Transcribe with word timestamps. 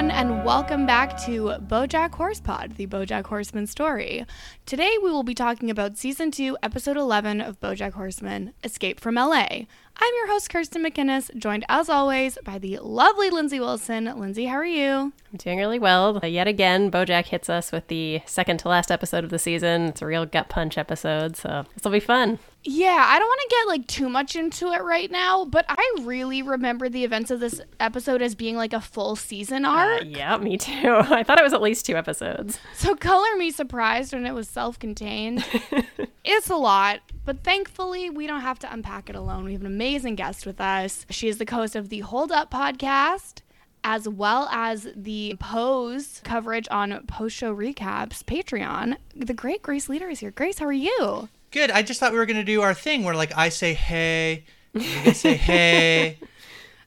everyone, 0.00 0.16
and 0.16 0.46
welcome 0.46 0.86
back 0.86 1.20
to 1.20 1.52
BoJack 1.66 2.12
Horsepod, 2.12 2.76
the 2.76 2.86
BoJack 2.86 3.26
Horseman 3.26 3.66
story. 3.66 4.24
Today, 4.64 4.96
we 5.02 5.10
will 5.10 5.24
be 5.24 5.34
talking 5.34 5.68
about 5.68 5.98
season 5.98 6.30
two, 6.30 6.56
episode 6.62 6.96
eleven 6.96 7.42
of 7.42 7.60
BoJack 7.60 7.92
Horseman: 7.92 8.54
Escape 8.64 8.98
from 8.98 9.16
LA. 9.16 9.64
I'm 10.02 10.14
your 10.16 10.28
host, 10.28 10.48
Kirsten 10.48 10.82
McInnes, 10.82 11.34
joined 11.36 11.66
as 11.68 11.90
always 11.90 12.38
by 12.42 12.58
the 12.58 12.78
lovely 12.78 13.28
Lindsay 13.28 13.60
Wilson. 13.60 14.06
Lindsay, 14.18 14.46
how 14.46 14.56
are 14.56 14.64
you? 14.64 15.12
I'm 15.30 15.36
doing 15.36 15.58
really 15.58 15.78
well. 15.78 16.18
Uh, 16.22 16.26
yet 16.26 16.48
again, 16.48 16.90
Bojack 16.90 17.26
hits 17.26 17.50
us 17.50 17.70
with 17.70 17.86
the 17.88 18.22
second 18.24 18.58
to 18.60 18.68
last 18.68 18.90
episode 18.90 19.24
of 19.24 19.30
the 19.30 19.38
season. 19.38 19.88
It's 19.88 20.00
a 20.00 20.06
real 20.06 20.24
gut 20.24 20.48
punch 20.48 20.78
episode, 20.78 21.36
so 21.36 21.66
this 21.74 21.84
will 21.84 21.90
be 21.90 22.00
fun. 22.00 22.38
Yeah, 22.64 23.04
I 23.08 23.18
don't 23.18 23.28
want 23.28 23.40
to 23.42 23.56
get 23.56 23.68
like 23.68 23.86
too 23.88 24.08
much 24.08 24.36
into 24.36 24.72
it 24.72 24.82
right 24.82 25.10
now, 25.10 25.44
but 25.44 25.66
I 25.68 25.96
really 26.00 26.40
remember 26.40 26.88
the 26.88 27.04
events 27.04 27.30
of 27.30 27.40
this 27.40 27.60
episode 27.78 28.22
as 28.22 28.34
being 28.34 28.56
like 28.56 28.72
a 28.72 28.80
full 28.80 29.16
season 29.16 29.66
arc. 29.66 30.00
Uh, 30.00 30.04
yeah, 30.06 30.36
me 30.38 30.56
too. 30.56 30.72
I 30.96 31.22
thought 31.22 31.38
it 31.38 31.44
was 31.44 31.52
at 31.52 31.62
least 31.62 31.84
two 31.84 31.96
episodes. 31.96 32.58
So 32.74 32.94
color 32.96 33.36
me 33.36 33.50
surprised 33.50 34.14
when 34.14 34.24
it 34.24 34.32
was 34.32 34.48
self-contained. 34.48 35.44
it's 36.24 36.48
a 36.50 36.56
lot, 36.56 37.00
but 37.24 37.42
thankfully 37.44 38.10
we 38.10 38.26
don't 38.26 38.40
have 38.40 38.58
to 38.60 38.72
unpack 38.72 39.08
it 39.10 39.16
alone. 39.16 39.44
We 39.44 39.52
have 39.52 39.60
an 39.60 39.66
amazing 39.66 40.14
guest 40.16 40.46
with 40.46 40.60
us. 40.60 41.06
She 41.10 41.28
is 41.28 41.38
the 41.38 41.46
co 41.46 41.56
host 41.56 41.76
of 41.76 41.88
the 41.88 42.00
Hold 42.00 42.32
Up 42.32 42.50
podcast 42.50 43.40
as 43.82 44.06
well 44.06 44.46
as 44.52 44.88
the 44.94 45.34
pose 45.40 46.20
coverage 46.22 46.68
on 46.70 47.06
post 47.06 47.34
show 47.36 47.54
recaps 47.54 48.22
Patreon. 48.22 48.96
The 49.16 49.32
great 49.34 49.62
Grace 49.62 49.88
Leader 49.88 50.08
is 50.10 50.20
here. 50.20 50.30
Grace, 50.30 50.58
how 50.58 50.66
are 50.66 50.72
you? 50.72 51.28
Good. 51.50 51.70
I 51.70 51.82
just 51.82 51.98
thought 51.98 52.12
we 52.12 52.18
were 52.18 52.26
gonna 52.26 52.44
do 52.44 52.60
our 52.62 52.74
thing 52.74 53.04
where 53.04 53.14
like 53.14 53.36
I 53.36 53.48
say 53.48 53.74
hey, 53.74 54.44
you 54.74 55.12
say 55.14 55.34
hey. 55.36 56.18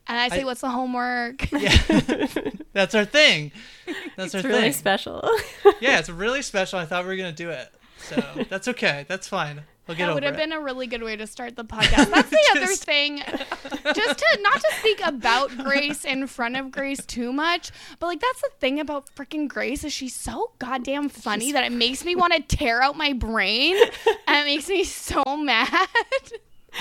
And 0.06 0.18
I 0.20 0.28
say, 0.28 0.42
I- 0.42 0.44
"What's 0.44 0.60
the 0.60 0.70
homework?" 0.70 1.50
Yeah, 1.54 1.78
that's 2.74 2.94
our 2.94 3.06
thing. 3.06 3.54
That's 4.18 4.36
It's 4.36 4.44
our 4.44 4.50
really 4.52 4.64
thing. 4.64 4.74
special. 4.74 5.22
yeah, 5.80 5.98
it's 6.00 6.10
really 6.10 6.42
special. 6.42 6.78
I 6.78 6.86
thought 6.86 7.06
we 7.06 7.12
were 7.12 7.16
gonna 7.16 7.32
do 7.32 7.50
it, 7.52 7.70
so 8.00 8.22
that's 8.50 8.68
okay. 8.68 9.06
That's 9.08 9.30
fine. 9.30 9.62
We'll 9.88 9.98
that 9.98 10.14
would 10.14 10.24
have 10.24 10.36
it. 10.36 10.38
been 10.38 10.52
a 10.54 10.62
really 10.62 10.88
good 10.88 11.04
way 11.04 11.18
to 11.18 11.28
start 11.28 11.58
the 11.58 11.66
podcast. 11.66 12.10
That's 12.10 12.30
the 12.30 12.40
other 12.56 12.68
thing. 12.68 13.18
Just 13.94 14.20
to 14.20 14.40
not 14.42 14.62
to 14.62 14.68
speak 14.80 15.02
about 15.06 15.58
Grace 15.58 16.06
in 16.06 16.26
front 16.28 16.56
of 16.56 16.72
Grace 16.72 17.06
too 17.06 17.34
much, 17.34 17.70
but 18.00 18.08
like 18.08 18.22
that's 18.22 18.42
the 18.42 18.50
thing 18.60 18.80
about 18.80 19.14
freaking 19.16 19.48
Grace 19.50 19.84
is 19.84 19.92
she's 19.92 20.16
so 20.16 20.52
goddamn 20.60 21.10
funny 21.10 21.52
that 21.52 21.66
it 21.66 21.72
makes 21.74 22.06
me 22.06 22.16
want 22.16 22.32
to 22.34 22.42
tear 22.56 22.82
out 22.82 22.96
my 22.96 23.12
brain 23.12 23.76
and 24.28 24.38
it 24.38 24.46
makes 24.46 24.70
me 24.70 24.86
so 24.86 25.22
mad. 25.38 25.88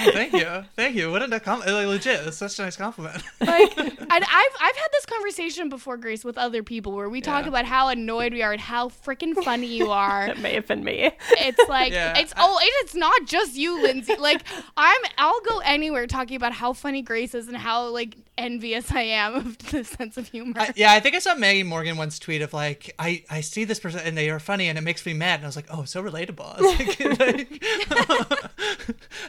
Oh, 0.00 0.10
thank 0.12 0.32
you, 0.32 0.64
thank 0.74 0.96
you. 0.96 1.10
What 1.10 1.22
a 1.22 1.40
compliment! 1.40 1.76
Like, 1.76 1.86
legit, 1.86 2.24
that's 2.24 2.36
such 2.38 2.58
a 2.58 2.62
nice 2.62 2.76
compliment. 2.76 3.22
like 3.40 3.76
and 3.78 3.90
I've 4.10 4.20
I've 4.60 4.76
had 4.76 4.88
this 4.92 5.06
conversation 5.06 5.68
before, 5.68 5.96
Grace, 5.96 6.24
with 6.24 6.38
other 6.38 6.62
people 6.62 6.92
where 6.92 7.08
we 7.08 7.20
talk 7.20 7.46
about 7.46 7.64
how 7.66 7.88
annoyed 7.88 8.32
we 8.32 8.42
are 8.42 8.52
and 8.52 8.60
how 8.60 8.88
freaking 8.88 9.34
funny 9.44 9.66
you 9.66 9.90
are. 9.90 10.28
it 10.28 10.38
may 10.38 10.54
have 10.54 10.66
been 10.66 10.82
me. 10.82 11.10
It's 11.32 11.68
like 11.68 11.92
Yeah, 11.92 12.18
it's 12.18 12.32
I- 12.36 12.40
oh, 12.42 12.58
it's 12.80 12.94
not 12.94 13.26
just 13.26 13.54
you, 13.56 13.82
Lindsay. 13.82 14.16
Like 14.16 14.42
I'm, 14.76 15.00
I'll 15.18 15.40
go 15.42 15.58
anywhere 15.58 16.06
talking 16.06 16.36
about 16.36 16.52
how 16.52 16.72
funny 16.72 17.02
Grace 17.02 17.34
is 17.34 17.48
and 17.48 17.56
how 17.56 17.88
like 17.88 18.16
envious 18.38 18.90
I 18.90 19.02
am 19.02 19.34
of 19.34 19.58
the 19.70 19.84
sense 19.84 20.16
of 20.16 20.26
humor. 20.28 20.58
I, 20.58 20.72
yeah, 20.74 20.92
I 20.92 21.00
think 21.00 21.14
I 21.14 21.18
saw 21.18 21.34
Maggie 21.34 21.62
Morgan 21.64 21.96
once 21.98 22.18
tweet 22.18 22.40
of 22.42 22.54
like, 22.54 22.94
I, 22.98 23.24
I 23.30 23.42
see 23.42 23.64
this 23.64 23.78
person 23.78 24.00
and 24.04 24.16
they 24.16 24.30
are 24.30 24.40
funny 24.40 24.68
and 24.68 24.78
it 24.78 24.80
makes 24.80 25.04
me 25.04 25.12
mad. 25.12 25.36
And 25.40 25.44
I 25.44 25.48
was 25.48 25.56
like, 25.56 25.66
oh, 25.70 25.84
so 25.84 26.02
relatable. 26.02 26.58
I, 26.58 26.60
was 26.60 26.78
like, 26.78 27.18
like- 27.60 28.41
I 28.41 28.41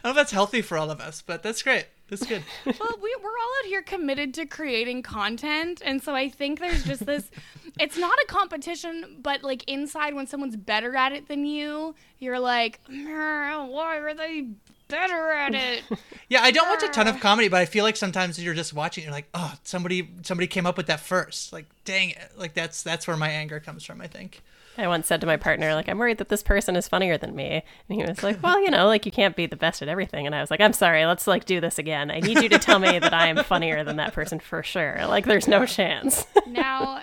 don't 0.03 0.15
know 0.15 0.21
if 0.21 0.25
that's 0.25 0.31
healthy 0.33 0.61
for 0.61 0.77
all 0.77 0.91
of 0.91 0.99
us, 0.99 1.21
but 1.25 1.43
that's 1.43 1.63
great. 1.63 1.87
That's 2.09 2.25
good. 2.25 2.43
well, 2.65 2.99
we, 3.01 3.15
we're 3.23 3.29
all 3.29 3.51
out 3.63 3.65
here 3.67 3.81
committed 3.81 4.33
to 4.35 4.45
creating 4.45 5.01
content, 5.01 5.81
and 5.83 6.03
so 6.03 6.13
I 6.13 6.29
think 6.29 6.59
there's 6.59 6.83
just 6.83 7.05
this. 7.05 7.29
It's 7.79 7.97
not 7.97 8.13
a 8.23 8.27
competition, 8.27 9.17
but 9.19 9.43
like 9.43 9.63
inside, 9.67 10.13
when 10.13 10.27
someone's 10.27 10.55
better 10.55 10.95
at 10.95 11.11
it 11.11 11.27
than 11.27 11.43
you, 11.43 11.95
you're 12.19 12.37
like, 12.37 12.79
why 12.87 13.97
are 13.97 14.13
they 14.13 14.49
better 14.89 15.31
at 15.31 15.55
it? 15.55 15.83
Yeah, 16.29 16.41
I 16.41 16.51
don't 16.51 16.67
watch 16.67 16.81
a 16.81 16.87
ton 16.87 17.07
of 17.07 17.19
comedy, 17.19 17.47
but 17.47 17.61
I 17.61 17.65
feel 17.65 17.83
like 17.83 17.95
sometimes 17.95 18.41
you're 18.41 18.53
just 18.55 18.73
watching, 18.73 19.03
you're 19.03 19.13
like, 19.13 19.27
oh, 19.35 19.53
somebody 19.63 20.09
somebody 20.23 20.47
came 20.47 20.65
up 20.65 20.77
with 20.77 20.87
that 20.87 20.99
first. 20.99 21.53
Like, 21.53 21.65
dang 21.85 22.11
it. 22.11 22.31
Like 22.35 22.53
that's 22.53 22.81
that's 22.81 23.07
where 23.07 23.17
my 23.17 23.29
anger 23.29 23.59
comes 23.59 23.83
from, 23.83 24.01
I 24.01 24.07
think. 24.07 24.41
I 24.77 24.87
once 24.87 25.07
said 25.07 25.21
to 25.21 25.27
my 25.27 25.37
partner, 25.37 25.75
like, 25.75 25.87
I'm 25.87 25.97
worried 25.99 26.17
that 26.17 26.29
this 26.29 26.41
person 26.41 26.75
is 26.75 26.87
funnier 26.87 27.17
than 27.17 27.35
me. 27.35 27.63
And 27.89 27.99
he 27.99 28.05
was 28.05 28.23
like, 28.23 28.41
Well, 28.41 28.59
you 28.61 28.71
know, 28.71 28.87
like 28.87 29.05
you 29.05 29.11
can't 29.11 29.35
be 29.35 29.45
the 29.45 29.55
best 29.55 29.81
at 29.81 29.87
everything. 29.87 30.25
And 30.25 30.33
I 30.33 30.41
was 30.41 30.49
like, 30.49 30.61
I'm 30.61 30.73
sorry, 30.73 31.05
let's 31.05 31.27
like 31.27 31.45
do 31.45 31.59
this 31.61 31.77
again. 31.77 32.09
I 32.09 32.19
need 32.19 32.41
you 32.41 32.49
to 32.49 32.59
tell 32.59 32.79
me 32.79 32.97
that 32.99 33.13
I 33.13 33.27
am 33.27 33.37
funnier 33.43 33.83
than 33.83 33.97
that 33.97 34.13
person 34.13 34.39
for 34.39 34.63
sure. 34.63 35.05
Like 35.07 35.25
there's 35.25 35.47
no 35.47 35.65
chance. 35.65 36.25
now, 36.47 37.01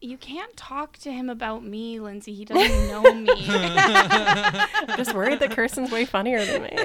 you 0.00 0.16
can't 0.16 0.56
talk 0.56 0.96
to 0.98 1.12
him 1.12 1.28
about 1.28 1.64
me, 1.64 2.00
Lindsay. 2.00 2.34
He 2.34 2.44
doesn't 2.44 2.88
know 2.88 3.02
me. 3.14 3.28
I'm 3.48 4.96
just 4.96 5.14
worried 5.14 5.40
that 5.40 5.52
Kirsten's 5.52 5.92
way 5.92 6.04
funnier 6.04 6.44
than 6.44 6.62
me. 6.62 6.76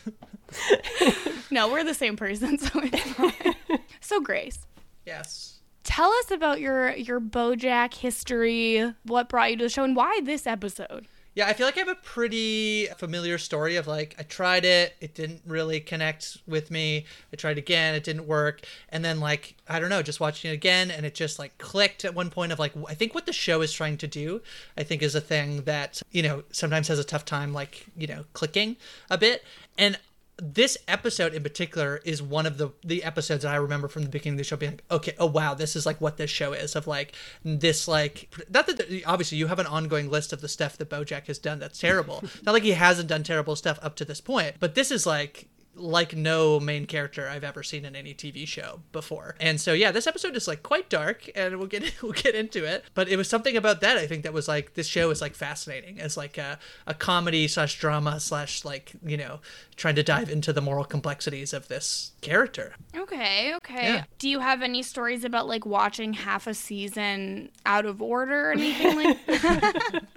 no, 1.50 1.72
we're 1.72 1.84
the 1.84 1.94
same 1.94 2.16
person, 2.16 2.58
so 2.58 2.80
it's 2.82 3.00
fine. 3.12 3.54
So, 4.00 4.20
Grace, 4.20 4.66
Yes. 5.06 5.53
Tell 5.84 6.10
us 6.10 6.30
about 6.30 6.60
your 6.60 6.92
your 6.96 7.20
BoJack 7.20 7.94
history. 7.94 8.92
What 9.04 9.28
brought 9.28 9.50
you 9.52 9.56
to 9.58 9.64
the 9.64 9.70
show, 9.70 9.84
and 9.84 9.94
why 9.94 10.20
this 10.22 10.46
episode? 10.46 11.06
Yeah, 11.34 11.48
I 11.48 11.52
feel 11.52 11.66
like 11.66 11.76
I 11.76 11.80
have 11.80 11.88
a 11.88 11.96
pretty 11.96 12.86
familiar 12.96 13.38
story 13.38 13.74
of 13.74 13.88
like 13.88 14.14
I 14.18 14.22
tried 14.22 14.64
it, 14.64 14.94
it 15.00 15.14
didn't 15.14 15.42
really 15.44 15.80
connect 15.80 16.38
with 16.46 16.70
me. 16.70 17.06
I 17.32 17.36
tried 17.36 17.58
again, 17.58 17.96
it 17.96 18.04
didn't 18.04 18.28
work, 18.28 18.64
and 18.88 19.04
then 19.04 19.18
like 19.18 19.56
I 19.68 19.80
don't 19.80 19.90
know, 19.90 20.00
just 20.00 20.20
watching 20.20 20.52
it 20.52 20.54
again, 20.54 20.92
and 20.92 21.04
it 21.04 21.14
just 21.14 21.40
like 21.40 21.58
clicked 21.58 22.04
at 22.04 22.14
one 22.14 22.30
point 22.30 22.52
of 22.52 22.60
like 22.60 22.72
I 22.88 22.94
think 22.94 23.14
what 23.14 23.26
the 23.26 23.32
show 23.32 23.62
is 23.62 23.72
trying 23.72 23.96
to 23.98 24.06
do, 24.06 24.42
I 24.76 24.84
think 24.84 25.02
is 25.02 25.16
a 25.16 25.20
thing 25.20 25.62
that 25.62 26.00
you 26.12 26.22
know 26.22 26.44
sometimes 26.52 26.86
has 26.86 27.00
a 27.00 27.04
tough 27.04 27.24
time 27.24 27.52
like 27.52 27.86
you 27.96 28.06
know 28.06 28.26
clicking 28.32 28.76
a 29.10 29.18
bit, 29.18 29.42
and 29.76 29.98
this 30.36 30.76
episode 30.88 31.32
in 31.32 31.42
particular 31.42 32.00
is 32.04 32.20
one 32.20 32.44
of 32.44 32.58
the 32.58 32.70
the 32.84 33.04
episodes 33.04 33.44
that 33.44 33.52
I 33.52 33.56
remember 33.56 33.86
from 33.86 34.02
the 34.02 34.08
beginning 34.08 34.34
of 34.34 34.38
the 34.38 34.44
show 34.44 34.56
being 34.56 34.72
like, 34.72 34.84
okay, 34.90 35.14
oh 35.18 35.26
wow, 35.26 35.54
this 35.54 35.76
is 35.76 35.86
like 35.86 36.00
what 36.00 36.16
this 36.16 36.30
show 36.30 36.52
is 36.52 36.74
of 36.74 36.86
like 36.86 37.14
this 37.44 37.86
like 37.86 38.34
not 38.50 38.66
that 38.66 39.02
obviously 39.06 39.38
you 39.38 39.46
have 39.46 39.60
an 39.60 39.66
ongoing 39.66 40.10
list 40.10 40.32
of 40.32 40.40
the 40.40 40.48
stuff 40.48 40.76
that 40.78 40.90
BoJack 40.90 41.26
has 41.26 41.38
done 41.38 41.60
that's 41.60 41.78
terrible. 41.78 42.24
not 42.44 42.52
like 42.52 42.64
he 42.64 42.72
hasn't 42.72 43.08
done 43.08 43.22
terrible 43.22 43.54
stuff 43.54 43.78
up 43.82 43.94
to 43.96 44.04
this 44.04 44.20
point, 44.20 44.56
but 44.58 44.74
this 44.74 44.90
is 44.90 45.06
like 45.06 45.48
like 45.76 46.14
no 46.14 46.60
main 46.60 46.86
character 46.86 47.28
I've 47.28 47.44
ever 47.44 47.62
seen 47.62 47.84
in 47.84 47.96
any 47.96 48.14
TV 48.14 48.46
show 48.46 48.80
before. 48.92 49.34
And 49.40 49.60
so 49.60 49.72
yeah, 49.72 49.90
this 49.92 50.06
episode 50.06 50.36
is 50.36 50.46
like 50.46 50.62
quite 50.62 50.88
dark 50.88 51.28
and 51.34 51.58
we'll 51.58 51.66
get 51.66 51.94
we'll 52.02 52.12
get 52.12 52.34
into 52.34 52.64
it. 52.64 52.84
But 52.94 53.08
it 53.08 53.16
was 53.16 53.28
something 53.28 53.56
about 53.56 53.80
that 53.80 53.96
I 53.96 54.06
think 54.06 54.22
that 54.22 54.32
was 54.32 54.48
like 54.48 54.74
this 54.74 54.86
show 54.86 55.10
is 55.10 55.20
like 55.20 55.34
fascinating 55.34 56.00
as 56.00 56.16
like 56.16 56.38
a, 56.38 56.58
a 56.86 56.94
comedy 56.94 57.48
slash 57.48 57.78
drama 57.78 58.20
slash 58.20 58.64
like, 58.64 58.92
you 59.04 59.16
know, 59.16 59.40
trying 59.76 59.96
to 59.96 60.02
dive 60.02 60.30
into 60.30 60.52
the 60.52 60.60
moral 60.60 60.84
complexities 60.84 61.52
of 61.52 61.68
this 61.68 62.12
character. 62.20 62.74
Okay, 62.96 63.54
okay. 63.56 63.94
Yeah. 63.94 64.04
Do 64.18 64.28
you 64.28 64.40
have 64.40 64.62
any 64.62 64.82
stories 64.82 65.24
about 65.24 65.46
like 65.46 65.66
watching 65.66 66.12
half 66.12 66.46
a 66.46 66.54
season 66.54 67.50
out 67.66 67.86
of 67.86 68.00
order 68.00 68.50
or 68.50 68.52
anything 68.52 68.96
like 68.96 69.26
that? 69.42 70.04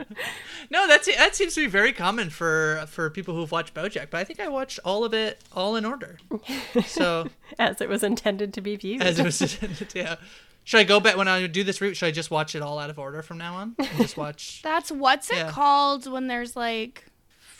No, 0.69 0.88
that's 0.88 1.07
that 1.16 1.35
seems 1.35 1.53
to 1.56 1.62
be 1.62 1.68
very 1.68 1.94
common 1.94 2.29
for 2.29 2.84
for 2.88 3.09
people 3.09 3.35
who've 3.35 3.51
watched 3.51 3.74
BoJack, 3.74 4.09
but 4.09 4.18
I 4.19 4.24
think 4.24 4.39
I 4.39 4.47
watched 4.47 4.79
all 4.84 5.06
of 5.06 5.13
it 5.13 5.41
all 5.53 5.75
in 5.75 5.85
order. 5.85 6.18
So 6.85 7.30
As 7.59 7.81
it 7.81 7.90
was 7.90 8.03
intended 8.03 8.53
to 8.53 8.62
be 8.62 8.75
viewed. 8.75 9.02
as 9.02 9.19
it 9.19 9.24
was 9.24 9.41
intended, 9.41 9.94
yeah. 9.96 10.16
Should 10.63 10.80
I 10.81 10.84
go 10.84 11.00
back 11.00 11.16
when 11.16 11.28
I 11.28 11.47
do 11.47 11.63
this 11.63 11.80
route? 11.80 11.96
Should 11.96 12.08
I 12.08 12.12
just 12.12 12.30
watch 12.30 12.53
it 12.53 12.62
all 12.62 12.78
out 12.78 12.90
of 12.90 13.00
order 13.00 13.22
from 13.22 13.38
now 13.38 13.56
on? 13.56 13.75
And 13.80 13.98
just 13.98 14.18
watch. 14.18 14.62
That's 14.63 14.92
what's 14.92 15.31
it 15.31 15.48
called 15.48 16.12
when 16.12 16.27
there's 16.27 16.56
like 16.57 17.06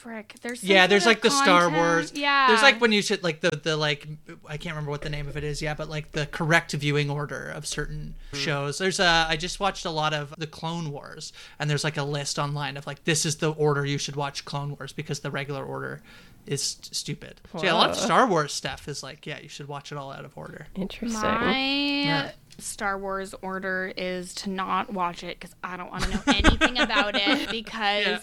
frick. 0.08 0.36
There's 0.42 0.62
some 0.62 0.70
yeah, 0.70 0.88
there's 0.88 1.06
like 1.06 1.22
the 1.22 1.30
Star 1.30 1.70
Wars. 1.70 2.12
Yeah. 2.14 2.48
There's 2.48 2.62
like 2.62 2.80
when 2.80 2.92
you 2.92 3.02
should 3.02 3.24
like 3.24 3.42
the 3.42 3.50
the 3.50 3.76
like 3.76 4.08
I 4.46 4.58
can't 4.58 4.76
remember 4.76 4.92
what 4.92 5.02
the 5.02 5.10
name 5.10 5.28
of 5.28 5.38
it 5.38 5.44
is. 5.44 5.62
Yeah, 5.62 5.74
but 5.74 5.90
like 5.90 6.12
the 6.12 6.26
correct 6.28 6.74
viewing 6.74 7.10
order 7.10 7.50
of 7.50 7.66
certain 7.66 8.16
hmm. 8.32 8.38
shows. 8.38 8.78
There's 8.78 9.00
a 9.00 9.26
I 9.30 9.36
just 9.38 9.60
watched 9.60 9.86
a 9.86 9.90
lot 9.90 10.14
of 10.14 10.34
the 10.38 10.48
Clone 10.48 10.92
Wars, 10.92 11.34
and 11.60 11.70
there's 11.70 11.84
like 11.84 11.98
a 11.98 12.04
list 12.04 12.40
online 12.40 12.78
of 12.78 12.88
like 12.88 13.04
this 13.04 13.26
is 13.26 13.38
the 13.38 13.52
order 13.52 13.86
you 13.86 13.98
should 13.98 14.16
watch 14.16 14.46
Clone 14.46 14.76
Wars 14.78 14.94
because 14.94 15.20
the 15.22 15.32
regular 15.32 15.64
order 15.64 16.02
is 16.48 16.62
st- 16.64 16.96
stupid. 16.96 17.42
So 17.58 17.64
yeah, 17.64 17.74
a 17.74 17.76
lot 17.76 17.90
of 17.92 17.96
Whoa. 17.98 18.06
Star 18.06 18.28
Wars 18.28 18.54
stuff 18.54 18.88
is 18.88 19.04
like 19.04 19.26
yeah, 19.26 19.40
you 19.40 19.50
should 19.50 19.68
watch 19.68 19.92
it 19.92 19.98
all 19.98 20.12
out 20.12 20.26
of 20.26 20.38
order. 20.38 20.68
Interesting. 20.76 21.22
My 21.22 22.32
Star 22.60 22.98
Wars 22.98 23.36
order 23.42 23.94
is 23.96 24.34
to 24.36 24.50
not 24.50 24.92
watch 24.92 25.24
it 25.24 25.40
because 25.40 25.56
I 25.64 25.78
don't 25.78 25.92
want 25.92 26.04
to 26.06 26.10
know 26.12 26.22
anything 26.28 26.78
about 26.80 27.16
it 27.16 27.50
because 27.52 28.06
Yeah. 28.06 28.20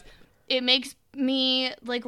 it 0.49 0.65
makes 0.65 0.97
me 1.17 1.73
like 1.85 2.05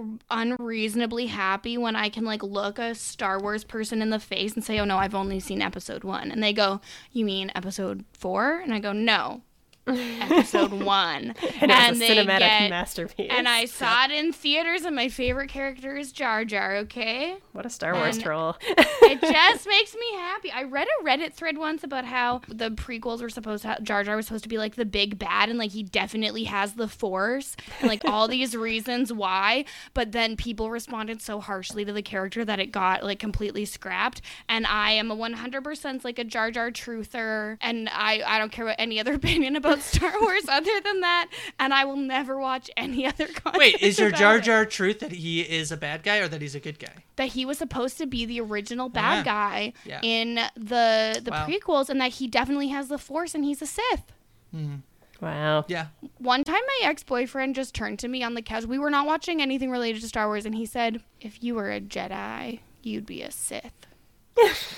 unreasonably 0.51 1.27
happy 1.27 1.79
when 1.79 1.97
I 1.97 2.09
can 2.09 2.25
like 2.25 2.43
look 2.43 2.79
a 2.79 2.95
Star 2.95 3.41
Wars 3.41 3.65
person 3.65 4.03
in 4.03 4.11
the 4.11 4.19
face 4.19 4.55
and 4.55 4.65
say, 4.65 4.79
"Oh 4.81 4.85
no, 4.85 4.99
I've 4.99 5.15
only 5.15 5.41
seen 5.41 5.63
episode 5.63 6.05
1." 6.05 6.31
And 6.31 6.43
they 6.43 6.53
go, 6.53 6.81
"You 7.13 7.25
mean 7.25 7.51
episode 7.55 8.05
4?" 8.15 8.61
And 8.61 8.73
I 8.75 8.79
go, 8.81 8.93
"No. 8.93 9.43
Episode 9.87 10.73
one. 10.83 11.35
And 11.61 11.71
it 11.71 11.91
was 11.91 12.01
a 12.01 12.05
cinematic 12.05 12.39
get- 12.39 12.71
masterpiece. 12.71 13.31
And 13.31 13.49
I 13.49 13.65
saw 13.67 14.05
it 14.05 14.11
in 14.11 14.33
theaters, 14.33 14.85
and 14.85 14.97
my 14.97 15.09
favorite 15.09 15.49
character 15.49 15.97
is 15.97 16.13
Jar 16.13 16.45
Jar, 16.45 16.77
okay? 16.77 17.37
what 17.53 17.65
a 17.65 17.71
Star 17.71 17.95
Wars 17.95 18.17
and- 18.17 18.25
troll. 18.25 18.57
It 18.61 19.21
just 19.21 19.67
makes 19.67 19.95
me 19.95 20.13
happy. 20.15 20.51
I 20.51 20.65
read 20.65 20.87
a 21.01 21.05
Reddit 21.05 21.33
thread 21.33 21.57
once 21.57 21.83
about 21.85 22.05
how 22.05 22.43
the 22.49 22.71
prequels 22.71 23.23
were 23.23 23.31
supposed 23.31 23.63
to, 23.63 23.79
Jar 23.83 24.05
Jar 24.05 24.17
was 24.17 24.27
supposed 24.27 24.43
to 24.43 24.49
be 24.49 24.59
like 24.59 24.75
the 24.75 24.85
big 24.85 25.19
bad, 25.19 25.49
and 25.49 25.59
like 25.59 25.71
he 25.71 25.83
definitely 25.83 26.45
has 26.45 26.75
the 26.75 26.89
Force, 26.89 27.57
and 27.81 27.89
like 27.89 28.05
all 28.05 28.29
these 28.29 28.55
reasons 28.57 29.13
why. 29.13 29.65
But 29.95 30.13
then 30.13 30.37
people 30.37 30.71
responded 30.71 31.23
so 31.23 31.41
harshly 31.41 31.85
to 31.85 31.93
the 31.93 32.03
character 32.03 32.45
that 32.45 32.59
it 32.61 32.73
got 32.73 33.03
like 33.05 33.19
completely 33.19 33.65
scrapped. 33.65 34.21
And 34.49 34.67
I 34.67 34.93
am 34.93 35.11
a 35.11 35.17
100% 35.17 36.05
like 36.05 36.19
a 36.19 36.25
Jar 36.25 36.51
Jar 36.51 36.71
truther, 36.71 37.57
and 37.61 37.89
I 37.91 38.23
I 38.27 38.39
don't 38.39 38.53
care 38.53 38.65
what 38.67 38.77
any 38.79 39.01
other 39.01 39.15
opinion 39.15 39.57
about 39.57 39.76
Star 39.81 40.13
Wars 40.21 40.45
other 40.49 40.81
than 40.83 41.01
that, 41.01 41.29
and 41.59 41.73
I 41.75 41.85
will 41.85 41.97
never 41.97 42.39
watch 42.39 42.71
any 42.77 43.07
other 43.07 43.27
content. 43.35 43.57
Wait, 43.59 43.81
is 43.83 43.99
your 43.99 44.09
about 44.09 44.19
Jar 44.21 44.37
it. 44.39 44.43
Jar 44.45 44.65
truth 44.67 45.01
that 45.01 45.13
he 45.13 45.41
is 45.41 45.71
a 45.73 45.77
bad 45.77 46.03
guy 46.03 46.19
or 46.19 46.29
that 46.29 46.41
he's 46.43 46.55
a 46.55 46.61
good 46.61 46.79
guy? 46.79 47.05
that 47.17 47.29
he 47.29 47.47
was 47.47 47.57
supposed 47.59 47.97
to 47.99 48.07
be 48.07 48.27
the 48.27 48.41
original 48.41 48.89
bad 48.91 49.19
Yeah. 49.19 49.25
guy 49.25 49.73
Yeah. 49.85 50.01
in 50.03 50.35
the 50.55 51.21
the 51.23 51.31
Wow. 51.31 51.47
prequels 51.47 51.89
and 51.89 51.99
that 52.01 52.13
he 52.13 52.27
definitely 52.27 52.69
has 52.69 52.89
the 52.89 52.99
force 52.99 53.35
and 53.35 53.43
he's 53.45 53.63
a 53.63 53.67
Sith. 53.67 54.13
Mm-hmm. 54.55 54.77
wow. 55.25 55.65
Yeah. 55.69 55.87
One 56.19 56.45
time 56.45 56.61
my 56.83 56.89
ex-boyfriend 56.89 57.55
just 57.55 57.75
turned 57.75 57.99
to 58.01 58.09
me 58.09 58.23
on 58.23 58.35
the 58.35 58.43
couch. 58.43 58.65
We 58.67 58.79
were 58.79 58.91
not 58.91 59.07
watching 59.07 59.41
anything 59.41 59.71
related 59.71 60.03
to 60.03 60.09
Star 60.09 60.27
Wars 60.27 60.45
and 60.45 60.55
he 60.55 60.67
said, 60.67 61.03
"If 61.21 61.43
you 61.43 61.55
were 61.55 61.71
a 61.73 61.81
Jedi, 61.81 62.61
you'd 62.83 63.07
be 63.07 63.23
a 63.23 63.31
Sith." 63.31 63.87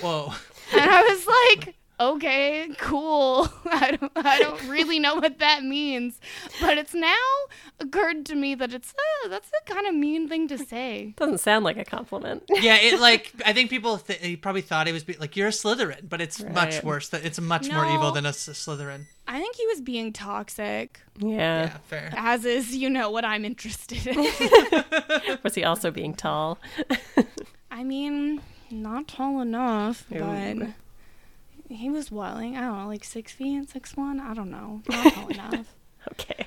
Whoa. 0.01 0.33
And 0.71 0.89
I 0.89 1.01
was 1.03 1.27
like, 1.27 1.75
"Okay, 1.99 2.69
cool. 2.77 3.47
I 3.65 3.97
don't 3.99 4.11
I 4.15 4.39
don't 4.39 4.67
really 4.69 4.99
know 4.99 5.15
what 5.15 5.39
that 5.39 5.63
means." 5.63 6.19
But 6.61 6.77
it's 6.77 6.93
now 6.93 7.15
occurred 7.79 8.25
to 8.27 8.35
me 8.35 8.55
that 8.55 8.73
it's 8.73 8.93
uh, 9.25 9.27
that's 9.29 9.49
a 9.49 9.73
kind 9.73 9.87
of 9.87 9.95
mean 9.95 10.27
thing 10.29 10.47
to 10.47 10.57
say. 10.57 11.13
Doesn't 11.17 11.39
sound 11.39 11.65
like 11.65 11.77
a 11.77 11.85
compliment. 11.85 12.43
Yeah, 12.61 12.75
it 12.77 12.99
like 12.99 13.33
I 13.45 13.53
think 13.53 13.69
people 13.69 13.97
th- 13.97 14.19
he 14.19 14.35
probably 14.35 14.61
thought 14.61 14.87
he 14.87 14.93
was 14.93 15.03
be- 15.03 15.13
like 15.19 15.35
you're 15.37 15.47
a 15.47 15.51
Slytherin, 15.51 16.07
but 16.09 16.19
it's 16.21 16.43
much 16.43 16.83
worse. 16.83 17.09
That 17.09 17.25
it's 17.25 17.39
much 17.39 17.69
more 17.71 17.85
evil 17.85 18.09
No. 18.09 18.11
than 18.11 18.25
a 18.25 18.29
S- 18.29 18.49
Slytherin. 18.49 19.05
I 19.27 19.39
think 19.39 19.55
he 19.55 19.65
was 19.67 19.79
being 19.81 20.11
toxic. 20.11 20.99
yeah. 21.17 21.27
Yeah, 21.65 21.77
fair. 21.87 22.11
as 22.17 22.45
is 22.45 22.75
you 22.75 22.89
know 22.89 23.11
what 23.11 23.23
i'm 23.25 23.45
interested 23.45 24.07
in 24.07 24.17
Was 25.43 25.53
he 25.55 25.63
also 25.63 25.91
being 25.91 26.13
tall? 26.15 26.57
i 27.71 27.83
mean 27.83 28.41
not 28.71 29.07
tall 29.07 29.41
enough 29.41 30.05
Ooh. 30.13 30.19
but 30.19 30.67
he 31.69 31.89
was 31.89 32.11
welling 32.11 32.57
i 32.57 32.61
don't 32.61 32.77
know 32.79 32.87
like 32.87 33.03
six 33.03 33.31
feet 33.31 33.55
and 33.55 33.69
six 33.69 33.95
one? 33.95 34.19
I 34.19 34.33
don't 34.33 34.49
know. 34.51 34.81
Not 34.89 35.13
tall 35.13 35.27
enough. 35.29 35.75
Okay. 36.11 36.45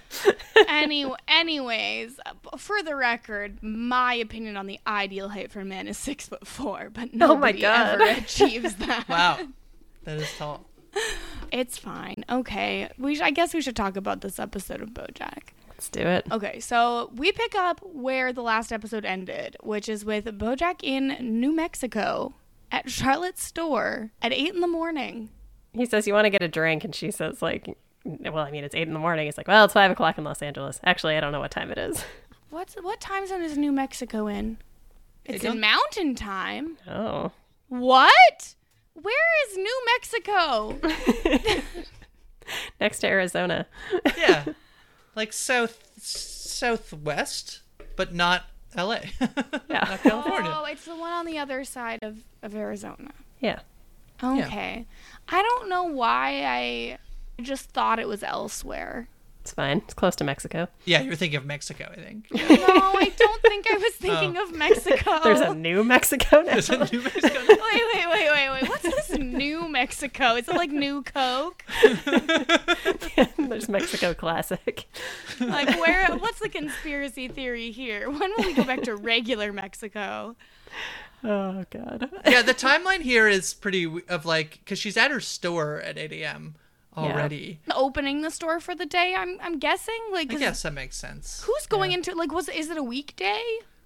Any, 0.68 1.06
anyways 1.28 2.18
for 2.56 2.82
the 2.82 2.94
record 2.96 3.58
my 3.62 4.14
opinion 4.14 4.56
on 4.56 4.66
the 4.66 4.80
ideal 4.86 5.28
height 5.28 5.50
for 5.52 5.60
a 5.60 5.64
man 5.64 5.86
is 5.88 5.96
six 5.98 6.28
foot 6.28 6.46
four 6.46 6.90
but 6.92 7.10
Oh 7.14 7.16
my 7.36 7.52
nobody 7.52 7.60
God. 7.62 8.00
ever 8.00 8.20
achieves 8.20 8.74
that. 8.76 9.04
Wow, 9.08 9.38
that 10.04 10.18
is 10.18 10.30
tall. 10.36 10.66
it's 11.50 11.78
fine. 11.78 12.24
Okay. 12.28 12.90
We 12.98 13.14
sh- 13.16 13.20
i 13.20 13.30
guess 13.30 13.54
we 13.54 13.60
should 13.62 13.76
talk 13.76 13.96
about 13.96 14.20
this 14.22 14.38
episode 14.38 14.80
of 14.82 14.90
bojack. 14.90 15.48
Let's 15.68 15.88
do 15.88 16.00
it. 16.00 16.26
Okay, 16.30 16.60
so 16.60 17.10
we 17.16 17.32
pick 17.32 17.54
up 17.54 17.80
where 17.82 18.32
the 18.32 18.42
last 18.42 18.72
episode 18.72 19.04
ended, 19.04 19.56
which 19.62 19.88
is 19.88 20.04
with 20.04 20.26
Bojack 20.38 20.76
in 20.82 21.16
New 21.40 21.52
Mexico 21.54 22.34
at 22.72 22.90
Charlotte's 22.90 23.42
store 23.44 24.10
at 24.20 24.32
8 24.32 24.54
in 24.54 24.60
the 24.60 24.66
morning. 24.66 25.28
He 25.72 25.86
says, 25.86 26.06
You 26.06 26.14
want 26.14 26.24
to 26.26 26.30
get 26.30 26.42
a 26.42 26.48
drink? 26.48 26.82
And 26.84 26.94
she 26.94 27.10
says, 27.12 27.40
like, 27.40 27.76
well, 28.04 28.38
I 28.38 28.50
mean, 28.50 28.64
it's 28.64 28.74
eight 28.74 28.88
in 28.88 28.94
the 28.94 28.98
morning. 28.98 29.26
He's 29.26 29.36
like, 29.38 29.46
well, 29.46 29.64
it's 29.64 29.74
five 29.74 29.90
o'clock 29.90 30.18
in 30.18 30.24
Los 30.24 30.42
Angeles. 30.42 30.80
Actually, 30.84 31.16
I 31.16 31.20
don't 31.20 31.30
know 31.32 31.38
what 31.40 31.52
time 31.52 31.70
it 31.70 31.78
is. 31.78 32.04
What's 32.50 32.74
what 32.74 33.00
time 33.00 33.26
zone 33.26 33.42
is 33.42 33.56
New 33.56 33.72
Mexico 33.72 34.26
in? 34.26 34.58
It's 35.24 35.44
don't- 35.44 35.54
in 35.54 35.60
mountain 35.60 36.14
time. 36.14 36.78
Oh. 36.88 37.30
What? 37.68 38.54
Where 38.94 39.48
is 39.48 39.56
New 39.56 39.82
Mexico? 39.94 40.78
Next 42.80 42.98
to 42.98 43.06
Arizona. 43.06 43.66
Yeah, 44.18 44.44
like 45.16 45.32
south 45.32 45.92
southwest, 45.96 47.60
but 47.96 48.12
not 48.12 48.44
L.A. 48.76 49.10
Yeah. 49.20 49.28
not 49.68 50.02
California. 50.02 50.54
Oh, 50.54 50.64
it's 50.64 50.84
the 50.84 50.96
one 50.96 51.12
on 51.12 51.26
the 51.26 51.38
other 51.38 51.64
side 51.64 52.00
of, 52.02 52.18
of 52.42 52.54
Arizona. 52.54 53.12
Yeah. 53.40 53.60
Okay. 54.22 54.86
I 55.28 55.42
don't 55.42 55.68
know 55.68 55.84
why 55.84 56.44
I 56.44 56.98
just 57.42 57.70
thought 57.70 57.98
it 57.98 58.08
was 58.08 58.22
elsewhere. 58.22 59.08
It's 59.42 59.52
fine. 59.52 59.78
It's 59.78 59.94
close 59.94 60.14
to 60.16 60.24
Mexico. 60.24 60.68
Yeah, 60.84 61.00
you're 61.00 61.16
thinking 61.16 61.36
of 61.36 61.44
Mexico, 61.44 61.88
I 61.90 61.96
think. 61.96 62.28
No, 62.32 62.40
I 62.40 63.12
don't 63.16 63.42
think 63.42 63.66
I 63.68 63.76
was 63.76 63.92
thinking 63.94 64.36
oh. 64.36 64.44
of 64.44 64.54
Mexico. 64.54 65.18
There's 65.24 65.40
a 65.40 65.52
New 65.52 65.82
Mexico 65.82 66.42
now. 66.42 66.52
There's 66.52 66.70
a 66.70 66.78
New 66.78 67.02
Mexico? 67.02 67.40
Wait, 67.48 67.58
wait, 67.58 68.06
wait, 68.08 68.30
wait, 68.30 68.50
wait. 68.50 68.68
What's 68.68 68.84
this 68.84 69.01
New 69.42 69.68
Mexico? 69.68 70.36
Is 70.36 70.48
it 70.48 70.54
like 70.54 70.70
New 70.70 71.02
Coke? 71.02 71.64
There's 73.36 73.68
Mexico 73.68 74.14
Classic. 74.14 74.86
Like 75.40 75.68
where? 75.80 76.06
What's 76.16 76.38
the 76.38 76.48
conspiracy 76.48 77.26
theory 77.26 77.72
here? 77.72 78.08
When 78.08 78.30
will 78.36 78.44
we 78.44 78.54
go 78.54 78.64
back 78.64 78.82
to 78.82 78.94
regular 78.94 79.52
Mexico? 79.52 80.36
Oh, 81.24 81.64
God. 81.70 82.10
yeah, 82.26 82.42
the 82.42 82.54
timeline 82.54 83.02
here 83.02 83.26
is 83.28 83.54
pretty 83.54 83.90
of 84.08 84.24
like 84.24 84.60
because 84.64 84.78
she's 84.78 84.96
at 84.96 85.10
her 85.10 85.20
store 85.20 85.80
at 85.80 85.98
8 85.98 86.12
a.m. 86.12 86.54
already. 86.96 87.60
Opening 87.74 88.22
the 88.22 88.30
store 88.30 88.60
for 88.60 88.74
the 88.74 88.86
day. 88.86 89.14
I'm 89.16 89.38
I'm 89.40 89.58
guessing. 89.58 89.98
Like, 90.12 90.32
I 90.32 90.36
guess 90.36 90.62
that 90.62 90.72
makes 90.72 90.96
sense. 90.96 91.42
who's 91.44 91.66
going 91.66 91.90
into 91.92 92.14
like 92.14 92.32
was 92.32 92.48
is 92.48 92.70
it 92.70 92.76
a 92.76 92.82
weekday? 92.82 93.42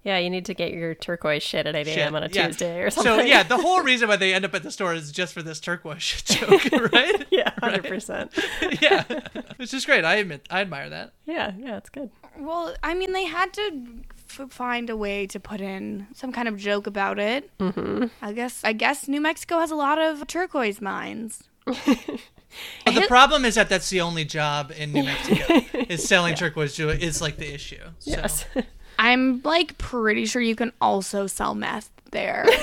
Yeah, 0.07 0.19
you 0.19 0.29
need 0.29 0.45
to 0.45 0.53
get 0.53 0.71
your 0.71 0.95
turquoise 0.95 1.43
shit 1.43 1.67
at 1.67 1.75
8 1.75 1.85
a.m. 1.85 2.15
on 2.15 2.23
a 2.23 2.29
yeah. 2.31 2.47
Tuesday 2.47 2.81
or 2.81 2.89
something. 2.89 3.11
So 3.11 3.19
yeah, 3.19 3.43
the 3.43 3.57
whole 3.57 3.81
reason 3.81 4.07
why 4.07 4.15
they 4.15 4.33
end 4.33 4.45
up 4.45 4.55
at 4.55 4.63
the 4.63 4.71
store 4.71 4.93
is 4.93 5.11
just 5.11 5.33
for 5.33 5.43
this 5.43 5.59
turquoise 5.59 6.21
joke, 6.25 6.63
right? 6.93 7.25
Yeah, 7.29 7.51
100%. 7.61 8.81
yeah, 8.81 9.03
which 9.57 9.73
is 9.73 9.85
great. 9.85 10.05
I 10.05 10.15
admit, 10.15 10.47
I 10.49 10.61
admire 10.61 10.89
that. 10.89 11.11
Yeah, 11.25 11.51
yeah, 11.59 11.75
it's 11.75 11.89
good. 11.89 12.09
Well, 12.39 12.73
I 12.81 12.93
mean, 12.93 13.11
they 13.11 13.25
had 13.25 13.51
to 13.55 13.85
f- 14.29 14.49
find 14.49 14.89
a 14.89 14.95
way 14.95 15.27
to 15.27 15.41
put 15.41 15.59
in 15.59 16.07
some 16.13 16.31
kind 16.31 16.47
of 16.47 16.55
joke 16.55 16.87
about 16.87 17.19
it. 17.19 17.51
Mm-hmm. 17.57 18.05
I 18.21 18.31
guess. 18.31 18.61
I 18.63 18.71
guess 18.71 19.09
New 19.09 19.19
Mexico 19.19 19.59
has 19.59 19.71
a 19.71 19.75
lot 19.75 19.99
of 19.99 20.25
turquoise 20.25 20.79
mines. 20.79 21.43
But 21.65 22.95
the 22.95 23.05
problem 23.09 23.43
is 23.43 23.55
that 23.55 23.67
that's 23.67 23.89
the 23.89 23.99
only 23.99 24.23
job 24.23 24.71
in 24.75 24.93
New 24.93 25.03
Mexico 25.03 25.61
is 25.89 26.07
selling 26.07 26.33
turquoise 26.35 26.75
jewelry. 26.77 27.03
Is 27.03 27.21
like 27.21 27.35
the 27.35 27.53
issue. 27.53 27.83
So. 27.99 28.11
Yes. 28.11 28.45
I'm 28.99 29.41
like 29.43 29.77
pretty 29.77 30.25
sure 30.25 30.41
you 30.41 30.55
can 30.55 30.71
also 30.81 31.27
sell 31.27 31.55
meth 31.55 31.89
there. 32.11 32.45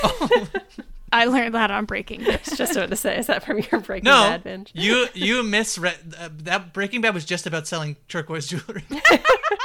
I 1.12 1.26
learned 1.26 1.54
that 1.54 1.70
on 1.70 1.84
Breaking 1.84 2.24
Bad. 2.24 2.40
Just 2.56 2.74
about 2.74 2.90
to 2.90 2.96
say, 2.96 3.16
is 3.16 3.28
that 3.28 3.44
from 3.44 3.60
your 3.70 3.80
Breaking 3.80 4.04
No, 4.04 4.24
Bad 4.24 4.42
binge? 4.42 4.72
you 4.74 5.06
you 5.14 5.42
misread 5.44 5.96
uh, 6.18 6.28
that. 6.38 6.72
Breaking 6.72 7.00
Bad 7.02 7.14
was 7.14 7.24
just 7.24 7.46
about 7.46 7.68
selling 7.68 7.96
turquoise 8.08 8.48
jewelry. 8.48 8.82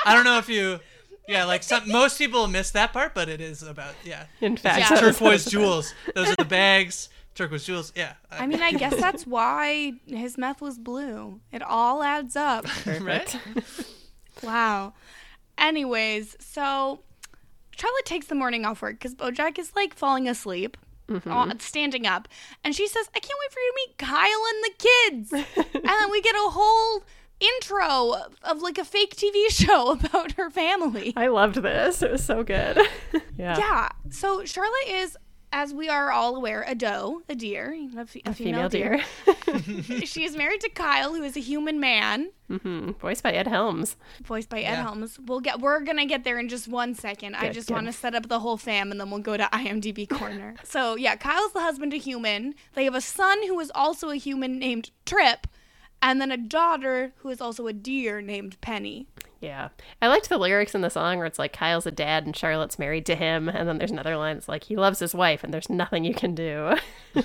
I 0.05 0.13
don't 0.13 0.25
know 0.25 0.37
if 0.37 0.47
you, 0.47 0.79
yeah, 1.27 1.45
like 1.45 1.63
some 1.63 1.89
most 1.89 2.19
people 2.19 2.47
miss 2.47 2.69
that 2.71 2.93
part, 2.93 3.15
but 3.15 3.29
it 3.29 3.41
is 3.41 3.63
about 3.63 3.95
yeah, 4.03 4.25
In 4.41 4.57
fact, 4.57 4.91
Yeah. 4.91 4.97
turquoise 4.99 5.45
jewels. 5.45 5.93
Those 6.13 6.29
are 6.29 6.35
the 6.35 6.45
bags. 6.45 7.09
Turquoise 7.33 7.65
jewels. 7.65 7.93
Yeah. 7.95 8.13
I 8.29 8.45
mean, 8.45 8.61
I 8.61 8.73
guess 8.73 8.95
that's 8.97 9.25
why 9.25 9.93
his 10.05 10.37
meth 10.37 10.61
was 10.61 10.77
blue. 10.77 11.39
It 11.51 11.61
all 11.63 12.03
adds 12.03 12.35
up. 12.35 12.65
Perfect. 12.65 13.37
Wow. 14.43 14.93
Anyways, 15.59 16.35
so 16.39 17.01
Charlotte 17.77 18.05
takes 18.05 18.27
the 18.27 18.35
morning 18.35 18.65
off 18.65 18.81
work 18.81 18.95
because 18.95 19.13
Bojack 19.15 19.59
is 19.59 19.73
like 19.75 19.93
falling 19.93 20.27
asleep, 20.27 20.77
uh, 21.25 21.53
standing 21.59 22.05
up, 22.07 22.27
and 22.63 22.75
she 22.75 22.87
says, 22.87 23.09
"I 23.15 23.19
can't 23.19 23.39
wait 23.39 23.51
for 23.51 23.59
you 23.59 23.71
to 23.71 23.79
meet 23.87 23.97
Kyle 23.97 24.43
and 24.49 24.63
the 24.63 24.71
kids." 24.77 25.73
and 25.75 25.83
then 25.83 26.11
we 26.11 26.21
get 26.21 26.35
a 26.35 26.49
whole 26.49 27.03
intro 27.39 28.13
of, 28.13 28.35
of 28.43 28.61
like 28.61 28.77
a 28.77 28.85
fake 28.85 29.15
TV 29.15 29.49
show 29.49 29.91
about 29.91 30.33
her 30.33 30.49
family. 30.49 31.13
I 31.15 31.27
loved 31.27 31.55
this. 31.55 32.01
It 32.01 32.11
was 32.11 32.23
so 32.23 32.43
good. 32.43 32.77
yeah. 33.37 33.57
Yeah. 33.57 33.89
So 34.09 34.43
Charlotte 34.45 34.87
is, 34.87 35.17
as 35.51 35.73
we 35.73 35.89
are 35.89 36.11
all 36.11 36.35
aware, 36.35 36.63
a 36.67 36.75
doe, 36.75 37.21
a 37.27 37.35
deer, 37.35 37.75
a, 37.97 38.05
fe- 38.05 38.21
a 38.25 38.33
Female 38.33 38.69
deer. 38.69 39.01
she 40.05 40.23
is 40.23 40.35
married 40.35 40.61
to 40.61 40.69
Kyle, 40.69 41.13
who 41.13 41.23
is 41.23 41.35
a 41.35 41.39
human 41.39 41.79
man. 41.79 42.29
hmm 42.47 42.91
Voiced 42.99 43.23
by 43.23 43.31
Ed 43.31 43.47
Helms. 43.47 43.95
voiced 44.23 44.49
by 44.49 44.59
Ed 44.59 44.71
Yeah. 44.73 44.83
Helms. 44.83 45.19
We'll 45.25 45.39
get 45.39 45.59
we're 45.59 45.79
gonna 45.81 46.05
get 46.05 46.23
there 46.23 46.39
in 46.39 46.49
just 46.49 46.67
one 46.67 46.93
second. 46.95 47.35
I 47.35 47.49
just 47.51 47.71
want 47.71 47.87
to 47.87 47.93
set 47.93 48.15
up 48.15 48.27
the 48.29 48.39
whole 48.39 48.57
fam 48.57 48.91
and 48.91 48.99
then 48.99 49.09
we'll 49.09 49.19
go 49.21 49.37
to 49.37 49.49
IMDb 49.51 50.07
corner. 50.09 50.55
so 50.63 50.95
yeah, 50.95 51.15
Kyle's 51.15 51.53
the 51.53 51.61
husband 51.61 51.91
to 51.93 51.97
human. 51.97 52.53
They 52.75 52.83
have 52.85 52.95
a 52.95 53.01
son 53.01 53.45
who 53.47 53.59
is 53.59 53.71
also 53.73 54.09
a 54.09 54.15
human 54.15 54.59
named 54.59 54.91
Trip, 55.05 55.47
and 56.01 56.21
then 56.21 56.31
a 56.31 56.37
daughter 56.37 57.13
who 57.17 57.29
is 57.29 57.41
also 57.41 57.67
a 57.67 57.73
deer 57.73 58.21
named 58.21 58.59
Penny. 58.61 59.07
Yeah. 59.41 59.69
I 60.01 60.07
liked 60.07 60.29
the 60.29 60.37
lyrics 60.37 60.75
in 60.75 60.81
the 60.81 60.89
song 60.89 61.17
where 61.17 61.25
it's 61.25 61.39
like 61.39 61.53
Kyle's 61.53 61.85
a 61.85 61.91
dad 61.91 62.25
and 62.25 62.35
Charlotte's 62.35 62.77
married 62.79 63.05
to 63.07 63.15
him. 63.15 63.47
And 63.49 63.67
then 63.67 63.77
there's 63.77 63.91
another 63.91 64.17
line 64.17 64.35
that's 64.35 64.49
like, 64.49 64.65
he 64.65 64.75
loves 64.75 64.99
his 64.99 65.15
wife 65.15 65.43
and 65.43 65.53
there's 65.53 65.69
nothing 65.69 66.03
you 66.03 66.13
can 66.13 66.35
do. 66.35 66.73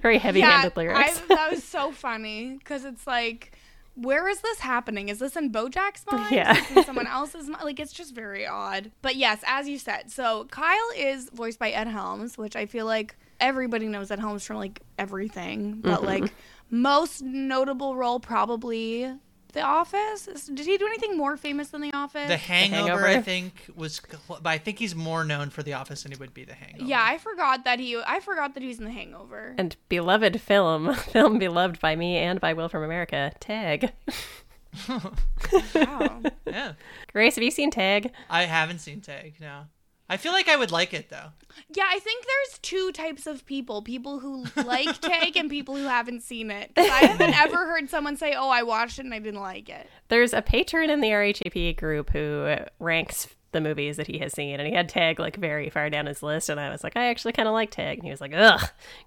Very 0.00 0.18
heavy 0.18 0.40
handed 0.40 0.76
lyrics. 0.76 1.20
I, 1.30 1.34
that 1.34 1.50
was 1.50 1.64
so 1.78 1.90
funny 1.92 2.56
because 2.58 2.84
it's 2.84 3.06
like 3.06 3.52
where 3.94 4.26
is 4.28 4.40
this 4.40 4.58
happening? 4.60 5.10
Is 5.10 5.18
this 5.18 5.36
in 5.36 5.52
Bojack's 5.52 6.04
mind? 6.10 6.34
Yeah. 6.34 6.56
Is 6.56 6.68
this 6.68 6.76
in 6.78 6.84
someone 6.84 7.06
else's 7.06 7.46
mind? 7.46 7.62
Like, 7.62 7.78
it's 7.78 7.92
just 7.92 8.14
very 8.14 8.46
odd. 8.46 8.90
But 9.02 9.16
yes, 9.16 9.42
as 9.46 9.68
you 9.68 9.78
said, 9.78 10.10
so 10.10 10.46
Kyle 10.50 10.78
is 10.96 11.28
voiced 11.34 11.58
by 11.58 11.68
Ed 11.72 11.88
Helms, 11.88 12.38
which 12.38 12.56
I 12.56 12.64
feel 12.64 12.86
like 12.86 13.14
everybody 13.38 13.88
knows 13.88 14.10
Ed 14.10 14.18
Helms 14.18 14.46
from 14.46 14.56
like 14.56 14.80
everything. 14.98 15.80
But 15.82 15.96
Mm-hmm. 15.98 16.06
like, 16.06 16.32
most 16.70 17.20
notable 17.20 17.94
role 17.94 18.18
probably 18.18 19.12
The 19.52 19.60
Office. 19.62 20.26
Is- 20.28 20.46
Did 20.46 20.66
he 20.66 20.76
do 20.78 20.86
anything 20.86 21.16
more 21.16 21.36
famous 21.36 21.68
than 21.68 21.80
The 21.82 21.92
Office? 21.92 22.28
The 22.28 22.36
Hangover, 22.36 22.82
Hangover? 22.88 23.06
I 23.06 23.20
think, 23.20 23.52
was, 23.76 24.00
but 24.28 24.46
I 24.46 24.58
think 24.58 24.78
he's 24.78 24.94
more 24.94 25.24
known 25.24 25.50
for 25.50 25.62
The 25.62 25.74
Office 25.74 26.02
than 26.02 26.12
he 26.12 26.18
would 26.18 26.32
be 26.34 26.44
The 26.44 26.54
Hangover. 26.54 26.84
yeah, 26.84 27.02
I 27.04 27.18
forgot 27.18 27.64
that 27.64 27.78
he. 27.78 27.96
I 27.98 28.20
forgot 28.20 28.54
that 28.54 28.62
he 28.62 28.68
was 28.68 28.78
in 28.78 28.84
The 28.84 28.90
Hangover. 28.92 29.54
And 29.58 29.76
beloved 29.88 30.40
film, 30.40 30.94
film 31.12 31.38
beloved 31.38 31.80
by 31.80 31.96
me 31.96 32.16
and 32.16 32.40
by 32.40 32.52
Will 32.54 32.68
from 32.68 32.82
America, 32.82 33.32
Tag. 33.40 33.92
Wow. 34.88 36.22
yeah. 36.46 36.72
Grace, 37.12 37.34
have 37.34 37.44
you 37.44 37.50
seen 37.50 37.70
Tag? 37.70 38.10
I 38.30 38.44
haven't 38.44 38.78
seen 38.78 39.00
Tag. 39.02 39.34
No, 39.40 39.64
I 40.08 40.16
feel 40.16 40.32
like 40.32 40.48
I 40.48 40.56
would 40.56 40.70
like 40.70 40.92
it 40.92 41.08
though. 41.08 41.30
Yeah, 41.74 41.86
I 41.88 41.98
think 41.98 42.24
there's 42.24 42.58
two 42.58 42.92
types 42.92 43.26
of 43.26 43.46
people: 43.46 43.82
people 43.82 44.18
who 44.20 44.44
like 44.64 45.00
Tag 45.00 45.36
and 45.36 45.48
people 45.48 45.76
who 45.76 45.84
haven't 45.84 46.22
seen 46.22 46.50
it. 46.50 46.72
I 46.76 47.06
haven't 47.06 47.38
ever 47.38 47.56
heard 47.66 47.88
someone 47.90 48.16
say, 48.16 48.34
"Oh, 48.36 48.48
I 48.48 48.62
watched 48.62 48.98
it 48.98 49.04
and 49.04 49.14
I 49.14 49.18
didn't 49.18 49.40
like 49.40 49.68
it." 49.68 49.86
There's 50.08 50.32
a 50.32 50.42
patron 50.42 50.90
in 50.90 51.00
the 51.00 51.08
RHAP 51.08 51.76
group 51.76 52.10
who 52.10 52.56
ranks 52.78 53.28
the 53.52 53.60
movies 53.60 53.96
that 53.98 54.06
he 54.06 54.18
has 54.18 54.32
seen, 54.32 54.58
and 54.60 54.66
he 54.68 54.74
had 54.74 54.88
Tag 54.88 55.18
like 55.20 55.36
very 55.36 55.70
far 55.70 55.88
down 55.90 56.06
his 56.06 56.22
list, 56.22 56.48
and 56.48 56.58
I 56.58 56.70
was 56.70 56.82
like, 56.82 56.96
I 56.96 57.08
actually 57.08 57.32
kind 57.32 57.48
of 57.48 57.52
like 57.54 57.70
Tag, 57.70 57.98
and 57.98 58.04
he 58.04 58.10
was 58.10 58.20
like, 58.20 58.32
ugh, 58.34 58.60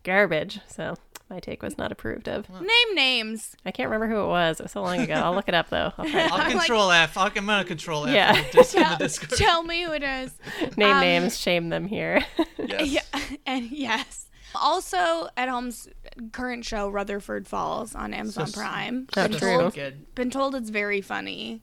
garbage. 0.04 0.60
So 0.68 0.96
my 1.30 1.40
take 1.40 1.64
was 1.64 1.78
not 1.78 1.92
approved 1.92 2.30
of. 2.30 2.48
Name 2.50 2.96
names. 2.96 3.56
I 3.66 3.72
can't 3.72 3.90
remember 3.90 4.14
who 4.14 4.22
it 4.22 4.28
was. 4.28 4.60
It 4.60 4.64
was 4.64 4.72
so 4.72 4.82
long 4.84 5.00
ago. 5.00 5.14
I'll 5.16 5.34
look 5.34 5.48
it 5.48 5.56
up 5.56 5.70
though. 5.70 5.92
I'll 5.98 6.06
I'll 6.08 6.34
I'm 6.34 6.40
like- 6.40 6.52
control 6.52 6.92
F. 6.92 7.18
I'll, 7.18 7.32
I'm 7.36 7.46
gonna 7.46 7.66
control 7.66 8.06
F. 8.06 8.14
Yeah. 8.14 8.38
in 8.38 8.44
the 8.46 8.52
dis- 8.52 8.74
in 8.76 8.80
the 8.82 8.86
Tell, 8.90 8.98
Discord. 8.98 9.32
tell 9.40 9.64
me 9.64 9.84
who 9.84 9.92
it 9.94 10.04
is. 10.04 10.32
name 10.78 10.90
Um, 10.96 11.02
names, 11.02 11.38
shame 11.40 11.70
them 11.70 11.86
here. 11.88 12.24
Yes. 12.58 12.88
Yeah, 13.16 13.20
and 13.48 13.72
yes. 13.72 14.22
Also, 14.58 15.28
Ed 15.36 15.48
Helms' 15.48 15.90
current 16.32 16.64
show, 16.64 16.88
Rutherford 16.88 17.46
Falls 17.46 17.94
on 17.94 18.14
Amazon 18.14 18.48
So- 18.48 18.62
Prime. 18.62 19.08
Oh, 19.18 19.28
been, 19.28 19.38
true. 19.38 19.58
told, 19.58 19.74
Good. 19.74 20.16
been 20.16 20.30
told 20.30 20.56
it's 20.56 20.70
very 20.70 21.02
funny. 21.02 21.62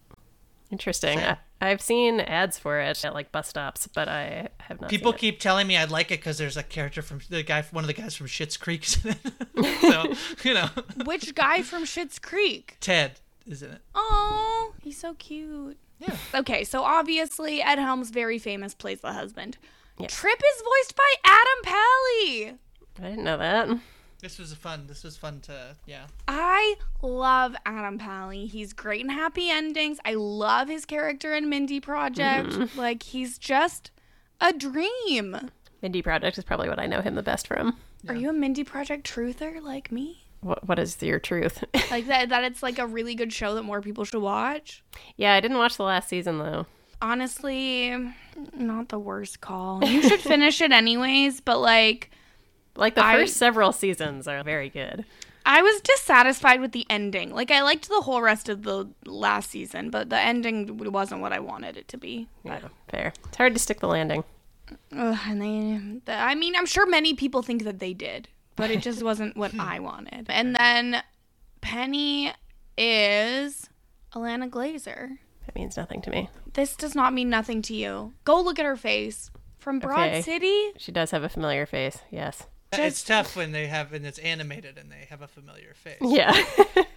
Interesting. 0.72 1.18
Same. 1.18 1.36
I, 1.60 1.70
I've 1.70 1.82
seen 1.82 2.18
ads 2.18 2.58
for 2.58 2.80
it 2.80 3.04
at 3.04 3.12
like 3.12 3.30
bus 3.30 3.46
stops, 3.46 3.86
but 3.86 4.08
I 4.08 4.48
have 4.58 4.80
not. 4.80 4.88
People 4.88 5.12
seen 5.12 5.16
it. 5.16 5.20
keep 5.20 5.40
telling 5.40 5.66
me 5.66 5.76
I'd 5.76 5.90
like 5.90 6.10
it 6.10 6.18
because 6.18 6.38
there's 6.38 6.56
a 6.56 6.62
character 6.62 7.02
from 7.02 7.20
the 7.28 7.42
guy, 7.42 7.62
one 7.70 7.84
of 7.84 7.88
the 7.88 7.94
guys 7.94 8.16
from 8.16 8.26
Schitt's 8.26 8.56
Creek. 8.56 8.84
so 8.86 10.14
you 10.42 10.54
know, 10.54 10.70
Which 11.04 11.34
guy 11.34 11.60
from 11.60 11.84
Schitt's 11.84 12.18
Creek? 12.18 12.78
Ted 12.80 13.20
isn't 13.46 13.70
it. 13.70 13.80
Oh, 13.94 14.72
he's 14.80 14.96
so 14.96 15.14
cute. 15.14 15.76
Yeah. 15.98 16.16
Okay, 16.34 16.64
so 16.64 16.82
obviously 16.84 17.60
Ed 17.60 17.78
Helms, 17.78 18.10
very 18.10 18.38
famous, 18.38 18.74
plays 18.74 19.00
the 19.02 19.12
husband. 19.12 19.58
Yeah. 19.98 20.06
Trip 20.06 20.38
is 20.38 20.62
voiced 20.62 20.96
by 20.96 21.12
Adam 21.24 21.62
Pally. 21.64 22.58
I 22.98 23.10
didn't 23.10 23.24
know 23.24 23.36
that. 23.36 23.68
This 24.22 24.38
was 24.38 24.54
fun. 24.54 24.84
This 24.86 25.02
was 25.02 25.16
fun 25.16 25.40
to 25.42 25.76
yeah. 25.84 26.06
I 26.28 26.76
love 27.02 27.56
Adam 27.66 27.98
Pally. 27.98 28.46
He's 28.46 28.72
great 28.72 29.00
in 29.00 29.08
Happy 29.08 29.50
Endings. 29.50 29.98
I 30.04 30.14
love 30.14 30.68
his 30.68 30.84
character 30.84 31.34
in 31.34 31.48
Mindy 31.48 31.80
Project. 31.80 32.50
Mm-hmm. 32.50 32.78
Like 32.78 33.02
he's 33.02 33.36
just 33.36 33.90
a 34.40 34.52
dream. 34.52 35.50
Mindy 35.82 36.02
Project 36.02 36.38
is 36.38 36.44
probably 36.44 36.68
what 36.68 36.78
I 36.78 36.86
know 36.86 37.00
him 37.00 37.16
the 37.16 37.22
best 37.22 37.48
from. 37.48 37.76
Are 38.08 38.14
you 38.14 38.30
a 38.30 38.32
Mindy 38.32 38.62
Project 38.62 39.04
truther 39.12 39.60
like 39.60 39.90
me? 39.90 40.24
What 40.40 40.68
What 40.68 40.78
is 40.78 41.02
your 41.02 41.18
truth? 41.18 41.64
Like 41.90 42.06
that 42.06 42.28
that 42.28 42.44
it's 42.44 42.62
like 42.62 42.78
a 42.78 42.86
really 42.86 43.16
good 43.16 43.32
show 43.32 43.56
that 43.56 43.64
more 43.64 43.82
people 43.82 44.04
should 44.04 44.22
watch? 44.22 44.84
yeah, 45.16 45.34
I 45.34 45.40
didn't 45.40 45.58
watch 45.58 45.76
the 45.76 45.82
last 45.82 46.08
season 46.08 46.38
though. 46.38 46.66
Honestly, 47.02 47.92
not 48.56 48.88
the 48.88 49.00
worst 49.00 49.40
call. 49.40 49.84
You 49.84 50.00
should 50.02 50.20
finish 50.20 50.60
it 50.60 50.70
anyways, 50.70 51.40
but 51.40 51.58
like 51.58 52.10
Like 52.76 52.94
the 52.94 53.04
I- 53.04 53.14
first 53.16 53.36
several 53.36 53.72
seasons 53.72 54.26
are 54.28 54.42
very 54.42 54.68
good. 54.68 55.04
I 55.44 55.60
was 55.60 55.80
dissatisfied 55.80 56.60
with 56.60 56.70
the 56.70 56.86
ending. 56.88 57.34
Like 57.34 57.50
I 57.50 57.62
liked 57.62 57.88
the 57.88 58.00
whole 58.02 58.22
rest 58.22 58.48
of 58.48 58.62
the 58.62 58.88
last 59.04 59.50
season, 59.50 59.90
but 59.90 60.08
the 60.08 60.18
ending 60.18 60.78
wasn't 60.92 61.20
what 61.20 61.32
I 61.32 61.40
wanted 61.40 61.76
it 61.76 61.88
to 61.88 61.98
be. 61.98 62.28
Yeah, 62.44 62.60
fair. 62.88 63.12
It's 63.26 63.36
hard 63.36 63.52
to 63.54 63.58
stick 63.58 63.80
the 63.80 63.88
landing. 63.88 64.22
Ugh, 64.96 65.18
and 65.26 65.42
they, 65.42 66.00
the, 66.04 66.14
I 66.16 66.36
mean, 66.36 66.54
I'm 66.54 66.64
sure 66.66 66.86
many 66.86 67.14
people 67.14 67.42
think 67.42 67.64
that 67.64 67.80
they 67.80 67.92
did, 67.92 68.28
but 68.54 68.70
it 68.70 68.82
just 68.82 69.02
wasn't 69.02 69.36
what 69.36 69.52
I 69.58 69.80
wanted. 69.80 70.26
And 70.28 70.54
then 70.54 71.02
Penny 71.60 72.32
is 72.78 73.68
Ilana 74.14 74.48
Glazer. 74.48 75.18
That 75.46 75.54
means 75.56 75.76
nothing 75.76 76.02
to 76.02 76.10
me. 76.10 76.30
This 76.54 76.76
does 76.76 76.94
not 76.94 77.12
mean 77.12 77.28
nothing 77.30 77.62
to 77.62 77.74
you. 77.74 78.12
Go 78.24 78.40
look 78.40 78.58
at 78.60 78.64
her 78.64 78.76
face 78.76 79.30
from 79.58 79.80
Broad 79.80 80.08
Okay. 80.08 80.22
City. 80.22 80.70
She 80.78 80.92
does 80.92 81.10
have 81.10 81.24
a 81.24 81.28
familiar 81.28 81.66
face. 81.66 81.98
Yes. 82.10 82.44
It's 82.72 83.02
tough 83.02 83.36
when 83.36 83.52
they 83.52 83.66
have 83.66 83.92
and 83.92 84.06
it's 84.06 84.18
animated 84.18 84.78
and 84.78 84.90
they 84.90 85.06
have 85.10 85.22
a 85.22 85.28
familiar 85.28 85.74
face. 85.74 85.98
Yeah. 86.00 86.32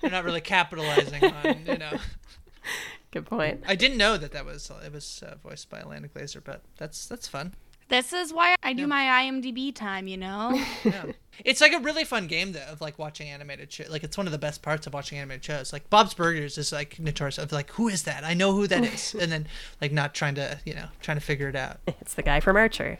They're 0.01 0.12
not 0.12 0.24
really 0.24 0.41
capitalizing 0.41 1.24
on 1.24 1.65
you 1.65 1.77
know. 1.77 1.98
Good 3.12 3.25
point. 3.25 3.63
I 3.67 3.75
didn't 3.75 3.98
know 3.98 4.17
that 4.17 4.32
that 4.34 4.46
was 4.46 4.72
it 4.86 4.91
was 4.91 5.24
uh, 5.25 5.36
voiced 5.44 5.70
by 5.70 5.82
Ilana 5.82 6.10
Glazer, 6.10 6.44
but 6.44 6.62
that's 6.77 7.05
that's 7.05 7.27
fun. 7.27 7.53
This 7.88 8.13
is 8.13 8.34
why 8.34 8.55
I 8.63 8.74
do 8.74 8.88
my 8.88 9.03
IMDb 9.24 9.74
time, 9.74 10.08
you 10.08 10.17
know? 10.17 10.60
Yeah. 10.84 11.05
it's 11.44 11.62
like 11.62 11.74
a 11.74 11.79
really 11.79 12.03
fun 12.03 12.27
game 12.27 12.51
though 12.51 12.62
of 12.62 12.79
like 12.82 12.98
watching 12.98 13.27
animated 13.29 13.72
shit. 13.72 13.91
Like 13.91 14.03
it's 14.03 14.17
one 14.17 14.25
of 14.27 14.32
the 14.32 14.38
best 14.39 14.62
parts 14.62 14.88
of 14.88 14.94
watching 14.94 15.17
animated 15.17 15.44
shows. 15.44 15.74
Like 15.74 15.89
Bob's 15.89 16.13
Burgers 16.13 16.58
is 16.58 16.72
like 16.72 17.00
notorious 17.00 17.38
of 17.38 17.51
like 17.51 17.72
who 17.72 17.88
is 17.88 18.03
that? 18.03 18.24
I 18.24 18.34
know 18.34 18.53
who 18.53 18.67
that 18.67 18.84
is, 18.84 19.15
and 19.20 19.32
then 19.32 19.48
like 19.82 19.91
not 19.91 20.13
trying 20.13 20.36
to 20.36 20.60
you 20.65 20.74
know 20.74 20.88
trying 21.01 21.17
to 21.17 21.24
figure 21.24 21.50
it 21.50 21.55
out. 21.55 21.79
It's 21.88 22.13
the 22.15 22.24
guy 22.24 22.39
from 22.39 22.55
Archer. 22.58 22.98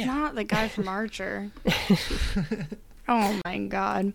Yeah. 0.00 0.06
Not 0.06 0.34
the 0.34 0.44
guy 0.44 0.68
from 0.68 0.88
Archer. 0.88 1.50
oh 3.08 3.40
my 3.44 3.58
god. 3.58 4.12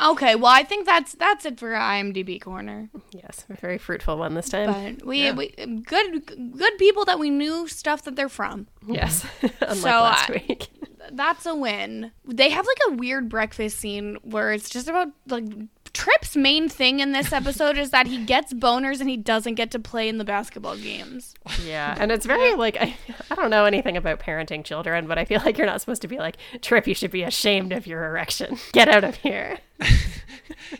Okay, 0.00 0.34
well 0.34 0.52
I 0.52 0.62
think 0.64 0.86
that's 0.86 1.14
that's 1.14 1.44
it 1.46 1.58
for 1.58 1.70
IMDb 1.72 2.40
corner. 2.40 2.88
Yes, 3.12 3.44
a 3.48 3.54
very 3.54 3.78
fruitful 3.78 4.18
one 4.18 4.34
this 4.34 4.48
time. 4.48 4.96
But 4.96 5.06
we, 5.06 5.24
Yeah. 5.24 5.32
we 5.34 5.48
good 5.48 6.56
good 6.58 6.78
people 6.78 7.04
that 7.04 7.18
we 7.18 7.30
knew 7.30 7.68
stuff 7.68 8.02
that 8.02 8.16
they're 8.16 8.28
from. 8.28 8.66
yes. 8.86 9.24
Unlike 9.60 9.76
So, 9.76 9.88
last 9.88 10.30
I- 10.30 10.32
week. 10.48 10.68
That's 11.12 11.44
a 11.44 11.54
win. 11.54 12.12
They 12.24 12.48
have 12.48 12.66
like 12.66 12.78
a 12.88 12.92
weird 12.94 13.28
breakfast 13.28 13.78
scene 13.78 14.16
where 14.22 14.52
it's 14.52 14.70
just 14.70 14.88
about 14.88 15.08
like 15.28 15.44
Trip's 15.94 16.36
main 16.36 16.68
thing 16.68 17.00
in 17.00 17.12
this 17.12 17.32
episode 17.32 17.78
is 17.78 17.90
that 17.90 18.06
he 18.06 18.24
gets 18.24 18.52
boners 18.52 19.00
and 19.00 19.08
he 19.08 19.16
doesn't 19.16 19.54
get 19.54 19.70
to 19.70 19.78
play 19.78 20.08
in 20.08 20.18
the 20.18 20.24
basketball 20.24 20.76
games. 20.76 21.34
Yeah, 21.64 21.96
and 21.98 22.12
it's 22.12 22.26
very 22.26 22.54
like 22.56 22.76
I, 22.78 22.96
I 23.30 23.34
don't 23.36 23.48
know 23.48 23.64
anything 23.64 23.96
about 23.96 24.18
parenting 24.20 24.64
children, 24.64 25.06
but 25.06 25.18
I 25.18 25.24
feel 25.24 25.40
like 25.44 25.56
you're 25.56 25.66
not 25.66 25.80
supposed 25.80 26.02
to 26.02 26.08
be 26.08 26.18
like 26.18 26.36
Trip. 26.60 26.86
You 26.86 26.94
should 26.94 27.12
be 27.12 27.22
ashamed 27.22 27.72
of 27.72 27.86
your 27.86 28.04
erection. 28.04 28.58
Get 28.72 28.88
out 28.88 29.04
of 29.04 29.14
here. 29.16 29.58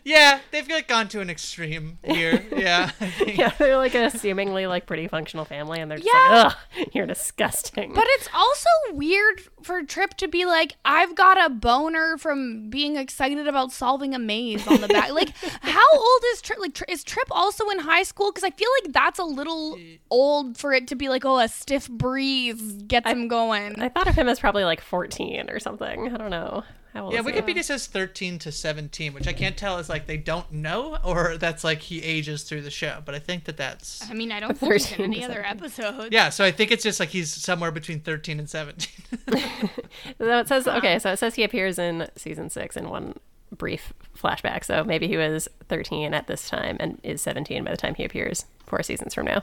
Yeah, 0.02 0.40
they've 0.50 0.68
like 0.68 0.88
gone 0.88 1.08
to 1.08 1.20
an 1.20 1.30
extreme 1.30 1.98
here. 2.04 2.44
Yeah. 2.54 2.90
Yeah, 3.26 3.52
they're 3.58 3.76
like 3.76 3.94
a 3.94 4.10
seemingly 4.10 4.66
like 4.66 4.86
pretty 4.86 5.08
functional 5.08 5.44
family, 5.44 5.80
and 5.80 5.90
they're 5.90 5.98
just 5.98 6.10
Yeah. 6.12 6.42
like, 6.44 6.52
ugh, 6.82 6.88
you're 6.92 7.06
disgusting. 7.06 7.92
But 7.94 8.04
it's 8.08 8.28
also 8.34 8.68
weird 8.92 9.40
for 9.62 9.82
Trip 9.82 10.14
to 10.18 10.28
be 10.28 10.44
like, 10.44 10.74
I've 10.84 11.14
got 11.14 11.42
a 11.44 11.48
boner 11.50 12.16
from 12.18 12.68
being 12.70 12.96
excited 12.96 13.46
about 13.46 13.72
solving 13.72 14.14
a 14.14 14.18
maze 14.18 14.66
on 14.66 14.80
the 14.80 14.88
back. 14.88 15.12
like, 15.12 15.30
how 15.62 15.86
old 15.94 16.20
is 16.32 16.42
Trip? 16.42 16.58
Like, 16.58 16.74
Tri- 16.74 16.86
is 16.92 17.02
Trip 17.04 17.26
also 17.30 17.68
in 17.70 17.78
high 17.80 18.02
school? 18.02 18.30
Because 18.30 18.44
I 18.44 18.50
feel 18.50 18.68
like 18.82 18.92
that's 18.92 19.18
a 19.18 19.24
little 19.24 19.78
old 20.10 20.58
for 20.58 20.72
it 20.72 20.86
to 20.88 20.94
be 20.96 21.08
like, 21.08 21.24
oh, 21.24 21.38
a 21.38 21.48
stiff 21.48 21.88
breeze 21.88 22.82
gets 22.86 23.10
him 23.10 23.28
going. 23.28 23.80
I 23.80 23.88
thought 23.88 24.08
of 24.08 24.14
him 24.14 24.28
as 24.28 24.38
probably 24.40 24.64
like 24.64 24.80
14 24.80 25.48
or 25.50 25.58
something. 25.60 26.12
I 26.12 26.16
don't 26.16 26.30
know. 26.30 26.62
How 26.94 27.06
old 27.06 27.12
Yeah. 27.12 27.22
Wikipedia 27.22 27.64
says 27.64 27.86
13 27.88 28.38
to 28.38 28.52
17, 28.52 29.12
which 29.12 29.26
I 29.26 29.32
can't 29.32 29.56
tell 29.56 29.78
is 29.78 29.88
like 29.88 30.06
they 30.06 30.16
don't 30.16 30.50
know 30.52 30.96
or 31.04 31.36
that's 31.38 31.64
like 31.64 31.80
he 31.80 32.00
ages 32.02 32.44
through 32.44 32.62
the 32.62 32.70
show. 32.70 33.02
But 33.04 33.14
I 33.14 33.18
think 33.18 33.44
that 33.44 33.56
that's 33.56 34.08
I 34.08 34.14
mean, 34.14 34.30
I 34.32 34.38
don't 34.40 34.56
think 34.56 34.74
it's 34.76 34.92
in 34.92 35.02
any 35.04 35.24
other 35.24 35.44
17. 35.46 35.58
episoode. 35.70 36.08
yeah. 36.12 36.28
So 36.30 36.44
I 36.44 36.52
think 36.52 36.70
it's 36.70 36.84
just 36.84 37.00
like 37.00 37.08
he's 37.10 37.32
somewhere 37.34 37.72
between 37.72 38.00
13 38.00 38.38
and 38.38 38.48
17. 38.48 38.88
So 40.18 40.38
it 40.38 40.48
says 40.48 40.66
okay, 40.68 40.98
so 40.98 41.12
it 41.12 41.18
says 41.18 41.34
he 41.34 41.42
appears 41.44 41.78
in 41.78 42.08
season 42.16 42.48
six 42.50 42.76
in 42.76 42.88
one 42.88 43.18
brief 43.56 43.92
flashback. 44.16 44.64
So 44.64 44.84
maybe 44.84 45.06
he 45.08 45.16
was 45.16 45.48
13 45.68 46.14
at 46.14 46.26
this 46.26 46.48
time 46.48 46.76
and 46.80 46.98
is 47.02 47.22
17 47.22 47.64
by 47.64 47.70
the 47.70 47.76
time 47.76 47.94
he 47.94 48.04
appears 48.04 48.46
four 48.66 48.82
seasons 48.82 49.14
from 49.14 49.26
now. 49.26 49.42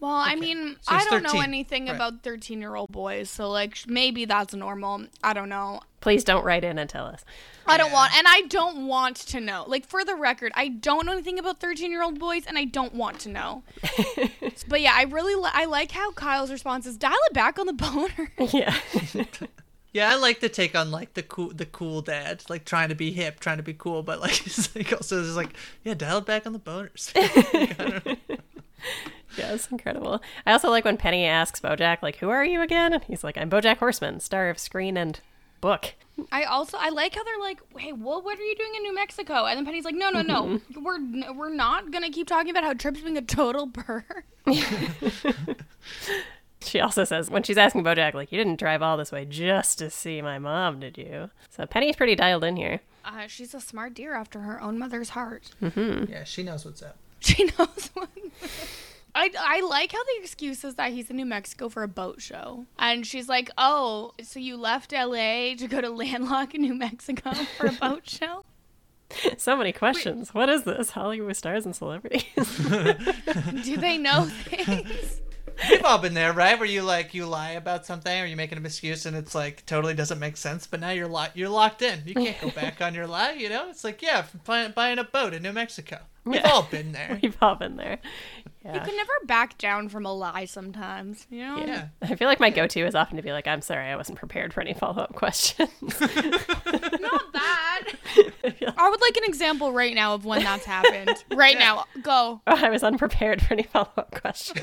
Well, 0.00 0.12
I 0.12 0.34
mean, 0.34 0.76
So 0.80 0.94
I 0.94 1.04
don't 1.04 1.22
know 1.22 1.40
anything 1.40 1.86
Right. 1.86 1.94
about 1.94 2.22
13 2.22 2.60
year 2.60 2.74
old 2.74 2.90
boys. 2.90 3.28
So, 3.30 3.50
like, 3.50 3.76
maybe 3.86 4.24
that's 4.24 4.54
normal. 4.54 5.04
I 5.22 5.34
don't 5.34 5.50
know. 5.50 5.80
Please 6.00 6.24
don't 6.24 6.42
write 6.42 6.64
in 6.64 6.78
and 6.78 6.88
tell 6.88 7.04
us. 7.04 7.22
I 7.66 7.76
don't 7.76 7.92
want, 7.92 8.16
and 8.16 8.26
I 8.26 8.40
don't 8.48 8.86
want 8.86 9.16
to 9.16 9.38
know. 9.40 9.64
Like, 9.68 9.86
for 9.86 10.02
the 10.02 10.14
record, 10.14 10.52
I 10.54 10.68
don't 10.68 11.04
know 11.04 11.12
anything 11.12 11.38
about 11.38 11.60
13 11.60 11.90
year 11.90 12.02
old 12.02 12.18
boys, 12.18 12.46
and 12.46 12.56
I 12.56 12.64
don't 12.64 12.94
want 12.94 13.20
to 13.20 13.28
know. 13.28 13.62
but 14.68 14.80
yeah, 14.80 14.94
I 14.96 15.02
really 15.02 15.34
li- 15.34 15.50
I 15.52 15.66
like 15.66 15.90
how 15.92 16.10
Kyle's 16.12 16.50
response 16.50 16.86
is 16.86 16.96
dial 16.96 17.12
it 17.26 17.34
back 17.34 17.58
on 17.58 17.66
the 17.66 17.74
boner. 17.74 18.32
yeah. 18.52 18.74
Yeah, 19.92 20.12
I 20.12 20.14
like 20.14 20.38
the 20.38 20.48
take 20.48 20.76
on 20.76 20.92
like 20.92 21.14
the 21.14 21.22
cool 21.24 21.48
the 21.52 21.66
cool 21.66 22.00
dad, 22.00 22.44
like 22.48 22.64
trying 22.64 22.90
to 22.90 22.94
be 22.94 23.10
hip, 23.10 23.40
trying 23.40 23.56
to 23.56 23.64
be 23.64 23.74
cool, 23.74 24.04
but 24.04 24.20
like 24.20 24.46
it's 24.46 24.72
like 24.76 24.92
also 24.92 25.20
just 25.24 25.34
like 25.34 25.52
yeah, 25.82 25.94
dial 25.94 26.18
it 26.18 26.26
back 26.26 26.46
on 26.46 26.52
the 26.52 26.60
boners. 26.60 27.10
Yeah, 29.36 29.52
it's 29.52 29.70
incredible. 29.70 30.20
I 30.46 30.52
also 30.52 30.70
like 30.70 30.84
when 30.84 30.96
Penny 30.96 31.24
asks 31.24 31.60
Bojack, 31.60 32.02
like, 32.02 32.16
who 32.16 32.30
are 32.30 32.44
you 32.44 32.62
again? 32.62 32.92
And 32.92 33.04
he's 33.04 33.22
like, 33.24 33.38
I'm 33.38 33.50
Bojack 33.50 33.78
Horseman, 33.78 34.20
star 34.20 34.50
of 34.50 34.58
screen 34.58 34.96
and 34.96 35.20
book. 35.60 35.94
I 36.32 36.44
also 36.44 36.76
I 36.78 36.90
like 36.90 37.14
how 37.14 37.24
they're 37.24 37.38
like, 37.38 37.60
hey, 37.78 37.92
well, 37.92 38.20
what 38.22 38.38
are 38.38 38.42
you 38.42 38.54
doing 38.56 38.72
in 38.76 38.82
New 38.82 38.94
Mexico? 38.94 39.46
And 39.46 39.56
then 39.56 39.64
Penny's 39.64 39.84
like, 39.84 39.94
no, 39.94 40.10
no, 40.10 40.22
no, 40.22 40.60
we're 40.76 41.32
we're 41.32 41.54
not 41.54 41.90
gonna 41.90 42.10
keep 42.10 42.26
talking 42.26 42.50
about 42.50 42.64
how 42.64 42.74
Trip's 42.74 43.00
being 43.00 43.16
a 43.16 43.22
total 43.22 43.66
burr. 43.66 44.04
She 46.62 46.78
also 46.80 47.04
says, 47.04 47.30
when 47.30 47.42
she's 47.42 47.56
asking 47.56 47.84
Bojack, 47.84 48.14
like, 48.14 48.30
you 48.30 48.38
didn't 48.38 48.58
drive 48.58 48.82
all 48.82 48.96
this 48.96 49.10
way 49.10 49.24
just 49.24 49.78
to 49.78 49.88
see 49.90 50.20
my 50.20 50.38
mom, 50.38 50.80
did 50.80 50.98
you? 50.98 51.30
So 51.48 51.66
Penny's 51.66 51.96
pretty 51.96 52.14
dialed 52.14 52.44
in 52.44 52.56
here. 52.56 52.80
Uh, 53.04 53.26
she's 53.26 53.54
a 53.54 53.60
smart 53.60 53.94
deer 53.94 54.14
after 54.14 54.40
her 54.40 54.60
own 54.60 54.78
mother's 54.78 55.10
heart. 55.10 55.50
Mm-hmm. 55.62 56.12
yeah, 56.12 56.24
she 56.24 56.42
knows 56.42 56.64
what's 56.64 56.82
up. 56.82 56.96
She 57.20 57.44
knows 57.58 57.90
what. 57.94 58.10
I, 59.14 59.30
I 59.38 59.60
like 59.60 59.92
how 59.92 60.02
the 60.04 60.20
excuse 60.22 60.64
is 60.64 60.76
that 60.76 60.92
he's 60.92 61.10
in 61.10 61.16
New 61.16 61.26
Mexico 61.26 61.68
for 61.68 61.82
a 61.82 61.88
boat 61.88 62.20
show. 62.22 62.66
And 62.78 63.06
she's 63.06 63.28
like, 63.28 63.50
oh, 63.58 64.12
so 64.22 64.38
you 64.40 64.56
left 64.56 64.92
LA 64.92 65.54
to 65.56 65.66
go 65.68 65.80
to 65.80 65.88
Landlock 65.90 66.54
in 66.54 66.62
New 66.62 66.74
Mexico 66.74 67.32
for 67.34 67.66
a 67.66 67.72
boat 67.72 68.08
show? 68.08 68.44
So 69.38 69.56
many 69.56 69.72
questions. 69.72 70.32
What 70.32 70.48
is 70.48 70.62
this? 70.62 70.90
Hollywood 70.90 71.34
stars 71.36 71.66
and 71.66 71.74
celebrities. 71.74 72.22
Do 73.64 73.76
they 73.76 73.98
know 73.98 74.24
things? 74.44 75.20
We've 75.68 75.84
all 75.84 75.98
been 75.98 76.14
there, 76.14 76.32
right? 76.32 76.56
Where 76.58 76.68
you 76.68 76.82
like 76.82 77.12
you 77.12 77.26
lie 77.26 77.50
about 77.50 77.84
something 77.84 78.22
or 78.22 78.24
you 78.24 78.36
make 78.36 78.52
an 78.52 78.64
excuse 78.64 79.04
and 79.06 79.16
it's 79.16 79.34
like 79.34 79.66
totally 79.66 79.94
doesn't 79.94 80.18
make 80.20 80.36
sense, 80.36 80.66
but 80.66 80.78
now 80.80 80.90
you're 80.90 81.08
locked 81.08 81.36
you're 81.36 81.48
locked 81.50 81.82
in. 81.82 82.00
You 82.06 82.14
can't 82.14 82.40
go 82.40 82.50
back 82.50 82.80
on 82.80 82.94
your 82.94 83.06
lie, 83.08 83.32
you 83.32 83.48
know? 83.48 83.68
It's 83.68 83.82
like, 83.84 84.00
yeah, 84.00 84.24
buying, 84.46 84.70
buying 84.72 84.98
a 85.00 85.04
boat 85.04 85.34
in 85.34 85.42
New 85.42 85.52
Mexico. 85.52 85.98
We've 86.24 86.36
Yeah. 86.36 86.50
all 86.50 86.62
been 86.62 86.92
there. 86.92 87.18
We've 87.20 87.36
all 87.42 87.56
been 87.56 87.76
there. 87.76 87.98
You 88.64 88.80
can 88.80 88.94
never 88.94 89.12
back 89.24 89.56
down 89.56 89.88
from 89.88 90.04
a 90.04 90.12
lie 90.12 90.44
sometimes, 90.44 91.26
you 91.30 91.40
know? 91.40 91.64
Yeah. 91.64 91.88
I 92.02 92.14
feel 92.14 92.28
like 92.28 92.40
my 92.40 92.50
go 92.50 92.66
to 92.66 92.80
is 92.86 92.94
often 92.94 93.16
to 93.16 93.22
be 93.22 93.32
like, 93.32 93.46
I'm 93.46 93.62
sorry, 93.62 93.86
I 93.86 93.96
wasn't 93.96 94.18
prepared 94.18 94.52
for 94.52 94.60
any 94.60 94.74
follow 94.74 95.02
up 95.02 95.14
questions. 95.14 95.70
Not 95.80 97.32
that. 97.32 97.86
I 98.76 98.90
would 98.90 99.00
like 99.00 99.16
an 99.16 99.24
example 99.24 99.72
right 99.72 99.94
now 99.94 100.14
of 100.14 100.26
when 100.26 100.42
that's 100.44 100.66
happened. 100.66 101.24
Right 101.30 101.58
now. 101.58 101.84
Go. 102.02 102.42
Oh, 102.46 102.64
I 102.64 102.68
was 102.68 102.82
unprepared 102.82 103.40
for 103.40 103.54
any 103.54 103.62
follow 103.62 103.88
up 103.96 104.10
questions. 104.20 104.60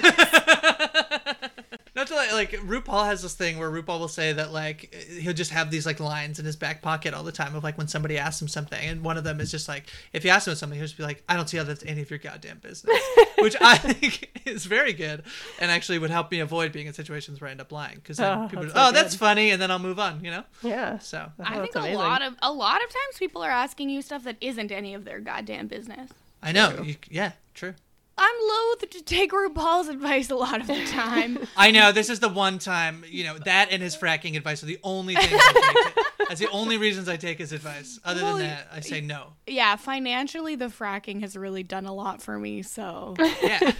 Not 1.97 2.07
to 2.07 2.15
like, 2.15 2.31
like 2.31 2.51
RuPaul 2.51 3.05
has 3.07 3.23
this 3.23 3.33
thing 3.33 3.57
where 3.57 3.69
RuPaul 3.71 3.99
will 3.99 4.07
say 4.07 4.31
that 4.31 4.53
like 4.53 4.93
he'll 5.19 5.33
just 5.33 5.49
have 5.51 5.71
these 5.71 5.85
like 5.85 5.99
lines 5.99 6.37
in 6.37 6.45
his 6.45 6.55
back 6.55 6.83
pocket 6.83 7.13
all 7.15 7.23
the 7.23 7.31
time 7.31 7.55
of 7.55 7.63
like 7.63 7.75
when 7.77 7.87
somebody 7.87 8.17
asks 8.19 8.39
him 8.41 8.47
something, 8.47 8.79
and 8.79 9.03
one 9.03 9.17
of 9.17 9.23
them 9.23 9.41
is 9.41 9.49
just 9.49 9.67
like 9.67 9.85
if 10.13 10.23
you 10.23 10.29
ask 10.29 10.47
him 10.47 10.53
something, 10.53 10.77
he'll 10.77 10.85
just 10.85 10.95
be 10.97 11.01
like, 11.03 11.23
"I 11.27 11.35
don't 11.35 11.49
see 11.49 11.57
how 11.57 11.63
that's 11.63 11.83
any 11.85 12.01
of 12.03 12.09
your 12.11 12.19
goddamn 12.19 12.59
business," 12.59 12.95
which 13.39 13.55
I 13.59 13.77
think 13.79 14.29
is 14.45 14.65
very 14.65 14.93
good 14.93 15.23
and 15.59 15.71
actually 15.71 15.97
would 15.97 16.11
help 16.11 16.29
me 16.31 16.39
avoid 16.39 16.71
being 16.71 16.85
in 16.85 16.93
situations 16.93 17.41
where 17.41 17.47
I 17.47 17.51
end 17.51 17.61
up 17.61 17.71
lying 17.71 17.95
because 17.95 18.19
Oh, 18.19 18.47
people, 18.47 18.65
that's 18.65 18.77
oh, 18.77 18.85
so 18.87 18.91
that's 18.91 19.13
good. 19.15 19.19
funny, 19.19 19.49
and 19.49 19.59
then 19.59 19.71
I'll 19.71 19.79
move 19.79 19.97
on, 19.99 20.23
you 20.23 20.29
know. 20.29 20.43
Yeah. 20.61 20.99
So 20.99 21.31
I 21.43 21.57
Oh, 21.57 21.61
think 21.63 21.73
a 21.75 21.79
amazing. 21.79 21.95
lot 21.97 22.21
of 22.21 22.35
a 22.43 22.53
lot 22.53 22.75
of 22.83 22.89
times 22.89 23.17
people 23.17 23.41
are 23.41 23.49
asking 23.49 23.89
you 23.89 24.03
stuff 24.03 24.23
that 24.25 24.37
isn't 24.39 24.71
any 24.71 24.93
of 24.93 25.03
their 25.03 25.19
goddamn 25.19 25.65
business. 25.65 26.11
I 26.43 26.51
know, 26.51 26.83
you, 26.83 26.95
yeah, 27.09 27.31
true. 27.55 27.73
I'm 28.19 28.35
loath 28.49 28.89
to 28.89 29.01
take 29.03 29.31
RuPaul's 29.31 29.87
advice 29.89 30.29
a 30.31 30.35
lot 30.35 30.59
of 30.61 30.67
the 30.67 30.83
time. 30.85 31.37
I 31.57 31.69
know 31.71 31.91
this 31.91 32.09
is 32.09 32.19
the 32.19 32.29
one 32.29 32.57
time 32.59 33.03
you 33.07 33.23
know 33.23 33.37
that 33.39 33.69
and 33.71 33.81
his 33.83 33.95
fracking 33.95 34.35
advice 34.35 34.63
are 34.63 34.65
the 34.65 34.79
only 34.83 35.15
things. 35.15 35.31
I 35.33 35.93
take. 35.95 36.05
That's 36.27 36.39
the 36.41 36.49
only 36.49 36.77
reasons 36.77 37.07
I 37.07 37.15
take 37.17 37.37
his 37.37 37.51
advice. 37.53 37.99
Other 38.03 38.23
Well, 38.23 38.37
than 38.37 38.47
that, 38.47 38.67
I 38.73 38.79
say 38.81 38.99
no. 39.01 39.33
yeah, 39.45 39.75
financially, 39.75 40.55
the 40.55 40.65
fracking 40.65 41.21
has 41.21 41.37
really 41.37 41.63
done 41.63 41.85
a 41.85 41.93
lot 41.93 42.21
for 42.21 42.37
me. 42.39 42.63
So 42.63 43.15
Yeah. 43.41 43.71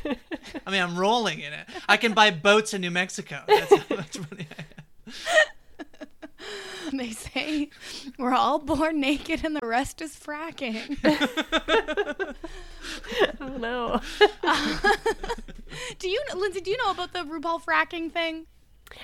I 0.65 0.72
mean, 0.72 0.82
I'm 0.82 0.98
rolling 0.98 1.39
in 1.39 1.51
it. 1.53 1.67
I 1.89 1.98
can 1.98 2.13
buy 2.13 2.32
boats 2.32 2.74
in 2.74 2.82
New 2.82 2.91
Mexico. 2.91 3.41
That's 3.47 3.76
how 3.76 3.95
much 3.95 4.17
money 4.32 4.47
I 4.58 4.62
have. 4.62 4.67
they 6.93 7.12
say 7.12 7.69
we're 8.17 8.34
all 8.34 8.60
born 8.60 9.02
naked 9.02 9.43
and 9.43 9.56
the 9.56 9.65
rest 9.67 10.02
is 10.02 10.15
fracking. 10.15 10.97
Oh 13.41 13.58
no. 13.58 14.02
do 16.00 16.10
you, 16.10 16.21
Lindsay? 16.36 16.62
Do 16.62 16.71
you 16.71 16.78
know 16.84 16.91
about 16.91 17.13
the 17.13 17.19
RuPaul 17.19 17.62
fracking 17.63 18.12
thing? 18.12 18.45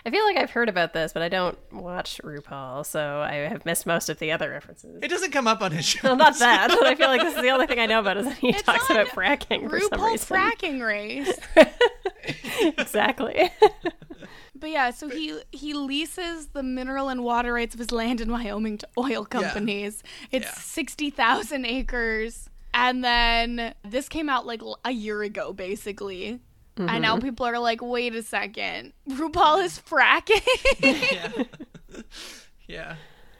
I 0.05 0.11
feel 0.11 0.23
like 0.23 0.37
I've 0.37 0.51
heard 0.51 0.69
about 0.69 0.93
this, 0.93 1.11
but 1.11 1.21
I 1.21 1.27
don't 1.29 1.57
watch 1.73 2.21
RuPaul, 2.23 2.85
so 2.85 3.19
I 3.21 3.33
have 3.33 3.65
missed 3.65 3.85
most 3.85 4.07
of 4.09 4.17
the 4.17 4.31
other 4.31 4.49
references. 4.49 4.97
It 5.03 5.09
doesn't 5.09 5.31
come 5.31 5.45
up 5.45 5.61
on 5.61 5.71
his 5.71 5.85
show. 5.85 5.99
Well, 6.07 6.15
not 6.15 6.39
that, 6.39 6.69
but 6.69 6.85
I 6.87 6.95
feel 6.95 7.07
like 7.09 7.21
this 7.21 7.35
is 7.35 7.41
the 7.41 7.49
only 7.49 7.67
thing 7.67 7.79
I 7.79 7.85
know 7.85 7.99
about 7.99 8.15
is 8.17 8.25
that 8.25 8.37
he 8.37 8.49
It's 8.49 8.61
talks 8.63 8.89
about 8.89 9.07
fracking 9.07 9.69
for 9.69 9.79
some 9.81 9.89
RuPaul 9.99 10.11
reason. 10.11 10.37
fracking 10.37 10.85
race. 10.85 11.37
exactly. 12.77 13.51
But 14.55 14.69
yeah, 14.69 14.91
so 14.91 15.09
he 15.09 15.37
he 15.51 15.73
leases 15.73 16.47
the 16.47 16.63
mineral 16.63 17.09
and 17.09 17.21
water 17.23 17.51
rights 17.51 17.75
of 17.75 17.79
his 17.79 17.91
land 17.91 18.21
in 18.21 18.31
Wyoming 18.31 18.77
to 18.77 18.87
oil 18.97 19.25
companies. 19.25 20.01
It's 20.31 20.45
Yeah. 20.45 20.53
sixty 20.53 21.09
thousand 21.09 21.65
acres, 21.65 22.49
and 22.73 23.03
then 23.03 23.73
this 23.83 24.09
came 24.09 24.29
out 24.29 24.45
like 24.45 24.61
a 24.85 24.91
year 24.91 25.21
ago, 25.23 25.53
basically. 25.53 26.27
And 26.75 26.89
Mm-hmm. 26.89 27.01
now 27.01 27.19
people 27.19 27.45
are 27.45 27.59
like, 27.59 27.81
wait 27.83 28.15
a 28.15 28.23
second, 28.23 28.93
RuPaul 29.09 29.63
is 29.63 29.79
fracking. 29.79 30.41
yeah. 30.81 32.01
yeah. 32.67 32.95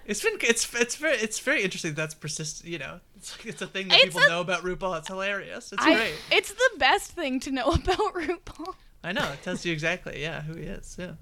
It's 0.06 0.22
been 0.22 0.34
it's 0.42 0.72
it's 0.76 0.98
very 0.98 1.16
it's 1.18 1.40
very 1.40 1.64
interesting. 1.64 1.94
That's 1.94 2.14
persistent. 2.14 2.70
You 2.70 2.78
know, 2.78 3.00
it's 3.16 3.36
like, 3.38 3.46
it's 3.48 3.62
a 3.62 3.68
thing 3.68 3.88
that 3.88 3.96
It's 4.02 4.14
people 4.14 4.22
a- 4.22 4.28
know 4.30 4.42
about 4.42 4.62
RuPaul. 4.64 4.98
It's 5.00 5.08
hilarious. 5.08 5.72
It's 5.72 5.82
I- 5.84 5.94
great. 5.96 6.14
it's 6.32 6.52
the 6.52 6.70
best 6.78 7.12
thing 7.14 7.40
to 7.42 7.52
know 7.52 7.66
about 7.72 8.14
RuPaul. 8.14 8.76
I 9.04 9.14
know. 9.14 9.32
It 9.32 9.42
tells 9.44 9.66
you 9.66 9.72
exactly. 9.74 10.22
Yeah, 10.22 10.42
who 10.42 10.56
he 10.56 10.66
is. 10.66 10.96
Yeah. 11.00 11.14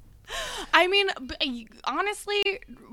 I 0.74 0.88
mean, 0.88 1.10
honestly, 1.84 2.42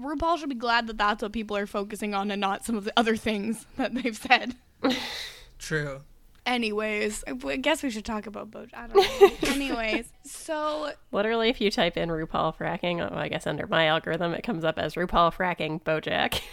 RuPaul 0.01 0.39
should 0.39 0.49
be 0.49 0.55
glad 0.55 0.87
that 0.89 0.99
that's 0.99 1.23
what 1.23 1.33
people 1.33 1.57
are 1.57 1.67
focusing 1.67 2.13
on 2.15 2.31
and 2.31 2.41
not 2.41 2.65
some 2.65 2.77
of 2.77 2.85
the 2.85 2.93
other 2.97 3.17
things 3.17 3.67
that 3.77 3.95
they've 3.95 4.17
said. 4.17 4.57
True. 5.59 6.01
Anyways, 6.47 7.25
I 7.29 7.35
I 7.47 7.57
guess 7.57 7.83
we 7.83 7.91
should 7.91 8.07
talk 8.07 8.27
about 8.27 8.51
Bojack. 8.51 8.71
I 8.75 8.87
don't 8.87 8.97
know. 9.21 9.31
Anyways, 9.55 10.11
so 10.25 10.93
Literally, 11.13 11.51
if 11.51 11.61
you 11.61 11.71
type 11.71 11.97
in 11.99 12.09
RuPaul 12.09 12.57
fracking, 12.57 13.01
oh, 13.07 13.15
I 13.15 13.29
guess 13.29 13.47
under 13.47 13.67
my 13.67 13.87
algorithm, 13.87 14.33
it 14.33 14.43
comes 14.43 14.65
up 14.65 14.79
as 14.79 14.95
RuPaul 14.95 15.35
fracking 15.35 15.83
Bojack. 15.83 16.41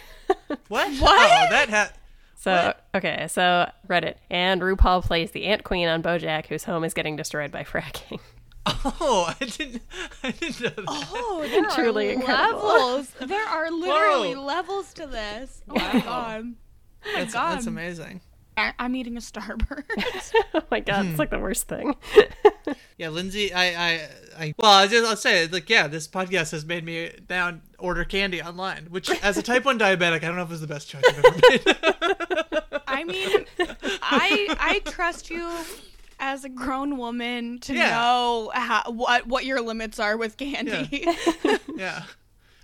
What? 0.68 0.90
What? 1.00 1.30
Oh, 1.30 1.46
that 1.50 1.70
ha- 1.70 1.92
So 2.36 2.50
What? 2.52 2.84
okay, 2.96 3.26
so 3.28 3.70
Reddit 3.88 4.16
and 4.28 4.60
RuPaul 4.60 5.02
plays 5.04 5.30
the 5.30 5.44
Ant 5.46 5.62
Queen 5.64 5.86
on 5.88 6.02
BoJack, 6.02 6.46
whose 6.46 6.64
home 6.64 6.82
is 6.84 6.92
getting 6.94 7.14
destroyed 7.16 7.50
by 7.52 7.62
fracking. 7.62 8.18
Oh, 8.66 9.32
I 9.40 9.44
didn't. 9.44 9.82
I 10.24 10.32
didn't 10.32 10.60
know 10.60 10.68
that. 10.70 10.84
oh, 10.88 11.46
there 11.48 11.64
Truly 11.70 12.08
are 12.08 12.12
incredible. 12.14 12.66
levels. 12.66 13.10
There 13.20 13.46
are 13.46 13.70
literally 13.70 14.34
Whoa. 14.34 14.42
levels 14.44 14.92
to 14.94 15.06
this. 15.06 15.62
Oh 15.68 15.74
my 15.74 16.00
god. 16.00 16.54
that's, 17.14 17.34
God. 17.34 17.52
that's 17.52 17.66
amazing. 17.66 18.20
I- 18.56 18.72
I'm 18.78 18.96
eating 18.96 19.16
a 19.16 19.20
Starburst. 19.20 20.32
oh 20.54 20.62
my 20.70 20.80
god, 20.80 21.06
it's 21.06 21.14
hmm. 21.14 21.16
like 21.18 21.30
the 21.30 21.38
worst 21.38 21.68
thing. 21.68 21.94
Yeah, 22.98 23.10
Lindsay, 23.10 23.52
I, 23.52 23.64
I, 23.66 24.08
I 24.38 24.54
well, 24.56 24.72
I 24.72 24.86
just, 24.86 25.06
I'll 25.06 25.16
say, 25.16 25.46
like, 25.48 25.68
yeah, 25.68 25.86
this 25.86 26.08
podcast 26.08 26.52
has 26.52 26.64
made 26.64 26.82
me 26.82 27.10
now 27.28 27.58
order 27.78 28.04
candy 28.04 28.40
online, 28.40 28.86
which, 28.88 29.10
as 29.22 29.36
a 29.36 29.42
type 29.42 29.66
one 29.66 29.78
diabetic, 29.78 30.16
I 30.24 30.28
don't 30.28 30.36
know 30.36 30.42
if 30.42 30.48
it 30.48 30.52
was 30.52 30.62
the 30.62 30.66
best 30.66 30.88
choice 30.88 31.02
I've 31.06 31.18
ever 31.18 31.38
made. 31.50 31.76
I 32.88 33.04
mean, 33.04 33.44
I 34.00 34.56
I 34.58 34.82
trust 34.86 35.28
you 35.28 35.46
as 36.18 36.44
a 36.44 36.48
grown 36.48 36.96
woman 36.96 37.58
to 37.60 37.74
Yeah. 37.74 37.90
know 37.90 38.50
how, 38.54 38.90
what 38.90 39.26
what 39.26 39.44
your 39.44 39.60
limits 39.60 39.98
are 39.98 40.16
with 40.16 40.38
candy. 40.38 41.06
yeah. 41.76 42.04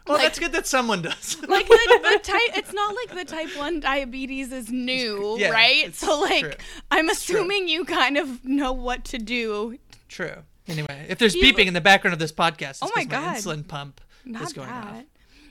Well, 0.07 0.17
Like- 0.17 0.25
that's 0.27 0.39
good 0.39 0.53
that 0.53 0.67
someone 0.67 1.03
does. 1.03 1.37
like 1.49 1.67
the, 1.69 2.01
the 2.03 2.19
type 2.23 2.41
it's 2.57 2.73
not 2.73 2.95
like 2.95 3.17
the 3.19 3.25
type 3.25 3.57
1 3.57 3.81
diabetes 3.81 4.51
is 4.53 4.71
new 4.71 5.37
Yeah, 5.39 5.51
right 5.51 5.95
so 5.95 6.21
like 6.21 6.41
true. 6.43 6.53
i'm 6.91 7.09
assuming 7.09 7.69
you 7.69 7.85
kind 7.85 8.17
of 8.19 8.45
know 8.45 8.73
what 8.73 9.05
to 9.07 9.19
do 9.19 9.79
True. 10.09 10.35
Anyway, 10.69 11.07
if 11.09 11.19
there's 11.19 11.35
you- 11.35 11.43
beeping 11.43 11.67
in 11.67 11.75
the 11.75 11.81
background 11.81 12.13
of 12.13 12.19
this 12.19 12.33
podcast, 12.33 12.71
it's 12.71 12.83
Oh 12.83 12.91
my, 12.95 13.05
God. 13.05 13.37
insulin 13.37 13.67
pump 13.67 14.01
not 14.25 14.43
is 14.43 14.53
going 14.53 14.69
that 14.69 14.85
off. 14.87 15.03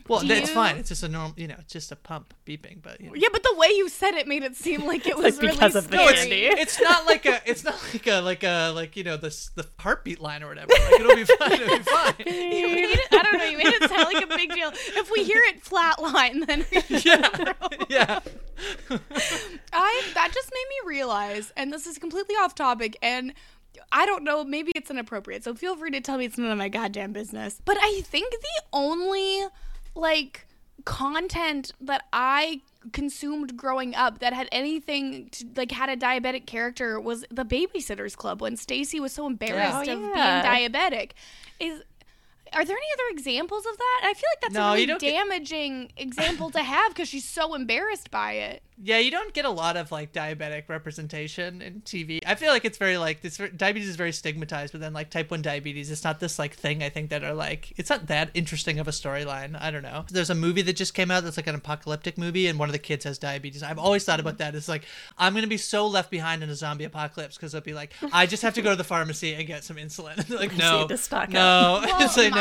Well, 0.07 0.21
Do 0.21 0.27
that's 0.27 0.49
you- 0.49 0.55
fine. 0.55 0.77
It's 0.77 0.89
just 0.89 1.03
a 1.03 1.07
normal, 1.09 1.33
you 1.37 1.47
know, 1.47 1.55
it's 1.59 1.71
just 1.73 1.91
a 1.91 1.95
pump 1.95 2.33
beeping, 2.45 2.81
but 2.81 2.99
you 3.01 3.07
know. 3.07 3.13
yeah 3.15 3.29
but 3.31 3.43
the 3.43 3.55
way 3.57 3.67
you 3.69 3.89
said 3.89 4.15
it 4.15 4.27
made 4.27 4.43
it 4.43 4.55
seem 4.55 4.85
like 4.85 5.05
it 5.07 5.15
was 5.17 5.35
like 5.35 5.41
really 5.41 5.53
because 5.55 5.75
of 5.75 5.89
the 5.89 5.97
scary. 5.97 6.05
No, 6.05 6.11
it's, 6.11 6.19
candy. 6.21 6.41
it's 6.61 6.81
not 6.81 7.05
like 7.05 7.25
a 7.25 7.41
it's 7.45 7.63
not 7.63 7.75
like 7.93 8.07
a 8.07 8.21
like 8.21 8.43
a 8.43 8.71
like 8.75 8.95
you 8.97 9.03
know 9.03 9.17
the 9.17 9.29
the 9.55 9.65
heartbeat 9.79 10.19
line 10.19 10.43
or 10.43 10.47
whatever. 10.49 10.69
Like 10.71 10.99
it'll 10.99 11.15
be 11.15 11.23
fine. 11.25 11.51
It'll 11.53 11.77
be 11.77 11.83
fine. 11.83 12.13
you 12.19 12.67
made 12.67 12.89
it, 12.99 13.07
I 13.11 13.21
don't 13.23 13.37
know. 13.37 13.45
You 13.45 13.57
made 13.57 13.67
it 13.67 13.89
sound 13.89 14.13
like 14.13 14.23
a 14.23 14.27
big 14.35 14.51
deal. 14.53 14.71
If 14.73 15.11
we 15.11 15.23
hear 15.23 15.41
it 15.45 15.63
flatline, 15.63 16.45
then 16.47 16.65
Yeah, 17.05 17.53
yeah. 17.89 18.19
I 19.73 20.01
that 20.13 20.31
just 20.33 20.51
made 20.53 20.65
me 20.69 20.89
realize, 20.89 21.51
and 21.55 21.71
this 21.71 21.85
is 21.87 21.97
completely 21.97 22.35
off 22.35 22.55
topic, 22.55 22.97
and 23.01 23.33
I 23.91 24.05
don't 24.05 24.23
know, 24.23 24.43
maybe 24.43 24.71
it's 24.75 24.91
inappropriate. 24.91 25.43
So 25.43 25.55
feel 25.55 25.75
free 25.75 25.91
to 25.91 26.01
tell 26.01 26.17
me 26.17 26.25
it's 26.25 26.37
none 26.37 26.51
of 26.51 26.57
my 26.57 26.69
goddamn 26.69 27.13
business. 27.13 27.61
But 27.63 27.77
I 27.79 28.01
think 28.03 28.31
the 28.31 28.63
only 28.73 29.47
like 29.95 30.47
content 30.86 31.71
that 31.82 32.04
I 32.12 32.62
consumed 32.91 33.56
growing 33.56 33.93
up 33.93 34.19
that 34.19 34.34
had 34.34 34.49
anything 34.51 35.30
to 35.30 35.45
like 35.56 35.71
had 35.71 35.89
a 35.89 35.95
diabetic 35.95 36.47
character 36.47 36.99
was 36.99 37.23
the 37.30 37.45
Babysitters 37.45 38.15
Club 38.15 38.41
when 38.41 38.58
Stacey 38.58 38.99
was 38.99 39.13
so 39.13 39.23
oh, 39.23 39.27
embarrassed 39.27 39.89
Oh, 39.89 39.93
of 39.93 40.01
yeah. 40.15 40.41
being 40.60 40.71
diabetic. 40.71 41.12
Is 41.60 41.84
are 42.53 42.65
there 42.65 42.75
any 42.77 42.85
other 42.93 43.03
examples 43.17 43.65
of 43.65 43.77
that? 43.77 44.01
I 44.03 44.13
feel 44.13 44.29
like 44.33 44.41
that's 44.41 44.53
No, 44.53 44.61
a 44.61 44.65
you 44.69 44.73
really 44.75 44.85
don't 44.87 45.01
get- 45.01 45.11
damaging 45.13 45.91
example 45.97 46.49
to 46.51 46.59
have 46.63 46.89
because 46.93 47.07
she's 47.09 47.25
so 47.25 47.53
embarrassed 47.55 48.11
by 48.11 48.33
it. 48.33 48.63
Yeah, 48.83 48.97
you 48.97 49.11
don't 49.11 49.31
get 49.33 49.45
a 49.45 49.49
lot 49.49 49.77
of 49.77 49.91
like 49.91 50.11
diabetic 50.11 50.63
representation 50.67 51.61
in 51.61 51.81
TV. 51.81 52.19
I 52.25 52.33
feel 52.33 52.49
like 52.49 52.65
it's 52.65 52.79
very 52.79 52.97
like 52.97 53.21
this. 53.21 53.39
Diabetes 53.55 53.87
is 53.87 53.95
very 53.95 54.11
stigmatized, 54.11 54.71
but 54.71 54.81
then 54.81 54.91
like 54.91 55.11
type 55.11 55.29
one 55.29 55.43
diabetes, 55.43 55.91
it's 55.91 56.03
not 56.03 56.19
this 56.19 56.39
like 56.39 56.55
thing. 56.55 56.81
I 56.81 56.89
think 56.89 57.11
that 57.11 57.23
are 57.23 57.33
like 57.35 57.73
it's 57.77 57.91
not 57.91 58.07
that 58.07 58.31
interesting 58.33 58.79
of 58.79 58.87
a 58.87 58.91
storyline. 58.91 59.59
I 59.61 59.69
don't 59.69 59.83
know. 59.83 60.05
There's 60.09 60.31
a 60.31 60.35
movie 60.35 60.63
that 60.63 60.75
just 60.75 60.95
came 60.95 61.11
out 61.11 61.23
that's 61.23 61.37
like 61.37 61.45
an 61.45 61.53
apocalyptic 61.53 62.17
movie, 62.17 62.47
and 62.47 62.57
one 62.57 62.69
of 62.69 62.73
the 62.73 62.79
kids 62.79 63.05
has 63.05 63.19
diabetes. 63.19 63.61
I've 63.61 63.77
always 63.77 64.03
thought 64.03 64.19
about 64.19 64.39
that. 64.39 64.55
It's 64.55 64.67
like 64.67 64.85
I'm 65.17 65.35
gonna 65.35 65.45
be 65.45 65.57
so 65.57 65.85
left 65.85 66.09
behind 66.09 66.41
in 66.41 66.49
a 66.49 66.55
zombie 66.55 66.85
apocalypse 66.85 67.35
because 67.37 67.53
it'll 67.53 67.63
be 67.63 67.73
like 67.75 67.93
I 68.11 68.25
just 68.25 68.41
have 68.41 68.55
to 68.55 68.63
go 68.63 68.71
to 68.71 68.75
the 68.75 68.83
pharmacy 68.83 69.35
and 69.35 69.45
get 69.45 69.63
some 69.63 69.77
insulin. 69.77 70.27
like 70.39 70.57
no, 70.57 70.87
to 70.87 70.97
stock 70.97 71.25
up. 71.25 71.33
no, 71.33 71.81
Well, 71.85 72.01
it's 72.01 72.17
like 72.17 72.33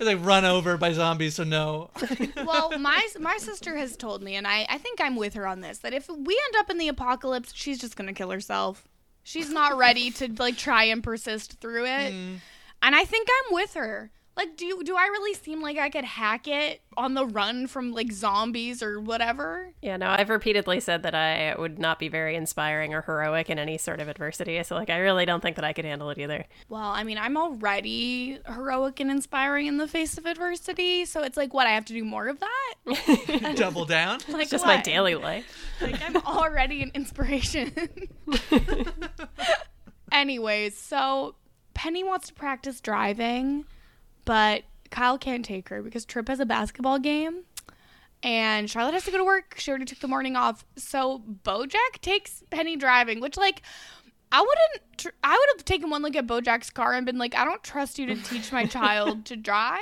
no, 0.00 0.06
like 0.06 0.24
run 0.24 0.44
over 0.44 0.76
by 0.76 0.92
zombies. 0.92 1.34
So 1.36 1.44
no. 1.44 1.90
well, 2.36 2.78
my 2.78 3.06
my 3.18 3.36
sister 3.38 3.76
has 3.76 3.96
told 3.96 4.22
me, 4.22 4.34
and 4.36 4.46
I, 4.46 4.66
I 4.68 4.78
think 4.78 5.00
I'm 5.00 5.16
with 5.16 5.34
her 5.34 5.46
on 5.46 5.60
this, 5.60 5.78
that 5.78 5.92
if 5.92 6.08
we 6.08 6.40
end 6.46 6.56
up 6.58 6.70
in 6.70 6.78
the 6.78 6.88
apocalypse, 6.88 7.52
she's 7.54 7.80
just 7.80 7.96
gonna 7.96 8.12
kill 8.12 8.30
herself. 8.30 8.88
She's 9.24 9.50
not 9.50 9.78
ready 9.78 10.10
to 10.12 10.32
like 10.38 10.56
try 10.56 10.84
and 10.84 11.02
persist 11.02 11.60
through 11.60 11.84
it. 11.84 12.12
Mm. 12.12 12.38
And 12.82 12.96
I 12.96 13.04
think 13.04 13.28
I'm 13.30 13.54
with 13.54 13.74
her. 13.74 14.10
Like, 14.34 14.56
do 14.56 14.64
you, 14.64 14.82
do 14.82 14.96
I 14.96 15.02
really 15.04 15.34
seem 15.34 15.60
like 15.60 15.76
I 15.76 15.90
could 15.90 16.04
hack 16.06 16.48
it 16.48 16.80
on 16.96 17.12
the 17.12 17.26
run 17.26 17.66
from 17.66 17.92
like 17.92 18.10
zombies 18.10 18.82
or 18.82 18.98
whatever? 18.98 19.72
Yeah, 19.82 19.98
no, 19.98 20.08
I've 20.08 20.30
repeatedly 20.30 20.80
said 20.80 21.02
that 21.02 21.14
I 21.14 21.54
would 21.58 21.78
not 21.78 21.98
be 21.98 22.08
very 22.08 22.34
inspiring 22.34 22.94
or 22.94 23.02
heroic 23.02 23.50
in 23.50 23.58
any 23.58 23.76
sort 23.76 24.00
of 24.00 24.08
adversity. 24.08 24.62
So, 24.62 24.74
like, 24.74 24.88
I 24.88 24.96
really 24.96 25.26
don't 25.26 25.42
think 25.42 25.56
that 25.56 25.66
I 25.66 25.74
could 25.74 25.84
handle 25.84 26.08
it 26.08 26.18
either. 26.18 26.46
Well, 26.70 26.80
I 26.80 27.02
mean, 27.04 27.18
I'm 27.18 27.36
already 27.36 28.38
heroic 28.46 29.00
and 29.00 29.10
inspiring 29.10 29.66
in 29.66 29.76
the 29.76 29.86
face 29.88 30.16
of 30.16 30.24
adversity, 30.24 31.04
so 31.04 31.22
it's 31.22 31.36
like, 31.36 31.52
what? 31.52 31.66
I 31.66 31.70
have 31.72 31.84
to 31.86 31.92
do 31.92 32.02
more 32.04 32.28
of 32.28 32.38
that? 32.40 33.54
Double 33.56 33.84
down. 33.84 34.20
Like, 34.28 34.42
It's 34.42 34.50
just 34.50 34.64
my 34.66 34.80
daily 34.80 35.14
life. 35.14 35.44
Like 35.82 36.00
I'm 36.02 36.16
already 36.16 36.82
an 36.82 36.90
inspiration. 36.94 37.70
Anyways, 40.12 40.76
so 40.76 41.34
Penny 41.74 42.04
wants 42.04 42.28
to 42.28 42.34
practice 42.34 42.80
driving, 42.80 43.64
but 44.24 44.64
Kyle 44.90 45.18
can't 45.18 45.44
take 45.44 45.68
her 45.70 45.82
because 45.82 46.04
Trip 46.04 46.28
has 46.28 46.40
a 46.40 46.46
basketball 46.46 46.98
game. 46.98 47.42
And 48.24 48.70
Charlotte 48.70 48.94
has 48.94 49.04
to 49.06 49.10
go 49.10 49.18
to 49.18 49.24
work. 49.24 49.54
She 49.58 49.70
already 49.70 49.84
took 49.84 49.98
the 49.98 50.06
morning 50.06 50.36
off. 50.36 50.64
So 50.76 51.22
Bojack 51.44 52.00
takes 52.02 52.44
Penny 52.50 52.76
driving, 52.76 53.20
which 53.20 53.36
like 53.36 53.62
I 54.30 54.40
wouldn't. 54.40 54.98
Tr- 54.98 55.08
I 55.24 55.32
would 55.32 55.48
have 55.56 55.64
taken 55.64 55.90
one 55.90 56.02
look 56.02 56.14
at 56.14 56.26
Bojack's 56.28 56.70
car 56.70 56.92
and 56.92 57.04
been 57.04 57.18
like, 57.18 57.34
"I 57.34 57.44
don't 57.44 57.62
trust 57.64 57.98
you 57.98 58.06
to 58.06 58.14
teach 58.14 58.52
my 58.52 58.64
child 58.66 59.24
to 59.26 59.36
drive." 59.36 59.80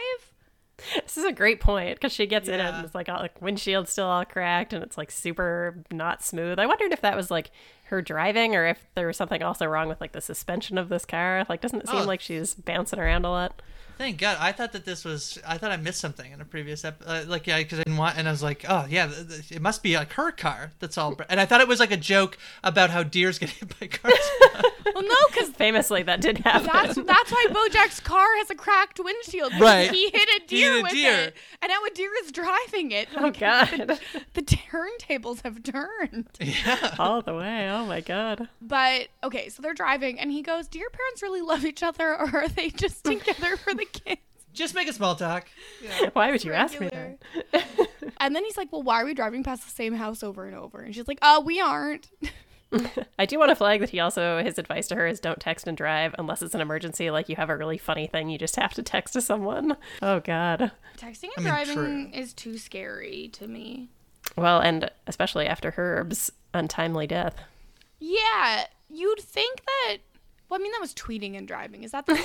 This 1.02 1.18
is 1.18 1.24
a 1.26 1.32
great 1.32 1.60
point 1.60 1.96
because 1.96 2.14
she 2.14 2.24
gets 2.26 2.48
in 2.48 2.54
it 2.54 2.60
and 2.60 2.82
it's 2.86 2.94
like 2.94 3.10
all, 3.10 3.18
like 3.20 3.42
windshield's 3.42 3.92
still 3.92 4.06
all 4.06 4.24
cracked 4.24 4.72
and 4.72 4.82
it's 4.82 4.96
like 4.96 5.10
super 5.10 5.76
not 5.90 6.22
smooth. 6.22 6.58
I 6.58 6.64
wondered 6.64 6.92
if 6.92 7.02
that 7.02 7.14
was 7.18 7.30
like 7.30 7.50
her 7.84 8.00
driving 8.00 8.56
or 8.56 8.64
if 8.66 8.86
there 8.94 9.06
was 9.06 9.18
something 9.18 9.42
also 9.42 9.66
wrong 9.66 9.88
with 9.88 10.00
like 10.00 10.12
the 10.12 10.22
suspension 10.22 10.78
of 10.78 10.88
this 10.88 11.04
car. 11.04 11.44
Like, 11.50 11.60
doesn't 11.60 11.80
it 11.82 11.88
seem 11.90 12.00
Oh. 12.00 12.04
like 12.04 12.22
she's 12.22 12.54
bouncing 12.54 12.98
around 12.98 13.26
a 13.26 13.28
lot? 13.30 13.60
Thank 14.00 14.16
God. 14.16 14.38
I 14.40 14.52
thought 14.52 14.72
that 14.72 14.86
this 14.86 15.04
was. 15.04 15.38
I 15.46 15.58
thought 15.58 15.72
I 15.72 15.76
missed 15.76 16.00
something 16.00 16.32
in 16.32 16.40
a 16.40 16.44
previous 16.46 16.86
episode. 16.86 17.06
Uh, 17.06 17.24
like, 17.28 17.46
yeah, 17.46 17.58
because 17.58 17.80
I 17.80 17.82
didn't 17.82 17.98
want. 17.98 18.16
And 18.16 18.26
I 18.26 18.30
was 18.30 18.42
like, 18.42 18.64
oh 18.66 18.86
yeah, 18.88 19.06
th- 19.08 19.28
th- 19.28 19.52
it 19.52 19.60
must 19.60 19.82
be 19.82 19.94
like 19.94 20.14
her 20.14 20.32
car. 20.32 20.72
That's 20.78 20.96
all. 20.96 21.20
And 21.28 21.38
I 21.38 21.44
thought 21.44 21.60
it 21.60 21.68
was 21.68 21.80
like 21.80 21.90
a 21.90 21.98
joke 21.98 22.38
about 22.64 22.88
how 22.88 23.02
deers 23.02 23.38
get 23.38 23.50
hit 23.50 23.78
by 23.78 23.88
cars. 23.88 24.14
Well, 24.94 25.04
no, 25.04 25.14
because 25.30 25.48
Famously, 25.50 26.02
that 26.04 26.20
did 26.20 26.38
happen. 26.38 26.68
That's 26.72 26.94
that's 26.94 27.30
why 27.32 27.46
Bojack's 27.50 28.00
car 28.00 28.26
has 28.38 28.50
a 28.50 28.54
cracked 28.54 28.98
windshield. 29.02 29.50
because 29.50 29.62
Right. 29.62 29.90
He 29.90 30.10
hit 30.10 30.28
a 30.28 30.40
He 30.40 30.46
deer 30.46 30.72
hit 30.74 30.80
a 30.80 30.82
with 30.82 30.92
deer. 30.92 31.12
it, 31.18 31.36
and 31.62 31.70
now 31.70 31.82
a 31.84 31.90
deer 31.94 32.10
is 32.24 32.32
driving 32.32 32.90
it. 32.92 33.08
oh 33.16 33.22
Like, 33.22 33.38
god, 33.38 33.98
The 34.34 34.42
turntables 34.42 35.42
have 35.42 35.62
turned. 35.62 36.28
yeah. 36.40 36.94
all 36.98 37.22
the 37.22 37.34
way. 37.34 37.68
Oh 37.70 37.84
my 37.86 38.00
god. 38.00 38.48
But 38.60 39.08
okay, 39.22 39.48
so 39.48 39.62
they're 39.62 39.74
driving, 39.74 40.18
and 40.18 40.30
he 40.32 40.42
goes, 40.42 40.66
"Do 40.68 40.78
your 40.78 40.90
parents 40.90 41.22
really 41.22 41.40
love 41.42 41.64
each 41.64 41.82
other, 41.82 42.18
or 42.18 42.28
are 42.44 42.48
they 42.48 42.70
just 42.70 43.04
together 43.04 43.56
for 43.56 43.74
the 43.74 43.84
kids?" 43.84 44.20
Just 44.52 44.74
make 44.74 44.88
a 44.88 44.92
small 44.92 45.14
talk. 45.14 45.46
Yeah. 45.82 46.10
Why 46.12 46.30
would 46.32 46.44
you 46.44 46.52
ask 46.52 46.80
me 46.80 46.88
that? 46.88 47.18
And 48.22 48.36
then 48.36 48.44
he's 48.44 48.56
like, 48.58 48.70
"Well, 48.70 48.82
why 48.82 49.00
are 49.00 49.04
we 49.06 49.14
driving 49.14 49.42
past 49.42 49.64
the 49.64 49.70
same 49.70 49.94
house 49.94 50.22
over 50.22 50.44
and 50.46 50.54
over?" 50.54 50.80
And 50.80 50.94
she's 50.94 51.08
like, 51.08 51.18
"Oh, 51.22 51.40
we 51.40 51.58
aren't." 51.58 52.10
I 53.18 53.26
do 53.26 53.38
want 53.38 53.50
to 53.50 53.56
flag 53.56 53.80
that 53.80 53.90
he 53.90 54.00
also 54.00 54.42
his 54.42 54.58
advice 54.58 54.86
to 54.88 54.94
her 54.94 55.06
is 55.06 55.20
don't 55.20 55.40
text 55.40 55.66
and 55.66 55.76
drive 55.76 56.14
unless 56.18 56.42
it's 56.42 56.54
an 56.54 56.60
emergency. 56.60 57.10
Like 57.10 57.28
you 57.28 57.36
have 57.36 57.50
a 57.50 57.56
really 57.56 57.78
funny 57.78 58.06
thing, 58.06 58.28
you 58.28 58.38
just 58.38 58.56
have 58.56 58.74
to 58.74 58.82
text 58.82 59.14
to 59.14 59.20
someone. 59.20 59.76
Oh 60.02 60.20
god. 60.20 60.70
Texting 60.96 61.30
I 61.30 61.32
and 61.36 61.44
mean, 61.44 61.52
driving 61.54 61.74
true. 61.74 62.10
is 62.20 62.32
too 62.32 62.58
scary 62.58 63.28
to 63.32 63.46
me. 63.48 63.88
Well, 64.36 64.60
and 64.60 64.90
especially 65.06 65.46
after 65.46 65.72
Herb's 65.72 66.30
untimely 66.54 67.06
death. 67.06 67.34
Yeah, 67.98 68.64
you'd 68.88 69.20
think 69.20 69.62
that. 69.64 69.98
Well, 70.50 70.60
I 70.60 70.62
mean, 70.62 70.72
that 70.72 70.80
was 70.80 70.92
tweeting 70.92 71.38
and 71.38 71.46
driving. 71.48 71.84
Is 71.84 71.92
that 71.92 72.06
the 72.06 72.14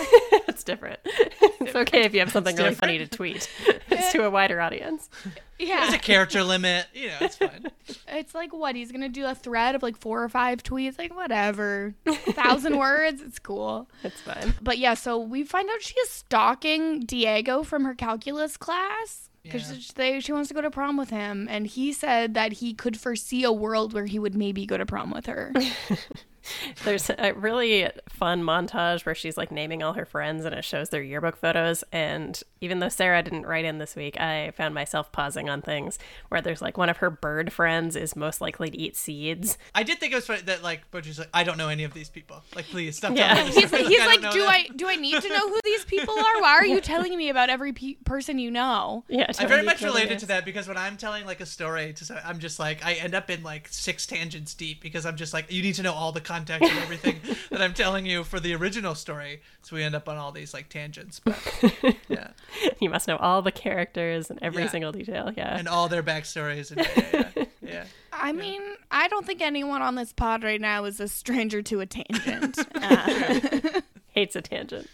it's 0.47 0.63
different. 0.63 0.99
It's 1.05 1.75
okay 1.75 2.01
if 2.05 2.13
you 2.13 2.19
have 2.21 2.31
something 2.31 2.55
really 2.55 2.73
funny 2.75 2.97
to 2.97 3.07
tweet. 3.07 3.49
It's 3.87 4.11
to 4.11 4.25
a 4.25 4.29
wider 4.29 4.59
audience. 4.59 5.09
yeah? 5.57 5.81
There's 5.81 5.93
a 5.93 5.97
character 5.99 6.43
limit. 6.43 6.87
You 6.93 7.07
know, 7.07 7.17
it's 7.21 7.37
fine. 7.37 7.67
It's 8.09 8.35
like 8.35 8.51
what 8.51 8.75
he's 8.75 8.91
gonna 8.91 9.07
do 9.09 9.25
a 9.25 9.33
thread 9.33 9.73
of 9.75 9.81
like 9.83 9.95
four 9.95 10.21
or 10.23 10.27
five 10.27 10.61
tweets, 10.63 10.97
like 10.99 11.15
whatever, 11.15 11.93
thousand 12.05 12.77
words, 12.79 13.21
it's 13.21 13.39
cool. 13.39 13.87
It's 14.03 14.19
fine. 14.21 14.53
But 14.61 14.79
yeah, 14.79 14.95
so 14.95 15.17
we 15.17 15.43
find 15.45 15.69
out 15.69 15.81
she 15.81 15.93
is 16.01 16.09
stalking 16.09 17.01
Diego 17.01 17.63
from 17.63 17.85
her 17.85 17.93
calculus 17.95 18.57
class 18.57 19.29
because 19.43 19.71
Yeah. 19.71 19.77
they 19.95 20.19
she 20.19 20.33
wants 20.33 20.49
to 20.49 20.53
go 20.53 20.61
to 20.61 20.69
prom 20.71 20.97
with 20.97 21.09
him, 21.11 21.47
and 21.49 21.65
he 21.67 21.93
said 21.93 22.33
that 22.33 22.53
he 22.53 22.73
could 22.73 22.99
foresee 22.99 23.43
a 23.45 23.51
world 23.51 23.93
where 23.93 24.07
he 24.07 24.19
would 24.19 24.35
maybe 24.35 24.65
go 24.65 24.77
to 24.77 24.85
prom 24.85 25.11
with 25.11 25.27
her. 25.27 25.53
There's 26.83 27.09
a 27.09 27.33
really 27.33 27.89
fun 28.09 28.43
montage 28.43 29.05
where 29.05 29.15
she's 29.15 29.37
like 29.37 29.51
naming 29.51 29.83
all 29.83 29.93
her 29.93 30.05
friends 30.05 30.45
and 30.45 30.53
it 30.55 30.63
shows 30.63 30.89
their 30.89 31.01
yearbook 31.01 31.37
photos. 31.37 31.83
And 31.91 32.41
even 32.61 32.79
though 32.79 32.89
Sarah 32.89 33.23
didn't 33.23 33.45
write 33.45 33.65
in 33.65 33.77
this 33.77 33.95
week, 33.95 34.19
I 34.19 34.51
found 34.51 34.73
myself 34.73 35.11
pausing 35.11 35.49
on 35.49 35.61
things 35.61 35.97
where 36.29 36.41
there's 36.41 36.61
like 36.61 36.77
one 36.77 36.89
of 36.89 36.97
her 36.97 37.09
bird 37.09 37.51
friends 37.53 37.95
is 37.95 38.15
most 38.15 38.41
likely 38.41 38.69
to 38.69 38.77
eat 38.77 38.95
seeds. 38.95 39.57
I 39.73 39.83
did 39.83 39.99
think 39.99 40.13
it 40.13 40.15
was 40.15 40.27
funny 40.27 40.41
that 40.43 40.63
like 40.63 40.89
BoJack's 40.91 41.19
like, 41.19 41.29
I 41.33 41.43
don't 41.43 41.57
know 41.57 41.69
any 41.69 41.83
of 41.83 41.93
these 41.93 42.09
people. 42.09 42.41
Like, 42.55 42.65
please 42.65 42.97
stop 42.97 43.15
Yeah. 43.15 43.33
telling 43.33 43.53
me. 43.53 43.61
he's 43.61 43.71
this. 43.71 43.87
he's 43.87 43.99
I 44.01 44.05
like, 44.07 44.21
don't 44.21 44.35
I 44.49 44.67
do 44.75 44.87
I 44.87 44.95
need 44.95 45.21
to 45.21 45.29
know 45.29 45.49
who 45.49 45.59
these 45.63 45.85
people 45.85 46.13
are? 46.17 46.41
Why 46.41 46.51
are 46.53 46.65
you 46.65 46.81
telling 46.81 47.15
me 47.17 47.29
about 47.29 47.49
every 47.49 47.73
pe- 47.73 47.95
person 48.05 48.39
you 48.39 48.51
know? 48.51 49.03
Yeah, 49.07 49.31
I 49.39 49.45
very 49.45 49.63
much 49.63 49.79
totally 49.79 50.01
related 50.01 50.15
is. 50.17 50.21
to 50.23 50.27
that 50.27 50.45
because 50.45 50.67
when 50.67 50.77
I'm 50.77 50.97
telling 50.97 51.25
like 51.25 51.41
a 51.41 51.45
story 51.45 51.93
to 51.93 52.05
some, 52.05 52.17
I'm 52.23 52.39
just 52.39 52.59
like 52.59 52.85
I 52.85 52.93
end 52.93 53.15
up 53.15 53.29
in 53.29 53.43
like 53.43 53.67
six 53.69 54.05
tangents 54.05 54.53
deep 54.53 54.81
because 54.81 55.05
I'm 55.05 55.15
just 55.15 55.33
like 55.33 55.51
you 55.51 55.61
need 55.61 55.75
to 55.75 55.83
know 55.83 55.93
all 55.93 56.11
the 56.11 56.21
context 56.35 56.69
and 56.69 56.79
everything 56.81 57.19
that 57.51 57.61
I'm 57.61 57.73
telling 57.73 58.05
you 58.05 58.23
for 58.23 58.39
the 58.39 58.53
original 58.55 58.95
story. 58.95 59.41
So 59.61 59.75
we 59.75 59.83
end 59.83 59.95
up 59.95 60.09
on 60.09 60.17
all 60.17 60.31
these 60.31 60.53
like 60.53 60.69
tangents. 60.69 61.19
But 61.23 61.37
yeah. 62.09 62.29
You 62.79 62.89
must 62.89 63.07
know 63.07 63.17
all 63.17 63.41
the 63.41 63.51
characters 63.51 64.29
and 64.29 64.39
every 64.41 64.63
Yeah. 64.63 64.69
single 64.69 64.91
detail. 64.91 65.31
Yeah. 65.35 65.57
And 65.57 65.67
all 65.67 65.87
their 65.87 66.03
backstories 66.03 66.71
and 66.71 66.81
yeah, 67.13 67.31
yeah, 67.35 67.45
yeah. 67.61 67.83
I 68.13 68.31
mean, 68.31 68.61
I 68.91 69.07
don't 69.07 69.25
think 69.25 69.41
anyone 69.41 69.81
on 69.81 69.95
this 69.95 70.13
pod 70.13 70.43
right 70.43 70.61
now 70.61 70.85
is 70.85 70.99
a 70.99 71.07
stranger 71.07 71.61
to 71.63 71.79
a 71.81 71.85
tangent. 71.85 72.57
Uh, 72.75 73.81
Hates 74.13 74.35
a 74.35 74.41
tangent. 74.41 74.89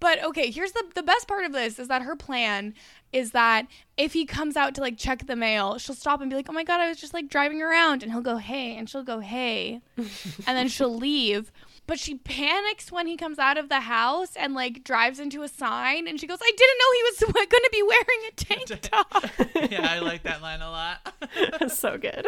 But 0.00 0.22
okay, 0.24 0.50
here's 0.50 0.72
the 0.72 0.84
the 0.94 1.02
best 1.02 1.26
part 1.26 1.44
of 1.44 1.52
this 1.52 1.78
is 1.78 1.88
that 1.88 2.02
her 2.02 2.14
plan 2.16 2.74
is 3.12 3.32
that 3.32 3.66
if 3.96 4.12
he 4.12 4.24
comes 4.26 4.56
out 4.56 4.74
to 4.76 4.80
like 4.80 4.96
check 4.98 5.26
the 5.26 5.34
mail, 5.36 5.78
she'll 5.78 5.94
stop 5.94 6.20
and 6.20 6.30
be 6.30 6.36
like, 6.36 6.46
"Oh 6.48 6.52
my 6.52 6.64
god, 6.64 6.80
I 6.80 6.88
was 6.88 7.00
just 7.00 7.14
like 7.14 7.28
driving 7.28 7.60
around," 7.62 8.02
and 8.02 8.12
he'll 8.12 8.20
go, 8.20 8.36
"Hey," 8.36 8.76
and 8.76 8.88
she'll 8.88 9.02
go, 9.02 9.20
"Hey," 9.20 9.80
and 9.96 10.56
then 10.56 10.68
she'll 10.68 10.94
leave. 10.94 11.50
But 11.86 11.98
she 11.98 12.16
panics 12.16 12.92
when 12.92 13.06
he 13.06 13.16
comes 13.16 13.38
out 13.38 13.56
of 13.56 13.70
the 13.70 13.80
house 13.80 14.36
and 14.36 14.52
like 14.54 14.84
drives 14.84 15.18
into 15.18 15.42
a 15.42 15.48
sign, 15.48 16.06
and 16.06 16.20
she 16.20 16.26
goes, 16.26 16.38
"I 16.42 16.52
didn't 16.56 16.78
know 16.78 16.92
he 16.92 17.02
was 17.02 17.46
going 17.48 17.62
to 17.64 17.70
be 17.72 17.82
wearing 17.82 18.04
a 18.28 18.32
tank 18.36 18.80
top." 19.62 19.70
yeah, 19.72 19.90
I 19.90 19.98
like 20.00 20.22
that 20.24 20.42
line 20.42 20.60
a 20.60 20.70
lot. 20.70 21.14
That's 21.58 21.78
so 21.78 21.96
good. 21.98 22.26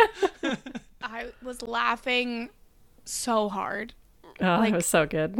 I 1.02 1.26
was 1.42 1.62
laughing 1.62 2.50
so 3.04 3.48
hard, 3.48 3.92
Oh, 4.40 4.44
Like- 4.58 4.72
it 4.72 4.76
was 4.76 4.86
so 4.86 5.06
good. 5.06 5.38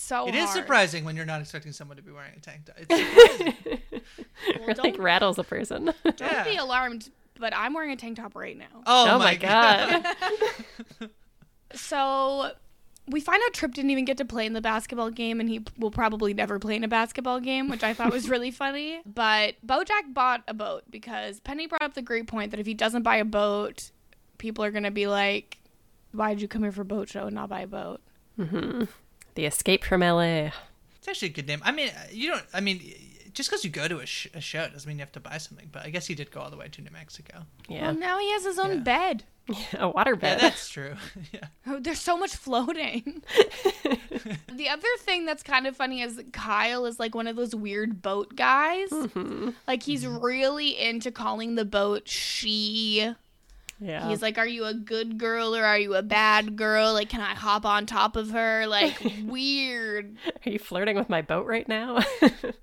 So 0.00 0.28
It 0.28 0.34
is 0.36 0.44
hard. 0.44 0.56
surprising 0.56 1.04
when 1.04 1.16
you're 1.16 1.26
not 1.26 1.40
expecting 1.40 1.72
someone 1.72 1.96
to 1.96 2.02
be 2.02 2.12
wearing 2.12 2.32
a 2.36 2.40
tank 2.40 2.66
top. 2.66 2.76
It's. 2.78 3.82
Well, 4.60 4.68
It 4.70 4.78
like 4.78 4.98
rattles 4.98 5.38
a 5.38 5.44
person. 5.44 5.86
don't 6.04 6.20
Yeah. 6.20 6.44
be 6.44 6.56
alarmed, 6.56 7.10
but 7.38 7.54
I'm 7.56 7.74
wearing 7.74 7.90
a 7.90 7.96
tank 7.96 8.16
top 8.18 8.34
right 8.36 8.56
now. 8.56 8.66
Oh, 8.86 9.10
Oh 9.10 9.18
my 9.18 9.34
god. 9.34 10.06
So 11.74 12.52
we 13.08 13.20
find 13.20 13.42
out 13.44 13.52
Trip 13.52 13.72
didn't 13.74 13.90
even 13.90 14.04
get 14.04 14.16
to 14.18 14.24
play 14.24 14.46
in 14.46 14.52
the 14.52 14.60
basketball 14.60 15.10
game, 15.10 15.40
and 15.40 15.48
he 15.48 15.60
will 15.78 15.90
probably 15.90 16.32
never 16.34 16.58
play 16.58 16.76
in 16.76 16.84
a 16.84 16.88
basketball 16.88 17.40
game, 17.40 17.68
which 17.68 17.82
I 17.82 17.92
thought 17.94 18.12
was 18.12 18.28
really 18.30 18.50
funny. 18.50 19.00
But 19.04 19.54
Bojack 19.66 20.14
bought 20.14 20.42
a 20.48 20.54
boat 20.54 20.84
because 20.90 21.40
Penny 21.40 21.66
brought 21.66 21.82
up 21.82 21.94
the 21.94 22.02
great 22.02 22.26
point 22.26 22.50
that 22.52 22.60
if 22.60 22.66
he 22.66 22.74
doesn't 22.74 23.02
buy 23.02 23.16
a 23.16 23.24
boat, 23.24 23.90
people 24.38 24.64
are 24.64 24.70
gonna 24.70 24.90
be 24.90 25.06
like, 25.06 25.58
"Why 26.12 26.32
did 26.34 26.40
you 26.42 26.48
come 26.48 26.62
here 26.62 26.72
for 26.72 26.82
a 26.82 26.86
boat 26.86 27.08
show 27.08 27.26
and 27.26 27.34
not 27.34 27.48
buy 27.48 27.60
a 27.60 27.66
boat?" 27.66 28.00
Mm-hmm. 28.38 28.84
The 29.38 29.46
Escape 29.46 29.84
from 29.84 30.00
LA. 30.00 30.50
It's 30.96 31.06
actually 31.06 31.28
a 31.28 31.30
good 31.30 31.46
name. 31.46 31.62
I 31.64 31.70
mean, 31.70 31.92
you 32.10 32.28
don't. 32.28 32.42
I 32.52 32.58
mean, 32.58 32.82
just 33.32 33.48
because 33.48 33.64
you 33.64 33.70
go 33.70 33.86
to 33.86 34.00
a, 34.00 34.04
sh- 34.04 34.26
a 34.34 34.40
show 34.40 34.66
doesn't 34.66 34.88
mean 34.88 34.98
you 34.98 35.02
have 35.02 35.12
to 35.12 35.20
buy 35.20 35.38
something. 35.38 35.68
But 35.70 35.86
I 35.86 35.90
guess 35.90 36.08
he 36.08 36.16
did 36.16 36.32
go 36.32 36.40
all 36.40 36.50
the 36.50 36.56
way 36.56 36.66
to 36.66 36.82
New 36.82 36.90
Mexico. 36.90 37.42
Yeah. 37.68 37.82
Well, 37.82 37.94
now 37.94 38.18
he 38.18 38.32
has 38.32 38.42
his 38.42 38.58
own 38.58 38.78
Yeah. 38.78 38.80
bed. 38.80 39.24
a 39.78 39.88
water 39.90 40.16
bed. 40.16 40.26
Yeah, 40.26 40.34
bed. 40.34 40.40
that's 40.40 40.68
true. 40.68 40.96
yeah. 41.32 41.46
Oh, 41.68 41.78
there's 41.78 42.00
so 42.00 42.18
much 42.18 42.34
floating. 42.34 43.22
the 44.52 44.68
other 44.68 44.88
thing 44.98 45.24
that's 45.24 45.44
kind 45.44 45.68
of 45.68 45.76
funny 45.76 46.02
is 46.02 46.20
Kyle 46.32 46.84
is 46.84 46.98
like 46.98 47.14
one 47.14 47.28
of 47.28 47.36
those 47.36 47.54
weird 47.54 48.02
boat 48.02 48.34
guys. 48.34 48.90
Mm-hmm. 48.90 49.50
Like 49.68 49.84
he's 49.84 50.02
mm-hmm. 50.02 50.18
really 50.18 50.76
into 50.76 51.12
calling 51.12 51.54
the 51.54 51.64
boat 51.64 52.08
she. 52.08 53.14
Yeah. 53.80 54.08
He's 54.08 54.22
like, 54.22 54.38
"Are 54.38 54.46
you 54.46 54.64
a 54.64 54.74
good 54.74 55.18
girl 55.18 55.54
or 55.54 55.64
are 55.64 55.78
you 55.78 55.94
a 55.94 56.02
bad 56.02 56.56
girl? 56.56 56.92
Like, 56.92 57.08
can 57.08 57.20
I 57.20 57.34
hop 57.34 57.64
on 57.64 57.86
top 57.86 58.16
of 58.16 58.30
her? 58.30 58.66
Like, 58.66 59.00
weird. 59.24 60.16
Are 60.46 60.50
you 60.50 60.58
flirting 60.58 60.96
with 60.96 61.08
my 61.08 61.22
boat 61.22 61.46
right 61.46 61.68
now? 61.68 61.98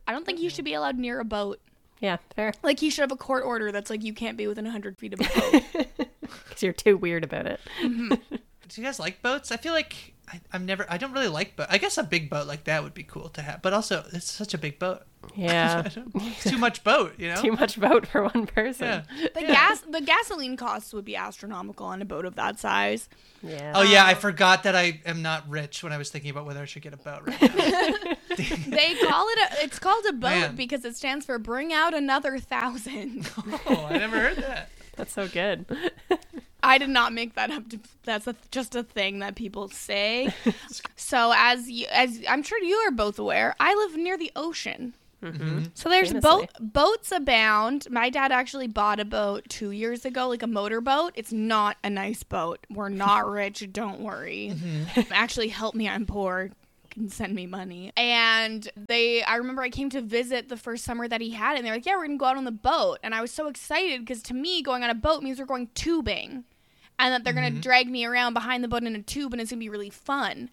I 0.08 0.12
don't 0.12 0.25
think 0.25 0.39
you 0.39 0.49
should 0.49 0.65
be 0.65 0.73
allowed 0.73 0.97
near 0.97 1.19
a 1.19 1.25
boat. 1.25 1.60
yeah, 1.99 2.17
fair. 2.36 2.54
Like, 2.63 2.80
he 2.80 2.89
should 2.89 3.01
have 3.04 3.12
a 3.12 3.15
court 3.17 3.43
order 3.45 3.71
that's 3.71 3.89
like 3.89 4.04
you 4.04 4.13
can't 4.13 4.38
be 4.38 4.47
within 4.47 4.65
hundred 4.65 4.97
feet 4.97 5.13
of 5.13 5.21
a 5.21 5.23
boat. 5.23 5.88
Because 6.47 6.63
you're 6.63 6.73
too 6.73 6.97
weird 6.97 7.23
about 7.23 7.45
it. 7.45 7.60
Mm-hmm. 7.84 8.10
Do 8.67 8.82
you 8.82 8.84
guys 8.84 8.99
like 8.99 9.21
boats? 9.21 9.51
I 9.51 9.58
feel 9.58 9.73
like 9.73 10.14
I, 10.31 10.41
I'm 10.53 10.65
never. 10.65 10.85
I 10.89 10.97
don't 10.97 11.11
really 11.13 11.27
like 11.27 11.55
boat. 11.55 11.67
I 11.69 11.77
guess 11.77 11.97
a 11.97 12.03
big 12.03 12.29
boat 12.29 12.47
like 12.47 12.63
that 12.65 12.83
would 12.83 12.93
be 12.93 13.03
cool 13.03 13.29
to 13.29 13.41
have. 13.41 13.61
But 13.61 13.73
also, 13.73 14.05
it's 14.11 14.29
such 14.31 14.53
a 14.53 14.57
big 14.57 14.79
boat. 14.79 15.03
Yeah. 15.35 15.81
Too 16.41 16.57
much 16.59 16.83
boat. 16.83 17.13
You 17.17 17.29
know. 17.29 17.35
Too 17.41 17.51
much 17.53 17.79
boat 17.79 18.05
for 18.05 18.23
one 18.25 18.45
person. 18.45 19.03
yeah. 19.17 19.27
The 19.33 19.41
gas, 19.41 19.81
the 19.81 19.99
gasoline 19.99 20.55
costs 20.55 20.93
would 20.93 21.03
be 21.03 21.15
astronomical 21.15 21.88
on 21.88 21.99
a 21.99 22.05
boat 22.05 22.25
of 22.25 22.35
that 22.35 22.59
size. 22.59 23.09
Yeah. 23.41 23.73
Oh 23.75 23.81
yeah, 23.81 24.05
I 24.05 24.13
um, 24.13 24.19
forgot 24.19 24.61
that 24.63 24.75
I 24.75 25.01
am 25.03 25.23
not 25.23 25.49
rich 25.49 25.81
when 25.83 25.91
I 25.91 25.97
was 25.97 26.11
thinking 26.11 26.29
about 26.29 26.45
whether 26.45 26.59
I 26.61 26.65
should 26.65 26.83
get 26.83 26.93
a 26.93 26.97
boat 26.97 27.21
right 27.25 27.41
now. 27.41 28.13
They 28.38 28.95
call 28.95 29.27
it 29.29 29.39
a. 29.39 29.63
It's 29.63 29.79
called 29.79 30.05
a 30.07 30.13
boat 30.13 30.29
Man. 30.29 30.55
because 30.55 30.85
it 30.85 30.95
stands 30.95 31.25
for 31.25 31.39
"Bring 31.39 31.73
Out 31.73 31.95
Another 31.95 32.38
Thousand. 32.38 33.27
oh, 33.65 33.88
I 33.89 33.97
never 33.97 34.19
heard 34.19 34.38
that. 34.38 34.69
That's 34.95 35.11
so 35.13 35.27
good. 35.27 35.65
I 36.65 36.78
did 36.78 36.89
not 36.89 37.13
make 37.13 37.36
that 37.36 37.51
up. 37.51 37.69
To, 37.69 37.80
that's 38.04 38.28
a, 38.28 38.36
just 38.51 38.75
a 38.75 38.84
thing 38.84 39.19
that 39.19 39.36
people 39.36 39.69
say. 39.69 40.34
so 40.95 41.34
as 41.36 41.69
you, 41.69 41.88
as 41.91 42.21
I'm 42.28 42.43
sure 42.43 42.62
you 42.62 42.75
are 42.75 42.91
both 42.91 43.19
aware, 43.19 43.56
I 43.60 43.73
live 43.75 43.95
near 43.95 44.17
the 44.17 44.32
ocean. 44.36 44.93
Mm-hmm. 45.25 45.43
Mm-hmm. 45.43 45.63
So 45.73 45.89
there's 45.89 46.13
boat 46.13 46.49
boats 46.60 47.12
abound. 47.12 47.88
My 47.89 48.10
dad 48.10 48.32
actually 48.32 48.67
bought 48.67 48.99
a 48.99 49.06
boat 49.06 49.45
two 49.49 49.71
years 49.71 50.06
ago, 50.06 50.28
like 50.28 50.43
a 50.43 50.47
motorboat. 50.47 51.13
It's 51.15 51.32
not 51.34 51.78
a 51.84 51.89
nice 51.89 52.23
boat. 52.23 52.60
We're 52.69 52.89
not 52.89 53.28
rich. 53.30 53.67
Don't 53.71 54.01
worry. 54.01 54.54
Mm-hmm. 54.54 55.01
Actually, 55.13 55.49
help 55.49 55.75
me. 55.75 55.89
I'm 55.89 56.06
poor. 56.06 56.51
Can 56.91 57.10
send 57.10 57.36
me 57.36 57.45
money. 57.45 57.91
And 57.97 58.69
they, 58.88 59.21
I 59.21 59.36
remember 59.36 59.62
I 59.62 59.69
came 59.69 59.89
to 59.89 60.01
visit 60.01 60.47
the 60.47 60.56
first 60.56 60.86
summer 60.86 61.10
that 61.10 61.19
he 61.19 61.32
had, 61.32 61.56
it, 61.56 61.58
and 61.58 61.67
they're 61.67 61.73
like, 61.73 61.86
"Yeah, 61.86 61.97
we're 61.97 62.06
gonna 62.06 62.17
go 62.17 62.25
out 62.25 62.38
on 62.38 62.45
the 62.45 62.51
boat." 62.51 62.99
And 63.04 63.13
I 63.13 63.19
was 63.19 63.32
so 63.32 63.47
excited 63.47 63.99
because 64.01 64.21
to 64.23 64.34
me, 64.34 64.62
going 64.62 64.84
on 64.84 64.89
a 64.89 64.95
boat 64.95 65.21
means 65.21 65.39
we're 65.39 65.45
going 65.45 65.69
tubing, 65.75 66.45
and 66.99 67.13
that 67.13 67.23
they're 67.23 67.34
gonna 67.34 67.51
mm-hmm. 67.51 67.60
drag 67.60 67.89
me 67.89 68.05
around 68.05 68.34
behind 68.34 68.63
the 68.63 68.67
boat 68.67 68.84
in 68.84 68.95
a 68.95 69.01
tube, 69.01 69.34
and 69.34 69.41
it's 69.41 69.51
gonna 69.51 69.60
be 69.60 69.69
really 69.69 69.89
fun. 69.89 70.49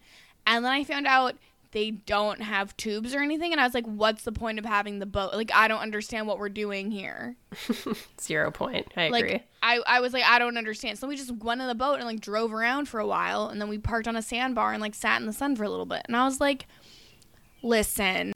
And 0.46 0.64
then 0.64 0.72
I 0.72 0.84
found 0.84 1.06
out 1.06 1.36
they 1.72 1.90
don't 1.90 2.42
have 2.42 2.76
tubes 2.76 3.14
or 3.14 3.20
anything, 3.20 3.52
and 3.52 3.60
I 3.60 3.64
was 3.64 3.74
like, 3.74 3.86
"What's 3.86 4.24
the 4.24 4.32
point 4.32 4.58
of 4.58 4.64
having 4.64 4.98
the 4.98 5.06
boat? 5.06 5.32
Like, 5.34 5.50
I 5.54 5.68
don't 5.68 5.80
understand 5.80 6.26
what 6.26 6.38
we're 6.38 6.48
doing 6.48 6.90
here." 6.90 7.36
Zero 8.20 8.50
point. 8.50 8.88
I 8.96 9.08
Like, 9.08 9.24
agree. 9.24 9.42
I, 9.62 9.80
I 9.86 10.00
was 10.00 10.12
like, 10.12 10.24
I 10.24 10.38
don't 10.38 10.58
understand. 10.58 10.98
So 10.98 11.08
we 11.08 11.16
just 11.16 11.32
went 11.32 11.62
on 11.62 11.68
the 11.68 11.74
boat 11.74 11.94
and 11.94 12.04
like 12.04 12.20
drove 12.20 12.52
around 12.52 12.88
for 12.88 13.00
a 13.00 13.06
while, 13.06 13.46
and 13.46 13.60
then 13.60 13.68
we 13.68 13.78
parked 13.78 14.06
on 14.06 14.16
a 14.16 14.22
sandbar 14.22 14.72
and 14.72 14.82
like 14.82 14.94
sat 14.94 15.20
in 15.20 15.26
the 15.26 15.32
sun 15.32 15.56
for 15.56 15.64
a 15.64 15.70
little 15.70 15.86
bit. 15.86 16.02
And 16.06 16.16
I 16.16 16.24
was 16.24 16.40
like, 16.40 16.66
listen, 17.62 18.32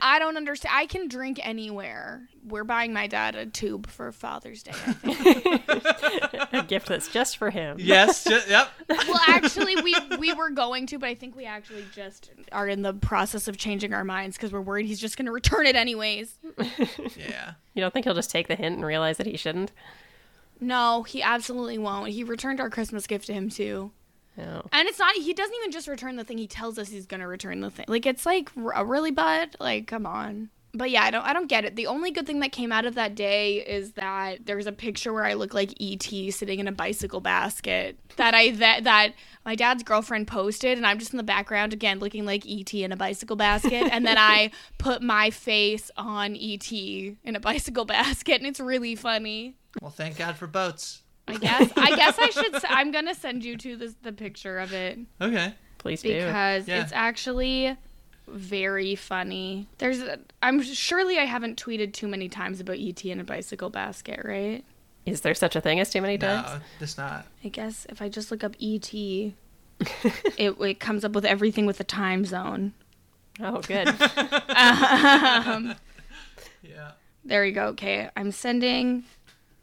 I 0.00 0.18
don't 0.18 0.36
understand. 0.36 0.74
I 0.76 0.86
can 0.86 1.08
drink 1.08 1.40
anywhere. 1.42 2.28
We're 2.46 2.64
buying 2.64 2.92
my 2.92 3.06
dad 3.06 3.34
a 3.34 3.46
tube 3.46 3.88
for 3.88 4.10
Father's 4.12 4.62
Day. 4.62 4.72
I 4.72 4.92
think. 4.92 6.52
a 6.52 6.62
gift 6.62 6.88
that's 6.88 7.08
just 7.08 7.36
for 7.36 7.50
him. 7.50 7.76
Yes. 7.80 8.24
ju- 8.24 8.40
yep. 8.48 8.68
well, 8.88 9.20
actually, 9.26 9.76
we 9.82 9.94
we 10.18 10.32
were 10.34 10.50
going 10.50 10.86
to, 10.86 10.98
but 10.98 11.08
I 11.08 11.14
think 11.14 11.36
we 11.36 11.44
actually 11.44 11.84
just 11.94 12.30
are 12.52 12.68
in 12.68 12.82
the 12.82 12.92
process 12.94 13.48
of 13.48 13.56
changing 13.56 13.92
our 13.94 14.04
minds 14.04 14.36
because 14.36 14.52
we're 14.52 14.60
worried 14.60 14.86
he's 14.86 15.00
just 15.00 15.16
going 15.16 15.26
to 15.26 15.32
return 15.32 15.66
it 15.66 15.76
anyways. 15.76 16.34
Yeah. 17.16 17.54
You 17.74 17.80
don't 17.80 17.92
think 17.92 18.04
he'll 18.06 18.14
just 18.14 18.30
take 18.30 18.48
the 18.48 18.54
hint 18.54 18.76
and 18.76 18.84
realize 18.84 19.18
that 19.18 19.26
he 19.26 19.36
shouldn't? 19.36 19.72
No, 20.60 21.02
he 21.04 21.22
absolutely 21.22 21.78
won't. 21.78 22.10
He 22.10 22.24
returned 22.24 22.60
our 22.60 22.70
Christmas 22.70 23.06
gift 23.06 23.26
to 23.26 23.32
him 23.32 23.48
too. 23.48 23.92
No. 24.38 24.62
And 24.72 24.88
it's 24.88 25.00
not, 25.00 25.14
he 25.16 25.34
doesn't 25.34 25.54
even 25.56 25.72
just 25.72 25.88
return 25.88 26.16
the 26.16 26.24
thing, 26.24 26.38
he 26.38 26.46
tells 26.46 26.78
us 26.78 26.88
he's 26.88 27.06
going 27.06 27.20
to 27.20 27.26
return 27.26 27.60
the 27.60 27.70
thing. 27.70 27.86
Like, 27.88 28.06
it's 28.06 28.24
like, 28.24 28.50
r- 28.56 28.86
really, 28.86 29.10
bud? 29.10 29.56
Like, 29.58 29.88
come 29.88 30.06
on. 30.06 30.50
But 30.74 30.90
yeah, 30.90 31.02
I 31.02 31.10
don't, 31.10 31.24
I 31.24 31.32
don't 31.32 31.48
get 31.48 31.64
it. 31.64 31.76
The 31.76 31.86
only 31.86 32.10
good 32.10 32.26
thing 32.26 32.40
that 32.40 32.52
came 32.52 32.70
out 32.70 32.84
of 32.84 32.94
that 32.94 33.14
day 33.14 33.56
is 33.66 33.92
that 33.92 34.46
there's 34.46 34.66
a 34.66 34.72
picture 34.72 35.12
where 35.12 35.24
I 35.24 35.32
look 35.32 35.54
like 35.54 35.72
ET 35.80 36.02
sitting 36.02 36.60
in 36.60 36.68
a 36.68 36.72
bicycle 36.72 37.20
basket 37.20 37.98
that 38.16 38.34
I, 38.34 38.50
that, 38.52 38.84
that 38.84 39.14
my 39.44 39.54
dad's 39.54 39.82
girlfriend 39.82 40.28
posted. 40.28 40.76
And 40.76 40.86
I'm 40.86 40.98
just 40.98 41.12
in 41.12 41.16
the 41.16 41.22
background 41.22 41.72
again, 41.72 41.98
looking 41.98 42.26
like 42.26 42.46
ET 42.46 42.72
in 42.74 42.92
a 42.92 42.96
bicycle 42.96 43.34
basket. 43.34 43.88
and 43.90 44.06
then 44.06 44.18
I 44.18 44.50
put 44.78 45.02
my 45.02 45.30
face 45.30 45.90
on 45.96 46.36
ET 46.36 46.70
in 46.70 47.16
a 47.34 47.40
bicycle 47.40 47.84
basket. 47.86 48.34
And 48.36 48.46
it's 48.46 48.60
really 48.60 48.94
funny. 48.94 49.56
Well, 49.80 49.90
thank 49.90 50.18
God 50.18 50.36
for 50.36 50.46
boats. 50.46 51.02
I 51.28 51.36
guess, 51.36 51.72
I 51.76 51.96
guess 51.96 52.18
I 52.18 52.30
should, 52.30 52.54
s- 52.54 52.64
I'm 52.68 52.90
going 52.90 53.06
to 53.06 53.14
send 53.14 53.44
you 53.44 53.56
to 53.58 53.76
this, 53.76 53.94
the 54.02 54.12
picture 54.12 54.58
of 54.58 54.72
it 54.72 54.98
Okay. 55.20 55.54
Please 55.78 56.02
do. 56.02 56.12
because 56.14 56.66
Yeah. 56.66 56.82
it's 56.82 56.92
actually 56.92 57.76
very 58.26 58.94
funny. 58.94 59.66
There's, 59.78 60.00
a, 60.00 60.18
I'm 60.42 60.62
surely 60.62 61.18
I 61.18 61.24
haven't 61.24 61.62
tweeted 61.62 61.92
too 61.92 62.08
many 62.08 62.28
times 62.28 62.60
about 62.60 62.76
ET 62.78 63.04
in 63.04 63.20
a 63.20 63.24
bicycle 63.24 63.70
basket, 63.70 64.20
right? 64.24 64.64
Is 65.06 65.20
there 65.22 65.34
such 65.34 65.56
a 65.56 65.60
thing 65.60 65.80
as 65.80 65.90
too 65.90 66.02
many 66.02 66.18
times? 66.18 66.46
No, 66.48 66.58
it's 66.80 66.98
not. 66.98 67.26
I 67.44 67.48
guess 67.48 67.86
if 67.88 68.02
I 68.02 68.08
just 68.10 68.30
look 68.30 68.44
up 68.44 68.54
ET, 68.60 68.92
it 68.92 69.32
it 70.60 70.80
comes 70.80 71.04
up 71.04 71.12
with 71.12 71.24
everything 71.24 71.64
with 71.64 71.78
the 71.78 71.84
time 71.84 72.24
zone. 72.26 72.72
Oh, 73.40 73.60
good. 73.62 73.88
Um, 74.58 75.74
yeah. 76.62 76.92
There 77.24 77.44
you 77.44 77.52
go. 77.52 77.66
Okay, 77.68 78.10
I'm 78.16 78.32
sending, 78.32 79.04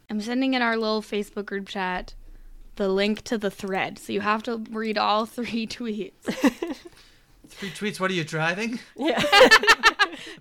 I'm 0.10 0.22
sending 0.22 0.54
in 0.54 0.62
our 0.62 0.78
little 0.78 1.02
Facebook 1.02 1.46
group 1.46 1.68
chat 1.68 2.14
the 2.76 2.90
link 2.90 3.22
to 3.24 3.38
the 3.38 3.50
thread, 3.50 3.98
so 4.00 4.12
you 4.14 4.22
have 4.22 4.44
to 4.44 4.58
read 4.70 4.98
all 4.98 5.26
three 5.26 5.66
tweets. 5.68 6.14
Three 7.48 7.70
tweets. 7.72 8.00
What 8.00 8.12
are 8.12 8.14
you 8.16 8.24
driving? 8.24 8.80
yeah. 8.96 9.22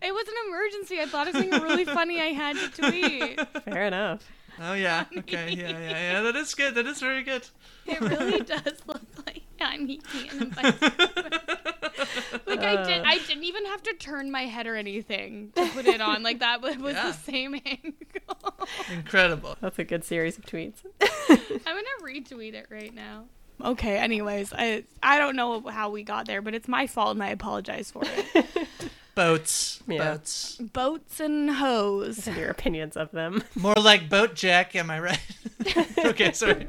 It 0.01 0.13
was 0.15 0.27
an 0.29 0.35
emergency. 0.49 1.01
I 1.01 1.07
thought 1.07 1.27
of 1.29 1.35
something 1.35 1.61
really 1.63 1.85
funny 1.85 2.21
I 2.21 2.27
had 2.27 2.57
to 2.57 2.91
tweet. 2.91 3.41
Fair 3.65 3.87
enough. 3.87 4.23
Oh 4.61 4.75
yeah. 4.75 5.05
Okay. 5.19 5.51
Yeah. 5.57 5.71
Yeah. 5.71 5.91
Yeah. 5.91 6.23
That 6.23 6.37
is 6.37 6.55
good. 6.55 6.75
That 6.77 6.87
is 6.87 7.01
very 7.01 7.23
good. 7.25 7.47
It 7.87 8.01
really 8.01 8.41
does 8.41 8.81
look 8.87 9.03
like 9.27 9.43
I'm 9.61 9.91
ET 9.91 10.33
in 10.33 10.43
a 10.43 10.47
bicycle. 10.47 11.84
like 12.47 12.61
I 12.61 12.83
did, 12.85 13.01
uh. 13.03 13.05
I 13.07 13.19
didn't 13.27 13.45
even 13.45 13.65
have 13.67 13.83
to 13.85 13.93
turn 13.95 14.31
my 14.31 14.43
head 14.43 14.67
or 14.67 14.75
anything 14.77 15.53
to 15.57 15.67
put 15.71 15.87
it 15.87 16.01
on. 16.01 16.23
Like 16.23 16.41
that 16.41 16.61
was, 16.63 16.77
was 16.79 16.95
Yeah. 16.95 17.09
the 17.09 17.13
same 17.13 17.55
angle. 17.67 18.67
Incredible. 18.93 19.57
That's 19.61 19.79
a 19.79 19.85
good 19.85 20.05
series 20.05 20.39
of 20.39 20.45
tweets. 20.47 20.85
I'm 21.01 21.39
gonna 21.65 22.03
retweet 22.03 22.55
it 22.55 22.67
right 22.71 22.95
now. 22.95 23.25
Okay. 23.63 23.97
Anyways, 23.99 24.53
I 24.53 24.85
I 25.03 25.19
don't 25.19 25.37
know 25.37 25.61
how 25.69 25.91
we 25.91 26.03
got 26.03 26.27
there, 26.27 26.43
but 26.43 26.55
it's 26.55 26.69
my 26.69 26.87
fault, 26.87 27.13
and 27.15 27.23
I 27.23 27.29
apologize 27.31 27.91
for 27.91 28.03
it. 28.05 28.69
Boats. 29.15 29.81
Yeah. 29.87 30.15
Boats. 30.15 30.57
Boats 30.57 31.21
and 31.21 31.49
hoes. 31.49 32.27
and 32.27 32.37
your 32.37 32.51
opinions 32.51 32.97
of 32.97 33.13
them. 33.13 33.45
More 33.55 33.75
like 33.77 34.09
boat 34.09 34.35
jack. 34.35 34.75
Am 34.75 34.91
I 34.91 34.99
right? 34.99 35.21
okay. 35.99 36.33
Sorry. 36.33 36.67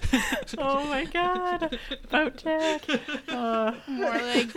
oh 0.58 0.84
my 0.86 1.04
god. 1.04 1.78
Boat 2.10 2.36
Jack. 2.36 2.84
Uh, 3.28 3.74
More 3.86 4.18
like 4.18 4.50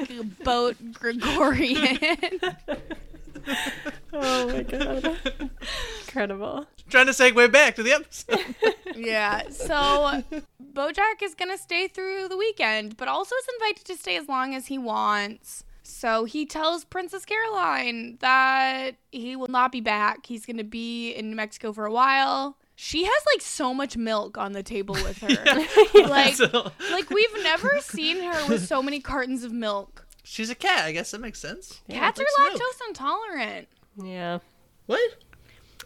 boat 0.44 0.76
Gregorian. 0.94 2.00
oh 4.14 4.48
my 4.48 4.64
god. 4.64 5.20
Incredible. 6.06 6.68
Trying 6.90 7.06
to 7.08 7.12
segue 7.12 7.52
back 7.52 7.76
to 7.76 7.84
the 7.84 7.94
episode. 7.94 8.56
Yeah. 8.96 9.50
So 9.50 10.24
Bojack 10.74 11.22
is 11.22 11.36
gonna 11.36 11.58
stay 11.58 11.88
through 11.88 12.28
the 12.30 12.38
weekend, 12.38 12.98
but 12.98 13.08
also 13.08 13.36
is 13.36 13.48
invited 13.60 13.86
to 13.86 13.96
stay 13.96 14.18
as 14.18 14.28
long 14.28 14.56
as 14.56 14.68
he 14.68 14.78
wants. 14.78 15.64
So 15.84 16.24
he 16.26 16.46
tells 16.46 16.86
Princess 16.86 17.26
Caroline 17.26 18.18
that 18.22 18.96
he 19.12 19.36
will 19.36 19.50
not 19.50 19.72
be 19.72 19.82
back. 19.82 20.26
He's 20.26 20.46
gonna 20.46 20.64
be 20.64 21.12
in 21.12 21.30
New 21.30 21.36
Mexico 21.36 21.74
for 21.74 21.86
a 21.86 21.92
while. 21.92 22.58
She 22.86 23.06
has 23.06 23.24
like 23.34 23.42
so 23.42 23.74
much 23.74 23.96
milk 23.96 24.38
on 24.38 24.52
the 24.52 24.62
table 24.62 24.94
with 24.96 25.18
her. 25.20 25.30
like, 26.08 26.36
So- 26.36 26.70
like 26.92 27.10
we've 27.10 27.44
never 27.44 27.80
seen 27.80 28.22
her 28.22 28.48
with 28.50 28.68
so 28.68 28.84
many 28.84 29.00
cartons 29.00 29.46
of 29.46 29.54
milk. 29.54 30.06
she's 30.26 30.50
a 30.50 30.56
cat. 30.56 30.84
I 30.84 30.92
guess 30.92 31.12
that 31.12 31.22
makes 31.22 31.40
sense. 31.40 31.82
Cats 31.90 32.20
are 32.20 32.24
likes 32.24 32.60
milk. 32.60 32.62
lactose 32.62 32.88
intolerant. 32.90 33.68
Yeah. 34.04 34.40
What? 34.88 35.00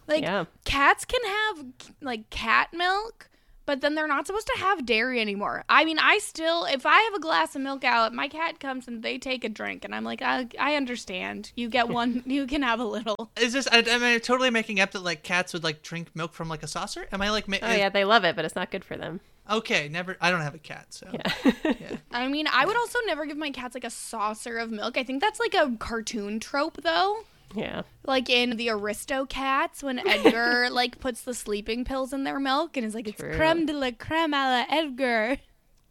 Like 0.08 0.24
Yeah. 0.24 0.46
cats 0.66 1.06
can 1.06 1.22
have 1.24 1.66
like 2.02 2.30
cat 2.32 2.70
milk, 2.74 3.30
but 3.68 3.82
then 3.82 3.94
they're 3.94 4.08
not 4.08 4.26
supposed 4.26 4.48
to 4.48 4.60
have 4.60 4.84
dairy 4.86 5.22
anymore. 5.22 5.64
I 5.70 5.86
mean, 5.86 6.00
I 6.00 6.18
still 6.18 6.66
if 6.66 6.88
I 6.88 7.00
have 7.02 7.14
a 7.14 7.20
glass 7.20 7.56
of 7.56 7.62
milk 7.62 7.84
out, 7.84 8.14
my 8.14 8.28
cat 8.28 8.60
comes 8.60 8.88
and 8.88 9.04
they 9.04 9.20
take 9.20 9.44
a 9.44 9.50
drink 9.50 9.86
and 9.86 9.94
I'm 9.94 10.04
like, 10.04 10.24
I, 10.24 10.48
I 10.60 10.74
understand. 10.76 11.52
You 11.56 11.70
get 11.70 11.88
one, 12.02 12.24
you 12.26 12.48
can 12.48 12.64
have 12.64 12.80
a 12.80 12.86
little. 12.86 13.30
Is 13.40 13.54
this? 13.54 13.68
I, 13.72 13.80
am 13.80 14.04
I 14.04 14.18
totally 14.18 14.50
making 14.50 14.80
up 14.80 14.92
that 14.94 15.04
like 15.04 15.22
cats 15.22 15.54
would 15.54 15.64
like 15.64 15.84
drink 15.84 16.08
milk 16.16 16.34
from 16.34 16.50
like 16.50 16.64
a 16.64 16.68
saucer? 16.68 17.06
Am 17.12 17.22
I 17.22 17.30
like? 17.30 17.48
Ma- 17.48 17.58
Oh 17.62 17.72
yeah, 17.74 17.90
they 17.90 18.06
love 18.06 18.24
it, 18.24 18.36
but 18.36 18.46
it's 18.46 18.56
not 18.56 18.72
good 18.72 18.84
for 18.84 18.98
them. 18.98 19.20
Okay, 19.50 19.88
never. 19.90 20.18
I 20.20 20.32
don't 20.32 20.42
have 20.42 20.56
a 20.56 20.60
cat, 20.60 20.88
so. 20.90 21.08
Yeah. 21.12 21.98
I 22.12 22.28
mean, 22.28 22.48
I 22.52 22.66
would 22.66 22.76
also 22.76 23.00
never 23.06 23.26
give 23.26 23.38
my 23.38 23.52
cats 23.52 23.76
like 23.76 23.84
a 23.86 23.90
saucer 23.90 24.58
of 24.58 24.72
milk. 24.72 24.98
I 24.98 25.04
think 25.04 25.22
that's 25.22 25.40
like 25.40 25.54
a 25.54 25.76
cartoon 25.78 26.40
trope 26.40 26.82
though. 26.82 27.20
Yeah. 27.56 27.84
Like 28.06 28.30
in 28.30 28.58
the 28.58 28.68
Aristocats, 28.68 29.82
when 29.84 30.00
Edgar 30.08 30.70
like 30.72 31.00
puts 31.00 31.22
the 31.22 31.34
sleeping 31.34 31.86
pills 31.86 32.14
in 32.14 32.24
their 32.24 32.40
milk 32.40 32.78
and 32.78 32.86
is 32.86 32.94
like, 32.96 33.08
"It's 33.08 33.20
True. 33.20 33.36
creme 33.36 33.66
de 33.66 33.74
la 33.74 33.92
creme 33.98 34.34
a 34.34 34.66
la 34.70 34.76
Edgar." 34.78 35.38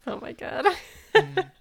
Oh 0.05 0.19
my 0.19 0.33
god. 0.33 0.65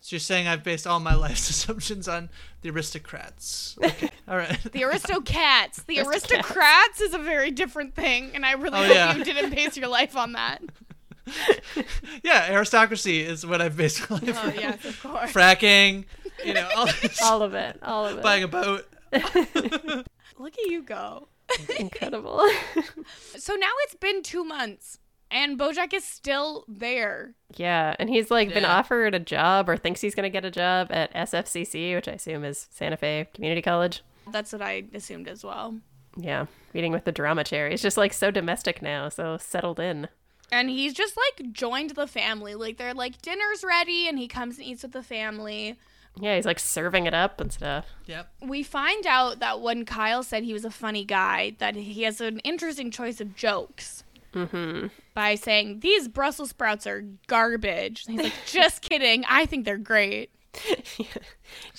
So 0.00 0.14
you're 0.14 0.20
saying 0.20 0.46
I've 0.46 0.62
based 0.62 0.86
all 0.86 1.00
my 1.00 1.16
life's 1.16 1.50
assumptions 1.50 2.06
on 2.06 2.28
the 2.62 2.70
aristocrats? 2.70 3.76
Okay, 3.82 4.08
all 4.28 4.36
right. 4.36 4.56
The 4.62 4.82
Aristocats. 4.82 5.84
The 5.84 5.96
Aristocats. 5.96 6.06
Aristocrats 6.06 7.00
is 7.00 7.12
a 7.12 7.18
very 7.18 7.50
different 7.50 7.96
thing, 7.96 8.30
and 8.32 8.46
I 8.46 8.52
really 8.52 8.78
Oh, 8.78 8.84
hope 8.84 8.94
yeah. 8.94 9.16
you 9.16 9.24
didn't 9.24 9.50
base 9.50 9.76
your 9.76 9.88
life 9.88 10.16
on 10.16 10.34
that. 10.34 10.62
yeah, 12.22 12.46
aristocracy 12.52 13.20
is 13.20 13.44
what 13.44 13.60
I've 13.60 13.76
based 13.76 14.08
my 14.08 14.20
oh, 14.22 14.26
life 14.26 14.38
Oh 14.44 14.48
on. 14.48 14.54
yes, 14.54 14.84
of 14.84 15.02
course. 15.02 15.32
Fracking, 15.32 16.04
you 16.44 16.54
know, 16.54 16.68
all 16.76 16.88
all 17.24 17.42
of 17.42 17.54
it. 17.54 17.76
All 17.82 18.06
of 18.06 18.18
it. 18.18 18.22
buying 18.22 18.44
a 18.44 18.48
boat. 18.48 18.86
Look 20.38 20.54
at 20.58 20.66
you 20.70 20.82
go. 20.82 21.28
Incredible. 21.78 22.40
So 23.38 23.54
now 23.54 23.70
it's 23.84 23.94
been 23.94 24.22
two 24.22 24.44
months, 24.44 24.98
and 25.30 25.58
BoJack 25.58 25.94
is 25.94 26.04
still 26.04 26.64
there. 26.66 27.34
yeah, 27.56 27.94
and 27.98 28.08
he's 28.10 28.30
like 28.30 28.52
been 28.52 28.64
offered 28.64 29.14
a 29.14 29.20
job 29.20 29.68
or 29.68 29.76
thinks 29.76 30.00
he's 30.00 30.14
going 30.14 30.24
to 30.24 30.30
get 30.30 30.44
a 30.44 30.50
job 30.50 30.88
at 30.90 31.14
SFCC, 31.14 31.94
which 31.94 32.08
I 32.08 32.12
assume 32.12 32.44
is 32.44 32.66
Santa 32.70 32.96
Fe 32.96 33.28
Community 33.34 33.62
College. 33.62 34.02
That's 34.32 34.52
what 34.52 34.62
I 34.62 34.84
assumed 34.92 35.28
as 35.28 35.44
well. 35.44 35.78
Yeah, 36.16 36.46
meeting 36.74 36.92
with 36.92 37.04
the 37.04 37.12
drama 37.12 37.44
chair. 37.44 37.68
He's 37.70 37.82
just 37.82 37.96
like 37.96 38.12
so 38.12 38.30
domestic 38.30 38.82
now, 38.82 39.08
so 39.08 39.36
settled 39.36 39.78
in. 39.78 40.08
And 40.50 40.68
he's 40.70 40.94
just 40.94 41.16
like 41.16 41.52
joined 41.52 41.90
the 41.90 42.06
family. 42.08 42.54
Like 42.54 42.78
they're 42.78 42.94
like 42.94 43.22
dinner's 43.22 43.62
ready, 43.64 44.08
and 44.08 44.18
he 44.18 44.26
comes 44.26 44.56
and 44.58 44.66
eats 44.66 44.82
with 44.82 44.92
the 44.92 45.02
family. 45.02 45.76
Yeah, 46.18 46.36
he's 46.36 46.46
like 46.46 46.58
serving 46.58 47.06
it 47.06 47.14
up 47.14 47.40
and 47.40 47.52
stuff. 47.52 47.86
Yep. 48.06 48.28
We 48.42 48.62
find 48.62 49.06
out 49.06 49.38
that 49.40 49.60
when 49.60 49.84
Kyle 49.84 50.22
said 50.22 50.44
he 50.44 50.52
was 50.52 50.64
a 50.64 50.70
funny 50.70 51.04
guy, 51.04 51.56
that 51.58 51.76
he 51.76 52.02
has 52.04 52.20
an 52.20 52.38
interesting 52.40 52.90
choice 52.90 53.20
of 53.20 53.36
jokes. 53.36 54.02
Mm-hmm. 54.34 54.88
by 55.14 55.34
saying 55.34 55.80
these 55.80 56.08
Brussels 56.08 56.50
sprouts 56.50 56.86
are 56.86 57.02
garbage. 57.26 58.04
And 58.06 58.20
he's 58.20 58.24
like, 58.24 58.32
just 58.46 58.82
kidding. 58.82 59.24
I 59.26 59.46
think 59.46 59.64
they're 59.64 59.78
great. 59.78 60.30
Did 60.66 61.06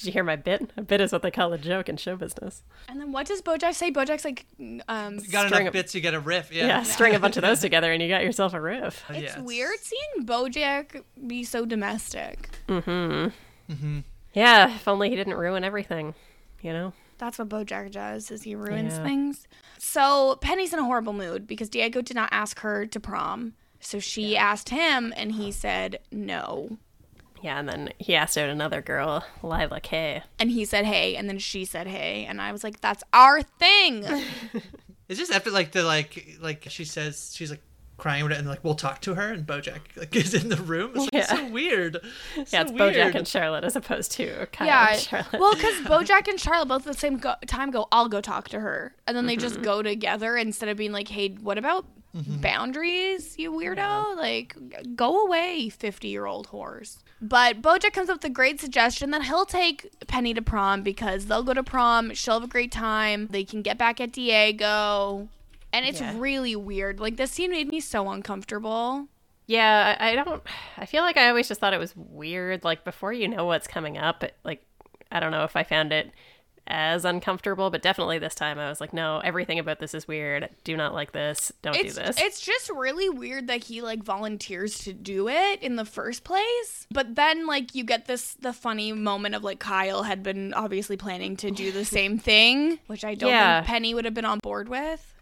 you 0.01 0.11
hear 0.11 0.23
my 0.23 0.35
bit? 0.37 0.71
A 0.75 0.81
bit 0.81 0.99
is 1.01 1.11
what 1.11 1.21
they 1.21 1.29
call 1.29 1.53
a 1.53 1.57
joke 1.59 1.87
in 1.89 1.97
show 1.97 2.15
business. 2.15 2.63
And 2.89 2.99
then 2.99 3.11
what 3.11 3.27
does 3.27 3.43
BoJack 3.43 3.75
say? 3.75 3.91
BoJack's 3.91 4.25
like, 4.25 4.45
um, 4.87 5.15
You 5.19 5.29
got 5.29 5.47
String 5.47 5.61
enough 5.61 5.67
of- 5.67 5.73
bits, 5.73 5.93
you 5.93 6.01
get 6.01 6.15
a 6.15 6.19
riff. 6.19 6.51
Yeah. 6.51 6.67
Yeah, 6.67 6.83
string 6.83 7.13
a 7.13 7.19
bunch 7.19 7.37
of 7.37 7.41
those 7.43 7.59
together 7.61 7.91
and 7.91 8.01
you 8.01 8.09
got 8.09 8.23
yourself 8.23 8.53
a 8.55 8.61
riff. 8.61 9.03
it's 9.09 9.35
Yeah, 9.35 9.41
weird 9.41 9.77
seeing 9.79 10.25
BoJack 10.25 11.03
be 11.27 11.43
so 11.43 11.63
domestic. 11.65 12.49
Mm-hmm. 12.67 13.71
Mm-hmm. 13.73 13.99
Yeah, 14.37 14.75
if 14.75 14.87
only 14.87 15.09
he 15.09 15.15
didn't 15.15 15.33
ruin 15.35 15.63
everything, 15.63 16.13
you 16.61 16.71
know? 16.73 16.93
That's 17.17 17.39
what 17.39 17.49
BoJack 17.49 17.91
does, 17.91 18.29
is 18.29 18.43
he 18.43 18.53
ruins 18.55 18.93
Yeah. 18.97 19.03
things. 19.03 19.47
So 19.79 20.37
Penny's 20.41 20.71
in 20.73 20.79
a 20.79 20.83
horrible 20.85 21.13
mood 21.13 21.47
because 21.47 21.69
Diego 21.69 22.01
did 22.01 22.15
not 22.15 22.29
ask 22.31 22.59
her 22.59 22.85
to 22.85 22.99
prom. 22.99 23.53
So 23.79 23.99
she 23.99 24.37
asked 24.37 24.69
him, 24.69 25.13
and 25.17 25.31
he 25.33 25.51
said 25.51 25.99
no. 26.11 26.77
Yeah, 27.41 27.59
and 27.59 27.69
then 27.69 27.93
he 27.99 28.15
asked 28.15 28.37
out 28.37 28.49
another 28.49 28.81
girl, 28.81 29.23
Lila 29.43 29.79
Kay. 29.79 30.23
And 30.39 30.49
he 30.51 30.65
said 30.65 30.85
hey, 30.85 31.15
and 31.15 31.27
then 31.29 31.37
she 31.39 31.65
said 31.65 31.87
hey, 31.87 32.25
and 32.25 32.41
I 32.41 32.51
was 32.51 32.63
like, 32.63 32.81
that's 32.81 33.03
our 33.13 33.41
thing. 33.41 34.03
It's 35.09 35.17
just 35.19 35.31
after 35.31 35.51
like 35.51 35.71
the 35.71 35.83
like 35.83 36.37
like 36.41 36.65
she 36.69 36.83
says 36.83 37.31
she's 37.35 37.49
like 37.49 37.61
crying 37.97 38.31
and 38.31 38.47
like 38.47 38.63
we'll 38.63 38.75
talk 38.75 39.01
to 39.01 39.15
her 39.15 39.31
and 39.31 39.45
BoJack 39.45 39.79
like 39.95 40.15
is 40.15 40.33
in 40.33 40.49
the 40.49 40.57
room. 40.57 40.91
It's 40.95 40.99
like, 40.99 41.13
Yeah. 41.13 41.25
so 41.25 41.47
weird. 41.47 41.97
Yeah, 42.35 42.43
So 42.43 42.61
it's 42.61 42.71
weird. 42.71 42.95
Bojack 42.95 43.15
and 43.15 43.27
Charlotte 43.27 43.63
as 43.63 43.75
opposed 43.75 44.11
to 44.13 44.47
Kyle 44.51 44.67
yeah. 44.67 44.91
and 44.91 44.99
Charlotte. 44.99 45.39
Well, 45.39 45.53
because 45.53 45.75
BoJack 45.85 46.27
and 46.27 46.39
Charlotte 46.39 46.67
both 46.67 46.87
at 46.87 46.93
the 46.93 46.99
same 46.99 47.17
go- 47.17 47.35
time 47.47 47.71
go, 47.71 47.87
I'll 47.91 48.07
go 48.07 48.21
talk 48.21 48.49
to 48.49 48.59
her, 48.59 48.95
and 49.05 49.17
then 49.17 49.25
they 49.25 49.35
just 49.35 49.55
mm-hmm. 49.55 49.63
go 49.63 49.81
together 49.81 50.37
instead 50.37 50.69
of 50.69 50.77
being 50.77 50.91
like, 50.91 51.07
Hey, 51.07 51.29
what 51.29 51.57
about 51.57 51.85
mm-hmm. 52.15 52.39
boundaries, 52.41 53.37
you 53.37 53.51
weirdo? 53.51 54.15
Like, 54.15 54.55
go 54.95 55.25
away, 55.25 55.69
fifty-year-old 55.69 56.49
whores. 56.49 56.97
But 57.19 57.63
BoJack 57.63 57.93
comes 57.93 58.09
up 58.09 58.17
with 58.17 58.25
a 58.25 58.29
great 58.29 58.61
suggestion 58.61 59.09
that 59.09 59.23
he'll 59.23 59.45
take 59.45 59.89
Penny 60.07 60.35
to 60.35 60.41
prom 60.43 60.83
because 60.83 61.25
they'll 61.25 61.43
go 61.43 61.53
to 61.55 61.63
prom, 61.63 62.13
she'll 62.13 62.35
have 62.35 62.43
a 62.43 62.47
great 62.47 62.71
time, 62.71 63.27
they 63.31 63.43
can 63.43 63.63
get 63.63 63.77
back 63.77 63.99
at 63.99 64.11
Diego. 64.11 65.27
And 65.77 65.85
it's 65.85 66.01
Yeah. 66.01 66.13
really 66.17 66.55
weird. 66.55 66.99
Like 66.99 67.17
this 67.17 67.31
scene 67.31 67.51
made 67.51 67.67
me 67.69 67.79
so 67.79 68.09
uncomfortable. 68.09 69.07
Yeah, 69.45 69.95
I, 69.99 70.11
I 70.11 70.15
don't. 70.15 70.41
I 70.77 70.85
feel 70.85 71.03
like 71.03 71.17
I 71.17 71.29
always 71.29 71.47
just 71.47 71.59
thought 71.61 71.73
it 71.73 71.79
was 71.79 71.95
weird. 71.95 72.63
Like 72.63 72.83
before 72.83 73.13
you 73.13 73.27
know 73.27 73.45
what's 73.45 73.67
coming 73.67 73.97
up, 73.97 74.23
it, 74.23 74.35
like 74.43 74.65
I 75.11 75.19
don't 75.19 75.31
know 75.31 75.43
if 75.43 75.55
I 75.55 75.63
found 75.63 75.93
it 75.93 76.11
as 76.69 77.05
uncomfortable, 77.05 77.69
but 77.69 77.81
definitely 77.81 78.19
this 78.19 78.35
time 78.35 78.59
I 78.59 78.67
was 78.67 78.81
like, 78.81 78.91
no, 78.91 79.19
everything 79.23 79.57
about 79.57 79.79
this 79.79 79.93
is 79.93 80.05
weird. 80.05 80.49
Do 80.65 80.75
not 80.75 80.93
like 80.93 81.13
this. 81.13 81.49
Don't 81.61 81.77
it's 81.77 81.95
do 81.95 82.01
this. 82.03 82.19
it's 82.19 82.41
just 82.41 82.69
really 82.69 83.07
weird 83.07 83.47
that 83.47 83.63
he 83.63 83.81
like 83.81 84.03
volunteers 84.03 84.79
to 84.79 84.91
do 84.91 85.29
it 85.29 85.61
in 85.63 85.77
the 85.77 85.85
first 85.85 86.25
place. 86.25 86.85
But 86.91 87.15
then 87.15 87.47
like 87.47 87.73
you 87.73 87.85
get 87.85 88.07
this 88.07 88.33
the 88.33 88.51
funny 88.51 88.91
moment 88.91 89.33
of 89.33 89.45
like 89.45 89.59
Kyle 89.59 90.03
had 90.03 90.23
been 90.23 90.53
obviously 90.55 90.97
planning 90.97 91.37
to 91.37 91.51
do 91.51 91.71
the 91.71 91.85
same 91.97 92.17
thing, 92.17 92.79
which 92.87 93.05
I 93.05 93.15
don't 93.15 93.29
Yeah. 93.29 93.61
think 93.61 93.67
Penny 93.67 93.93
would 93.93 94.03
have 94.03 94.13
been 94.13 94.25
on 94.25 94.39
board 94.39 94.67
with. 94.67 95.13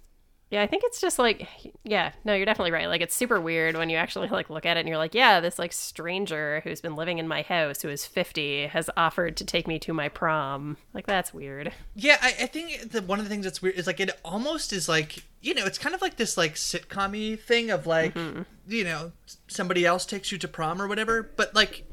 Yeah, 0.52 0.62
I 0.62 0.68
think 0.68 0.84
it's 0.86 1.02
just 1.02 1.18
like, 1.18 1.48
yeah, 1.84 2.12
no, 2.24 2.36
you're 2.36 2.46
definitely 2.46 2.72
right. 2.72 2.88
Like, 2.88 3.02
it's 3.02 3.16
super 3.16 3.42
weird 3.42 3.76
when 3.76 3.90
you 3.90 3.98
actually 3.98 4.28
like 4.30 4.50
look 4.50 4.66
at 4.66 4.78
it 4.78 4.82
and 4.82 4.88
you're 4.90 4.98
like, 5.00 5.16
yeah, 5.16 5.40
this 5.40 5.58
like 5.58 5.74
stranger 5.74 6.62
who's 6.64 6.82
been 6.82 6.96
living 6.96 7.18
in 7.18 7.28
my 7.28 7.42
house 7.42 7.82
who 7.82 7.90
is 7.90 8.06
50 8.06 8.68
has 8.68 8.90
offered 8.96 9.36
to 9.38 9.44
take 9.46 9.68
me 9.68 9.80
to 9.80 9.94
my 9.94 10.08
prom. 10.08 10.78
Like, 10.94 11.08
that's 11.08 11.34
weird. 11.34 11.74
Yeah, 11.96 12.18
I, 12.22 12.28
I 12.42 12.46
think 12.46 12.92
that 12.92 13.06
one 13.06 13.20
of 13.20 13.26
the 13.26 13.30
things 13.30 13.46
that's 13.46 13.62
weird 13.62 13.76
is 13.76 13.88
like 13.88 14.00
it 14.00 14.12
almost 14.24 14.72
is 14.72 14.88
like 14.88 15.24
you 15.42 15.54
know 15.54 15.66
it's 15.66 15.78
kind 15.78 15.94
of 15.94 16.02
like 16.02 16.18
this 16.18 16.38
like 16.38 16.56
sitcom 16.56 17.40
thing 17.40 17.70
of 17.72 17.86
like 17.86 18.14
Mm-hmm. 18.16 18.42
you 18.68 18.84
know 18.84 19.12
somebody 19.48 19.86
else 19.86 20.06
takes 20.06 20.32
you 20.32 20.38
to 20.40 20.48
prom 20.48 20.82
or 20.82 20.88
whatever, 20.88 21.24
but 21.24 21.54
like 21.56 21.85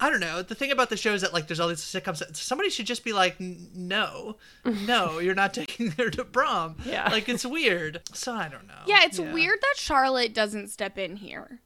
I 0.00 0.10
don't 0.10 0.20
know. 0.20 0.42
The 0.42 0.54
thing 0.54 0.72
about 0.72 0.88
the 0.90 0.96
show 0.96 1.12
is 1.12 1.20
that 1.20 1.32
like 1.32 1.46
there's 1.46 1.60
all 1.60 1.68
these 1.68 1.80
sitcoms. 1.80 2.18
That 2.18 2.36
somebody 2.36 2.70
should 2.70 2.86
just 2.86 3.04
be 3.04 3.12
like, 3.12 3.38
no, 3.38 4.36
no, 4.64 5.18
you're 5.18 5.34
not 5.34 5.54
taking 5.54 5.90
her 5.92 6.10
to 6.10 6.24
prom. 6.24 6.76
Yeah. 6.84 7.08
like 7.10 7.28
it's 7.28 7.44
weird. 7.44 8.00
So 8.14 8.32
I 8.32 8.48
don't 8.48 8.66
know. 8.66 8.82
Yeah, 8.86 9.04
it's 9.04 9.18
weird 9.18 9.60
that 9.60 9.74
Charlotte 9.76 10.34
doesn't 10.34 10.68
step 10.68 10.98
in 10.98 11.16
here. 11.16 11.60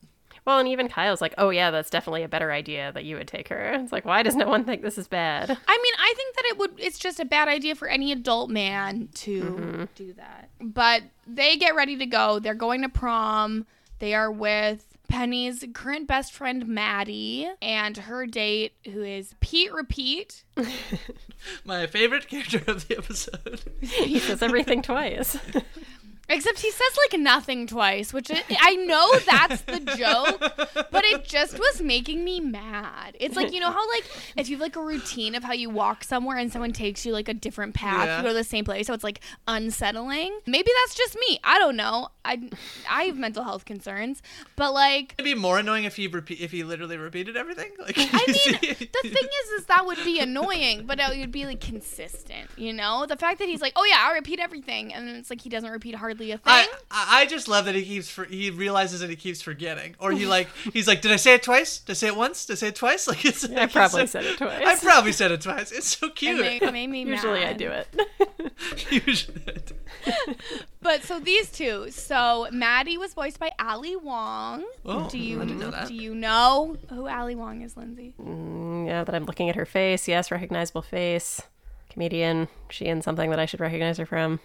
Well, 0.44 0.58
and 0.58 0.68
even 0.68 0.88
Kyle's 0.88 1.22
like, 1.22 1.34
oh, 1.38 1.48
yeah, 1.48 1.70
that's 1.70 1.88
definitely 1.88 2.22
a 2.22 2.28
better 2.28 2.52
idea 2.52 2.92
that 2.92 3.04
you 3.04 3.16
would 3.16 3.28
take 3.28 3.48
her. 3.48 3.72
It's 3.74 3.92
like, 3.92 4.04
why 4.04 4.22
does 4.22 4.36
no 4.36 4.46
one 4.46 4.64
think 4.64 4.82
this 4.82 4.98
is 4.98 5.08
bad? 5.08 5.48
I 5.50 5.52
mean, 5.54 5.92
I 5.98 6.14
think 6.16 6.36
that 6.36 6.44
it 6.46 6.58
would 6.58 6.72
it's 6.78 6.98
just 6.98 7.18
a 7.18 7.24
bad 7.24 7.48
idea 7.48 7.74
for 7.74 7.88
any 7.88 8.12
adult 8.12 8.50
man 8.50 9.08
to 9.14 9.42
mm-hmm. 9.42 9.84
do 9.94 10.12
that. 10.14 10.50
But 10.60 11.02
they 11.26 11.56
get 11.56 11.74
ready 11.74 11.96
to 11.96 12.06
go. 12.06 12.40
They're 12.40 12.54
going 12.54 12.82
to 12.82 12.88
prom. 12.90 13.66
They 14.00 14.14
are 14.14 14.30
with 14.30 14.93
Penny's 15.08 15.64
current 15.72 16.06
best 16.08 16.32
friend 16.32 16.66
Maddie 16.66 17.48
and 17.62 17.96
her 17.96 18.26
date 18.26 18.72
who 18.92 19.02
is 19.02 19.34
Pete 19.40 19.72
Repeat. 19.72 20.44
My 21.64 21.86
favorite 21.86 22.28
character 22.28 22.62
of 22.66 22.88
the 22.88 22.98
episode. 22.98 23.60
he 23.80 24.18
says 24.18 24.42
everything 24.42 24.82
twice. 24.82 25.38
Except 26.26 26.58
he 26.60 26.70
says 26.70 26.98
like 27.10 27.20
nothing 27.20 27.66
twice, 27.66 28.14
which 28.14 28.30
I, 28.30 28.42
I 28.58 28.76
know 28.76 29.18
that's 29.26 29.60
the 29.60 29.80
joke, 29.80 30.88
but 30.90 31.04
it 31.04 31.26
just 31.26 31.58
was 31.58 31.82
making 31.82 32.24
me 32.24 32.40
mad. 32.40 33.14
It's 33.20 33.36
like 33.36 33.52
you 33.52 33.60
know 33.60 33.70
how 33.70 33.86
like 33.90 34.04
if 34.38 34.48
you 34.48 34.56
have 34.56 34.62
like 34.62 34.76
a 34.76 34.82
routine 34.82 35.34
of 35.34 35.44
how 35.44 35.52
you 35.52 35.68
walk 35.68 36.02
somewhere 36.02 36.38
and 36.38 36.50
someone 36.50 36.72
takes 36.72 37.04
you 37.04 37.12
like 37.12 37.28
a 37.28 37.34
different 37.34 37.74
path, 37.74 38.06
Yeah. 38.06 38.16
you 38.16 38.22
go 38.22 38.28
to 38.28 38.34
the 38.34 38.42
same 38.42 38.64
place, 38.64 38.86
so 38.86 38.94
it's 38.94 39.04
like 39.04 39.20
unsettling. 39.46 40.38
Maybe 40.46 40.70
that's 40.82 40.94
just 40.94 41.14
me. 41.28 41.40
I 41.44 41.58
don't 41.58 41.76
know. 41.76 42.08
I 42.24 42.50
I 42.88 43.04
have 43.04 43.16
mental 43.16 43.44
health 43.44 43.64
concerns, 43.64 44.22
but 44.56 44.72
like 44.72 45.14
It'd 45.18 45.24
be 45.24 45.34
more 45.34 45.58
annoying 45.58 45.84
if 45.84 45.96
he 45.96 46.06
repeat 46.06 46.40
if 46.40 46.50
he 46.52 46.64
literally 46.64 46.96
repeated 46.96 47.36
everything. 47.36 47.70
Like 47.84 47.98
I 47.98 48.02
mean, 48.02 48.76
the 48.80 49.08
thing 49.08 49.28
is, 49.44 49.50
is 49.60 49.66
that 49.66 49.84
would 49.84 50.02
be 50.04 50.18
annoying, 50.18 50.86
but 50.86 50.98
it 50.98 51.18
would 51.18 51.32
be 51.32 51.44
like 51.44 51.60
consistent, 51.60 52.48
you 52.56 52.72
know? 52.72 53.04
The 53.06 53.16
fact 53.16 53.38
that 53.40 53.48
he's 53.48 53.60
like, 53.60 53.74
oh 53.76 53.84
yeah, 53.84 53.96
I'll 54.06 54.14
repeat 54.14 54.40
everything, 54.40 54.94
and 54.94 55.08
it's 55.10 55.28
like 55.28 55.42
he 55.42 55.50
doesn't 55.50 55.70
repeat 55.70 55.94
hardly 55.96 56.30
a 56.30 56.38
thing. 56.38 56.44
I, 56.46 56.66
I 56.90 57.20
I 57.20 57.26
just 57.26 57.46
love 57.46 57.66
that 57.66 57.74
he 57.74 57.84
keeps 57.84 58.08
for, 58.08 58.24
he 58.24 58.50
realizes 58.50 59.00
that 59.00 59.10
he 59.10 59.16
keeps 59.16 59.42
forgetting, 59.42 59.96
or 59.98 60.12
he 60.12 60.24
like 60.36 60.48
he's 60.72 60.88
like, 60.88 61.02
did 61.02 61.12
I 61.12 61.16
say 61.16 61.34
it 61.34 61.42
twice? 61.42 61.78
Did 61.78 61.92
I 61.92 61.94
say 61.94 62.06
it 62.08 62.16
once? 62.16 62.46
Did 62.46 62.54
I 62.54 62.56
say 62.56 62.68
it 62.68 62.76
twice? 62.76 63.06
Like 63.14 63.24
it's. 63.24 63.44
I 63.44 63.48
like, 63.52 63.72
probably 63.72 64.02
it's 64.02 64.12
said 64.12 64.24
it 64.24 64.38
twice. 64.38 64.62
I 64.66 64.76
probably 64.76 65.12
said 65.12 65.30
it 65.30 65.40
twice. 65.42 65.72
It's 65.72 65.98
so 65.98 66.06
It 66.06 66.14
cute. 66.16 66.40
made, 66.40 66.62
it 66.62 66.72
made 66.72 66.86
me 66.88 67.02
Usually 67.02 67.44
I 67.44 67.52
do 67.52 67.70
it. 67.70 67.86
You 70.84 70.90
should. 70.90 71.00
But 71.00 71.06
so 71.06 71.20
these 71.20 71.50
two. 71.50 71.90
So 71.90 72.48
Maddie 72.52 72.98
was 72.98 73.14
voiced 73.14 73.38
by 73.38 73.50
Ali 73.58 73.96
Wong. 73.96 74.64
Oh, 74.84 75.08
do 75.08 75.18
you 75.18 75.40
I 75.40 75.44
didn't 75.44 75.60
know 75.60 75.70
that. 75.70 75.88
do 75.88 75.94
you 75.94 76.14
know 76.14 76.76
who 76.90 77.08
Ali 77.08 77.34
Wong 77.34 77.62
is, 77.62 77.76
Lindsay? 77.76 78.14
Mm, 78.20 78.86
yeah, 78.86 79.04
that 79.04 79.14
I'm 79.14 79.24
looking 79.24 79.48
at 79.48 79.56
her 79.56 79.66
face. 79.66 80.06
Yes, 80.08 80.30
recognizable 80.30 80.82
face. 80.82 81.40
Comedian. 81.90 82.48
She 82.70 82.86
in 82.86 83.02
something 83.02 83.30
that 83.30 83.38
I 83.38 83.46
should 83.46 83.60
recognize 83.60 83.98
her 83.98 84.06
from. 84.06 84.40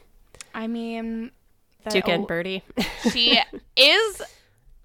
I 0.53 0.67
mean, 0.67 1.31
the- 1.83 1.89
Tuca 1.91 2.09
and 2.09 2.23
oh, 2.23 2.27
Bertie. 2.27 2.63
she 3.11 3.39
is 3.75 4.21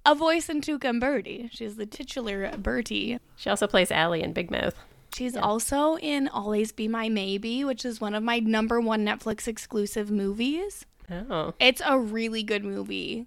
a 0.07 0.14
voice 0.14 0.48
in 0.48 0.61
Tuca 0.61 0.84
and 0.86 1.00
Bertie. 1.00 1.48
She's 1.52 1.76
the 1.76 1.86
titular 1.86 2.52
Bertie. 2.57 3.18
she 3.36 3.50
also 3.50 3.66
plays 3.66 3.90
Allie 3.90 4.22
in 4.22 4.32
Big 4.32 4.50
Mouth. 4.50 4.74
She's 5.14 5.36
also 5.36 5.96
in 5.98 6.26
Always 6.26 6.72
Be 6.72 6.88
My 6.88 7.09
Maybe, 7.09 7.64
which 7.64 7.84
is 7.84 8.00
one 8.00 8.14
of 8.14 8.24
my 8.24 8.40
number 8.40 8.80
one 8.80 9.05
Netflix 9.05 9.46
exclusive 9.46 10.11
movies. 10.11 10.86
Oh, 11.11 11.55
It's 11.61 11.82
a 11.84 11.98
really 11.98 12.42
good 12.42 12.64
movie. 12.64 13.26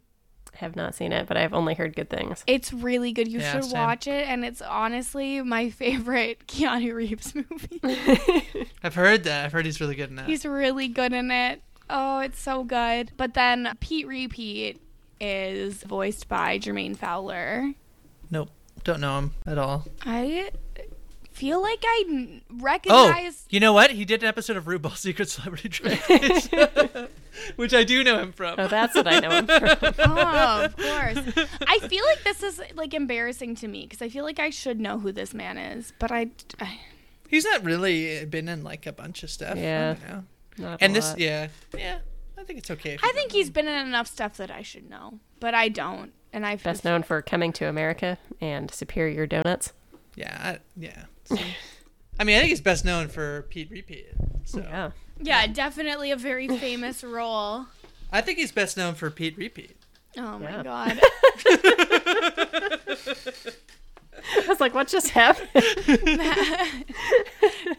I 0.53 0.57
have 0.57 0.75
not 0.75 0.95
seen 0.95 1.11
it, 1.11 1.27
but 1.27 1.37
I've 1.37 1.53
only 1.53 1.75
heard 1.75 1.95
good 1.95 2.09
things. 2.09 2.43
It's 2.47 2.73
really 2.73 3.11
good. 3.11 3.27
You 3.27 3.39
Yeah, 3.39 3.51
should 3.53 3.65
same. 3.65 3.73
watch 3.73 4.07
it, 4.07 4.27
and 4.27 4.43
it's 4.43 4.61
honestly 4.61 5.41
my 5.41 5.69
favorite 5.83 6.47
Keanu 6.47 6.93
Reeves 6.95 7.35
movie. 7.35 7.79
I've 8.83 8.95
heard 8.95 9.23
that. 9.25 9.45
I've 9.45 9.51
heard 9.51 9.65
he's 9.65 9.79
really 9.79 9.95
good 9.95 10.09
in 10.09 10.17
it. 10.19 10.25
He's 10.25 10.45
really 10.45 10.87
good 10.87 11.13
in 11.13 11.29
it. 11.31 11.61
Oh, 11.89 12.19
it's 12.19 12.39
so 12.39 12.63
good. 12.63 13.11
But 13.17 13.33
then 13.35 13.71
Pete 13.79 14.07
Repeat 14.07 14.81
is 15.21 15.83
voiced 15.83 16.27
by 16.27 16.57
Jermaine 16.59 16.97
Fowler. 16.97 17.73
Nope, 18.31 18.49
don't 18.83 18.99
know 18.99 19.19
him 19.19 19.33
at 19.45 19.57
all. 19.57 19.85
I 20.05 20.49
feel 21.37 21.61
like 21.61 21.83
I 21.83 22.03
n- 22.07 22.41
Oh, 22.49 22.55
recognize. 22.59 23.45
you 23.49 23.59
know 23.59 23.73
what? 23.73 23.91
He 23.91 24.05
did 24.05 24.23
an 24.23 24.29
episode 24.29 24.57
of 24.57 24.65
RuPaul's 24.65 24.99
Secret 25.07 25.29
Celebrity 25.29 25.69
Drag 25.69 25.99
Race, 26.09 26.49
which 27.55 27.73
I 27.73 27.83
do 27.83 28.03
know 28.03 28.19
him 28.19 28.31
from. 28.31 28.55
Oh, 28.59 28.67
that's 28.67 28.95
what 28.95 29.07
I 29.07 29.19
know 29.19 29.29
him 29.29 29.47
from. 29.47 29.93
Oh, 29.99 30.65
of 30.65 30.75
course. 30.75 31.47
I 31.67 31.79
feel 31.87 32.03
like 32.05 32.23
this 32.23 32.43
is 32.43 32.61
like 32.75 32.93
embarrassing 32.93 33.55
to 33.55 33.67
me 33.67 33.83
because 33.83 34.01
I 34.01 34.09
feel 34.09 34.23
like 34.23 34.39
I 34.39 34.49
should 34.49 34.79
know 34.79 34.99
who 34.99 35.11
this 35.11 35.33
man 35.33 35.57
is, 35.57 35.93
but 35.99 36.11
I, 36.11 36.29
I 36.59 36.79
He's 37.27 37.43
not 37.45 37.63
really 37.63 38.09
eh, 38.17 38.25
been 38.25 38.47
in 38.47 38.63
like 38.63 38.85
a 38.85 38.93
bunch 38.93 39.23
of 39.23 39.29
stuff. 39.29 39.57
Yeah. 39.57 39.95
don't 40.57 40.77
And 40.81 40.91
a 40.93 40.95
this, 40.95 41.09
lot. 41.09 41.19
yeah, 41.19 41.47
yeah. 41.77 41.99
I 42.37 42.43
think 42.43 42.59
it's 42.59 42.71
okay. 42.71 42.97
I 43.03 43.11
think 43.13 43.31
don't 43.31 43.31
he's 43.33 43.49
been 43.49 43.67
in 43.67 43.87
enough 43.87 44.07
stuff 44.07 44.37
that 44.37 44.49
I 44.51 44.61
should 44.61 44.89
know, 44.89 45.19
but 45.39 45.53
I 45.53 45.69
don't. 45.69 46.13
And 46.33 46.45
I've 46.45 46.63
Best 46.63 46.85
known 46.85 47.03
for 47.03 47.21
Coming 47.21 47.51
to 47.53 47.67
America 47.67 48.17
and 48.41 48.69
Superior 48.71 49.25
Donuts. 49.25 49.73
Yeah, 50.15 50.37
I, 50.39 50.59
yeah. 50.75 51.05
See? 51.27 51.55
I 52.19 52.23
mean, 52.23 52.37
I 52.37 52.39
think 52.39 52.49
he's 52.49 52.61
best 52.61 52.83
known 52.85 53.09
for 53.09 53.43
Pete 53.49 53.69
Repeat. 53.69 54.07
So 54.45 54.59
Yeah. 54.59 54.91
Yeah, 55.19 55.47
definitely 55.47 56.11
a 56.11 56.15
very 56.15 56.47
famous 56.47 57.03
role. 57.03 57.65
I 58.11 58.21
think 58.21 58.39
he's 58.39 58.51
best 58.51 58.77
known 58.77 58.95
for 58.95 59.11
Pete 59.11 59.37
Repeat. 59.37 59.75
Oh 60.17 60.39
my 60.39 60.49
Yeah. 60.49 60.63
god. 60.63 60.99
I 64.35 64.47
was 64.47 64.59
like, 64.59 64.73
what 64.73 64.87
just 64.87 65.09
happened? 65.09 65.49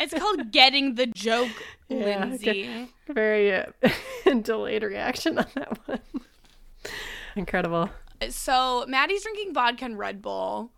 it's 0.01 0.15
called 0.15 0.53
getting 0.53 0.95
the 0.95 1.07
joke, 1.07 1.51
Yeah, 1.89 2.25
Lindsay. 2.25 2.89
Very 3.09 3.53
uh, 3.55 3.65
delayed 4.43 4.83
reaction 4.85 5.39
on 5.39 5.47
that 5.55 5.79
one. 5.89 6.01
Incredible. 7.37 7.91
So 8.31 8.85
Maddie's 8.89 9.23
drinking 9.23 9.55
vodka 9.55 9.85
and 9.85 9.97
Red 9.99 10.23
Bull. 10.23 10.71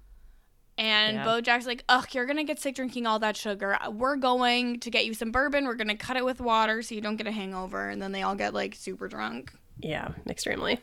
And 0.80 1.16
Yeah. 1.16 1.24
Bojack's 1.26 1.66
like, 1.66 1.84
ugh, 1.90 2.06
you're 2.12 2.24
gonna 2.24 2.42
get 2.44 2.58
sick 2.58 2.74
drinking 2.74 3.06
all 3.06 3.18
that 3.18 3.36
sugar. 3.36 3.76
We're 3.90 4.16
going 4.16 4.80
to 4.80 4.90
get 4.90 5.04
you 5.04 5.12
some 5.12 5.30
bourbon. 5.30 5.66
We're 5.66 5.74
gonna 5.74 5.94
cut 5.96 6.16
it 6.16 6.24
with 6.24 6.40
water 6.40 6.80
so 6.80 6.94
you 6.94 7.02
don't 7.02 7.16
get 7.16 7.26
a 7.26 7.32
hangover. 7.32 7.90
And 7.90 8.00
then 8.00 8.12
they 8.12 8.22
all 8.22 8.34
get 8.34 8.54
like 8.54 8.74
super 8.74 9.06
drunk. 9.06 9.52
Yeah, 9.78 10.08
extremely. 10.26 10.80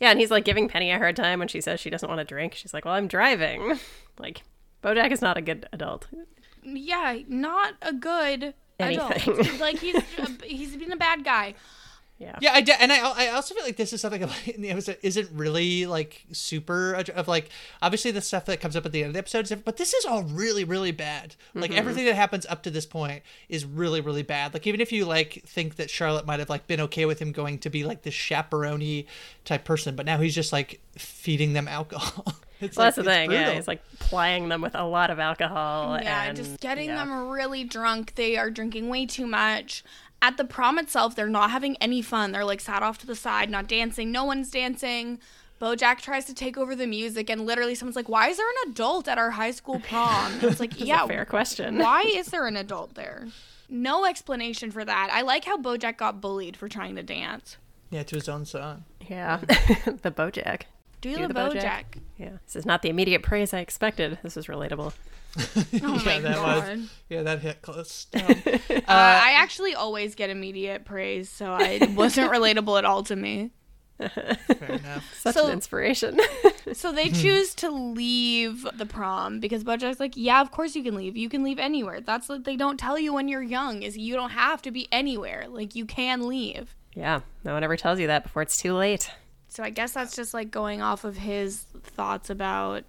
Yeah, 0.00 0.10
and 0.10 0.18
he's 0.18 0.30
like 0.30 0.44
giving 0.46 0.66
Penny 0.68 0.90
a 0.90 0.98
hard 0.98 1.14
time 1.14 1.38
when 1.40 1.48
she 1.48 1.60
says 1.60 1.78
she 1.78 1.90
doesn't 1.90 2.08
want 2.08 2.20
to 2.20 2.24
drink. 2.24 2.54
She's 2.54 2.72
like, 2.74 2.84
well, 2.86 2.94
I'm 2.94 3.06
driving. 3.08 3.78
Like, 4.18 4.42
Bojack 4.82 5.10
is 5.10 5.20
not 5.20 5.36
a 5.36 5.42
good 5.42 5.68
adult. 5.72 6.06
Yeah, 6.62 7.18
not 7.26 7.74
a 7.82 7.92
good 7.92 8.54
Anything. 8.78 9.32
adult. 9.40 9.60
like 9.60 9.78
he's 9.80 10.00
he's 10.44 10.76
been 10.76 10.92
a 10.92 10.96
bad 10.96 11.24
guy. 11.24 11.54
Yeah. 12.18 12.38
Yeah, 12.40 12.52
I 12.54 12.60
de- 12.60 12.80
and 12.80 12.92
I, 12.92 12.98
I 12.98 13.28
also 13.30 13.54
feel 13.54 13.64
like 13.64 13.76
this 13.76 13.92
is 13.92 14.00
something 14.00 14.22
like, 14.22 14.48
in 14.48 14.62
the 14.62 14.70
episode 14.70 14.98
isn't 15.02 15.30
really 15.32 15.86
like 15.86 16.24
super 16.32 16.94
of 16.94 17.26
like 17.26 17.50
obviously 17.82 18.12
the 18.12 18.20
stuff 18.20 18.44
that 18.46 18.60
comes 18.60 18.76
up 18.76 18.86
at 18.86 18.92
the 18.92 19.00
end 19.00 19.08
of 19.08 19.12
the 19.14 19.18
episode, 19.18 19.40
is 19.40 19.48
different, 19.48 19.64
but 19.64 19.76
this 19.78 19.92
is 19.94 20.04
all 20.04 20.22
really 20.22 20.64
really 20.64 20.92
bad. 20.92 21.34
Like 21.54 21.70
mm-hmm. 21.70 21.78
everything 21.78 22.04
that 22.04 22.14
happens 22.14 22.46
up 22.46 22.62
to 22.64 22.70
this 22.70 22.86
point 22.86 23.22
is 23.48 23.64
really 23.64 24.00
really 24.00 24.22
bad. 24.22 24.54
Like 24.54 24.66
even 24.66 24.80
if 24.80 24.92
you 24.92 25.04
like 25.06 25.42
think 25.44 25.76
that 25.76 25.90
Charlotte 25.90 26.24
might 26.24 26.38
have 26.38 26.50
like 26.50 26.66
been 26.68 26.80
okay 26.82 27.04
with 27.04 27.20
him 27.20 27.32
going 27.32 27.58
to 27.58 27.70
be 27.70 27.82
like 27.82 28.02
this 28.02 28.14
chaperone 28.14 29.04
type 29.44 29.64
person, 29.64 29.96
but 29.96 30.06
now 30.06 30.18
he's 30.18 30.34
just 30.34 30.52
like 30.52 30.80
feeding 30.96 31.52
them 31.52 31.68
alcohol. 31.68 32.34
It's 32.60 32.76
Well, 32.76 32.86
like, 32.86 32.94
that's 32.94 33.04
the 33.04 33.10
it's 33.10 33.18
thing. 33.18 33.30
Yeah, 33.32 33.38
brutal. 33.38 33.54
he's 33.56 33.68
like 33.68 33.82
plying 33.98 34.48
them 34.48 34.62
with 34.62 34.74
a 34.74 34.84
lot 34.84 35.10
of 35.10 35.18
alcohol. 35.18 35.98
Yeah, 36.00 36.24
and, 36.24 36.36
just 36.36 36.60
getting 36.60 36.88
yeah. 36.88 37.04
them 37.04 37.28
really 37.28 37.64
drunk. 37.64 38.14
They 38.14 38.36
are 38.36 38.48
drinking 38.48 38.88
way 38.88 39.06
too 39.06 39.26
much. 39.26 39.84
At 40.24 40.38
the 40.38 40.44
prom 40.46 40.78
itself, 40.78 41.14
they're 41.14 41.28
not 41.28 41.50
having 41.50 41.76
any 41.82 42.00
fun. 42.00 42.32
They're 42.32 42.46
like 42.46 42.60
sat 42.62 42.82
off 42.82 42.96
to 42.98 43.06
the 43.06 43.14
side, 43.14 43.50
not 43.50 43.68
dancing. 43.68 44.10
No 44.10 44.24
one's 44.24 44.50
dancing. 44.50 45.18
Bojack 45.60 46.00
tries 46.00 46.24
to 46.24 46.34
take 46.34 46.56
over 46.56 46.74
the 46.74 46.86
music, 46.86 47.28
and 47.28 47.44
literally 47.44 47.74
someone's 47.74 47.94
like, 47.96 48.08
"Why 48.08 48.28
is 48.28 48.38
there 48.38 48.48
an 48.48 48.70
adult 48.70 49.06
at 49.06 49.18
our 49.18 49.30
high 49.32 49.50
school 49.50 49.80
prom?" 49.80 50.32
And 50.32 50.44
it's 50.44 50.60
like, 50.60 50.70
That's 50.78 50.82
"Yeah, 50.84 51.04
a 51.04 51.08
fair 51.08 51.26
question. 51.26 51.76
why 51.78 52.02
is 52.02 52.26
there 52.32 52.46
an 52.46 52.56
adult 52.56 52.94
there?" 52.94 53.26
No 53.68 54.06
explanation 54.06 54.70
for 54.70 54.82
that. 54.84 55.10
I 55.12 55.20
like 55.20 55.44
how 55.44 55.58
Bojack 55.58 55.98
got 55.98 56.20
bullied 56.22 56.56
for 56.56 56.68
trying 56.70 56.96
to 56.96 57.02
dance. 57.02 57.58
yeah 57.90 58.02
to 58.04 58.14
his 58.16 58.28
own 58.28 58.46
song. 58.46 58.84
Yeah, 59.08 59.36
the 60.02 60.10
Bojack. 60.10 60.62
Do, 61.02 61.14
Do 61.16 61.22
the, 61.22 61.28
the 61.28 61.34
Bojack. 61.34 61.52
Bojack. 61.60 61.84
Yeah, 62.16 62.30
this 62.46 62.56
is 62.56 62.64
not 62.64 62.80
the 62.80 62.88
immediate 62.88 63.22
praise 63.22 63.52
I 63.52 63.58
expected. 63.60 64.18
This 64.22 64.38
is 64.38 64.46
relatable. 64.46 64.94
Oh 65.36 66.02
my 66.04 66.14
yeah, 66.14 66.20
that 66.20 66.34
god. 66.36 66.78
was 66.78 66.88
yeah 67.08 67.22
that 67.22 67.40
hit 67.40 67.62
close. 67.62 68.06
Um, 68.14 68.22
Uh, 68.70 68.82
I 68.88 69.32
actually 69.36 69.74
always 69.74 70.14
get 70.14 70.30
immediate 70.30 70.84
praise, 70.84 71.28
so 71.30 71.56
it 71.56 71.90
wasn't 71.90 72.30
relatable 72.30 72.78
at 72.78 72.84
all 72.84 73.02
to 73.04 73.16
me. 73.16 73.50
fair 73.98 74.36
enough. 74.68 75.04
Such 75.20 75.34
So- 75.34 75.46
an 75.46 75.52
inspiration. 75.52 76.18
So 76.72 76.92
they 76.92 77.08
choose 77.10 77.54
to 77.56 77.70
leave 77.70 78.66
the 78.76 78.86
prom 78.86 79.38
because 79.40 79.62
Bojack's 79.64 80.00
like, 80.00 80.14
yeah, 80.16 80.40
of 80.40 80.50
course 80.50 80.74
you 80.74 80.82
can 80.82 80.94
leave. 80.96 81.16
You 81.16 81.28
can 81.28 81.42
leave 81.44 81.58
anywhere. 81.58 82.00
That's 82.00 82.28
what 82.28 82.44
they 82.44 82.56
don't 82.56 82.78
tell 82.78 82.98
you 82.98 83.12
when 83.12 83.28
you're 83.28 83.42
young 83.42 83.82
is 83.82 83.96
you 83.98 84.14
don't 84.14 84.30
have 84.30 84.62
to 84.62 84.70
be 84.70 84.88
anywhere. 84.90 85.46
Like 85.48 85.74
you 85.74 85.84
can 85.86 86.26
leave. 86.28 86.74
yeah, 86.94 87.20
no 87.44 87.52
one 87.54 87.62
ever 87.64 87.76
tells 87.76 87.98
you 88.00 88.06
that 88.08 88.22
before 88.24 88.42
it's 88.42 88.56
too 88.56 88.74
late. 88.74 89.10
So 89.48 89.62
I 89.62 89.70
guess 89.70 89.92
that's 89.92 90.16
just 90.16 90.34
like 90.34 90.50
going 90.50 90.82
off 90.82 91.04
of 91.04 91.16
his 91.18 91.66
thoughts 91.82 92.28
about 92.30 92.84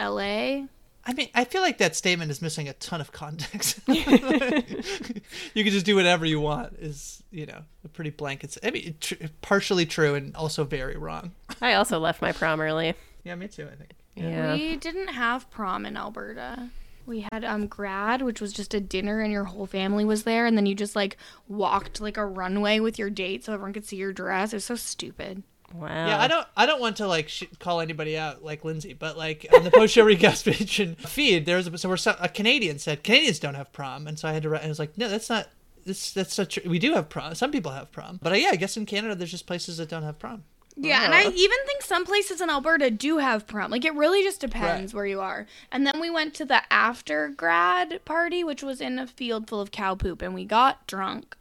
LA. 0.00 0.62
I 1.08 1.14
mean, 1.14 1.30
I 1.34 1.44
feel 1.44 1.62
like 1.62 1.78
that 1.78 1.96
statement 1.96 2.30
is 2.30 2.42
missing 2.42 2.68
a 2.68 2.74
ton 2.74 3.00
of 3.00 3.12
context. 3.12 3.80
you 3.88 4.04
can 4.04 5.72
just 5.72 5.86
do 5.86 5.96
whatever 5.96 6.26
you 6.26 6.38
want 6.38 6.74
is, 6.78 7.22
you 7.30 7.46
know, 7.46 7.62
a 7.82 7.88
pretty 7.88 8.10
blanket. 8.10 8.58
I 8.62 8.70
mean, 8.70 8.94
tr- 9.00 9.14
partially 9.40 9.86
true 9.86 10.14
and 10.14 10.36
also 10.36 10.64
very 10.64 10.98
wrong. 10.98 11.32
I 11.62 11.72
also 11.74 11.98
left 11.98 12.20
my 12.20 12.32
prom 12.32 12.60
early. 12.60 12.94
Yeah, 13.24 13.36
me 13.36 13.48
too. 13.48 13.66
I 13.72 13.74
think. 13.74 13.92
Yeah. 14.16 14.52
We 14.52 14.76
didn't 14.76 15.08
have 15.08 15.50
prom 15.50 15.86
in 15.86 15.96
Alberta. 15.96 16.68
We 17.06 17.26
had 17.32 17.42
um 17.42 17.68
grad, 17.68 18.20
which 18.20 18.42
was 18.42 18.52
just 18.52 18.74
a 18.74 18.80
dinner 18.80 19.20
and 19.20 19.32
your 19.32 19.44
whole 19.44 19.66
family 19.66 20.04
was 20.04 20.24
there 20.24 20.44
and 20.44 20.58
then 20.58 20.66
you 20.66 20.74
just 20.74 20.94
like 20.94 21.16
walked 21.48 22.02
like 22.02 22.18
a 22.18 22.26
runway 22.26 22.80
with 22.80 22.98
your 22.98 23.08
date 23.08 23.46
so 23.46 23.54
everyone 23.54 23.72
could 23.72 23.86
see 23.86 23.96
your 23.96 24.12
dress. 24.12 24.52
It 24.52 24.56
was 24.56 24.66
so 24.66 24.76
stupid. 24.76 25.42
Wow. 25.74 25.86
Yeah, 25.88 26.18
I 26.20 26.28
don't. 26.28 26.46
I 26.56 26.64
don't 26.66 26.80
want 26.80 26.96
to 26.96 27.06
like 27.06 27.28
sh- 27.28 27.44
call 27.58 27.80
anybody 27.80 28.16
out 28.16 28.42
like 28.42 28.64
Lindsay, 28.64 28.94
but 28.94 29.18
like 29.18 29.46
on 29.54 29.64
the 29.64 29.70
post 29.70 29.92
show 29.94 30.04
recaps 30.04 30.44
page 30.50 30.80
and 30.80 30.96
feed, 30.98 31.44
there 31.46 31.56
was 31.56 31.66
a, 31.66 31.76
so 31.78 31.88
we're 31.88 31.96
a 32.20 32.28
Canadian 32.28 32.78
said 32.78 33.04
Canadians 33.04 33.38
don't 33.38 33.54
have 33.54 33.72
prom, 33.72 34.06
and 34.06 34.18
so 34.18 34.28
I 34.28 34.32
had 34.32 34.42
to. 34.44 34.48
write 34.48 34.62
And 34.62 34.68
I 34.68 34.70
was 34.70 34.78
like, 34.78 34.96
no, 34.96 35.08
that's 35.08 35.28
not. 35.28 35.48
This 35.84 36.12
that's 36.12 36.34
such. 36.34 36.58
We 36.64 36.78
do 36.78 36.94
have 36.94 37.08
prom. 37.08 37.34
Some 37.34 37.50
people 37.50 37.72
have 37.72 37.92
prom, 37.92 38.18
but 38.22 38.32
uh, 38.32 38.36
yeah, 38.36 38.48
I 38.52 38.56
guess 38.56 38.76
in 38.76 38.86
Canada 38.86 39.14
there's 39.14 39.30
just 39.30 39.46
places 39.46 39.76
that 39.76 39.88
don't 39.88 40.02
have 40.04 40.18
prom. 40.18 40.44
Yeah, 40.80 41.04
and 41.04 41.12
I 41.12 41.22
even 41.24 41.58
think 41.66 41.82
some 41.82 42.04
places 42.04 42.40
in 42.40 42.48
Alberta 42.50 42.88
do 42.90 43.18
have 43.18 43.46
prom. 43.48 43.70
Like 43.70 43.84
it 43.84 43.94
really 43.94 44.22
just 44.22 44.40
depends 44.40 44.94
Right. 44.94 44.96
where 44.96 45.06
you 45.06 45.20
are. 45.20 45.46
And 45.72 45.84
then 45.84 45.98
we 46.00 46.08
went 46.08 46.34
to 46.34 46.44
the 46.44 46.62
after 46.72 47.28
grad 47.30 48.04
party, 48.04 48.44
which 48.44 48.62
was 48.62 48.80
in 48.80 48.98
a 48.98 49.06
field 49.06 49.48
full 49.48 49.60
of 49.60 49.70
cow 49.72 49.96
poop, 49.96 50.22
and 50.22 50.34
we 50.34 50.44
got 50.44 50.86
drunk. 50.86 51.36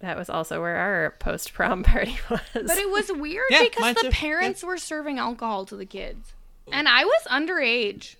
That 0.00 0.16
was 0.16 0.28
also 0.28 0.60
where 0.60 0.76
our 0.76 1.14
post 1.18 1.52
prom 1.54 1.82
party 1.84 2.18
was. 2.30 2.40
But 2.52 2.78
it 2.78 2.90
was 2.90 3.10
weird 3.12 3.46
Yeah, 3.50 3.62
because 3.64 3.94
the 3.94 4.02
too. 4.02 4.10
parents 4.10 4.62
were 4.62 4.76
serving 4.78 5.18
alcohol 5.18 5.64
to 5.66 5.76
the 5.76 5.86
kids, 5.86 6.34
and 6.70 6.88
I 6.88 7.04
was 7.04 7.22
underage. 7.30 8.16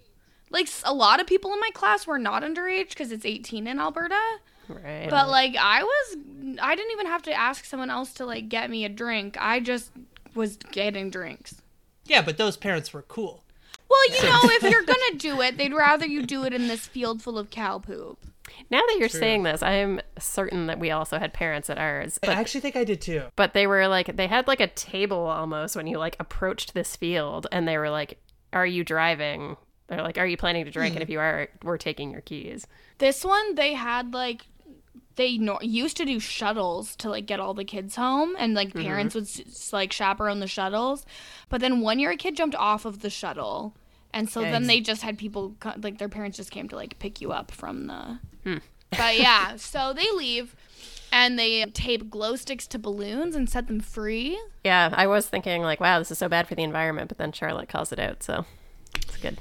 like 0.50 0.68
a 0.84 0.94
lot 0.94 1.20
of 1.20 1.26
people 1.26 1.52
in 1.52 1.60
my 1.60 1.70
class 1.74 2.06
were 2.06 2.18
not 2.18 2.42
underage 2.42 2.90
because 2.90 3.12
it's 3.12 3.26
18 3.26 3.66
in 3.66 3.78
Alberta. 3.78 4.20
Right. 4.68 5.08
But 5.10 5.28
like 5.28 5.54
I 5.56 5.82
was, 5.82 6.16
I 6.62 6.74
didn't 6.74 6.92
even 6.92 7.06
have 7.06 7.22
to 7.22 7.32
ask 7.32 7.64
someone 7.66 7.90
else 7.90 8.12
to 8.14 8.26
like 8.26 8.48
get 8.48 8.68
me 8.70 8.84
a 8.84 8.88
drink. 8.88 9.36
I 9.38 9.60
just 9.60 9.90
was 10.34 10.56
getting 10.72 11.10
drinks. 11.10 11.60
Yeah, 12.04 12.22
but 12.22 12.36
those 12.38 12.56
parents 12.56 12.92
were 12.92 13.02
cool. 13.02 13.42
Well, 13.88 14.08
you 14.08 14.22
know, 14.28 14.40
if 14.44 14.62
you're 14.70 14.82
gonna 14.84 15.18
do 15.18 15.40
it, 15.42 15.56
they'd 15.58 15.74
rather 15.74 16.06
you 16.06 16.22
do 16.24 16.44
it 16.44 16.52
in 16.52 16.66
this 16.68 16.86
field 16.86 17.22
full 17.22 17.38
of 17.38 17.50
cow 17.50 17.78
poop. 17.78 18.18
Now 18.70 18.80
that 18.80 18.96
you're 18.98 19.08
True. 19.08 19.20
saying 19.20 19.42
this, 19.42 19.62
I'm 19.62 20.00
certain 20.18 20.66
that 20.66 20.78
we 20.78 20.90
also 20.90 21.18
had 21.18 21.32
parents 21.32 21.70
at 21.70 21.78
ours. 21.78 22.18
But, 22.20 22.30
I 22.30 22.34
actually 22.34 22.60
think 22.60 22.76
I 22.76 22.84
did 22.84 23.00
too. 23.00 23.24
but 23.36 23.54
they 23.54 23.66
were 23.66 23.88
like 23.88 24.16
they 24.16 24.26
had 24.26 24.46
like 24.46 24.60
a 24.60 24.68
table 24.68 25.26
almost 25.26 25.76
when 25.76 25.86
you 25.86 25.98
like 25.98 26.16
approached 26.20 26.74
this 26.74 26.96
field 26.96 27.46
and 27.52 27.66
they 27.66 27.78
were 27.78 27.90
like, 27.90 28.18
Are 28.52 28.66
you 28.66 28.84
driving? 28.84 29.56
They're 29.88 30.02
like, 30.02 30.18
Are 30.18 30.26
you 30.26 30.36
planning 30.36 30.64
to 30.64 30.70
drink? 30.70 30.94
And 30.94 31.02
if 31.02 31.06
mm-hmm. 31.06 31.12
you 31.12 31.20
are, 31.20 31.48
we're 31.62 31.78
taking 31.78 32.10
your 32.10 32.22
keys. 32.22 32.66
This 32.98 33.24
one, 33.24 33.54
they 33.54 33.74
had 33.74 34.12
like 34.12 34.46
they 35.16 35.38
no- 35.38 35.58
used 35.60 35.96
to 35.96 36.04
do 36.04 36.20
shuttles 36.20 36.94
to 36.96 37.08
like 37.10 37.26
get 37.26 37.40
all 37.40 37.54
the 37.54 37.64
kids 37.64 37.96
home, 37.96 38.36
and 38.38 38.54
like 38.54 38.74
parents 38.74 39.14
mm-hmm. 39.14 39.40
would 39.40 39.48
s- 39.48 39.56
s- 39.64 39.72
like 39.72 39.92
chaperone 39.92 40.40
the 40.40 40.46
shuttles. 40.46 41.04
But 41.48 41.60
then 41.60 41.80
one 41.80 41.98
year, 41.98 42.10
a 42.10 42.16
kid 42.16 42.36
jumped 42.36 42.54
off 42.56 42.84
of 42.84 43.00
the 43.00 43.10
shuttle, 43.10 43.74
and 44.16 44.30
so 44.30 44.40
then 44.40 44.66
they 44.66 44.80
just 44.80 45.02
had 45.02 45.18
people 45.18 45.54
like 45.82 45.98
their 45.98 46.08
parents 46.08 46.38
just 46.38 46.50
came 46.50 46.70
to 46.70 46.76
like 46.76 46.98
pick 46.98 47.20
you 47.20 47.32
up 47.32 47.50
from 47.50 47.86
the. 47.86 48.18
Hmm. 48.44 48.56
But 48.90 49.18
yeah, 49.18 49.56
so 49.56 49.92
they 49.92 50.10
leave. 50.12 50.56
And 51.12 51.38
they 51.38 51.64
tape 51.66 52.10
glow 52.10 52.34
sticks 52.34 52.66
to 52.68 52.78
balloons 52.78 53.36
and 53.36 53.48
set 53.48 53.68
them 53.68 53.80
free. 53.80 54.38
Yeah, 54.64 54.90
I 54.92 55.06
was 55.06 55.28
thinking 55.28 55.62
like, 55.62 55.80
wow, 55.80 55.98
this 55.98 56.10
is 56.10 56.18
so 56.18 56.28
bad 56.28 56.48
for 56.48 56.54
the 56.54 56.64
environment, 56.64 57.08
but 57.08 57.16
then 57.16 57.30
Charlotte 57.30 57.68
calls 57.68 57.92
it 57.92 57.98
out, 58.00 58.22
so 58.22 58.44
it's 58.96 59.16
good. 59.18 59.38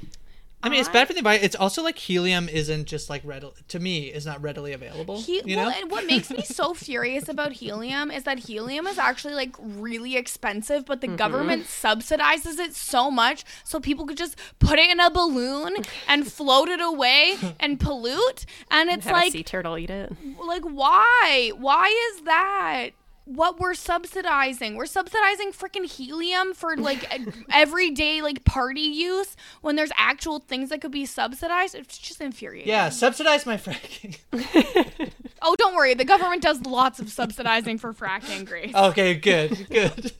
I 0.62 0.68
mean, 0.68 0.80
it's 0.80 0.88
bad 0.88 1.06
for 1.06 1.12
the 1.12 1.18
environment. 1.18 1.44
It's 1.44 1.54
also 1.54 1.82
like 1.82 1.98
helium 1.98 2.48
isn't 2.48 2.86
just 2.86 3.08
like 3.08 3.22
readily 3.24 3.52
to 3.68 3.78
me 3.78 4.06
is 4.06 4.26
not 4.26 4.42
readily 4.42 4.72
available. 4.72 5.20
He- 5.20 5.42
you 5.44 5.56
well, 5.56 5.70
and 5.70 5.90
what 5.90 6.06
makes 6.06 6.30
me 6.30 6.42
so 6.42 6.74
furious 6.74 7.28
about 7.28 7.52
helium 7.52 8.10
is 8.10 8.24
that 8.24 8.40
helium 8.40 8.86
is 8.86 8.98
actually 8.98 9.34
like 9.34 9.54
really 9.60 10.16
expensive, 10.16 10.84
but 10.84 11.00
the 11.00 11.08
mm-hmm. 11.08 11.16
government 11.16 11.64
subsidizes 11.66 12.58
it 12.58 12.74
so 12.74 13.10
much 13.10 13.44
so 13.64 13.78
people 13.78 14.06
could 14.06 14.16
just 14.16 14.36
put 14.58 14.78
it 14.78 14.90
in 14.90 14.98
a 14.98 15.10
balloon 15.10 15.76
and 16.08 16.26
float 16.32 16.68
it 16.68 16.80
away 16.80 17.36
and 17.60 17.78
pollute. 17.78 18.46
And 18.70 18.90
it's 18.90 19.04
Have 19.04 19.12
like, 19.12 19.28
a 19.28 19.32
sea 19.32 19.44
turtle 19.44 19.78
eat 19.78 19.90
it. 19.90 20.12
like 20.44 20.64
why? 20.64 21.52
Why 21.56 22.12
is 22.12 22.22
that? 22.22 22.90
What 23.26 23.58
we're 23.58 23.74
subsidizing? 23.74 24.76
We're 24.76 24.86
subsidizing 24.86 25.50
freaking 25.50 25.84
helium 25.84 26.54
for 26.54 26.76
like 26.76 27.04
everyday 27.52 28.22
like 28.22 28.44
party 28.44 28.80
use 28.80 29.36
when 29.62 29.74
there's 29.76 29.90
actual 29.96 30.38
things 30.38 30.70
that 30.70 30.80
could 30.80 30.92
be 30.92 31.04
subsidized. 31.06 31.74
It's 31.74 31.98
just 31.98 32.20
infuriating. 32.20 32.68
yeah, 32.68 32.88
subsidize 32.88 33.44
my 33.44 33.56
fracking. 33.56 34.18
Oh, 35.42 35.54
don't 35.56 35.76
worry. 35.76 35.94
The 35.94 36.04
government 36.04 36.42
does 36.42 36.62
lots 36.62 36.98
of 36.98 37.08
subsidizing 37.10 37.78
for 37.78 37.92
fracking, 37.92 38.46
Grace. 38.46 38.74
okay, 38.74 39.14
good, 39.14 39.68
good. 39.70 40.12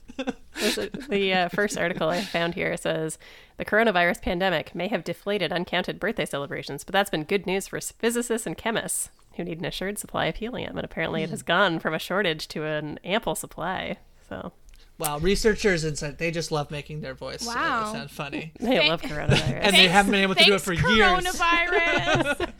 The 1.09 1.33
uh, 1.33 1.49
first 1.49 1.77
article 1.77 2.07
I 2.09 2.21
found 2.21 2.53
here 2.53 2.77
says 2.77 3.17
the 3.57 3.65
coronavirus 3.65 4.21
pandemic 4.21 4.73
may 4.73 4.87
have 4.87 5.03
deflated 5.03 5.51
uncounted 5.51 5.99
birthday 5.99 6.25
celebrations, 6.25 6.83
but 6.83 6.93
that's 6.93 7.09
been 7.09 7.23
good 7.23 7.45
news 7.45 7.67
for 7.67 7.81
physicists 7.81 8.47
and 8.47 8.57
chemists 8.57 9.09
who 9.37 9.43
need 9.45 9.59
an 9.59 9.65
assured 9.65 9.97
supply 9.97 10.25
of 10.25 10.35
helium. 10.35 10.77
And 10.77 10.83
apparently, 10.85 11.23
it 11.23 11.29
has 11.29 11.41
gone 11.41 11.79
from 11.79 11.93
a 11.93 11.99
shortage 11.99 12.47
to 12.49 12.63
an 12.65 12.99
ample 13.03 13.35
supply. 13.35 13.97
So 14.27 14.51
wow, 14.99 15.19
researchers 15.19 15.83
inside 15.85 16.17
they 16.17 16.31
just 16.31 16.51
love 16.51 16.69
making 16.71 17.01
their 17.01 17.13
voice 17.13 17.47
uh, 17.47 17.53
Wow. 17.55 17.93
sound 17.93 18.11
funny. 18.11 18.51
they 18.59 18.77
Thank- 18.77 18.89
love 18.89 19.01
coronavirus. 19.01 19.59
And 19.61 19.75
they 19.75 19.87
haven't 19.87 20.11
been 20.11 20.21
able 20.23 20.35
to 20.35 20.43
do 20.43 20.53
it 20.53 20.61
Thanks, 20.61 20.81
for 20.81 20.91
years. 20.91 21.23
coronavirus. 21.23 22.51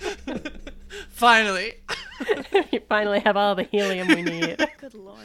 Finally. 1.09 1.73
we 2.71 2.79
finally 2.87 3.19
have 3.19 3.35
all 3.37 3.55
the 3.55 3.63
helium 3.63 4.07
we 4.07 4.21
need. 4.21 4.57
Good 4.79 4.93
lord. 4.93 5.17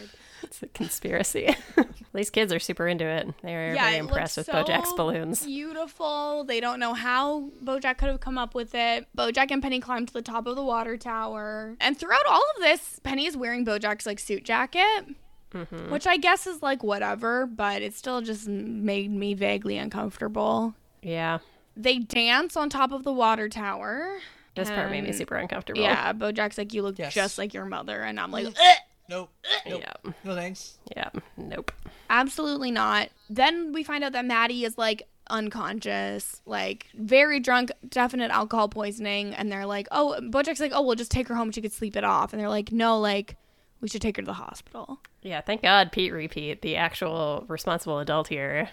It's 0.63 0.71
a 0.71 0.73
conspiracy. 0.75 1.55
These 2.15 2.31
kids 2.31 2.53
are 2.53 2.59
super 2.59 2.87
into 2.87 3.05
it. 3.05 3.29
They 3.43 3.55
are 3.55 3.75
Yeah, 3.75 3.85
very 3.85 3.97
impressed 3.97 4.37
with 4.37 4.49
looks 4.49 4.71
Bojack's 4.71 4.93
balloons. 4.93 5.45
Beautiful. 5.45 6.45
They 6.45 6.61
don't 6.61 6.79
know 6.79 6.95
how 6.95 7.51
Bojack 7.65 7.99
could 7.99 8.09
have 8.09 8.21
come 8.21 8.37
up 8.39 8.55
with 8.55 8.75
it. 8.75 9.07
Bojack 9.17 9.51
and 9.51 9.63
Penny 9.63 9.81
climbed 9.81 10.09
to 10.09 10.15
the 10.15 10.23
top 10.23 10.47
of 10.47 10.55
the 10.57 10.63
water 10.65 10.97
tower. 10.97 11.75
And 11.81 11.97
throughout 11.99 12.27
all 12.29 12.43
of 12.57 12.63
this, 12.63 13.01
Penny 13.03 13.27
is 13.27 13.37
wearing 13.37 13.65
Bojack's 13.65 14.07
like 14.07 14.19
suit 14.19 14.45
jacket. 14.45 15.07
Mm-hmm. 15.53 15.91
Which 15.91 16.07
I 16.07 16.17
guess 16.17 16.47
is 16.47 16.63
like 16.63 16.83
whatever, 16.83 17.47
but 17.47 17.83
it 17.83 17.95
still 17.95 18.21
just 18.23 18.47
made 18.49 19.11
me 19.11 19.35
vaguely 19.35 19.77
uncomfortable. 19.79 20.75
Yeah. 21.03 21.39
They 21.77 21.99
dance 21.99 22.57
on 22.57 22.69
top 22.71 22.93
of 22.93 23.05
the 23.05 23.13
water 23.13 23.49
tower. 23.49 24.19
This 24.55 24.69
part 24.71 24.91
made 24.91 25.05
me 25.05 25.13
super 25.13 25.37
uncomfortable. 25.37 25.81
Yeah, 25.83 26.13
Bojack's 26.13 26.59
like, 26.59 26.75
you 26.75 26.83
look 26.83 26.99
Yes. 26.99 27.15
just 27.15 27.39
like 27.39 27.55
your 27.55 27.65
mother. 27.65 28.01
And 28.03 28.21
I'm 28.21 28.31
like, 28.31 28.47
Mm. 28.47 28.57
"Ugh." 28.59 28.77
Nope. 29.13 29.31
Nope. 29.69 29.81
Yeah. 29.83 30.13
No 30.25 30.35
thanks. 30.35 30.79
Yeah. 30.97 31.11
Nope. 31.37 31.71
absolutely 32.09 32.71
not. 32.71 33.11
Then 33.29 33.73
we 33.73 33.83
find 33.83 34.03
out 34.05 34.13
that 34.13 34.25
Maddie 34.25 34.65
is 34.65 34.79
like 34.79 35.03
unconscious, 35.29 36.41
like 36.47 36.89
very 36.95 37.41
drunk, 37.41 37.73
definite 37.89 38.31
alcohol 38.31 38.69
poisoning. 38.69 39.35
And 39.35 39.51
they're 39.53 39.67
like, 39.67 39.89
oh, 39.91 40.19
Bojack's 40.23 40.61
like, 40.61 40.73
oh, 40.75 40.83
we'll 40.83 40.95
just 40.97 41.11
take 41.11 41.29
her 41.29 41.35
home. 41.35 41.51
She 41.53 41.61
could 41.61 41.73
sleep 41.73 41.97
it 41.97 42.05
off. 42.05 42.33
And 42.33 42.41
they're 42.41 42.49
like, 42.49 42.73
no, 42.73 42.99
like, 42.99 43.37
we 43.81 43.89
should 43.89 44.03
take 44.03 44.17
her 44.17 44.23
to 44.23 44.27
the 44.27 44.33
hospital. 44.33 45.01
Yeah. 45.23 45.41
Thank 45.41 45.63
God 45.63 45.93
Pete 45.93 46.13
Repeat, 46.13 46.63
the 46.63 46.77
actual 46.77 47.45
responsible 47.49 47.99
adult 47.99 48.29
here, 48.29 48.69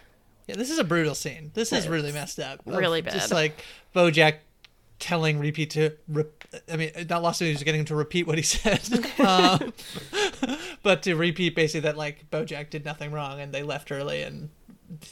Yeah, 0.47 0.55
this 0.55 0.69
is 0.69 0.79
a 0.79 0.83
brutal 0.83 1.15
scene. 1.15 1.51
This 1.53 1.73
is 1.73 1.87
really 1.87 2.11
messed 2.11 2.39
up. 2.39 2.61
Really 2.65 3.01
bad. 3.01 3.13
Just 3.13 3.31
like 3.33 3.63
BoJack 3.95 4.35
telling 4.99 5.39
Repeat 5.39 5.71
to, 5.71 5.93
rep- 6.07 6.43
I 6.71 6.75
mean, 6.75 6.91
not 7.09 7.23
lost 7.23 7.39
he 7.39 7.51
was 7.51 7.63
getting 7.63 7.79
him 7.79 7.85
to 7.85 7.95
repeat 7.95 8.27
what 8.27 8.37
he 8.37 8.43
said, 8.43 8.81
um, 9.19 9.71
but 10.83 11.03
to 11.03 11.15
repeat 11.15 11.55
basically 11.55 11.81
that 11.81 11.97
like 11.97 12.29
BoJack 12.31 12.69
did 12.69 12.85
nothing 12.85 13.11
wrong 13.11 13.39
and 13.39 13.53
they 13.53 13.63
left 13.63 13.91
early 13.91 14.21
and 14.21 14.49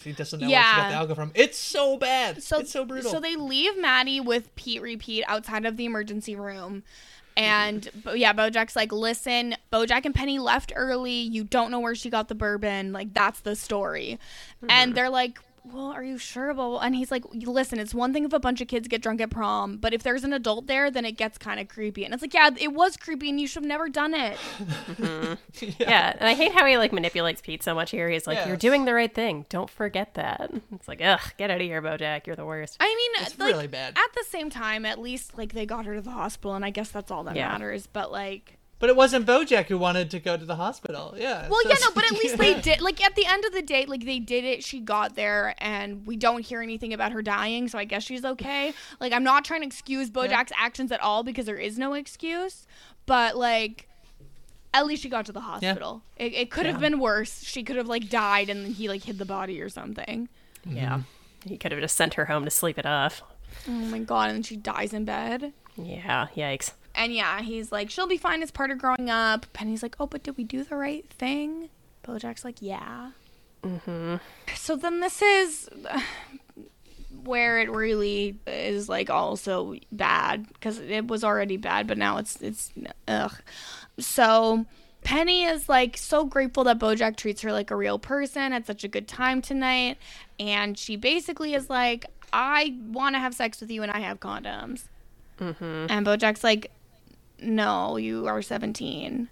he 0.01 0.11
doesn't 0.11 0.39
know 0.39 0.47
where 0.47 0.63
she 0.63 0.75
got 0.75 0.89
the 0.89 0.95
alcohol 0.95 1.15
from. 1.15 1.32
It's 1.36 1.57
so 1.57 1.97
bad. 1.97 2.41
So 2.41 2.59
it's 2.59 2.71
so 2.71 2.86
brutal. 2.86 3.11
So 3.11 3.19
they 3.19 3.36
leave 3.36 3.78
Maddie 3.78 4.19
with 4.19 4.55
Pete 4.55 4.82
Repeat 4.82 5.23
outside 5.28 5.65
of 5.65 5.78
the 5.78 5.86
emergency 5.86 6.36
room. 6.36 6.84
And 7.36 7.88
yeah, 8.15 8.34
Bojack's 8.34 8.75
like, 8.75 8.91
listen, 8.91 9.55
Bojack 9.71 10.05
and 10.05 10.15
Penny 10.15 10.39
left 10.39 10.73
early. 10.75 11.11
You 11.11 11.43
don't 11.43 11.69
know 11.69 11.80
where 11.80 11.93
she 11.93 12.09
got 12.09 12.30
the 12.30 12.36
bourbon. 12.36 12.91
Like 12.91 13.13
that's 13.13 13.41
the 13.41 13.55
story. 13.55 14.17
And 14.67 14.89
mm-hmm. 14.89 14.95
they're 14.95 15.11
like, 15.11 15.39
well, 15.74 15.88
are 15.88 16.03
you 16.03 16.18
sure 16.18 16.49
about? 16.49 16.78
And 16.80 16.95
he's 16.95 17.11
like, 17.11 17.24
listen, 17.34 17.80
it's 17.80 17.93
one 17.93 18.13
thing 18.13 18.26
if 18.26 18.34
a 18.34 18.39
bunch 18.39 18.61
of 18.61 18.68
kids 18.68 18.88
get 18.88 19.01
drunk 19.01 19.22
at 19.22 19.30
prom, 19.30 19.78
but 19.78 19.93
if 19.93 20.03
there's 20.03 20.24
an 20.24 20.34
adult 20.34 20.68
there, 20.68 20.89
then 20.91 21.05
it 21.05 21.13
gets 21.13 21.38
kind 21.38 21.59
of 21.59 21.68
creepy. 21.68 22.03
And 22.05 22.13
it's 22.13 22.22
like, 22.22 22.34
yeah, 22.34 22.49
it 22.57 22.74
was 22.74 22.97
creepy, 22.97 23.30
and 23.30 23.39
you 23.39 23.47
should 23.47 23.63
have 23.63 23.68
never 23.68 23.89
done 23.89 24.13
it. 24.13 24.38
Yeah. 25.80 26.13
and 26.20 26.28
I 26.28 26.34
hate 26.34 26.53
how 26.53 26.65
he 26.65 26.78
like 26.78 26.91
manipulates 26.93 27.41
Pete 27.41 27.63
so 27.63 27.74
much 27.74 27.91
here. 27.91 28.09
He's 28.09 28.28
like, 28.28 28.45
"You're 28.47 28.57
doing 28.57 28.86
the 28.86 28.93
right 28.93 29.13
thing. 29.13 29.45
Don't 29.49 29.70
forget 29.70 30.13
that." 30.15 30.51
It's 30.74 30.88
like, 30.88 31.01
ugh, 31.03 31.20
get 31.38 31.49
out 31.49 31.57
of 31.57 31.61
here, 31.63 31.82
BoJack. 31.82 32.28
You're 32.28 32.36
the 32.36 32.45
worst. 32.45 32.78
I 32.80 32.86
mean, 32.86 33.26
It's 33.26 33.38
like, 33.39 33.53
really 33.53 33.68
bad. 33.68 33.97
At 33.97 34.13
the 34.13 34.24
same 34.28 34.49
time, 34.49 34.86
at 34.86 34.99
least 34.99 35.38
like 35.38 35.53
they 35.53 35.65
got 35.65 35.86
her 35.86 35.95
to 35.95 36.01
the 36.01 36.11
hospital, 36.11 36.53
and 36.55 36.63
I 36.63 36.70
guess 36.70 36.89
that's 36.89 37.11
all 37.11 37.24
that 37.26 37.36
Yeah. 37.36 37.49
matters. 37.49 37.88
But 37.88 38.11
like. 38.11 38.57
But 38.80 38.89
it 38.89 38.95
wasn't 38.95 39.25
BoJack 39.25 39.65
who 39.65 39.78
wanted 39.78 40.11
to 40.11 40.19
go 40.19 40.38
to 40.38 40.45
the 40.45 40.55
hospital. 40.55 41.15
Yeah. 41.17 41.47
Well, 41.49 41.61
so 41.63 41.69
yeah, 41.69 41.75
no, 41.82 41.91
but 41.95 42.05
at 42.05 42.11
least 42.23 42.38
they 42.38 42.59
did. 42.59 42.82
Like 42.82 43.03
at 43.03 43.15
the 43.15 43.25
end 43.25 43.45
of 43.45 43.53
the 43.53 43.61
day, 43.61 43.86
like 43.86 44.05
they 44.05 44.19
did 44.19 44.43
it. 44.43 44.63
She 44.63 44.80
got 44.80 45.15
there, 45.15 45.55
and 45.57 46.05
we 46.05 46.15
don't 46.15 46.45
hear 46.45 46.61
anything 46.61 46.93
about 46.93 47.11
her 47.11 47.21
dying, 47.21 47.67
so 47.67 47.78
I 47.78 47.86
guess 47.86 48.03
she's 48.03 48.23
okay. 48.23 48.73
Like 48.99 49.13
I'm 49.13 49.23
not 49.23 49.45
trying 49.45 49.61
to 49.61 49.67
excuse 49.67 50.09
BoJack's 50.09 50.51
actions 50.55 50.91
at 50.91 51.01
all 51.01 51.23
because 51.23 51.45
there 51.45 51.57
is 51.57 51.78
no 51.78 51.93
excuse, 51.93 52.67
but 53.05 53.36
like. 53.38 53.88
At 54.73 54.86
least 54.86 55.01
she 55.01 55.09
got 55.09 55.25
to 55.25 55.32
the 55.32 55.39
hospital. 55.39 56.03
It, 56.17 56.34
it 56.34 56.51
could 56.51 56.67
have 56.67 56.80
been 56.80 56.99
worse. 56.99 57.41
She 57.41 57.63
could 57.63 57.78
have 57.78 57.88
like 57.88 58.09
died 58.09 58.49
and 58.49 58.67
he 58.67 58.89
like 58.89 59.01
hid 59.01 59.17
the 59.17 59.25
body 59.25 59.59
or 59.59 59.69
something. 59.69 60.30
Yeah. 60.65 61.01
He 61.43 61.57
could 61.57 61.71
have 61.71 61.82
just 61.82 61.95
sent 61.95 62.15
her 62.15 62.25
home 62.25 62.43
to 62.45 62.51
sleep 62.51 62.78
it 62.78 62.86
off. 62.86 63.23
Oh 63.67 63.71
my 63.71 63.99
god! 63.99 64.30
And 64.30 64.36
then 64.36 64.43
she 64.43 64.55
dies 64.55 64.93
in 64.93 65.05
bed. 65.05 65.53
Yeah. 65.78 66.28
Yikes. 66.36 66.73
And 66.98 67.14
yeah, 67.14 67.41
he's 67.41 67.72
like, 67.72 67.89
she'll 67.89 68.08
be 68.08 68.18
fine 68.18 68.41
as 68.41 68.52
part 68.52 68.72
of 68.72 68.80
growing 68.80 69.10
up. 69.10 69.45
Penny's 69.54 69.84
like, 69.84 69.95
oh, 70.00 70.08
but 70.08 70.24
did 70.24 70.36
we 70.36 70.43
do 70.43 70.64
the 70.64 70.76
right 70.76 71.08
thing? 71.10 71.70
Bojack's 72.04 72.43
like, 72.43 72.58
yeah. 72.60 73.12
Mm-hmm. 73.64 74.16
So 74.56 74.76
then 74.76 75.00
this 75.00 75.22
is 75.22 75.70
where 77.24 77.60
it 77.60 77.70
really 77.70 78.39
is 78.48 78.89
like 78.89 79.10
also 79.10 79.76
bad 79.91 80.48
because 80.54 80.80
it 80.80 81.08
was 81.08 81.24
already 81.24 81.58
bad, 81.58 81.88
but 81.88 81.98
now 81.98 82.18
it's 82.18 82.41
it's 82.41 82.72
ugh. 83.08 83.36
So 84.00 84.66
Penny 85.04 85.43
is 85.43 85.70
like 85.70 85.98
so 85.98 86.26
grateful 86.26 86.64
that 86.66 86.80
Bojack 86.80 87.16
treats 87.16 87.41
her 87.41 87.52
like 87.52 87.70
a 87.70 87.76
real 87.76 88.00
person, 88.00 88.52
had 88.52 88.66
such 88.66 88.84
a 88.84 88.88
good 88.88 89.08
time 89.08 89.41
tonight, 89.41 89.98
and 90.39 90.78
she 90.78 90.95
basically 90.95 91.54
is 91.54 91.70
like, 91.70 92.06
I 92.34 92.76
want 92.88 93.16
to 93.16 93.20
have 93.20 93.34
sex 93.34 93.62
with 93.62 93.70
you, 93.70 93.84
and 93.84 93.91
I 93.91 94.00
have 94.00 94.20
condoms. 94.20 94.84
And 95.39 96.06
Bojack's 96.06 96.43
like, 96.43 96.72
no, 97.41 97.97
you 97.97 98.27
are 98.27 98.41
17. 98.41 99.29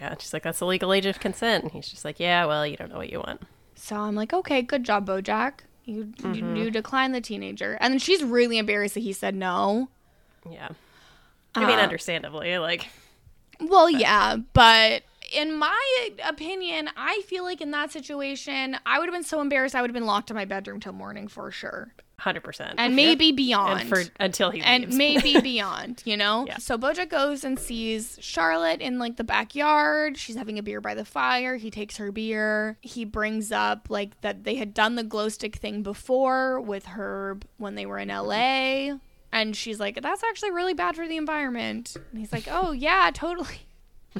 Yeah. 0.00 0.14
She's 0.18 0.32
like, 0.32 0.42
"That's 0.42 0.58
the 0.58 0.66
legal 0.66 0.92
age 0.92 1.06
of 1.06 1.20
consent." 1.20 1.62
And 1.64 1.72
he's 1.72 1.88
just 1.88 2.04
like, 2.04 2.18
"Yeah. 2.18 2.46
Well, 2.46 2.66
you 2.66 2.76
don't 2.76 2.90
know 2.90 2.98
what 2.98 3.10
you 3.10 3.18
want." 3.20 3.42
So 3.76 3.96
I'm 3.96 4.16
like, 4.16 4.32
okay, 4.32 4.60
good 4.60 4.82
job, 4.84 5.06
Bojack. 5.06 5.60
You, 5.84 6.12
you 6.34 6.54
you 6.54 6.70
decline 6.70 7.12
the 7.12 7.20
teenager, 7.20 7.78
and 7.80 7.92
then 7.92 7.98
she's 7.98 8.22
really 8.24 8.58
embarrassed 8.58 8.94
that 8.94 9.00
he 9.00 9.12
said 9.12 9.34
no. 9.34 9.88
Yeah. 10.50 10.68
I 11.54 11.64
mean, 11.64 11.78
Uh, 11.78 11.82
understandably, 11.82 12.58
like, 12.58 12.88
Well, 13.60 13.88
yeah, 13.88 14.36
but 14.52 15.02
in 15.32 15.54
my 15.56 16.08
opinion, 16.26 16.90
I 16.96 17.22
feel 17.26 17.42
like 17.44 17.60
in 17.60 17.70
that 17.70 17.90
situation, 17.92 18.76
I 18.84 18.98
would 18.98 19.06
have 19.08 19.14
been 19.14 19.22
so 19.24 19.40
embarrassed. 19.40 19.74
I 19.74 19.80
would 19.80 19.90
have 19.90 19.94
been 19.94 20.06
locked 20.06 20.28
in 20.30 20.36
my 20.36 20.44
bedroom 20.44 20.78
till 20.80 20.92
morning 20.92 21.26
for 21.28 21.50
sure, 21.50 21.94
100%. 22.20 22.74
and 22.78 22.96
maybe 22.96 23.32
beyond. 23.32 23.80
And 23.80 23.88
for 23.88 24.02
until 24.18 24.50
he 24.50 24.60
and 24.60 24.84
leaves. 24.84 24.96
maybe 24.96 25.40
beyond, 25.42 26.02
you 26.04 26.16
know? 26.16 26.46
Yeah. 26.46 26.58
So 26.58 26.76
Bojack 26.76 27.10
goes 27.10 27.44
and 27.44 27.58
sees 27.58 28.18
Charlotte 28.20 28.80
in 28.80 28.98
like 28.98 29.16
the 29.16 29.24
backyard. 29.24 30.16
She's 30.16 30.36
having 30.36 30.58
a 30.58 30.62
beer 30.62 30.80
by 30.80 30.94
the 30.94 31.04
fire. 31.04 31.56
He 31.56 31.70
takes 31.70 31.96
her 31.98 32.10
beer. 32.10 32.76
He 32.80 33.04
brings 33.04 33.52
up 33.52 33.88
like 33.88 34.20
that 34.22 34.44
they 34.44 34.56
had 34.56 34.74
done 34.74 34.96
the 34.96 35.04
glow 35.04 35.28
stick 35.28 35.56
thing 35.56 35.82
before 35.82 36.60
with 36.60 36.86
Herb 36.86 37.46
when 37.56 37.74
they 37.74 37.86
were 37.86 37.98
in 37.98 38.08
mm-hmm. 38.08 38.92
LA. 38.92 38.98
And 39.30 39.54
she's 39.54 39.78
like, 39.78 40.00
that's 40.00 40.24
actually 40.24 40.52
really 40.52 40.74
bad 40.74 40.96
for 40.96 41.06
the 41.06 41.16
environment. 41.16 41.96
And 42.10 42.18
he's 42.18 42.32
like, 42.32 42.48
oh, 42.50 42.72
yeah, 42.72 43.10
totally. 43.12 43.67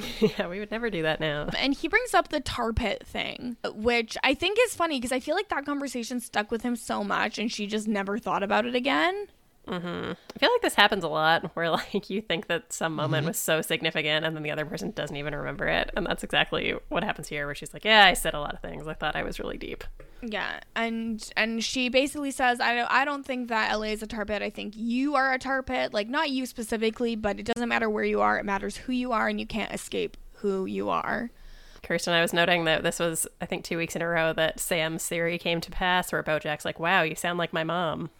yeah, 0.20 0.48
we 0.48 0.58
would 0.58 0.70
never 0.70 0.90
do 0.90 1.02
that 1.02 1.20
now. 1.20 1.48
And 1.58 1.74
he 1.74 1.88
brings 1.88 2.14
up 2.14 2.28
the 2.28 2.40
tar 2.40 2.72
pit 2.72 3.04
thing, 3.06 3.56
which 3.74 4.16
I 4.22 4.34
think 4.34 4.58
is 4.60 4.74
funny 4.74 4.98
because 4.98 5.12
I 5.12 5.20
feel 5.20 5.34
like 5.34 5.48
that 5.48 5.64
conversation 5.64 6.20
stuck 6.20 6.50
with 6.50 6.62
him 6.62 6.76
so 6.76 7.04
much 7.04 7.38
and 7.38 7.50
she 7.50 7.66
just 7.66 7.88
never 7.88 8.18
thought 8.18 8.42
about 8.42 8.66
it 8.66 8.74
again. 8.74 9.28
I 9.70 10.38
feel 10.38 10.50
like 10.50 10.62
this 10.62 10.74
happens 10.74 11.04
a 11.04 11.08
lot 11.08 11.50
where 11.54 11.70
like 11.70 12.08
you 12.10 12.20
think 12.20 12.46
that 12.48 12.72
some 12.72 12.94
moment 12.94 13.22
Mm-hmm. 13.22 13.28
was 13.28 13.38
so 13.38 13.60
significant 13.62 14.24
and 14.24 14.34
then 14.36 14.42
the 14.42 14.50
other 14.50 14.64
person 14.64 14.90
doesn't 14.92 15.16
even 15.16 15.34
remember 15.34 15.66
it. 15.66 15.90
And 15.96 16.06
that's 16.06 16.22
exactly 16.24 16.74
what 16.88 17.02
happens 17.04 17.28
here 17.28 17.46
where 17.46 17.54
she's 17.54 17.72
like, 17.74 17.84
Yeah, 17.84 18.04
I 18.04 18.14
said 18.14 18.34
a 18.34 18.40
lot 18.40 18.54
of 18.54 18.60
things. 18.60 18.86
I 18.86 18.94
thought 18.94 19.16
I 19.16 19.22
was 19.22 19.38
really 19.38 19.58
deep. 19.58 19.84
Yeah, 20.22 20.60
and 20.74 21.24
and 21.36 21.62
she 21.62 21.88
basically 21.88 22.30
says, 22.32 22.58
I 22.60 22.74
don't, 22.74 22.90
I 22.90 23.04
don't 23.04 23.24
think 23.24 23.48
that 23.48 23.72
LA 23.72 23.84
is 23.88 24.02
a 24.02 24.06
tar 24.06 24.24
pit. 24.24 24.42
I 24.42 24.50
think 24.50 24.74
you 24.76 25.14
are 25.14 25.32
a 25.32 25.38
tar 25.38 25.62
pit. 25.62 25.92
Like 25.94 26.08
not 26.08 26.30
you 26.30 26.44
specifically, 26.46 27.14
but 27.14 27.38
it 27.38 27.44
doesn't 27.46 27.68
matter 27.68 27.88
where 27.88 28.02
you 28.04 28.20
are. 28.20 28.36
It 28.38 28.44
matters 28.44 28.76
who 28.78 28.92
you 28.92 29.12
are, 29.12 29.28
and 29.28 29.38
you 29.38 29.46
can't 29.46 29.72
escape 29.72 30.16
who 30.34 30.66
you 30.66 30.88
are. 30.88 31.30
Kirsten, 31.84 32.12
I 32.12 32.20
was 32.22 32.32
noting 32.32 32.64
that 32.64 32.82
this 32.82 32.98
was, 32.98 33.28
I 33.40 33.46
think, 33.46 33.64
two 33.64 33.78
weeks 33.78 33.94
in 33.94 34.02
a 34.02 34.08
row 34.08 34.32
that 34.32 34.58
Sam's 34.58 35.06
theory 35.06 35.38
came 35.38 35.60
to 35.60 35.70
pass 35.70 36.10
where 36.10 36.22
Bojack's 36.24 36.64
like, 36.64 36.80
Wow, 36.80 37.02
you 37.02 37.14
sound 37.14 37.38
like 37.38 37.52
my 37.52 37.62
mom. 37.62 38.10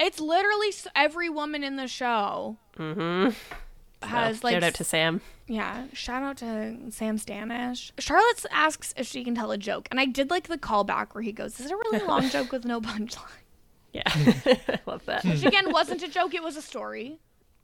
It's 0.00 0.18
literally 0.18 0.72
every 0.96 1.28
woman 1.28 1.62
in 1.62 1.76
the 1.76 1.86
show 1.86 2.56
So, 2.76 3.32
has 4.02 4.42
like 4.42 4.54
shout 4.54 4.62
out 4.64 4.74
to 4.74 4.84
Sam. 4.84 5.20
yeah. 5.46 5.84
Shout 5.92 6.22
out 6.22 6.38
to 6.38 6.90
Sam 6.90 7.18
Stanish. 7.18 7.92
Charlotte 7.98 8.46
asks 8.50 8.94
if 8.96 9.06
she 9.06 9.22
can 9.24 9.34
tell 9.34 9.50
a 9.50 9.58
joke, 9.58 9.86
and 9.90 10.00
I 10.00 10.06
did 10.06 10.30
like 10.30 10.48
the 10.48 10.56
callback 10.58 11.08
where 11.14 11.22
he 11.22 11.32
goes, 11.32 11.60
"Is 11.60 11.66
it 11.66 11.72
a 11.72 11.76
really 11.76 12.04
long 12.06 12.28
joke 12.30 12.50
with 12.50 12.64
no 12.64 12.80
punchline?" 12.80 13.26
Yeah. 13.92 14.02
I 14.14 14.78
love 14.86 15.04
that. 15.06 15.22
Hmm. 15.22 15.30
Which 15.30 15.44
again 15.44 15.70
wasn't 15.72 16.02
a 16.02 16.08
joke; 16.08 16.32
it 16.34 16.42
was 16.42 16.56
a 16.56 16.62
story. 16.62 17.18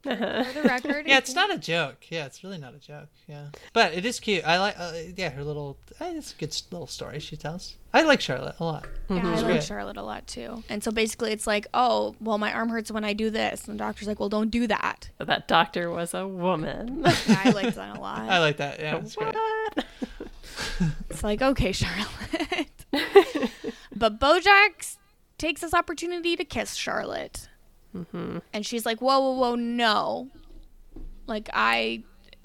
For 0.06 0.52
the 0.52 0.62
record, 0.64 1.06
Yeah, 1.06 1.18
it's 1.18 1.34
not 1.34 1.52
a 1.54 1.58
joke. 1.58 2.06
Yeah, 2.10 2.26
it's 2.26 2.42
really 2.44 2.58
not 2.58 2.74
a 2.74 2.78
joke. 2.78 3.08
Yeah, 3.26 3.46
but 3.72 3.94
it 3.94 4.04
is 4.06 4.20
cute. 4.20 4.46
I 4.46 4.58
like. 4.58 4.74
Uh, 4.78 4.92
yeah, 5.16 5.30
her 5.30 5.42
little. 5.44 5.76
eh, 6.00 6.12
It's 6.16 6.32
a 6.32 6.36
good 6.36 6.56
little 6.70 6.86
story 6.86 7.18
she 7.20 7.36
tells. 7.36 7.74
I 7.92 8.02
like 8.02 8.20
Charlotte 8.20 8.56
a 8.60 8.64
lot. 8.64 8.86
Yeah, 9.08 9.26
I 9.26 9.40
like. 9.40 9.62
Charlotte 9.62 9.96
a 9.96 10.02
lot 10.02 10.26
too. 10.26 10.62
And 10.68 10.84
so 10.84 10.90
basically, 10.90 11.32
it's 11.32 11.46
like, 11.46 11.66
oh, 11.74 12.14
well, 12.20 12.36
my 12.38 12.52
arm 12.52 12.68
hurts 12.68 12.90
when 12.90 13.04
I 13.04 13.12
do 13.14 13.30
this, 13.30 13.66
and 13.68 13.78
the 13.78 13.84
doctor's 13.84 14.06
like, 14.06 14.20
well, 14.20 14.28
don't 14.28 14.50
do 14.50 14.66
that. 14.66 15.08
But 15.18 15.26
that 15.28 15.48
doctor 15.48 15.90
was 15.90 16.12
a 16.14 16.26
woman. 16.28 17.02
Yeah, 17.04 17.40
I 17.44 17.50
liked 17.50 17.76
that 17.76 17.96
a 17.96 18.00
lot. 18.06 18.20
I 18.20 18.38
like 18.40 18.58
that. 18.58 18.80
Yeah, 18.80 18.96
it's 18.96 19.16
great. 19.16 19.34
It's 21.10 21.22
like, 21.22 21.42
okay, 21.42 21.72
Charlotte. 21.72 22.68
but 23.94 24.18
Bojack 24.18 24.96
takes 25.38 25.60
this 25.60 25.74
opportunity 25.74 26.36
to 26.36 26.44
kiss 26.44 26.74
Charlotte, 26.74 27.48
and 28.52 28.66
she's 28.66 28.84
like, 28.86 29.00
whoa, 29.00 29.18
whoa, 29.20 29.32
whoa, 29.32 29.54
no, 29.54 30.28
like 31.26 31.48
I 31.52 32.02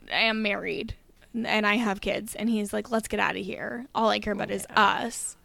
am 0.10 0.42
married. 0.42 0.96
And 1.34 1.66
I 1.66 1.76
have 1.76 2.02
kids, 2.02 2.36
and 2.36 2.50
he's 2.50 2.74
like, 2.74 2.92
"Let's 2.92 3.08
get 3.08 3.22
out 3.22 3.38
of 3.38 3.46
here. 3.46 3.86
All 3.96 4.10
I 4.10 4.20
care 4.20 4.34
about 4.34 4.52
is 4.52 4.66
us." 4.76 5.38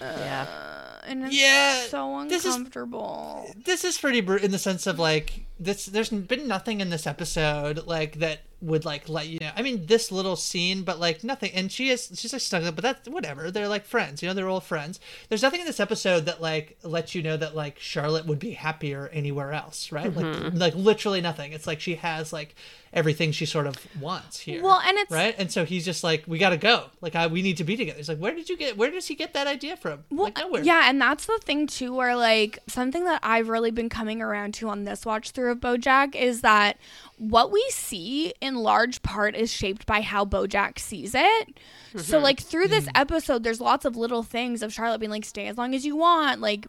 Yeah. 0.00 0.46
Uh, 0.48 1.06
and 1.08 1.24
it's 1.24 1.34
Yeah, 1.34 1.82
so 1.88 2.24
this 2.28 2.44
is- 2.44 2.54
uncomfortable. 2.54 3.52
This 3.64 3.84
is 3.84 3.98
pretty 3.98 4.20
br- 4.20 4.36
in 4.36 4.50
the 4.52 4.58
sense 4.58 4.86
of 4.86 4.98
like 5.00 5.44
this. 5.58 5.86
There's 5.86 6.10
been 6.10 6.46
nothing 6.46 6.80
in 6.80 6.90
this 6.90 7.04
episode 7.06 7.86
like 7.86 8.20
that 8.20 8.40
would 8.62 8.84
like 8.84 9.08
let 9.08 9.26
you 9.26 9.40
know. 9.40 9.50
I 9.56 9.62
mean, 9.62 9.86
this 9.86 10.12
little 10.12 10.36
scene, 10.36 10.82
but 10.82 11.00
like 11.00 11.24
nothing. 11.24 11.50
And 11.52 11.70
she 11.70 11.90
is 11.90 12.10
she's 12.14 12.32
like 12.32 12.40
stuck 12.40 12.62
up, 12.62 12.76
but 12.76 12.82
that's 12.82 13.08
whatever. 13.08 13.50
They're 13.50 13.68
like 13.68 13.84
friends, 13.84 14.22
you 14.22 14.28
know. 14.28 14.34
They're 14.34 14.48
old 14.48 14.64
friends. 14.64 15.00
There's 15.28 15.42
nothing 15.42 15.60
in 15.60 15.66
this 15.66 15.80
episode 15.80 16.26
that 16.26 16.40
like 16.40 16.78
lets 16.82 17.14
you 17.14 17.22
know 17.22 17.36
that 17.36 17.56
like 17.56 17.78
Charlotte 17.78 18.26
would 18.26 18.38
be 18.38 18.52
happier 18.52 19.08
anywhere 19.12 19.52
else, 19.52 19.90
right? 19.92 20.14
Like 20.14 20.24
mm-hmm. 20.24 20.56
like 20.56 20.74
literally 20.74 21.20
nothing. 21.20 21.52
It's 21.52 21.66
like 21.66 21.80
she 21.80 21.96
has 21.96 22.32
like 22.32 22.54
everything 22.92 23.32
she 23.32 23.46
sort 23.46 23.66
of 23.66 23.76
wants 24.00 24.40
here. 24.40 24.62
Well, 24.62 24.80
and 24.80 24.98
it's- 24.98 25.10
right. 25.10 25.34
And 25.38 25.50
so 25.50 25.64
he's 25.64 25.84
just 25.84 26.04
like, 26.04 26.24
we 26.26 26.38
gotta 26.38 26.56
go. 26.58 26.86
Like 27.00 27.16
I, 27.16 27.26
we 27.26 27.40
need 27.40 27.56
to 27.56 27.64
be 27.64 27.76
together. 27.76 27.96
He's 27.96 28.08
like, 28.08 28.18
where 28.18 28.34
did 28.34 28.48
you 28.48 28.56
get? 28.56 28.76
Where 28.76 28.90
does 28.90 29.06
he 29.06 29.14
get 29.14 29.32
that 29.34 29.46
idea 29.46 29.76
from? 29.76 30.04
Well, 30.10 30.24
like 30.24 30.38
nowhere. 30.38 30.62
Yeah, 30.62 30.88
and 30.88 31.00
that's 31.00 31.26
the 31.26 31.38
thing 31.42 31.66
too, 31.66 31.94
where 31.94 32.14
like 32.16 32.58
something 32.66 33.04
that 33.04 33.20
I've 33.22 33.48
really 33.48 33.70
been 33.70 33.88
coming 33.88 34.20
around 34.20 34.54
to 34.54 34.68
on 34.68 34.84
this 34.84 35.06
watch 35.06 35.30
through 35.30 35.52
of 35.52 35.60
BoJack 35.60 36.14
is 36.14 36.42
that 36.42 36.76
what 37.18 37.50
we 37.50 37.64
see 37.70 38.34
in 38.40 38.56
large 38.56 39.02
part 39.02 39.34
is 39.34 39.50
shaped 39.50 39.86
by 39.86 40.00
how 40.00 40.24
BoJack 40.24 40.78
sees 40.78 41.14
it. 41.14 41.48
So 41.96 42.16
mm-hmm. 42.16 42.24
like 42.24 42.40
through 42.40 42.68
this 42.68 42.86
mm. 42.86 42.92
episode, 42.94 43.42
there's 43.42 43.60
lots 43.60 43.84
of 43.84 43.96
little 43.96 44.22
things 44.22 44.62
of 44.62 44.72
Charlotte 44.72 44.98
being 44.98 45.10
like, 45.10 45.24
"Stay 45.24 45.46
as 45.46 45.56
long 45.56 45.74
as 45.74 45.86
you 45.86 45.96
want," 45.96 46.40
like 46.40 46.66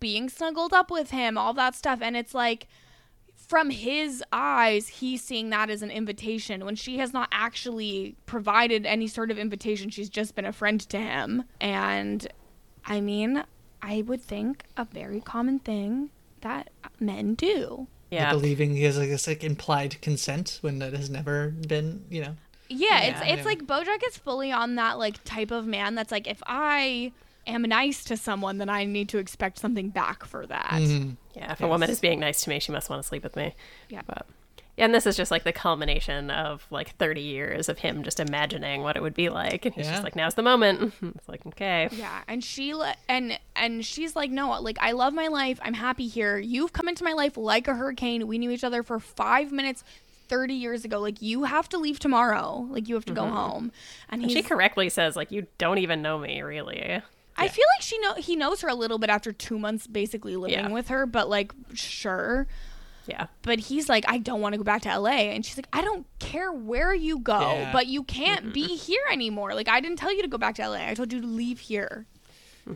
being 0.00 0.28
snuggled 0.28 0.72
up 0.72 0.90
with 0.90 1.10
him, 1.10 1.36
all 1.36 1.52
that 1.54 1.74
stuff, 1.74 2.00
and 2.00 2.16
it's 2.16 2.34
like 2.34 2.66
from 3.48 3.70
his 3.70 4.22
eyes, 4.30 4.88
he's 4.88 5.24
seeing 5.24 5.48
that 5.50 5.70
as 5.70 5.80
an 5.80 5.90
invitation 5.90 6.64
when 6.66 6.76
she 6.76 6.98
has 6.98 7.14
not 7.14 7.30
actually 7.32 8.14
provided 8.26 8.84
any 8.84 9.06
sort 9.08 9.30
of 9.30 9.38
invitation. 9.38 9.88
She's 9.88 10.10
just 10.10 10.34
been 10.34 10.44
a 10.44 10.52
friend 10.52 10.78
to 10.90 10.98
him. 10.98 11.44
And 11.58 12.28
I 12.84 13.00
mean, 13.00 13.42
I 13.80 14.02
would 14.02 14.22
think 14.22 14.64
a 14.76 14.84
very 14.84 15.22
common 15.22 15.60
thing 15.60 16.10
that 16.42 16.68
men 17.00 17.34
do. 17.34 17.86
Yeah. 18.10 18.32
Like 18.32 18.40
believing 18.42 18.76
he 18.76 18.84
has 18.84 18.98
like 18.98 19.08
this 19.08 19.26
like 19.26 19.42
implied 19.42 20.00
consent 20.02 20.58
when 20.60 20.78
that 20.80 20.92
has 20.92 21.08
never 21.08 21.48
been, 21.66 22.04
you 22.10 22.22
know. 22.22 22.36
Yeah, 22.68 23.00
it's 23.00 23.20
Yeah, 23.20 23.32
it's 23.32 23.38
yeah. 23.38 23.44
like 23.44 23.66
Bojack 23.66 24.06
is 24.06 24.18
fully 24.18 24.52
on 24.52 24.74
that 24.74 24.98
like 24.98 25.24
type 25.24 25.50
of 25.50 25.66
man 25.66 25.94
that's 25.94 26.12
like 26.12 26.26
if 26.26 26.42
I 26.46 27.12
am 27.48 27.62
nice 27.62 28.04
to 28.04 28.16
someone, 28.16 28.58
then 28.58 28.68
I 28.68 28.84
need 28.84 29.08
to 29.10 29.18
expect 29.18 29.58
something 29.58 29.88
back 29.90 30.24
for 30.24 30.46
that. 30.46 30.70
Mm-hmm. 30.74 31.10
Yeah, 31.34 31.52
if 31.52 31.60
a 31.60 31.68
woman 31.68 31.90
is 31.90 32.00
being 32.00 32.20
nice 32.20 32.42
to 32.42 32.50
me, 32.50 32.60
she 32.60 32.72
must 32.72 32.88
want 32.90 33.02
to 33.02 33.08
sleep 33.08 33.22
with 33.24 33.34
me. 33.36 33.54
Yeah. 33.88 34.02
But, 34.06 34.26
yeah, 34.76 34.84
and 34.84 34.94
this 34.94 35.06
is 35.06 35.16
just 35.16 35.30
like 35.32 35.42
the 35.42 35.52
culmination 35.52 36.30
of 36.30 36.64
like 36.70 36.94
30 36.98 37.20
years 37.20 37.68
of 37.68 37.78
him 37.78 38.04
just 38.04 38.20
imagining 38.20 38.82
what 38.82 38.96
it 38.96 39.02
would 39.02 39.14
be 39.14 39.28
like. 39.28 39.64
And 39.64 39.74
he's 39.74 39.86
Yeah. 39.86 39.92
just 39.92 40.04
like, 40.04 40.14
now's 40.14 40.34
the 40.34 40.42
moment. 40.42 40.92
It's 41.02 41.28
like, 41.28 41.44
okay. 41.46 41.88
Yeah, 41.92 42.22
and 42.28 42.44
she 42.44 42.74
le- 42.74 42.94
and 43.08 43.38
and 43.56 43.84
she's 43.84 44.14
like, 44.14 44.30
no, 44.30 44.60
like 44.60 44.78
I 44.80 44.92
love 44.92 45.12
my 45.14 45.26
life. 45.26 45.58
I'm 45.62 45.74
happy 45.74 46.06
here. 46.06 46.38
You've 46.38 46.72
come 46.72 46.88
into 46.88 47.02
my 47.02 47.12
life 47.12 47.36
like 47.36 47.66
a 47.66 47.74
hurricane. 47.74 48.26
We 48.28 48.38
knew 48.38 48.50
each 48.50 48.64
other 48.64 48.82
for 48.82 49.00
five 49.00 49.50
minutes. 49.52 49.82
30 50.28 50.52
years 50.52 50.84
ago 50.84 51.00
like 51.00 51.22
you 51.22 51.44
have 51.44 51.70
to 51.70 51.78
leave 51.78 51.98
tomorrow 51.98 52.68
like 52.70 52.86
you 52.86 52.94
have 52.94 53.06
to 53.06 53.14
go 53.14 53.24
home 53.24 53.72
and 54.10 54.20
And 54.22 54.30
she 54.30 54.42
correctly 54.42 54.90
says, 54.90 55.16
like, 55.16 55.32
you 55.32 55.46
don't 55.56 55.78
even 55.78 56.02
know 56.02 56.18
me, 56.18 56.42
really. 56.42 57.00
I 57.38 57.48
feel 57.48 57.64
like 57.76 57.82
she 57.82 57.98
know 57.98 58.14
he 58.14 58.36
knows 58.36 58.60
her 58.60 58.68
a 58.68 58.74
little 58.74 58.98
bit 58.98 59.08
after 59.10 59.32
two 59.32 59.58
months 59.58 59.86
basically 59.86 60.36
living 60.36 60.58
Yeah. 60.58 60.68
with 60.68 60.88
her 60.88 61.06
but 61.06 61.28
like 61.28 61.52
sure. 61.74 62.46
Yeah. 63.06 63.28
but 63.42 63.58
he's 63.58 63.88
like 63.88 64.04
i 64.06 64.18
don't 64.18 64.40
want 64.42 64.52
to 64.52 64.58
go 64.58 64.64
back 64.64 64.82
to 64.82 64.98
la 64.98 65.08
and 65.08 65.44
she's 65.46 65.56
like 65.56 65.68
i 65.72 65.80
don't 65.80 66.06
care 66.18 66.52
where 66.52 66.92
you 66.94 67.18
go 67.20 67.40
Yeah. 67.40 67.72
but 67.72 67.86
you 67.86 68.02
can't 68.02 68.52
be 68.52 68.66
here 68.76 69.00
anymore. 69.10 69.54
Like 69.54 69.68
i 69.68 69.80
didn't 69.80 69.96
tell 69.98 70.14
you 70.14 70.20
to 70.22 70.28
go 70.28 70.36
back 70.36 70.56
to 70.56 70.68
la 70.68 70.76
i 70.76 70.92
told 70.94 71.12
you 71.12 71.20
to 71.22 71.26
leave 71.26 71.58
here 71.60 72.06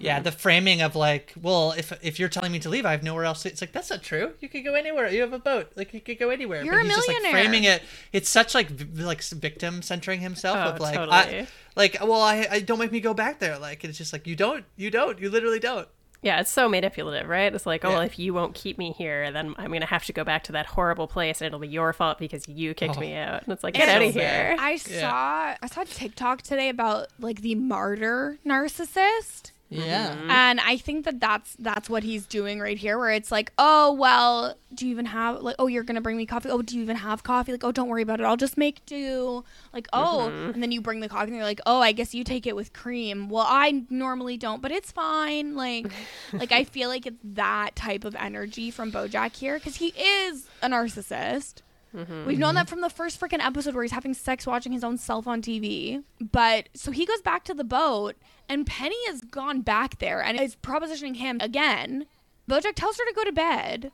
Yeah, 0.01 0.17
mm-hmm. 0.17 0.25
the 0.25 0.33
framing 0.33 0.81
of 0.83 0.97
like, 0.97 1.33
well, 1.41 1.73
if 1.73 1.93
if 2.03 2.19
you're 2.19 2.29
telling 2.29 2.53
me 2.53 2.59
to 2.61 2.69
leave, 2.69 2.87
I 2.87 2.93
have 2.93 3.03
nowhere 3.03 3.25
else. 3.25 3.43
To, 3.43 3.49
it's 3.49 3.61
like 3.61 3.73
that's 3.73 3.91
not 3.91 4.03
true. 4.03 4.33
You 4.41 4.49
could 4.49 4.65
go 4.65 4.75
anywhere. 4.75 5.09
You 5.09 5.21
have 5.23 5.33
a 5.33 5.39
boat. 5.39 5.73
Like 5.77 5.93
you 5.95 6.01
could 6.01 6.19
go 6.19 6.31
anywhere. 6.31 6.63
You're 6.65 6.79
a 6.79 6.83
he's 6.85 6.95
just 6.95 7.09
like 7.09 7.17
millionaire. 7.23 7.43
framing 7.43 7.65
it. 7.65 7.83
It's 8.13 8.29
such 8.29 8.55
like 8.55 8.69
v- 8.69 9.03
like 9.05 9.23
victim 9.23 9.83
centering 9.83 10.21
himself 10.21 10.57
Oh, 10.59 10.71
of 10.75 10.81
like, 10.81 10.95
totally. 10.95 11.17
I, 11.17 11.47
like 11.77 11.97
well, 12.01 12.23
I, 12.23 12.47
I 12.51 12.61
don't 12.61 12.79
make 12.79 12.93
me 12.93 13.01
go 13.01 13.15
back 13.15 13.39
there. 13.39 13.59
Like 13.59 13.85
it's 13.85 13.99
just 13.99 14.13
like 14.13 14.27
you 14.27 14.37
don't, 14.37 14.65
you 14.77 14.91
don't, 14.91 15.19
you 15.21 15.31
literally 15.31 15.61
don't. 15.61 15.89
Yeah, 16.25 16.39
it's 16.41 16.51
so 16.53 16.69
manipulative, 16.69 17.29
right? 17.29 17.53
It's 17.53 17.67
like, 17.67 17.85
oh, 17.85 17.89
Yeah. 17.89 17.95
well, 17.97 18.05
if 18.05 18.17
you 18.17 18.33
won't 18.33 18.55
keep 18.55 18.79
me 18.79 18.93
here, 18.93 19.33
then 19.33 19.57
I'm 19.59 19.71
going 19.71 19.81
to 19.81 19.89
have 19.89 20.05
to 20.05 20.13
go 20.13 20.23
back 20.23 20.45
to 20.45 20.53
that 20.53 20.67
horrible 20.67 21.09
place 21.09 21.41
and 21.41 21.47
it'll 21.49 21.59
be 21.59 21.67
your 21.67 21.93
fault 21.93 22.19
because 22.21 22.47
you 22.47 22.75
kicked 22.75 22.97
Oh. 22.97 23.01
me 23.01 23.17
out. 23.17 23.43
And 23.43 23.53
it's 23.53 23.65
like, 23.65 23.75
get 23.75 23.89
So 23.89 23.95
out 23.97 24.03
of 24.03 24.15
bad. 24.15 24.47
here. 24.51 24.57
I 24.61 24.77
saw 24.77 25.57
I 25.61 25.67
saw 25.67 25.83
TikTok 25.83 26.43
today 26.43 26.69
about 26.69 27.09
like 27.19 27.41
the 27.41 27.57
martyr 27.57 28.39
narcissist. 28.47 29.51
Yeah. 29.73 30.11
Mm-hmm. 30.11 30.31
And 30.31 30.61
I 30.61 30.77
think 30.77 31.05
that 31.05 31.21
that's 31.21 31.57
that's 31.59 31.89
what 31.89 32.03
he's 32.03 32.27
doing 32.27 32.61
right 32.61 32.77
here, 32.77 32.99
where 32.99 33.11
it's 33.11 33.33
like, 33.33 33.53
oh 33.59 33.93
well, 33.93 34.57
do 34.75 34.87
you 34.87 34.93
even 34.93 35.07
have 35.07 35.41
like, 35.41 35.57
oh 35.59 35.67
you're 35.67 35.83
gonna 35.83 36.01
bring 36.01 36.17
me 36.17 36.27
coffee? 36.27 36.51
Oh, 36.51 36.63
do 36.63 36.77
you 36.77 36.83
even 36.83 36.97
have 36.97 37.23
coffee? 37.23 37.53
Like, 37.53 37.65
oh 37.65 37.73
don't 37.73 37.89
worry 37.89 38.03
about 38.03 38.21
it, 38.21 38.25
I'll 38.25 38.37
just 38.37 38.57
make 38.59 38.85
do. 38.87 39.45
Like, 39.73 39.89
oh, 39.93 40.31
mm-hmm. 40.31 40.51
and 40.53 40.63
then 40.63 40.73
you 40.73 40.81
bring 40.81 41.01
the 41.01 41.09
coffee, 41.09 41.29
and 41.29 41.37
you're 41.37 41.45
like, 41.45 41.61
oh, 41.67 41.81
I 41.81 41.93
guess 41.93 42.15
you 42.15 42.25
take 42.25 42.47
it 42.47 42.55
with 42.55 42.73
cream. 42.73 43.29
Well, 43.29 43.47
I 43.49 43.85
normally 43.89 44.37
don't, 44.37 44.61
but 44.61 44.71
it's 44.71 44.93
fine. 44.93 45.55
Like, 45.55 45.87
like 46.33 46.53
I 46.53 46.65
feel 46.65 46.89
like 46.89 47.07
it's 47.07 47.19
that 47.25 47.75
type 47.77 48.05
of 48.05 48.15
energy 48.17 48.71
from 48.71 48.93
BoJack 48.93 49.35
here 49.37 49.59
because 49.59 49.77
he 49.77 49.89
is 49.89 50.47
a 50.63 50.69
narcissist. 50.69 51.63
Mm-hmm. 51.95 52.27
We've 52.27 52.39
known 52.39 52.55
that 52.55 52.69
from 52.69 52.81
the 52.81 52.89
first 52.91 53.21
freaking 53.21 53.45
episode 53.45 53.75
where 53.75 53.83
he's 53.85 53.93
having 53.93 54.15
sex 54.15 54.47
watching 54.47 54.73
his 54.73 54.83
own 54.85 54.97
self 54.97 55.27
on 55.27 55.43
TV. 55.43 56.03
But 56.21 56.69
so 56.75 56.91
he 56.91 57.05
goes 57.05 57.21
back 57.23 57.45
to 57.45 57.55
the 57.55 57.65
boat, 57.65 58.17
and 58.49 58.67
Penny 58.67 58.97
has 59.09 59.21
gone 59.21 59.61
back 59.61 59.99
there 59.99 60.23
and 60.23 60.41
is 60.41 60.57
propositioning 60.57 61.17
him 61.17 61.39
again. 61.41 62.07
Bojack 62.49 62.75
tells 62.75 62.97
her 62.99 63.05
to 63.05 63.13
go 63.15 63.25
to 63.25 63.33
bed, 63.33 63.93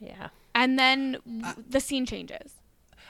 Yeah. 0.00 0.28
and 0.54 0.78
then 0.78 1.16
uh, 1.44 1.48
w- 1.54 1.64
the 1.70 1.80
scene 1.80 2.06
changes. 2.06 2.54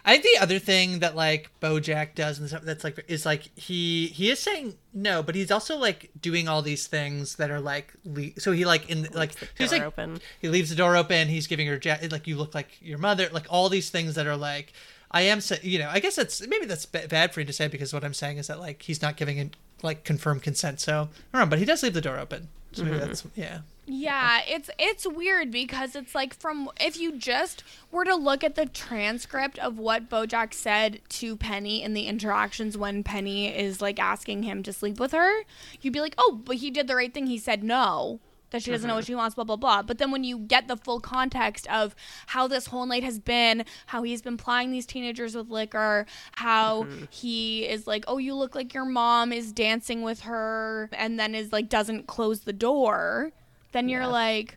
I 0.06 0.18
think 0.18 0.36
the 0.38 0.42
other 0.42 0.58
thing 0.58 0.98
that 0.98 1.16
like 1.16 1.50
BoJack 1.60 2.14
does 2.14 2.38
and 2.38 2.46
stuff 2.48 2.62
that's 2.62 2.84
like 2.84 3.02
is 3.08 3.24
like 3.24 3.50
he 3.58 4.08
he 4.08 4.30
is 4.30 4.38
saying 4.38 4.74
no, 4.92 5.22
but 5.22 5.34
he's 5.34 5.50
also 5.50 5.78
like 5.78 6.10
doing 6.20 6.46
all 6.46 6.60
these 6.60 6.86
things 6.86 7.36
that 7.36 7.50
are 7.50 7.60
like 7.60 7.92
le- 8.04 8.38
so 8.38 8.52
he 8.52 8.64
like 8.66 8.90
in 8.90 9.08
like 9.14 9.32
he's 9.56 9.72
like 9.72 9.82
open. 9.82 10.20
he 10.40 10.48
leaves 10.48 10.68
the 10.70 10.76
door 10.76 10.96
open. 10.96 11.28
He's 11.28 11.46
giving 11.46 11.66
her 11.68 11.80
ja- 11.82 11.96
like 12.10 12.26
you 12.26 12.36
look 12.36 12.54
like 12.54 12.76
your 12.82 12.98
mother, 12.98 13.28
like 13.32 13.46
all 13.48 13.68
these 13.70 13.88
things 13.88 14.14
that 14.16 14.26
are 14.26 14.36
like 14.36 14.72
I 15.10 15.22
am 15.22 15.40
so 15.40 15.56
you 15.62 15.78
know 15.78 15.88
I 15.90 16.00
guess 16.00 16.16
that's 16.16 16.46
maybe 16.46 16.66
that's 16.66 16.84
ba- 16.86 17.06
bad 17.08 17.32
for 17.32 17.40
you 17.40 17.46
to 17.46 17.52
say 17.52 17.68
because 17.68 17.94
what 17.94 18.04
I'm 18.04 18.14
saying 18.14 18.36
is 18.38 18.48
that 18.48 18.60
like 18.60 18.82
he's 18.82 19.00
not 19.00 19.16
giving 19.16 19.38
it 19.38 19.56
like 19.82 20.04
confirmed 20.04 20.42
consent. 20.42 20.80
So 20.80 21.08
I 21.32 21.38
don't 21.38 21.46
know, 21.46 21.50
but 21.50 21.58
he 21.58 21.64
does 21.64 21.82
leave 21.82 21.94
the 21.94 22.00
door 22.02 22.18
open. 22.18 22.48
So 22.72 22.84
maybe 22.84 22.98
that's 22.98 23.24
yeah. 23.34 23.60
Yeah, 23.86 24.40
it's 24.46 24.70
it's 24.78 25.06
weird 25.06 25.50
because 25.50 25.94
it's 25.94 26.14
like 26.14 26.34
from 26.34 26.70
if 26.80 26.98
you 26.98 27.12
just 27.12 27.62
were 27.90 28.04
to 28.04 28.14
look 28.14 28.42
at 28.42 28.54
the 28.54 28.66
transcript 28.66 29.58
of 29.58 29.78
what 29.78 30.08
Bojack 30.08 30.54
said 30.54 31.00
to 31.10 31.36
Penny 31.36 31.82
in 31.82 31.92
the 31.92 32.06
interactions 32.06 32.78
when 32.78 33.02
Penny 33.02 33.54
is 33.54 33.82
like 33.82 33.98
asking 33.98 34.44
him 34.44 34.62
to 34.62 34.72
sleep 34.72 34.98
with 34.98 35.12
her, 35.12 35.42
you'd 35.82 35.92
be 35.92 36.00
like, 36.00 36.14
"Oh, 36.16 36.40
but 36.44 36.56
he 36.56 36.70
did 36.70 36.86
the 36.86 36.96
right 36.96 37.12
thing. 37.12 37.26
He 37.26 37.38
said 37.38 37.62
no." 37.62 38.20
That 38.50 38.62
she 38.62 38.70
doesn't 38.70 38.86
know 38.86 38.94
what 38.94 39.02
mm-hmm. 39.02 39.12
she 39.12 39.16
wants, 39.16 39.34
blah 39.34 39.44
blah 39.44 39.56
blah. 39.56 39.82
But 39.82 39.98
then 39.98 40.12
when 40.12 40.22
you 40.22 40.38
get 40.38 40.68
the 40.68 40.76
full 40.76 41.00
context 41.00 41.66
of 41.66 41.94
how 42.28 42.46
this 42.46 42.66
whole 42.66 42.86
night 42.86 43.02
has 43.02 43.18
been, 43.18 43.64
how 43.86 44.04
he's 44.04 44.22
been 44.22 44.36
plying 44.36 44.70
these 44.70 44.86
teenagers 44.86 45.34
with 45.34 45.50
liquor, 45.50 46.06
how 46.36 46.84
mm-hmm. 46.84 47.04
he 47.10 47.68
is 47.68 47.86
like, 47.86 48.04
"Oh, 48.06 48.18
you 48.18 48.34
look 48.34 48.54
like 48.54 48.72
your 48.72 48.84
mom 48.84 49.32
is 49.32 49.52
dancing 49.52 50.02
with 50.02 50.20
her," 50.20 50.88
and 50.92 51.18
then 51.18 51.34
is 51.34 51.52
like 51.52 51.68
doesn't 51.68 52.06
close 52.06 52.40
the 52.40 52.52
door 52.52 53.32
then 53.74 53.90
you're 53.90 54.00
Yeah. 54.00 54.06
like, 54.06 54.56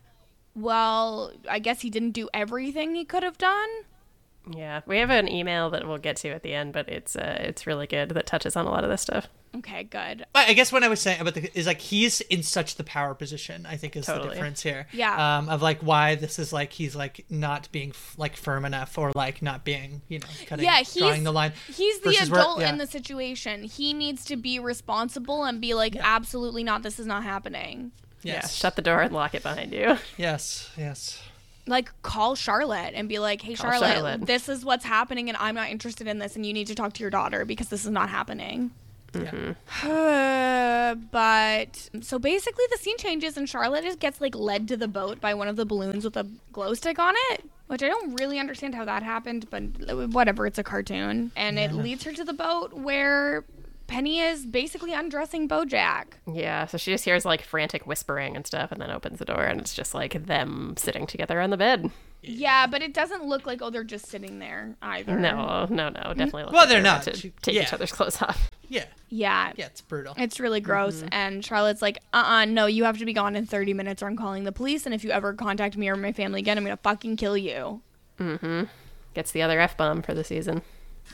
well, 0.54 1.32
I 1.48 1.58
guess 1.58 1.82
he 1.82 1.90
didn't 1.90 2.12
do 2.12 2.28
everything 2.32 2.94
he 2.94 3.04
could 3.04 3.22
have 3.22 3.36
done. 3.38 3.68
Yeah. 4.50 4.80
We 4.86 4.96
have 4.98 5.10
an 5.10 5.28
email 5.28 5.68
that 5.70 5.86
we'll 5.86 5.98
get 5.98 6.16
to 6.18 6.30
at 6.30 6.42
the 6.42 6.54
end, 6.54 6.72
but 6.72 6.88
it's 6.88 7.14
uh, 7.14 7.36
it's 7.40 7.66
really 7.66 7.86
good 7.86 8.08
that 8.10 8.26
touches 8.26 8.56
on 8.56 8.64
a 8.66 8.70
lot 8.70 8.82
of 8.82 8.88
this 8.88 9.02
stuff. 9.02 9.28
Okay, 9.56 9.82
good. 9.84 10.24
I 10.34 10.46
I 10.46 10.52
guess 10.54 10.72
what 10.72 10.82
I 10.82 10.88
was 10.88 11.00
saying 11.00 11.20
about 11.20 11.34
the 11.34 11.50
is 11.58 11.66
like 11.66 11.80
he's 11.82 12.20
in 12.22 12.42
such 12.42 12.76
the 12.76 12.84
power 12.84 13.14
position. 13.14 13.66
I 13.66 13.76
think 13.76 13.94
is 13.94 14.06
the 14.06 14.18
difference 14.18 14.62
here. 14.62 14.86
Yeah. 14.92 15.38
Um, 15.38 15.50
of 15.50 15.60
like 15.60 15.80
why 15.80 16.14
this 16.14 16.38
is 16.38 16.50
like 16.50 16.72
he's 16.72 16.96
like 16.96 17.26
not 17.28 17.68
being 17.72 17.90
f- 17.90 18.14
like 18.16 18.36
firm 18.36 18.64
enough 18.64 18.96
or 18.96 19.12
like 19.14 19.42
not 19.42 19.64
being 19.64 20.00
you 20.08 20.18
know 20.20 20.26
cutting, 20.46 20.64
Yeah, 20.64 20.78
he's 20.78 20.94
drawing 20.96 21.24
the 21.24 21.32
line. 21.32 21.52
He's 21.66 21.98
the 22.00 22.10
versus 22.10 22.30
where- 22.30 22.40
adult 22.40 22.60
yeah. 22.60 22.70
in 22.70 22.78
the 22.78 22.86
situation. 22.86 23.64
He 23.64 23.92
needs 23.92 24.24
to 24.26 24.36
be 24.36 24.58
responsible 24.58 25.44
and 25.44 25.60
be 25.60 25.74
like, 25.74 25.94
absolutely 25.96 26.64
not. 26.64 26.82
This 26.82 26.98
is 26.98 27.06
not 27.06 27.22
happening. 27.22 27.92
Yeah. 28.22 28.46
Shut 28.46 28.76
the 28.76 28.82
door 28.82 29.00
and 29.00 29.12
lock 29.14 29.34
it 29.34 29.42
behind 29.42 29.72
you. 29.72 29.96
Yes. 30.16 30.70
Yes. 30.76 31.22
Like, 31.66 31.90
call 32.02 32.34
Charlotte 32.34 32.94
and 32.94 33.08
be 33.08 33.18
like, 33.18 33.42
hey, 33.42 33.54
Call 33.54 33.70
Charlotte, 33.70 33.92
Charlotte. 33.92 34.26
this 34.26 34.48
is 34.48 34.64
what's 34.64 34.84
happening, 34.86 35.28
and 35.28 35.36
I'm 35.38 35.54
not 35.54 35.68
interested 35.68 36.06
in 36.06 36.18
this, 36.18 36.34
and 36.34 36.46
you 36.46 36.54
need 36.54 36.66
to 36.68 36.74
talk 36.74 36.94
to 36.94 37.00
your 37.02 37.10
daughter 37.10 37.44
because 37.44 37.68
this 37.68 37.84
is 37.84 37.90
not 37.90 38.08
happening. 38.08 38.70
Mm-hmm. 39.12 39.86
Yeah. 39.86 40.92
Uh, 40.92 40.94
but 40.94 41.90
so 42.00 42.18
basically, 42.18 42.64
the 42.70 42.78
scene 42.78 42.96
changes, 42.98 43.36
and 43.36 43.48
Charlotte 43.48 43.84
just 43.84 43.98
gets 43.98 44.20
like 44.20 44.34
led 44.34 44.66
to 44.68 44.76
the 44.78 44.88
boat 44.88 45.20
by 45.20 45.34
one 45.34 45.46
of 45.48 45.56
the 45.56 45.66
balloons 45.66 46.04
with 46.04 46.16
a 46.16 46.26
glow 46.52 46.72
stick 46.74 46.98
on 46.98 47.14
it, 47.30 47.44
which 47.66 47.82
I 47.82 47.88
don't 47.88 48.14
really 48.18 48.38
understand 48.38 48.74
how 48.74 48.84
that 48.86 49.02
happened, 49.02 49.46
but 49.50 49.62
uh, 49.88 50.06
whatever. 50.08 50.46
It's 50.46 50.58
a 50.58 50.62
cartoon, 50.64 51.32
and 51.36 51.58
it 51.58 51.72
leads 51.72 52.04
her 52.04 52.12
to 52.12 52.24
the 52.24 52.32
boat 52.32 52.72
where 52.72 53.44
Penny 53.88 54.20
is 54.20 54.46
basically 54.46 54.92
undressing 54.92 55.48
BoJack. 55.48 56.04
Yeah, 56.32 56.66
so 56.66 56.78
she 56.78 56.92
just 56.92 57.04
hears 57.04 57.24
like 57.24 57.42
frantic 57.42 57.86
whispering 57.86 58.36
and 58.36 58.46
stuff, 58.46 58.70
and 58.70 58.80
then 58.80 58.90
opens 58.90 59.18
the 59.18 59.24
door, 59.24 59.42
and 59.42 59.60
it's 59.60 59.74
just 59.74 59.94
like 59.94 60.26
them 60.26 60.74
sitting 60.78 61.06
together 61.06 61.40
on 61.40 61.50
the 61.50 61.56
bed. 61.56 61.90
Yeah, 62.22 62.66
but 62.66 62.82
it 62.82 62.92
doesn't 62.94 63.24
look 63.24 63.46
like 63.46 63.62
oh 63.62 63.70
they're 63.70 63.84
just 63.84 64.06
sitting 64.06 64.38
there 64.40 64.76
either. 64.82 65.18
No, 65.18 65.66
no, 65.70 65.88
no, 65.88 66.02
definitely. 66.14 66.42
looks 66.42 66.52
Well, 66.52 66.62
like 66.62 66.68
they're 66.68 66.80
about 66.80 67.06
not. 67.06 67.14
To 67.14 67.16
She- 67.18 67.32
take 67.42 67.54
yeah. 67.54 67.62
each 67.62 67.72
other's 67.72 67.92
clothes 67.92 68.20
off. 68.20 68.50
Yeah. 68.68 68.84
Yeah. 69.08 69.52
Yeah. 69.56 69.66
It's 69.66 69.80
brutal. 69.80 70.14
It's 70.18 70.38
really 70.38 70.60
gross. 70.60 71.02
And 71.10 71.42
Charlotte's 71.42 71.80
like, 71.80 71.98
uh 72.12 72.22
uh 72.26 72.44
no, 72.44 72.66
you 72.66 72.84
have 72.84 72.98
to 72.98 73.06
be 73.06 73.14
gone 73.14 73.34
in 73.36 73.46
30 73.46 73.72
minutes 73.72 74.02
or 74.02 74.06
I'm 74.08 74.16
calling 74.16 74.44
the 74.44 74.52
police. 74.52 74.84
And 74.84 74.94
if 74.94 75.04
you 75.04 75.10
ever 75.10 75.32
contact 75.32 75.78
me 75.78 75.88
or 75.88 75.96
my 75.96 76.12
family 76.12 76.40
again, 76.40 76.58
I'm 76.58 76.64
going 76.64 76.76
to 76.76 76.82
fucking 76.82 77.16
kill 77.16 77.36
you. 77.38 77.80
Mm 78.18 78.38
hmm. 78.40 78.62
Gets 79.14 79.30
the 79.30 79.40
other 79.40 79.58
f 79.58 79.76
bomb 79.78 80.02
for 80.02 80.12
the 80.12 80.22
season. 80.24 80.60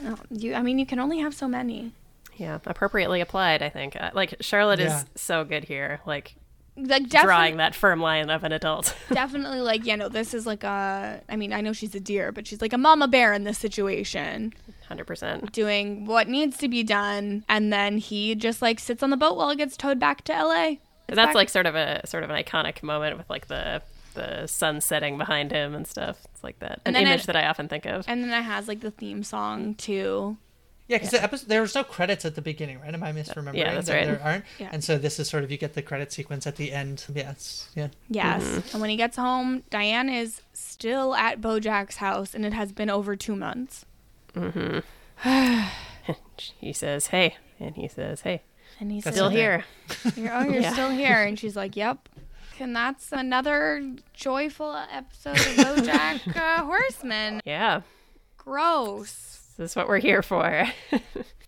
Oh, 0.04 0.16
you, 0.30 0.54
I 0.54 0.62
mean, 0.62 0.80
you 0.80 0.86
can 0.86 0.98
only 0.98 1.20
have 1.20 1.32
so 1.34 1.46
many. 1.46 1.92
Yeah, 2.36 2.58
appropriately 2.66 3.20
applied, 3.20 3.62
I 3.62 3.68
think. 3.68 3.96
Uh, 3.96 4.10
like 4.14 4.36
Charlotte 4.40 4.80
Yeah. 4.80 4.98
is 5.00 5.04
so 5.14 5.44
good 5.44 5.64
here, 5.64 6.00
like 6.06 6.34
Like, 6.76 7.08
drawing 7.08 7.58
that 7.58 7.74
firm 7.74 8.00
line 8.00 8.30
of 8.30 8.42
an 8.44 8.50
adult. 8.52 8.96
definitely, 9.12 9.60
like, 9.60 9.84
yeah, 9.86 9.94
no, 9.96 10.08
this 10.08 10.34
is 10.34 10.44
like 10.46 10.64
a, 10.64 11.20
I 11.28 11.36
mean, 11.36 11.52
I 11.52 11.60
know 11.60 11.72
she's 11.72 11.94
a 11.94 12.00
deer, 12.00 12.32
but 12.32 12.46
she's 12.48 12.60
like 12.60 12.72
a 12.72 12.78
mama 12.78 13.06
bear 13.06 13.32
in 13.32 13.44
this 13.44 13.58
situation, 13.58 14.52
Hundred 14.88 15.06
percent. 15.06 15.52
doing 15.52 16.04
what 16.06 16.26
needs 16.28 16.56
to 16.58 16.68
be 16.68 16.82
done. 16.82 17.44
And 17.48 17.72
then 17.72 17.98
he 17.98 18.34
just 18.34 18.60
like 18.60 18.80
sits 18.80 19.02
on 19.04 19.10
the 19.10 19.16
boat 19.16 19.36
while 19.36 19.50
it 19.50 19.56
gets 19.58 19.76
towed 19.76 20.00
back 20.00 20.24
to 20.24 20.32
LA. 20.32 20.78
And 21.06 21.16
that's 21.18 21.28
back- 21.28 21.34
like 21.36 21.48
sort 21.50 21.66
of 21.66 21.74
a 21.76 22.04
sort 22.06 22.24
of 22.24 22.30
an 22.30 22.42
iconic 22.42 22.82
moment 22.82 23.18
with 23.18 23.28
like 23.30 23.46
the 23.48 23.82
the 24.14 24.46
sun 24.46 24.80
setting 24.80 25.18
behind 25.18 25.50
him 25.50 25.74
and 25.74 25.86
stuff. 25.86 26.18
It's 26.32 26.42
like 26.44 26.58
that 26.60 26.80
an 26.86 26.94
image 26.96 27.22
it- 27.22 27.26
that 27.26 27.36
I 27.36 27.46
often 27.46 27.68
think 27.68 27.84
of. 27.86 28.04
And 28.08 28.22
then 28.24 28.30
it 28.30 28.42
has 28.42 28.66
like 28.68 28.80
the 28.80 28.90
theme 28.90 29.22
song 29.22 29.74
too. 29.74 30.38
Yeah, 30.86 30.96
because 30.98 31.10
the 31.12 31.22
episode 31.22 31.48
there 31.48 31.62
was 31.62 31.74
no 31.74 31.82
credits 31.82 32.24
at 32.26 32.34
the 32.34 32.42
beginning, 32.42 32.78
right? 32.80 32.92
Am 32.92 33.02
I 33.02 33.12
misremembering? 33.12 33.56
Yeah, 33.56 33.72
that's 33.74 33.86
that 33.86 33.94
right. 33.94 34.06
There 34.06 34.20
aren't. 34.22 34.44
Yeah. 34.58 34.68
And 34.70 34.84
so 34.84 34.98
this 34.98 35.18
is 35.18 35.28
sort 35.30 35.42
of 35.42 35.50
you 35.50 35.56
get 35.56 35.72
the 35.74 35.80
credit 35.82 36.12
sequence 36.12 36.46
at 36.46 36.56
the 36.56 36.72
end. 36.72 37.04
Yes. 37.14 37.68
Yeah. 37.74 37.88
Yes. 38.10 38.42
Mm-hmm. 38.44 38.68
And 38.72 38.80
when 38.82 38.90
he 38.90 38.96
gets 38.96 39.16
home, 39.16 39.62
Diane 39.70 40.10
is 40.10 40.42
still 40.52 41.14
at 41.14 41.40
Bojack's 41.40 41.96
house, 41.96 42.34
and 42.34 42.44
it 42.44 42.52
has 42.52 42.70
been 42.72 42.90
over 42.90 43.16
two 43.16 43.34
months. 43.36 43.86
He 46.58 46.72
says, 46.72 47.06
"Hey," 47.06 47.36
and 47.60 47.76
he 47.76 47.88
says, 47.88 48.22
"Hey, 48.22 48.42
And 48.80 48.90
he's 48.90 49.08
still 49.08 49.28
here." 49.30 49.64
You're, 50.16 50.34
oh, 50.34 50.42
you're 50.42 50.54
Yeah. 50.62 50.72
still 50.72 50.90
here. 50.90 51.22
And 51.22 51.38
she's 51.38 51.56
like, 51.56 51.76
Yep. 51.76 52.08
And 52.60 52.74
that's 52.76 53.10
another 53.12 53.82
joyful 54.12 54.76
episode 54.92 55.36
of 55.36 55.42
Bojack 55.86 56.36
uh, 56.36 56.64
Horseman. 56.64 57.40
Yeah, 57.44 57.82
Gross. 58.36 59.43
This 59.56 59.72
is 59.72 59.76
what 59.76 59.88
we're 59.88 59.98
here 59.98 60.22
for. 60.22 60.66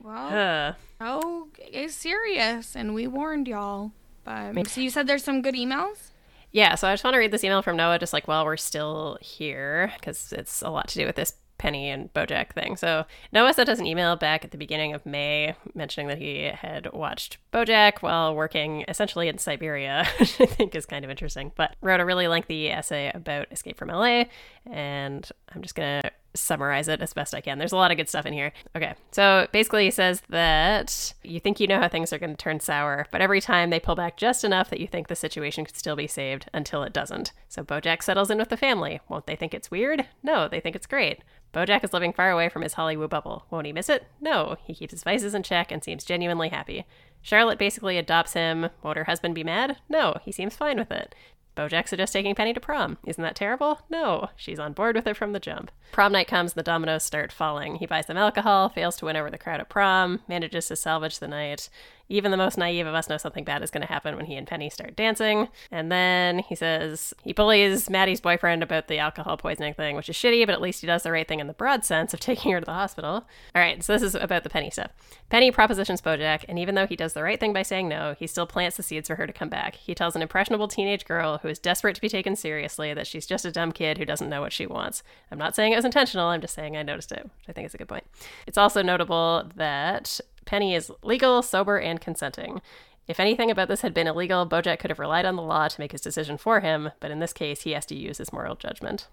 Well, 0.07 0.29
uh, 0.29 0.75
oh, 1.01 1.49
it's 1.59 1.93
serious, 1.93 2.77
and 2.77 2.95
we 2.95 3.09
warned 3.09 3.49
y'all. 3.49 3.91
But 4.23 4.69
so 4.69 4.81
you 4.81 4.89
said 4.89 5.09
there's 5.09 5.25
some 5.25 5.43
good 5.43 5.57
emails. 5.57 6.11
Yeah, 6.53 6.77
so 6.77 6.87
I 6.87 6.93
just 6.93 7.03
want 7.03 7.15
to 7.15 7.19
read 7.19 7.33
this 7.33 7.43
email 7.43 7.61
from 7.61 7.77
Noah, 7.77 7.99
just 7.99 8.13
like 8.13 8.29
while 8.29 8.45
we're 8.45 8.57
still 8.57 9.19
here, 9.21 9.93
because 9.97 10.33
it's 10.33 10.63
a 10.63 10.71
lot 10.71 10.87
to 10.89 10.99
do 10.99 11.07
with 11.07 11.17
this 11.17 11.35
Penny 11.59 11.91
and 11.91 12.13
Bojack 12.13 12.53
thing. 12.53 12.77
So 12.77 13.05
Noah 13.33 13.53
sent 13.53 13.69
us 13.69 13.79
an 13.79 13.87
email 13.87 14.15
back 14.15 14.45
at 14.45 14.51
the 14.53 14.59
beginning 14.59 14.95
of 14.95 15.05
May 15.07 15.57
mentioning 15.75 16.07
that 16.09 16.19
he 16.19 16.45
had 16.45 16.93
watched 16.93 17.39
Bojack 17.53 18.03
while 18.03 18.35
working 18.35 18.85
essentially 18.89 19.29
in 19.29 19.39
Siberia, 19.39 20.07
which 20.21 20.41
I 20.41 20.47
think 20.47 20.75
is 20.75 20.87
kind 20.87 21.05
of 21.05 21.11
interesting, 21.11 21.53
but 21.57 21.75
wrote 21.81 22.01
a 22.01 22.05
really 22.05 22.29
lengthy 22.29 22.71
essay 22.71 23.11
about 23.15 23.49
Escape 23.51 23.77
from 23.77 23.89
LA, 23.89 24.25
and 24.67 25.29
I'm 25.55 25.63
just 25.63 25.75
going 25.75 26.03
to 26.03 26.11
summarize 26.37 26.89
it 26.89 27.01
as 27.01 27.13
best 27.13 27.35
I 27.35 27.41
can. 27.41 27.59
There's 27.59 27.73
a 27.73 27.77
lot 27.77 27.91
of 27.91 27.97
good 27.97 28.09
stuff 28.09 28.27
in 28.27 28.33
here. 28.33 28.53
Okay, 28.77 28.95
so 29.13 29.47
basically 29.53 29.85
he 29.85 29.91
says 29.91 30.23
that 30.29 31.15
you 31.23 31.41
think 31.41 31.61
you 31.61 31.67
know 31.67 31.81
how 31.81 31.89
things 31.89 32.13
are 32.13 32.19
going 32.19 32.35
to 32.35 32.43
turn 32.43 32.61
sour, 32.61 33.07
but 33.11 33.21
every 33.21 33.41
time 33.41 33.71
they 33.71 33.81
pull 33.81 33.95
back 33.95 34.17
just 34.17 34.45
enough 34.45 34.71
that 34.71 34.81
you 34.81 34.87
think 34.87 35.09
the 35.09 35.17
situation 35.17 35.65
could 35.65 35.77
still 35.77 35.97
be 35.97 36.07
saved 36.07 36.49
until 36.53 36.83
it 36.83 36.93
doesn't. 36.93 37.33
So 37.49 37.63
Bojack 37.63 38.03
settles 38.03 38.31
in 38.31 38.39
with 38.39 38.49
the 38.49 38.57
family. 38.57 39.01
Won't 39.09 39.27
they 39.27 39.37
think 39.37 39.55
it's 39.55 39.71
weird? 39.71 40.07
No, 40.23 40.49
they 40.49 40.61
think 40.61 40.77
it's 40.77 40.87
great. 40.87 41.23
Bojack 41.53 41.85
is 41.85 41.93
living 41.93 42.13
far 42.13 42.31
away 42.31 42.49
from 42.49 42.63
his 42.63 42.75
Hollywood 42.75 43.09
bubble. 43.09 43.47
Won't 43.51 43.67
he 43.67 43.73
miss 43.73 43.89
it? 43.89 44.07
No, 44.21 44.57
he 44.65 44.75
keeps 44.75 44.93
his 44.93 45.03
vices 45.03 45.35
in 45.35 45.43
check 45.43 45.73
and 45.73 45.83
seems 45.83 46.05
genuinely 46.05 46.51
happy. 46.51 46.85
Charlotte 47.23 47.59
basically 47.59 47.99
adopts 47.99 48.35
him. 48.35 48.69
Won't 48.83 48.99
her 48.99 49.05
husband 49.05 49.35
be 49.35 49.43
mad? 49.43 49.79
No, 49.89 50.17
he 50.23 50.33
seems 50.33 50.55
fine 50.55 50.79
with 50.79 50.93
it. 50.93 51.15
Bojack 51.57 51.89
suggests 51.89 52.13
taking 52.13 52.35
Penny 52.35 52.53
to 52.53 52.61
prom. 52.61 52.99
Isn't 53.07 53.23
that 53.23 53.35
terrible? 53.35 53.81
No, 53.89 54.29
she's 54.37 54.59
on 54.59 54.75
board 54.75 54.95
with 54.95 55.07
it 55.07 55.17
from 55.17 55.33
the 55.33 55.41
jump. 55.41 55.71
Prom 55.91 56.13
night 56.13 56.29
comes, 56.29 56.53
the 56.53 56.63
dominoes 56.63 57.03
start 57.03 57.33
falling. 57.33 57.77
He 57.77 57.87
buys 57.87 58.07
them 58.07 58.19
alcohol, 58.19 58.69
fails 58.69 58.97
to 58.97 59.07
win 59.07 59.17
over 59.17 59.31
the 59.31 59.39
crowd 59.39 59.61
at 59.61 59.69
prom, 59.71 60.21
manages 60.29 60.69
to 60.69 60.77
salvage 60.77 61.19
the 61.19 61.29
night, 61.29 61.71
Even 62.09 62.31
the 62.31 62.37
most 62.37 62.57
naive 62.57 62.87
of 62.87 62.95
us 62.95 63.09
know 63.09 63.17
something 63.17 63.45
bad 63.45 63.63
is 63.63 63.71
going 63.71 63.83
to 63.83 63.93
happen 63.93 64.17
when 64.17 64.27
he 64.27 64.37
and 64.37 64.47
Penny 64.47 64.71
start 64.71 64.95
dancing. 64.95 65.49
And 65.71 65.91
then 65.91 66.41
he 66.41 66.55
says 66.55 67.13
he 67.25 67.33
bullies 67.33 67.91
Maddie's 67.91 68.21
boyfriend 68.21 68.63
about 68.63 68.89
the 68.89 68.99
alcohol 68.99 69.37
poisoning 69.37 69.75
thing, 69.75 69.97
which 69.97 70.09
is 70.09 70.17
shitty, 70.17 70.47
but 70.47 70.53
at 70.53 70.61
least 70.61 70.81
he 70.81 70.87
does 70.87 71.03
the 71.03 71.13
right 71.13 71.27
thing 71.27 71.41
in 71.41 71.47
the 71.47 71.53
broad 71.53 71.85
sense 71.85 72.15
of 72.15 72.21
taking 72.27 72.53
her 72.53 72.61
to 72.61 72.67
the 72.67 72.73
hospital. 72.73 73.27
All 73.55 73.63
right, 73.63 73.83
so 73.83 73.93
this 73.93 74.03
is 74.03 74.15
about 74.15 74.45
the 74.45 74.51
Penny 74.51 74.71
stuff. 74.71 74.91
Penny 75.29 75.51
propositions 75.51 76.01
Bojack, 76.01 76.45
and 76.49 76.59
even 76.59 76.75
though 76.75 76.87
he 76.87 76.97
does 76.97 77.13
the 77.13 77.23
right 77.23 77.41
thing 77.41 77.53
by 77.53 77.63
saying 77.63 77.89
no, 77.89 78.15
he 78.19 78.27
still 78.27 78.47
plants 78.47 78.77
the 78.77 78.83
seeds 78.83 79.09
for 79.09 79.17
her 79.17 79.27
to 79.27 79.33
come 79.33 79.49
back. 79.49 79.75
He 79.75 79.95
tells 79.95 80.15
an 80.15 80.23
impressionable 80.23 80.69
teenage 80.69 81.05
girl 81.05 81.39
who 81.39 81.49
is 81.49 81.59
desperate 81.59 81.95
to 81.97 82.01
be 82.01 82.09
taken 82.09 82.37
seriously 82.37 82.95
that 82.95 83.07
she's 83.07 83.27
just 83.27 83.45
a 83.45 83.51
dumb 83.51 83.73
kid 83.73 83.99
who 83.99 84.05
doesn't 84.05 84.31
know 84.31 84.41
what 84.41 84.53
she 84.53 84.67
wants. 84.67 85.03
I'm 85.31 85.39
not 85.39 85.57
saying 85.57 85.73
it 85.73 85.77
was 85.77 85.85
intentional, 85.85 86.27
I'm 86.27 86.41
just 86.41 86.55
saying 86.55 86.77
I 86.77 86.83
noticed 86.83 87.13
it, 87.13 87.25
which 87.25 87.49
I 87.49 87.53
think 87.53 87.67
is 87.67 87.75
a 87.75 87.79
good 87.79 87.89
point. 87.89 88.05
It's 88.47 88.59
also 88.59 88.83
notable 88.83 89.51
that 89.57 90.21
Penny 90.47 90.75
is 90.75 90.91
legal, 91.03 91.43
sober, 91.43 91.79
and 91.79 92.01
consenting. 92.01 92.63
If 93.07 93.21
anything 93.21 93.51
about 93.51 93.69
this 93.69 93.83
had 93.83 93.95
been 93.95 94.07
illegal, 94.07 94.47
Bojack 94.47 94.79
could 94.79 94.91
have 94.91 94.99
relied 94.99 95.27
on 95.27 95.37
the 95.37 95.43
law 95.43 95.69
to 95.69 95.81
make 95.81 95.93
his 95.93 96.01
decision 96.01 96.39
for 96.39 96.61
him, 96.61 96.91
but 96.99 97.11
in 97.11 97.21
this 97.21 97.33
case, 97.33 97.63
he 97.63 97.73
has 97.73 97.87
to 97.87 97.95
use 97.95 98.19
his 98.19 98.33
moral 98.33 98.57
judgment. 98.57 99.07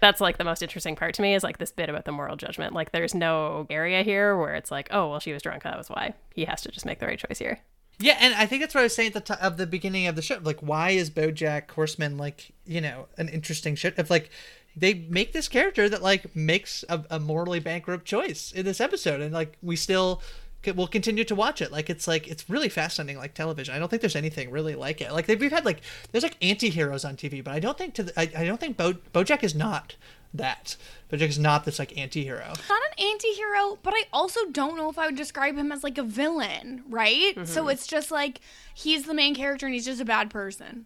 That's 0.00 0.20
like 0.20 0.38
the 0.38 0.44
most 0.44 0.62
interesting 0.62 0.96
part 0.96 1.14
to 1.14 1.22
me 1.22 1.34
is 1.34 1.44
like 1.44 1.58
this 1.58 1.70
bit 1.70 1.88
about 1.88 2.04
the 2.04 2.12
moral 2.12 2.36
judgment. 2.36 2.74
Like, 2.74 2.90
there's 2.90 3.14
no 3.14 3.66
area 3.70 4.02
here 4.02 4.36
where 4.36 4.54
it's 4.54 4.70
like, 4.70 4.88
oh, 4.90 5.10
well, 5.10 5.20
she 5.20 5.32
was 5.32 5.42
drunk. 5.42 5.62
That 5.62 5.78
was 5.78 5.88
why. 5.88 6.14
He 6.34 6.46
has 6.46 6.62
to 6.62 6.70
just 6.70 6.86
make 6.86 6.98
the 6.98 7.06
right 7.06 7.18
choice 7.18 7.38
here. 7.38 7.60
Yeah, 8.00 8.16
and 8.20 8.34
I 8.34 8.46
think 8.46 8.62
that's 8.62 8.74
what 8.74 8.80
I 8.80 8.84
was 8.84 8.94
saying 8.94 9.08
at 9.08 9.14
the 9.14 9.20
top 9.20 9.42
of 9.42 9.56
the 9.56 9.66
beginning 9.66 10.06
of 10.06 10.14
the 10.14 10.22
show. 10.22 10.38
Like, 10.40 10.60
why 10.60 10.90
is 10.90 11.10
BoJack 11.10 11.70
Horseman 11.70 12.16
like 12.16 12.52
you 12.64 12.80
know 12.80 13.06
an 13.18 13.28
interesting 13.28 13.74
shit? 13.74 13.94
If 13.98 14.08
like 14.08 14.30
they 14.76 14.94
make 14.94 15.32
this 15.32 15.48
character 15.48 15.88
that 15.88 16.02
like 16.02 16.34
makes 16.36 16.84
a, 16.88 17.04
a 17.10 17.18
morally 17.18 17.58
bankrupt 17.58 18.04
choice 18.04 18.52
in 18.52 18.64
this 18.64 18.80
episode, 18.80 19.20
and 19.20 19.34
like 19.34 19.58
we 19.62 19.74
still 19.74 20.22
c- 20.64 20.72
will 20.72 20.86
continue 20.86 21.24
to 21.24 21.34
watch 21.34 21.60
it. 21.62 21.72
Like 21.72 21.90
it's 21.90 22.06
like 22.08 22.28
it's 22.28 22.48
really 22.48 22.68
fascinating, 22.68 23.18
like 23.18 23.34
television. 23.34 23.74
I 23.74 23.78
don't 23.78 23.88
think 23.88 24.02
there's 24.02 24.16
anything 24.16 24.50
really 24.50 24.74
like 24.74 25.00
it. 25.00 25.12
Like 25.12 25.26
they, 25.26 25.36
we've 25.36 25.52
had 25.52 25.64
like 25.64 25.82
there's 26.12 26.24
like 26.24 26.36
anti-heroes 26.42 27.04
on 27.04 27.16
TV, 27.16 27.42
but 27.42 27.52
I 27.54 27.60
don't 27.60 27.76
think 27.76 27.94
to 27.94 28.04
the, 28.04 28.20
I, 28.20 28.30
I 28.36 28.44
don't 28.44 28.60
think 28.60 28.76
Bo, 28.76 28.94
BoJack 29.12 29.42
is 29.42 29.54
not 29.54 29.96
that. 30.34 30.76
BoJack 31.10 31.28
is 31.28 31.38
not 31.38 31.64
this 31.64 31.78
like 31.78 31.96
anti-hero. 31.96 32.52
not 32.68 32.82
an 32.82 33.04
anti-hero 33.06 33.78
but 33.82 33.94
i 33.94 34.02
also 34.12 34.40
don't 34.52 34.76
know 34.76 34.90
if 34.90 34.98
i 34.98 35.06
would 35.06 35.16
describe 35.16 35.56
him 35.56 35.72
as 35.72 35.82
like 35.82 35.96
a 35.96 36.02
villain 36.02 36.82
right 36.90 37.34
mm-hmm. 37.34 37.44
so 37.46 37.68
it's 37.68 37.86
just 37.86 38.10
like 38.10 38.40
he's 38.74 39.04
the 39.04 39.14
main 39.14 39.34
character 39.34 39.64
and 39.64 39.74
he's 39.74 39.86
just 39.86 40.02
a 40.02 40.04
bad 40.04 40.28
person 40.28 40.84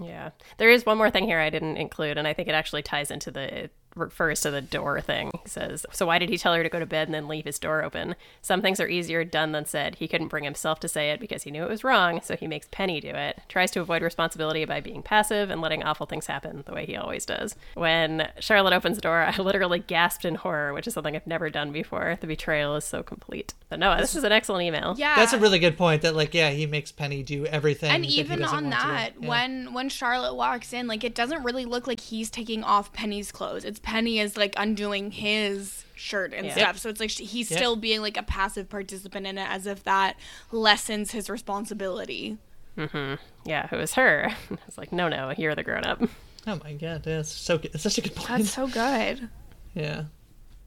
Yeah. 0.00 0.30
There 0.58 0.70
is 0.70 0.84
one 0.86 0.98
more 0.98 1.10
thing 1.10 1.26
here 1.26 1.38
I 1.38 1.50
didn't 1.50 1.76
include, 1.76 2.18
and 2.18 2.26
I 2.26 2.32
think 2.32 2.48
it 2.48 2.54
actually 2.54 2.82
ties 2.82 3.10
into 3.10 3.30
the. 3.30 3.70
It 3.94 3.98
refers 4.00 4.40
to 4.42 4.50
the 4.50 4.60
door 4.60 5.00
thing. 5.00 5.30
He 5.42 5.48
says, 5.48 5.84
So 5.92 6.06
why 6.06 6.18
did 6.18 6.28
he 6.28 6.38
tell 6.38 6.54
her 6.54 6.62
to 6.62 6.68
go 6.68 6.78
to 6.78 6.86
bed 6.86 7.08
and 7.08 7.14
then 7.14 7.28
leave 7.28 7.44
his 7.44 7.58
door 7.58 7.82
open? 7.84 8.14
Some 8.40 8.62
things 8.62 8.80
are 8.80 8.88
easier 8.88 9.24
done 9.24 9.52
than 9.52 9.66
said. 9.66 9.96
He 9.96 10.08
couldn't 10.08 10.28
bring 10.28 10.44
himself 10.44 10.80
to 10.80 10.88
say 10.88 11.10
it 11.10 11.20
because 11.20 11.42
he 11.42 11.50
knew 11.50 11.62
it 11.64 11.68
was 11.68 11.84
wrong, 11.84 12.20
so 12.22 12.36
he 12.36 12.46
makes 12.46 12.68
Penny 12.70 13.00
do 13.00 13.10
it. 13.10 13.40
Tries 13.48 13.70
to 13.72 13.80
avoid 13.80 14.02
responsibility 14.02 14.64
by 14.64 14.80
being 14.80 15.02
passive 15.02 15.50
and 15.50 15.60
letting 15.60 15.82
awful 15.82 16.06
things 16.06 16.26
happen 16.26 16.62
the 16.66 16.72
way 16.72 16.86
he 16.86 16.96
always 16.96 17.26
does. 17.26 17.54
When 17.74 18.28
Charlotte 18.40 18.72
opens 18.74 18.96
the 18.96 19.02
door, 19.02 19.22
I 19.22 19.36
literally 19.42 19.80
gasped 19.80 20.24
in 20.24 20.36
horror, 20.36 20.72
which 20.72 20.86
is 20.86 20.94
something 20.94 21.14
I've 21.16 21.26
never 21.26 21.50
done 21.50 21.72
before. 21.72 22.18
The 22.20 22.26
betrayal 22.26 22.76
is 22.76 22.84
so 22.84 23.02
complete. 23.02 23.54
But 23.68 23.78
no, 23.78 23.96
this 23.98 24.14
is 24.14 24.24
an 24.24 24.32
excellent 24.32 24.64
email. 24.64 24.94
yeah 24.98 25.16
That's 25.16 25.32
a 25.32 25.38
really 25.38 25.58
good 25.58 25.76
point. 25.78 26.02
That 26.02 26.14
like 26.14 26.34
yeah, 26.34 26.50
he 26.50 26.66
makes 26.66 26.92
Penny 26.92 27.22
do 27.22 27.46
everything. 27.46 27.90
and 27.90 28.04
that 28.04 28.10
even 28.10 28.38
doesn't 28.40 28.56
on 28.56 28.64
want 28.64 28.74
that 28.76 29.12
Yeah. 29.20 29.28
when 29.28 29.72
when 29.74 29.88
charlotte 29.88 30.34
walks 30.34 30.72
in 30.72 30.86
like 30.86 31.04
it 31.04 31.14
doesn't 31.14 31.42
really 31.42 31.64
look 31.64 31.86
like 31.86 32.00
he's 32.00 32.30
taking 32.30 32.62
off 32.64 32.92
penny's 32.92 33.32
clothes 33.32 33.64
it's 33.64 33.78
penny 33.82 34.18
is 34.18 34.36
like 34.36 34.54
undoing 34.56 35.10
his 35.10 35.84
shirt 35.94 36.32
and 36.32 36.46
Yeah. 36.46 36.54
stuff 36.54 36.78
so 36.78 36.88
it's 36.88 37.00
like 37.00 37.10
sh- 37.10 37.18
he's 37.18 37.50
Yeah. 37.50 37.56
still 37.58 37.76
being 37.76 38.00
like 38.00 38.16
a 38.16 38.22
passive 38.22 38.68
participant 38.68 39.26
in 39.26 39.38
it 39.38 39.48
as 39.48 39.66
if 39.66 39.82
that 39.84 40.16
lessens 40.50 41.10
his 41.12 41.28
responsibility 41.30 42.38
Mm-hmm. 42.78 43.16
Yeah, 43.44 43.68
it 43.70 43.76
was 43.76 43.92
her. 43.94 44.34
It's 44.66 44.78
like, 44.78 44.92
no, 44.92 45.06
no, 45.08 45.34
you're 45.36 45.54
the 45.54 45.62
grown 45.62 45.84
up. 45.84 46.00
Oh 46.46 46.58
my 46.64 46.72
god, 46.72 47.02
that's 47.02 47.30
so 47.30 47.58
good. 47.58 47.70
It's 47.74 47.82
such 47.82 47.98
a 47.98 48.00
good 48.00 48.14
point. 48.14 48.28
that's 48.44 48.50
so 48.54 48.66
good 48.66 49.28
Yeah. 49.74 50.04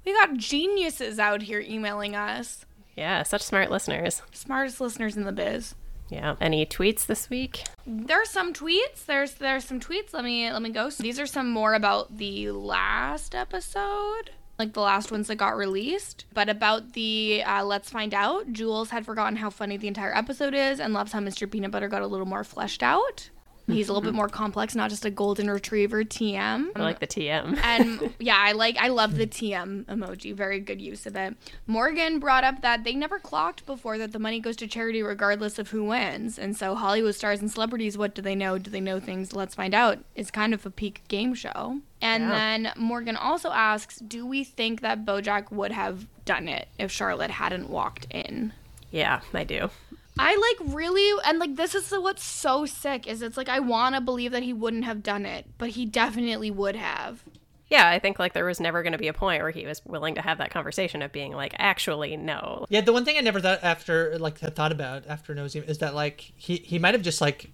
we 0.05 0.13
got 0.13 0.37
geniuses 0.37 1.17
out 1.17 1.41
here 1.41 1.59
emailing 1.61 2.15
us 2.15 2.63
Yeah, 2.95 3.23
such 3.23 3.41
smart 3.41 3.71
listeners. 3.71 4.21
smartest 4.33 4.79
listeners 4.79 5.17
in 5.17 5.23
the 5.23 5.31
biz 5.31 5.73
Yeah. 6.09 6.35
Any 6.39 6.65
tweets 6.65 7.05
this 7.05 7.29
week? 7.29 7.63
there's 7.87 8.29
some 8.29 8.53
tweets. 8.53 9.05
There's 9.05 9.33
there's 9.35 9.65
some 9.65 9.79
tweets. 9.79 10.13
Let 10.13 10.23
me 10.23 10.51
let 10.51 10.61
me 10.61 10.69
go. 10.69 10.89
So 10.89 11.03
these 11.03 11.19
are 11.19 11.27
some 11.27 11.51
more 11.51 11.73
about 11.73 12.17
the 12.17 12.51
last 12.51 13.35
episode 13.35 14.31
like 14.57 14.71
the 14.73 14.81
last 14.81 15.11
ones 15.11 15.27
that 15.27 15.35
got 15.35 15.57
released 15.57 16.25
but 16.33 16.47
about 16.47 16.93
the 16.93 17.43
uh, 17.45 17.63
let's 17.63 17.89
find 17.89 18.13
out. 18.13 18.51
Jules 18.53 18.89
had 18.89 19.05
forgotten 19.05 19.35
how 19.35 19.49
funny 19.49 19.77
the 19.77 19.87
entire 19.87 20.15
episode 20.15 20.53
is 20.53 20.79
and 20.79 20.93
loves 20.93 21.11
how 21.11 21.19
mr 21.19 21.49
peanut 21.49 21.71
butter 21.71 21.87
got 21.89 22.01
a 22.01 22.07
little 22.07 22.25
more 22.25 22.43
fleshed 22.43 22.81
out 22.81 23.29
he's 23.67 23.89
a 23.89 23.91
little 23.91 24.01
bit 24.01 24.09
mm-hmm. 24.09 24.17
more 24.17 24.29
complex 24.29 24.75
not 24.75 24.89
just 24.89 25.05
a 25.05 25.09
golden 25.09 25.49
retriever 25.49 26.03
tm 26.03 26.67
I 26.75 26.81
like 26.81 26.99
the 26.99 27.07
TM. 27.07 27.57
and 27.63 28.13
yeah, 28.19 28.37
I 28.37 28.51
like 28.51 28.77
I 28.77 28.89
love 28.89 29.15
the 29.17 29.27
TM 29.27 29.85
emoji. 29.85 30.35
Very 30.35 30.59
good 30.59 30.81
use 30.81 31.05
of 31.05 31.15
it. 31.15 31.35
Morgan 31.67 32.19
brought 32.19 32.43
up 32.43 32.61
that 32.61 32.83
they 32.83 32.93
never 32.93 33.19
clocked 33.19 33.65
before 33.65 33.97
that 33.97 34.11
the 34.11 34.19
money 34.19 34.39
goes 34.39 34.55
to 34.57 34.67
charity 34.67 35.01
regardless 35.01 35.57
of 35.59 35.69
who 35.69 35.85
wins. 35.85 36.37
And 36.37 36.55
so 36.55 36.75
Hollywood 36.75 37.15
stars 37.15 37.39
and 37.39 37.51
celebrities, 37.51 37.97
what 37.97 38.15
do 38.15 38.21
they 38.21 38.35
know? 38.35 38.57
Do 38.57 38.69
they 38.69 38.81
know 38.81 38.99
things? 38.99 39.33
Let's 39.33 39.55
find 39.55 39.73
out. 39.73 39.99
Is 40.15 40.31
kind 40.31 40.53
of 40.53 40.65
a 40.65 40.69
peak 40.69 41.03
game 41.07 41.33
show. 41.33 41.79
And 42.01 42.23
Yeah. 42.23 42.29
then 42.29 42.73
Morgan 42.75 43.15
also 43.15 43.51
asks, 43.51 43.97
do 43.99 44.25
we 44.25 44.43
think 44.43 44.81
that 44.81 45.05
Bojack 45.05 45.51
would 45.51 45.71
have 45.71 46.07
done 46.25 46.47
it 46.47 46.67
if 46.77 46.91
Charlotte 46.91 47.31
hadn't 47.31 47.69
walked 47.69 48.07
in? 48.11 48.53
Yeah, 48.91 49.21
I 49.33 49.43
do. 49.43 49.69
I 50.17 50.55
like 50.59 50.75
really 50.75 51.21
and 51.25 51.39
like 51.39 51.55
this 51.55 51.75
is 51.75 51.89
the, 51.89 51.99
what's 51.99 52.23
so 52.23 52.65
sick 52.65 53.07
is 53.07 53.21
it's 53.21 53.37
like 53.37 53.49
I 53.49 53.59
want 53.59 53.95
to 53.95 54.01
believe 54.01 54.31
that 54.31 54.43
he 54.43 54.53
wouldn't 54.53 54.85
have 54.85 55.03
done 55.03 55.25
it, 55.25 55.45
but 55.57 55.69
he 55.69 55.85
definitely 55.85 56.51
would 56.51 56.75
have. 56.75 57.23
Yeah, 57.67 57.89
I 57.89 57.99
think 57.99 58.19
like 58.19 58.33
there 58.33 58.45
was 58.45 58.59
never 58.59 58.83
going 58.83 58.93
to 58.93 58.97
be 58.99 59.07
a 59.07 59.13
point 59.13 59.41
where 59.41 59.51
he 59.51 59.65
was 59.65 59.83
willing 59.85 60.15
to 60.15 60.21
have 60.21 60.37
that 60.37 60.51
conversation 60.51 61.01
of 61.01 61.11
being 61.11 61.33
like, 61.33 61.55
actually, 61.57 62.15
no. 62.15 62.65
Yeah, 62.69 62.81
the 62.81 62.93
one 62.93 63.03
thing 63.05 63.17
I 63.17 63.21
never 63.21 63.41
thought 63.41 63.59
after 63.63 64.17
like 64.19 64.39
had 64.39 64.55
thought 64.55 64.71
about 64.71 65.05
after 65.07 65.33
Nosy 65.33 65.59
is 65.59 65.79
that 65.79 65.95
like 65.95 66.31
he 66.35 66.57
he 66.57 66.79
might 66.79 66.93
have 66.93 67.03
just 67.03 67.21
like 67.21 67.51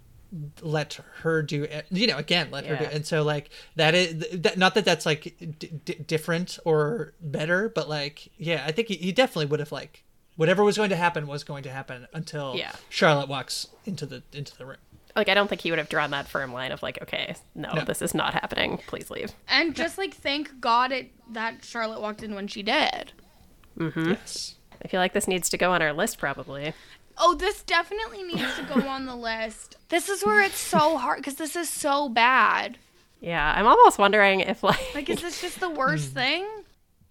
let 0.62 0.97
her 1.24 1.41
do 1.41 1.64
it 1.64 1.86
you 1.91 2.07
know 2.07 2.16
again 2.16 2.47
let 2.51 2.66
her 2.66 2.78
do 2.78 2.86
it 2.86 2.93
and 2.93 3.05
so 3.05 3.22
like 3.22 3.49
that 3.76 3.93
is 3.93 4.26
that, 4.32 4.57
not 4.57 4.76
that 4.76 4.86
that's 4.86 5.05
like 5.05 5.36
d- 5.59 5.80
d- 5.84 5.95
different 6.07 6.57
or 6.64 7.14
better 7.20 7.68
but 7.68 7.89
like 7.89 8.30
yeah 8.38 8.64
i 8.66 8.72
think 8.72 8.88
he, 8.88 8.95
he 8.95 9.12
definitely 9.12 9.45
would 9.45 9.59
have 9.59 9.74
like 9.74 10.05
whatever 10.42 10.64
was 10.64 10.76
going 10.76 10.89
to 10.89 10.96
happen 10.96 11.28
was 11.28 11.44
going 11.44 11.62
to 11.62 11.70
happen 11.70 12.08
until 12.14 12.56
Yeah. 12.58 12.72
charlotte 12.89 13.30
walks 13.30 13.68
into 13.86 14.08
the 14.08 14.24
into 14.34 14.58
the 14.58 14.66
room 14.66 14.78
Like, 15.16 15.30
I 15.30 15.36
don't 15.36 15.48
think 15.48 15.62
he 15.62 15.70
would 15.72 15.78
have 15.78 15.88
drawn 15.88 16.10
that 16.12 16.28
firm 16.28 16.52
line 16.52 16.72
of 16.72 16.82
like, 16.82 17.00
okay, 17.04 17.36
no, 17.54 17.72
No. 17.76 17.84
this 17.84 18.02
is 18.02 18.16
not 18.16 18.34
happening. 18.34 18.80
Please 18.88 19.12
leave. 19.12 19.34
And 19.48 19.76
just 19.76 20.00
like 20.00 20.16
thank 20.16 20.60
God 20.60 20.92
it 20.92 21.12
that 21.32 21.64
Charlotte 21.64 22.02
walked 22.02 22.24
in 22.24 22.34
when 22.34 22.48
she 22.48 22.64
did. 22.64 23.12
Mm-hmm. 23.78 24.12
yes 24.12 24.56
I 24.84 24.88
feel 24.88 25.00
like 25.00 25.14
this 25.14 25.28
needs 25.28 25.48
to 25.50 25.58
go 25.60 25.74
on 25.74 25.82
our 25.84 25.94
list 25.94 26.18
probably. 26.18 26.74
Oh, 27.20 27.36
this 27.36 27.62
definitely 27.62 28.24
needs 28.24 28.56
to 28.56 28.64
go 28.64 28.88
on 28.96 29.06
the 29.06 29.16
list. 29.16 29.78
This 29.89 30.10
is 30.10 30.26
where 30.26 30.42
it's 30.42 30.58
so 30.58 30.98
hard 30.98 31.18
because 31.20 31.36
this 31.36 31.56
is 31.56 31.70
so 31.70 32.10
bad. 32.10 32.80
Yeah, 33.20 33.54
I'm 33.56 33.68
almost 33.68 34.00
wondering 34.00 34.39
if 34.39 34.64
like, 34.64 34.96
Like, 34.96 35.08
is 35.08 35.22
this 35.22 35.39
just 35.39 35.60
the 35.60 35.70
worst 35.70 36.10
hmm. 36.10 36.16
thing? 36.16 36.48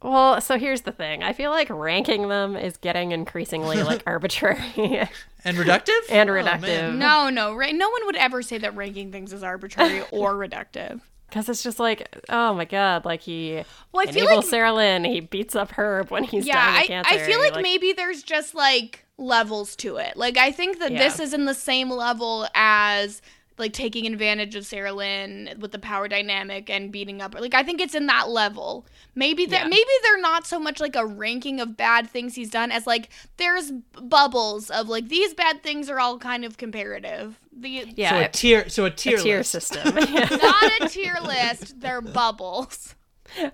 Well, 0.02 0.40
so 0.40 0.58
here's 0.58 0.82
the 0.82 0.92
thing. 0.92 1.22
I 1.22 1.32
feel 1.32 1.50
like 1.50 1.68
ranking 1.70 2.28
them 2.28 2.56
is 2.56 2.76
getting 2.76 3.12
increasingly 3.12 3.82
like 3.82 4.02
arbitrary 4.06 4.60
and 5.44 5.56
reductive 5.58 6.00
and 6.10 6.30
Oh, 6.30 6.32
reductive. 6.34 6.60
man. 6.62 6.98
No, 6.98 7.28
no, 7.30 7.54
right? 7.54 7.74
No 7.74 7.88
one 7.90 8.06
would 8.06 8.16
ever 8.16 8.42
say 8.42 8.58
that 8.58 8.74
ranking 8.76 9.12
things 9.12 9.32
is 9.32 9.42
arbitrary 9.42 10.02
or 10.10 10.34
reductive. 10.34 11.00
Because 11.28 11.48
it's 11.48 11.62
just 11.62 11.78
like, 11.78 12.08
oh 12.28 12.54
my 12.54 12.64
god, 12.64 13.04
like 13.04 13.20
he 13.20 13.62
Well, 13.92 14.08
I 14.08 14.10
feel 14.10 14.24
like- 14.24 14.44
Sarah 14.44 14.72
Lynn, 14.72 15.04
he 15.04 15.20
beats 15.20 15.54
up 15.54 15.70
Herb 15.72 16.10
when 16.10 16.24
he's 16.24 16.46
yeah, 16.46 16.54
dying 16.64 16.76
I, 16.76 16.80
of 16.80 16.86
cancer. 16.88 17.14
I 17.14 17.18
feel 17.18 17.42
he, 17.42 17.50
like, 17.50 17.62
maybe 17.62 17.92
there's 17.92 18.22
just 18.22 18.54
like 18.54 19.04
levels 19.16 19.76
to 19.76 19.96
it. 19.98 20.16
Like 20.16 20.38
I 20.38 20.50
think 20.50 20.78
that 20.80 20.90
this 20.90 21.20
is 21.20 21.32
in 21.34 21.44
the 21.44 21.54
same 21.54 21.88
level 21.90 22.48
as 22.54 23.20
like 23.60 23.72
taking 23.72 24.06
advantage 24.06 24.56
of 24.56 24.66
Sarah 24.66 24.92
Lynn 24.92 25.54
with 25.60 25.70
the 25.72 25.78
power 25.78 26.08
dynamic 26.08 26.68
and 26.68 26.90
beating 26.90 27.22
up. 27.22 27.34
Like 27.38 27.54
I 27.54 27.62
think 27.62 27.80
it's 27.80 27.94
in 27.94 28.06
that 28.06 28.28
level. 28.30 28.86
Maybe 29.14 29.46
that 29.46 29.62
Yeah. 29.62 29.68
maybe 29.68 29.90
they're 30.02 30.20
not 30.20 30.46
so 30.46 30.58
much 30.58 30.80
like 30.80 30.96
a 30.96 31.06
ranking 31.06 31.60
of 31.60 31.76
bad 31.76 32.10
things 32.10 32.34
he's 32.34 32.50
done 32.50 32.72
as 32.72 32.86
like 32.86 33.10
there's 33.36 33.70
bubbles 34.02 34.70
of 34.70 34.88
like 34.88 35.08
these 35.08 35.34
bad 35.34 35.62
things 35.62 35.88
are 35.88 36.00
all 36.00 36.18
kind 36.18 36.44
of 36.44 36.56
comparative. 36.58 37.38
The 37.52 37.82
so 37.82 37.88
yeah, 37.96 38.16
a 38.20 38.28
tier 38.28 38.68
so 38.68 38.86
a 38.86 38.90
tier, 38.90 39.18
a 39.18 39.22
tier 39.22 39.42
system, 39.42 39.94
not 39.94 40.80
a 40.80 40.88
tier 40.88 41.16
list, 41.22 41.78
they're 41.80 42.00
bubbles. 42.00 42.94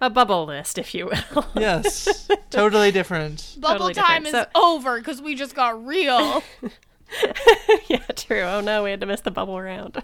a 0.01 0.09
bubble 0.09 0.47
list, 0.47 0.79
if 0.79 0.95
you 0.95 1.07
will. 1.07 1.47
yes 1.57 2.29
totally 2.51 2.91
different 2.93 3.57
Bubble 3.59 3.89
Totally 3.91 3.95
time 3.95 4.23
different. 4.23 4.47
is 4.49 4.53
So- 4.55 4.63
over 4.73 4.99
because 4.99 5.21
we 5.21 5.35
just 5.35 5.55
got 5.55 5.85
real. 5.85 6.43
yeah, 7.89 8.05
true. 8.17 8.43
Oh 8.43 8.61
no, 8.61 8.83
we 8.83 8.91
had 8.91 9.01
to 9.01 9.07
miss 9.07 9.21
the 9.21 9.31
bubble 9.31 9.61
round. 9.61 10.03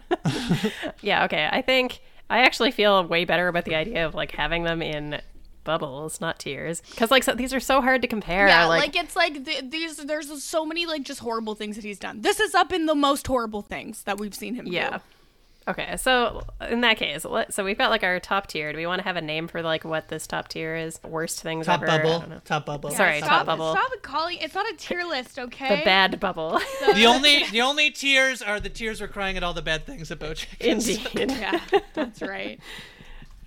yeah, 1.00 1.24
okay. 1.24 1.48
I 1.50 1.62
think 1.62 2.00
I 2.30 2.40
actually 2.40 2.70
feel 2.70 3.04
way 3.06 3.24
better 3.24 3.48
about 3.48 3.64
the 3.64 3.74
idea 3.74 4.06
of 4.06 4.14
like 4.14 4.32
having 4.32 4.64
them 4.64 4.82
in 4.82 5.20
bubbles, 5.64 6.20
not 6.20 6.38
tears. 6.38 6.82
Because 6.90 7.10
like 7.10 7.22
so, 7.22 7.34
these 7.34 7.54
are 7.54 7.60
so 7.60 7.80
hard 7.80 8.02
to 8.02 8.08
compare. 8.08 8.48
Yeah, 8.48 8.66
like, 8.66 8.94
like, 8.94 9.04
it's 9.04 9.16
like 9.16 9.44
th- 9.44 9.70
these. 9.70 9.96
There's 9.96 10.42
so 10.42 10.64
many 10.64 10.86
like 10.86 11.02
just 11.02 11.20
horrible 11.20 11.54
things 11.54 11.76
that 11.76 11.84
he's 11.84 11.98
done. 11.98 12.22
This 12.22 12.40
is 12.40 12.54
up 12.54 12.72
in 12.72 12.86
the 12.86 12.94
most 12.94 13.26
horrible 13.26 13.62
things 13.62 14.02
that 14.04 14.18
we've 14.18 14.34
seen 14.34 14.54
him 14.54 14.66
yeah. 14.66 14.98
do. 14.98 15.02
Okay, 15.68 15.96
so 15.96 16.42
in 16.68 16.80
that 16.80 16.96
case, 16.96 17.24
let, 17.24 17.54
so 17.54 17.64
we've 17.64 17.78
got 17.78 17.90
like 17.90 18.02
our 18.02 18.18
top 18.18 18.48
tier. 18.48 18.72
Do 18.72 18.78
we 18.78 18.86
want 18.86 18.98
to 18.98 19.04
have 19.04 19.14
a 19.16 19.20
name 19.20 19.46
for 19.46 19.62
like 19.62 19.84
what 19.84 20.08
this 20.08 20.26
top 20.26 20.48
tier 20.48 20.74
is? 20.74 20.98
Worst 21.04 21.40
things 21.40 21.66
Top 21.66 21.82
ever. 21.82 21.90
I 21.90 21.98
don't 21.98 22.20
bubble. 22.20 22.28
know. 22.30 22.40
Top 22.44 22.66
bubble. 22.66 22.90
Sorry, 22.90 23.18
stop, 23.18 23.28
top 23.30 23.46
bubble. 23.46 23.72
Stop 23.72 23.90
calling. 24.02 24.38
It's 24.40 24.54
not 24.54 24.66
a 24.72 24.76
tier 24.76 25.04
list, 25.04 25.38
okay? 25.38 25.78
The 25.78 25.84
bad 25.84 26.18
bubble. 26.18 26.60
The 26.94 27.06
only 27.06 27.44
the 27.50 27.60
only 27.62 27.90
tears 27.90 28.42
are 28.42 28.58
the 28.60 28.68
tears 28.68 29.00
we're 29.00 29.06
crying 29.08 29.36
at 29.36 29.42
all 29.44 29.54
the 29.54 29.62
bad 29.62 29.86
things 29.86 30.08
that 30.08 30.18
Bojack 30.18 30.46
is. 30.60 30.88
Indeed. 30.88 31.30
Yeah, 31.30 31.60
that's 31.94 32.20
right. 32.22 32.60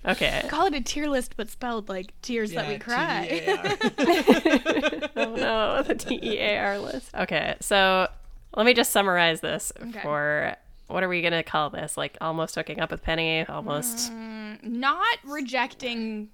Okay. 0.08 0.44
Call 0.48 0.66
it 0.66 0.74
a 0.74 0.80
tier 0.80 1.08
list, 1.08 1.34
but 1.36 1.50
spelled 1.50 1.88
like 1.88 2.12
tears 2.22 2.52
that 2.52 2.68
we 2.68 2.78
cry. 2.78 3.26
T-E-A-R. 3.28 5.10
oh 5.16 5.34
no, 5.34 5.82
the 5.82 5.96
T 5.96 6.20
E 6.22 6.38
A 6.38 6.58
R 6.58 6.78
list. 6.78 7.12
Okay, 7.12 7.56
so 7.60 8.06
let 8.56 8.64
me 8.66 8.72
just 8.72 8.92
summarize 8.92 9.40
this 9.40 9.72
Okay. 9.82 10.00
for 10.02 10.54
what 10.88 11.02
are 11.02 11.08
we 11.08 11.22
gonna 11.22 11.42
call 11.42 11.70
this? 11.70 11.96
Like 11.96 12.16
almost 12.20 12.54
hooking 12.54 12.80
up 12.80 12.90
with 12.90 13.02
Penny, 13.02 13.44
almost 13.46 14.12
mm, 14.12 14.62
Not 14.62 15.18
rejecting 15.24 16.30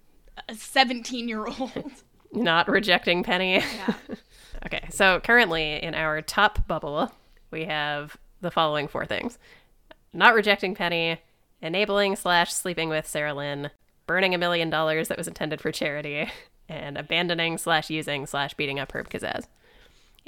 a 0.48 0.54
17 0.54 1.28
year 1.28 1.46
old. 1.46 1.92
not 2.32 2.68
rejecting 2.68 3.22
Penny. 3.22 3.54
Yeah. 3.54 3.94
okay, 4.66 4.86
so 4.90 5.20
currently 5.20 5.82
in 5.82 5.94
our 5.94 6.22
top 6.22 6.66
bubble, 6.66 7.12
we 7.50 7.64
have 7.64 8.16
the 8.40 8.50
following 8.50 8.88
four 8.88 9.06
things: 9.06 9.38
not 10.12 10.34
rejecting 10.34 10.74
Penny, 10.74 11.20
enabling 11.60 12.16
slash 12.16 12.52
sleeping 12.52 12.88
with 12.88 13.06
Sarah 13.06 13.34
Lynn, 13.34 13.70
burning 14.06 14.34
a 14.34 14.38
million 14.38 14.70
dollars 14.70 15.08
that 15.08 15.18
was 15.18 15.28
intended 15.28 15.60
for 15.60 15.72
charity, 15.72 16.30
and 16.68 16.98
abandoning 16.98 17.58
slash 17.58 17.90
using 17.90 18.26
slash 18.26 18.54
beating 18.54 18.78
up 18.78 18.92
Herb 18.92 19.08
Kazzaz. 19.08 19.46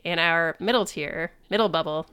In 0.04 0.18
our 0.18 0.54
middle 0.60 0.84
tier, 0.84 1.32
middle 1.48 1.70
bubble, 1.70 2.06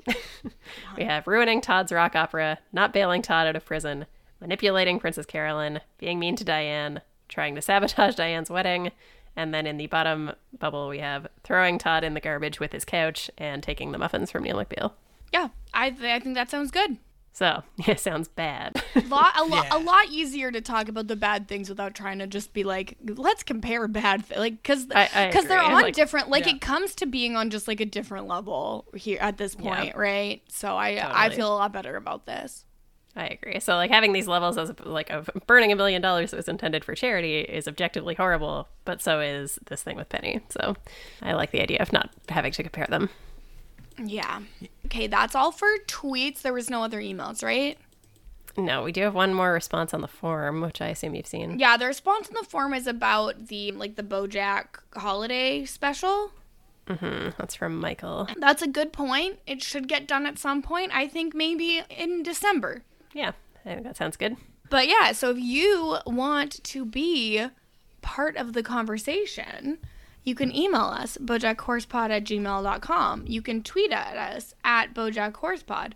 we 0.98 1.04
have 1.04 1.28
ruining 1.28 1.60
Todd's 1.60 1.92
rock 1.92 2.16
opera, 2.16 2.60
not 2.72 2.94
bailing 2.94 3.22
Todd 3.22 3.48
out 3.48 3.56
of 3.58 3.66
prison, 3.66 4.06
manipulating 4.40 4.98
Princess 4.98 5.26
Carolyn, 5.26 5.82
being 5.98 6.18
mean 6.18 6.38
to 6.38 6.46
Diane, 6.46 7.02
trying 7.28 7.54
to 7.56 7.62
sabotage 7.62 8.16
Diane's 8.16 8.50
wedding, 8.50 8.92
and 9.36 9.54
then 9.54 9.68
in 9.68 9.76
the 9.76 9.88
bottom 9.88 10.32
bubble, 10.58 10.88
we 10.88 11.00
have 11.00 11.28
throwing 11.44 11.78
Todd 11.78 12.04
in 12.06 12.14
the 12.14 12.22
garbage 12.22 12.60
with 12.62 12.72
his 12.72 12.86
couch 12.86 13.30
and 13.38 13.62
taking 13.62 13.92
the 13.92 13.98
muffins 13.98 14.32
from 14.32 14.44
Neal 14.44 14.56
McBeal. 14.58 14.94
yeah, 15.34 15.50
I, 15.74 15.90
th- 15.90 16.02
I 16.04 16.20
think 16.20 16.36
that 16.36 16.50
sounds 16.50 16.72
good. 16.72 16.98
So, 17.34 17.64
yeah, 17.88 17.96
sounds 17.96 18.28
bad. 18.28 18.82
lot 19.08 19.34
a, 19.38 19.44
lot 19.46 19.66
Yeah. 19.72 19.78
a 19.78 19.80
lot 19.80 20.08
easier 20.10 20.52
to 20.52 20.60
talk 20.62 20.90
about 20.90 21.08
the 21.08 21.16
bad 21.16 21.48
things 21.48 21.70
without 21.70 21.96
trying 21.96 22.20
to 22.20 22.28
just 22.28 22.54
be 22.54 22.64
like 22.64 22.98
let's 23.06 23.42
compare 23.44 23.88
bad 23.88 24.28
th- 24.28 24.40
like 24.40 24.62
because 24.62 24.88
I- 24.94 25.10
I 25.14 25.28
because 25.28 25.46
they're 25.46 25.62
on 25.62 25.72
Like- 25.74 25.96
different 25.96 26.30
like 26.30 26.46
Yeah. 26.46 26.56
it 26.56 26.62
comes 26.62 26.94
to 26.96 27.06
being 27.06 27.36
on 27.38 27.50
just 27.50 27.68
like 27.68 27.80
a 27.80 27.86
different 27.86 28.28
level 28.28 28.86
here 28.96 29.18
at 29.22 29.38
this 29.38 29.56
Yeah. 29.60 29.76
point 29.76 29.96
right 29.96 30.42
so 30.50 30.76
i 30.76 31.26
i 31.26 31.30
feel 31.30 31.48
a 31.54 31.56
lot 31.56 31.72
better 31.72 31.96
about 31.96 32.26
this 32.26 32.66
I 33.14 33.26
agree. 33.28 33.60
So, 33.60 33.76
like, 33.76 33.92
having 33.92 34.14
these 34.14 34.26
levels 34.26 34.58
as 34.58 34.72
like 34.86 35.10
of 35.10 35.30
burning 35.46 35.74
a 35.74 35.76
million 35.76 36.02
dollars 36.02 36.32
that 36.32 36.38
was 36.38 36.48
intended 36.48 36.86
for 36.86 36.96
charity 36.96 37.40
is 37.42 37.68
objectively 37.68 38.16
horrible, 38.16 38.70
but 38.86 39.02
so 39.02 39.20
is 39.20 39.60
this 39.68 39.84
thing 39.84 39.98
with 39.98 40.08
Penny. 40.08 40.40
So, 40.48 40.78
I 41.22 41.34
like 41.34 41.52
the 41.52 41.62
idea 41.62 41.80
of 41.82 41.92
not 41.92 42.10
having 42.30 42.54
to 42.54 42.64
compare 42.64 42.88
them. 42.90 43.10
yeah 44.02 44.40
okay 44.92 45.08
that's 45.08 45.36
all 45.36 45.52
for 45.52 45.68
tweets 45.88 46.42
there 46.42 46.54
was 46.54 46.70
no 46.70 46.84
other 46.84 47.00
emails 47.00 47.42
right 47.44 47.78
No, 48.58 48.84
we 48.84 48.92
do 48.92 49.02
have 49.04 49.16
one 49.16 49.34
more 49.34 49.54
response 49.54 49.94
on 49.94 50.02
the 50.02 50.10
form, 50.10 50.60
which 50.60 50.82
I 50.82 50.88
assume 50.90 51.16
you've 51.16 51.26
seen. 51.28 51.58
yeah 51.60 51.78
the 51.78 51.86
response 51.88 52.28
in 52.28 52.36
the 52.36 52.44
form 52.44 52.74
is 52.74 52.86
about 52.88 53.48
the 53.48 53.72
like 53.72 53.96
the 53.96 54.04
bojack 54.04 54.66
holiday 54.96 55.64
special 55.66 56.32
mm-hmm, 56.88 57.30
That's 57.38 57.56
from 57.56 57.80
Michael. 57.80 58.28
that's 58.38 58.62
a 58.62 58.68
good 58.68 58.92
point 58.92 59.40
it 59.48 59.64
should 59.64 59.88
get 59.88 60.08
done 60.08 60.26
at 60.26 60.38
some 60.38 60.62
point 60.62 60.92
i 60.94 61.08
think 61.08 61.34
maybe 61.34 61.82
in 61.90 62.22
december 62.24 62.84
Yeah, 63.14 63.32
I 63.66 63.70
think 63.70 63.84
that 63.84 63.96
sounds 63.98 64.18
good. 64.18 64.36
But 64.70 64.88
yeah, 64.88 65.12
so 65.12 65.32
if 65.32 65.38
you 65.40 65.98
want 66.06 66.64
to 66.64 66.86
be 66.86 67.46
part 68.02 68.38
of 68.38 68.54
the 68.54 68.64
conversation, 68.64 69.78
you 70.24 70.36
can 70.36 70.56
email 70.56 70.82
us, 70.82 71.18
bojackhorsepod 71.18 72.10
at 72.10 72.24
gmail.com. 72.24 73.24
You 73.28 73.42
can 73.42 73.64
tweet 73.64 73.92
at 73.92 74.18
us 74.18 74.54
at 74.64 74.94
bojackhorsepod. 74.94 75.94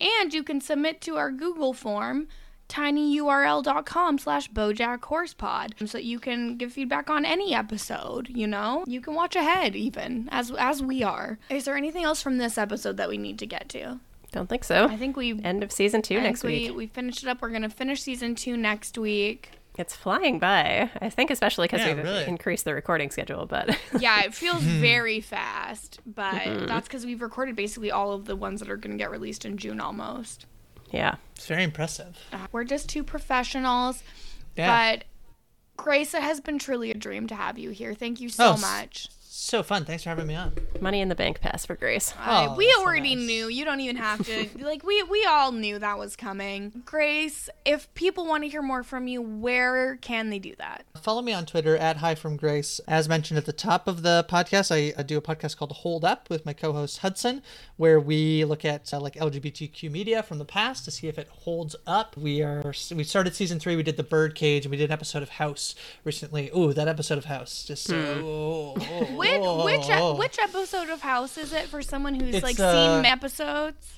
And 0.00 0.34
you 0.34 0.42
can 0.42 0.60
submit 0.60 1.00
to 1.02 1.16
our 1.16 1.30
Google 1.30 1.72
form, 1.72 2.28
tinyurl.com 2.68 4.18
slash 4.18 4.50
bojackhorsepod. 4.50 5.88
So 5.88 5.98
you 5.98 6.18
can 6.18 6.56
give 6.56 6.72
feedback 6.72 7.08
on 7.10 7.24
any 7.24 7.54
episode, 7.54 8.28
you 8.28 8.46
know? 8.46 8.84
You 8.86 9.00
can 9.00 9.14
watch 9.14 9.36
ahead 9.36 9.76
even, 9.76 10.28
as 10.30 10.50
as 10.52 10.82
we 10.82 11.02
are. 11.02 11.38
Is 11.50 11.64
there 11.64 11.76
anything 11.76 12.04
else 12.04 12.22
from 12.22 12.38
this 12.38 12.58
episode 12.58 12.96
that 12.98 13.08
we 13.08 13.16
need 13.18 13.38
to 13.38 13.46
get 13.46 13.68
to? 13.70 14.00
Don't 14.32 14.48
think 14.48 14.64
so. 14.64 14.86
I 14.86 14.96
think 14.96 15.16
we 15.16 15.40
End 15.42 15.62
of 15.62 15.72
season 15.72 16.02
two 16.02 16.18
I 16.18 16.22
next 16.22 16.42
we, 16.42 16.68
week. 16.68 16.76
we 16.76 16.86
finished 16.88 17.22
it 17.22 17.28
up. 17.28 17.40
We're 17.40 17.50
gonna 17.50 17.70
finish 17.70 18.02
season 18.02 18.34
two 18.34 18.56
next 18.56 18.98
week. 18.98 19.52
It's 19.78 19.94
flying 19.94 20.38
by. 20.38 20.90
I 21.02 21.10
think 21.10 21.30
especially 21.30 21.66
because 21.68 21.80
Yeah, 21.80 21.94
we've 21.94 22.04
really. 22.04 22.24
increased 22.26 22.64
the 22.64 22.74
recording 22.74 23.10
schedule, 23.10 23.44
but 23.46 23.78
Yeah, 23.98 24.22
it 24.24 24.34
feels 24.34 24.62
very 24.62 25.20
fast, 25.20 26.00
but 26.06 26.34
Mm-hmm. 26.34 26.66
that's 26.66 26.88
because 26.88 27.04
we've 27.04 27.20
recorded 27.22 27.56
basically 27.56 27.90
all 27.90 28.12
of 28.12 28.24
the 28.24 28.36
ones 28.36 28.60
that 28.60 28.70
are 28.70 28.76
gonna 28.76 28.96
get 28.96 29.10
released 29.10 29.44
in 29.44 29.56
June 29.58 29.80
almost. 29.80 30.46
yeah. 30.90 31.16
It's 31.34 31.46
very 31.46 31.62
impressive. 31.64 32.16
Uh, 32.32 32.46
we're 32.52 32.64
just 32.64 32.88
two 32.88 33.02
professionals, 33.04 34.02
Yeah. 34.56 34.94
but 34.96 35.04
Grace, 35.76 36.14
it 36.14 36.22
has 36.22 36.40
been 36.40 36.58
truly 36.58 36.90
a 36.90 36.94
dream 36.94 37.26
to 37.26 37.34
have 37.34 37.58
you 37.58 37.68
here. 37.68 37.92
Thank 37.94 38.18
you 38.20 38.30
so 38.30 38.46
Oh, 38.48 38.52
s- 38.54 38.62
much. 38.62 39.08
So 39.38 39.62
fun. 39.62 39.84
Thanks 39.84 40.02
for 40.02 40.08
having 40.08 40.26
me 40.26 40.34
on. 40.34 40.54
Money 40.80 41.02
in 41.02 41.10
the 41.10 41.14
bank 41.14 41.42
pass 41.42 41.66
for 41.66 41.76
Grace. 41.76 42.14
Oh, 42.26 42.54
we 42.56 42.64
that's 42.66 42.78
so 42.78 42.84
already 42.84 43.14
nice. 43.14 43.26
knew. 43.26 43.48
You 43.48 43.66
don't 43.66 43.80
even 43.80 43.96
have 43.96 44.24
to. 44.24 44.48
like 44.64 44.82
we 44.82 45.02
we 45.02 45.26
all 45.26 45.52
knew 45.52 45.78
that 45.78 45.98
was 45.98 46.16
coming. 46.16 46.82
Grace, 46.86 47.50
if 47.66 47.92
people 47.92 48.26
want 48.26 48.44
to 48.44 48.48
hear 48.48 48.62
more 48.62 48.82
from 48.82 49.06
you, 49.06 49.20
where 49.20 49.96
can 49.96 50.30
they 50.30 50.38
do 50.38 50.54
that? 50.56 50.86
Follow 51.02 51.20
me 51.20 51.34
on 51.34 51.44
Twitter 51.44 51.76
at 51.76 51.98
Hi 51.98 52.14
From 52.14 52.38
Grace. 52.38 52.80
As 52.88 53.10
mentioned 53.10 53.36
at 53.36 53.44
the 53.44 53.52
top 53.52 53.86
of 53.86 54.00
the 54.02 54.24
podcast, 54.26 54.74
I, 54.74 54.98
I 54.98 55.02
do 55.02 55.18
a 55.18 55.22
podcast 55.22 55.58
called 55.58 55.72
Hold 55.72 56.02
Up 56.02 56.30
with 56.30 56.46
my 56.46 56.54
co-host 56.54 56.98
Hudson, 56.98 57.42
where 57.76 58.00
we 58.00 58.42
look 58.46 58.64
at 58.64 58.92
uh, 58.92 59.00
like 59.00 59.16
LGBTQ 59.16 59.90
media 59.90 60.22
from 60.22 60.38
the 60.38 60.46
past 60.46 60.86
to 60.86 60.90
see 60.90 61.08
if 61.08 61.18
it 61.18 61.28
holds 61.28 61.76
up. 61.86 62.16
We 62.16 62.42
are 62.42 62.72
we 62.94 63.04
started 63.04 63.34
season 63.34 63.60
three. 63.60 63.76
We 63.76 63.82
did 63.82 63.98
the 63.98 64.02
Birdcage, 64.02 64.64
and 64.64 64.70
we 64.70 64.78
did 64.78 64.84
an 64.84 64.92
episode 64.92 65.22
of 65.22 65.28
House 65.28 65.74
recently. 66.04 66.50
Ooh, 66.56 66.72
that 66.72 66.88
episode 66.88 67.18
of 67.18 67.26
House 67.26 67.64
just 67.64 67.84
so. 67.84 67.96
oh, 68.24 68.74
oh, 68.80 69.25
Which 69.32 69.42
oh, 69.42 69.64
which 69.64 69.86
oh. 69.90 70.14
which 70.16 70.38
episode 70.38 70.90
of 70.90 71.00
House 71.00 71.36
is 71.38 71.52
it 71.52 71.66
for 71.66 71.82
someone 71.82 72.14
who's 72.14 72.36
It's, 72.36 72.42
like 72.42 72.58
uh, 72.60 72.72
seen 72.72 73.04
episodes? 73.04 73.96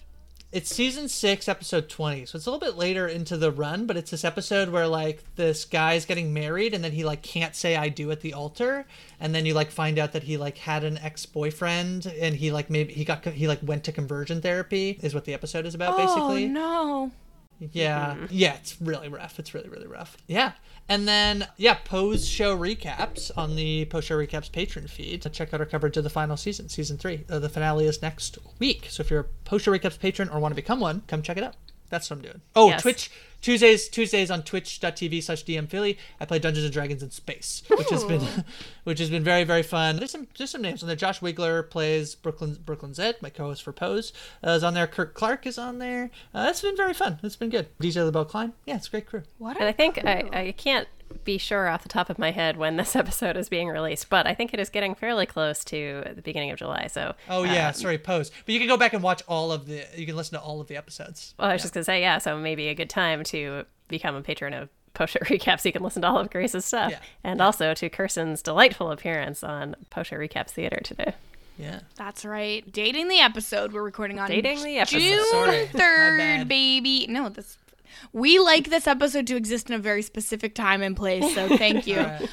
It's 0.51 0.75
season 0.75 1.11
six, 1.11 1.47
episode 1.47 1.91
20. 1.91 2.25
So 2.25 2.37
it's 2.37 2.47
a 2.47 2.51
little 2.51 2.67
bit 2.67 2.79
later 2.79 3.07
into 3.07 3.37
the 3.37 3.51
run, 3.51 3.85
but 3.87 3.99
it's 3.99 4.11
this 4.11 4.25
episode 4.25 4.71
where, 4.71 4.87
like, 4.87 5.23
this 5.37 5.67
guy's 5.67 6.07
getting 6.07 6.33
married 6.33 6.73
and 6.73 6.83
then 6.83 6.93
he, 6.93 7.05
like, 7.05 7.21
can't 7.21 7.55
say 7.55 7.77
I 7.77 7.91
do 7.91 8.11
at 8.13 8.23
the 8.23 8.33
altar. 8.33 8.87
And 9.21 9.35
then 9.35 9.45
you, 9.45 9.53
like, 9.53 9.71
find 9.71 9.99
out 9.99 10.13
that 10.13 10.23
he, 10.23 10.39
like, 10.39 10.57
had 10.57 10.85
an 10.85 10.97
ex 10.99 11.27
boyfriend 11.27 12.07
and 12.07 12.35
he, 12.35 12.51
like, 12.51 12.71
maybe 12.71 12.95
he 12.95 13.05
got, 13.05 13.27
he, 13.27 13.47
like, 13.47 13.59
went 13.63 13.85
to 13.85 13.93
conversion 13.93 14.41
therapy, 14.41 14.99
is 15.03 15.15
what 15.15 15.27
the 15.27 15.35
episode 15.35 15.67
is 15.67 15.75
about, 15.75 15.99
basically. 15.99 16.47
Oh 16.47 16.49
no. 16.49 17.11
Yeah. 17.59 18.17
Yeah, 18.31 18.55
it's 18.55 18.81
really 18.81 19.09
rough. 19.09 19.39
It's 19.39 19.55
really, 19.55 19.69
really 19.69 19.87
rough. 19.87 20.17
Yeah. 20.27 20.53
And 20.89 21.07
then, 21.07 21.47
yeah, 21.57 21.79
Post 21.85 22.29
Show 22.31 22.57
recaps 22.57 23.31
on 23.37 23.57
the 23.57 23.85
Post 23.87 24.09
Show 24.09 24.17
recaps 24.17 24.51
patron 24.51 24.87
feed. 24.87 25.23
To 25.23 25.31
check 25.31 25.53
out 25.53 25.61
our 25.61 25.67
coverage 25.67 25.97
of 25.97 26.05
the 26.05 26.11
final 26.11 26.37
season, 26.37 26.69
season 26.69 26.97
three. 26.99 27.25
Uh, 27.29 27.39
the 27.39 27.49
finale 27.49 27.87
is 27.87 28.01
next 28.01 28.39
week. 28.59 28.87
So 28.89 29.03
if 29.03 29.11
you're 29.11 29.21
a 29.21 29.25
Post 29.45 29.65
Show 29.67 29.73
recaps 29.73 29.99
patron 29.99 30.29
or 30.31 30.39
want 30.41 30.53
to 30.53 30.57
become 30.57 30.81
one, 30.81 31.03
come 31.07 31.21
check 31.23 31.37
it 31.37 31.43
out. 31.45 31.57
That's 31.91 32.09
what 32.11 32.17
I'm 32.17 32.23
doing. 32.23 32.41
Oh, 32.55 32.69
Yes. 32.69 32.83
Twitch 32.83 33.11
Tuesdays 33.41 33.89
Tuesdays 33.89 34.31
on 34.31 34.43
twitch.tv 34.43 35.23
slash 35.23 35.45
DM 35.45 35.69
Philly. 35.69 35.99
I 36.21 36.25
play 36.25 36.39
Dungeons 36.39 36.65
and 36.65 36.73
Dragons 36.73 37.03
in 37.03 37.11
space, 37.11 37.63
which 37.69 37.89
has 37.91 38.05
been 38.05 38.23
which 38.85 38.99
has 38.99 39.11
been 39.11 39.23
very, 39.23 39.45
very 39.45 39.63
fun. 39.63 39.97
There's 39.97 40.11
some 40.11 40.27
there's 40.37 40.51
some 40.51 40.63
names 40.63 40.83
on 40.83 40.87
there. 40.89 40.97
Josh 40.97 41.21
Wigler 41.21 41.69
plays 41.69 42.15
Brooklyn 42.15 42.59
Brooklyn 42.65 42.95
Zed, 42.95 43.17
my 43.21 43.31
co-host 43.31 43.63
for 43.63 43.73
Pose, 43.73 44.13
uh, 44.45 44.51
is 44.51 44.65
on 44.65 44.75
there. 44.75 44.87
Kirk 44.87 45.15
Clark 45.15 45.47
is 45.47 45.59
on 45.59 45.79
there. 45.79 46.11
Uh, 46.35 46.47
it's 46.51 46.63
been 46.63 46.77
very 46.77 46.95
fun. 46.95 47.19
It's 47.23 47.37
been 47.37 47.51
good. 47.51 47.69
DJ 47.79 48.05
LaBelle 48.05 48.25
Klein. 48.25 48.53
Yeah, 48.67 48.77
it's 48.77 48.89
a 48.89 48.91
great 48.91 49.07
crew. 49.07 49.23
What? 49.39 49.57
And 49.57 49.67
a 49.67 49.69
I 49.69 49.73
think 49.73 50.01
crew. 50.01 50.09
I, 50.09 50.29
I 50.33 50.53
can't 50.53 50.89
be 51.25 51.39
sure 51.39 51.69
off 51.69 51.83
the 51.83 51.89
top 51.89 52.09
of 52.11 52.19
my 52.19 52.31
head 52.31 52.57
when 52.57 52.77
this 52.77 52.95
episode 53.03 53.37
is 53.37 53.49
being 53.49 53.69
released, 53.69 54.09
but 54.09 54.27
I 54.27 54.35
think 54.35 54.55
it 54.55 54.61
is 54.61 54.69
getting 54.71 54.95
fairly 54.95 55.27
close 55.27 55.65
to 55.65 56.05
the 56.15 56.23
beginning 56.23 56.51
of 56.51 56.59
July. 56.59 56.87
So, 56.91 57.15
Oh 57.29 57.45
yeah, 57.45 57.69
um, 57.69 57.75
sorry, 57.75 57.99
post. 57.99 58.33
But 58.47 58.53
you 58.55 58.59
can 58.61 58.69
go 58.69 58.77
back 58.77 58.93
and 58.93 59.03
watch 59.03 59.23
all 59.29 59.53
of 59.53 59.67
the. 59.67 59.85
You 59.97 60.07
can 60.07 60.17
listen 60.17 60.39
to 60.39 60.45
all 60.45 60.61
of 60.61 60.69
the 60.69 60.77
episodes. 60.77 61.35
well, 61.39 61.49
I 61.49 61.53
was 61.55 61.63
just 61.63 61.75
gonna 61.75 61.85
say, 61.85 62.01
yeah. 62.01 62.19
So 62.19 62.37
maybe 62.39 62.69
a 62.69 62.75
good 62.75 62.91
time 62.91 63.25
to 63.25 63.65
become 63.89 64.15
a 64.15 64.23
patron 64.23 64.53
of 64.55 64.69
Post 64.95 65.13
Show 65.15 65.19
Recaps. 65.25 65.65
You 65.65 65.73
can 65.73 65.83
listen 65.83 66.03
to 66.03 66.09
all 66.09 66.19
of 66.19 66.31
Grace's 66.31 66.65
stuff, 66.65 66.91
Yeah. 66.93 67.01
and 67.25 67.41
also 67.41 67.75
to 67.75 67.89
Kirsten's 67.89 68.43
delightful 68.43 68.91
appearance 68.91 69.43
on 69.45 69.77
Post 69.91 70.11
Show 70.11 70.17
Recaps 70.17 70.51
Theater 70.51 70.81
today. 70.83 71.15
Yeah. 71.59 71.81
That's 71.97 72.25
right. 72.25 72.71
Dating 72.71 73.09
the 73.09 73.19
episode 73.19 73.73
we're 73.73 73.83
recording 73.83 74.21
on 74.21 74.29
Dating 74.29 74.63
the 74.63 74.79
episode. 74.79 75.01
June 75.01 75.67
third, 75.73 76.47
baby. 76.49 77.07
No, 77.09 77.29
this 77.29 77.57
We 78.13 78.39
like 78.39 78.71
this 78.71 78.87
episode 78.87 79.27
to 79.29 79.37
exist 79.37 79.69
in 79.71 79.77
a 79.77 79.79
very 79.79 80.03
specific 80.03 80.55
time 80.55 80.83
and 80.83 80.97
place, 80.97 81.35
so 81.35 81.49
thank 81.57 81.87
you. 81.87 81.99
Alright. 81.99 82.29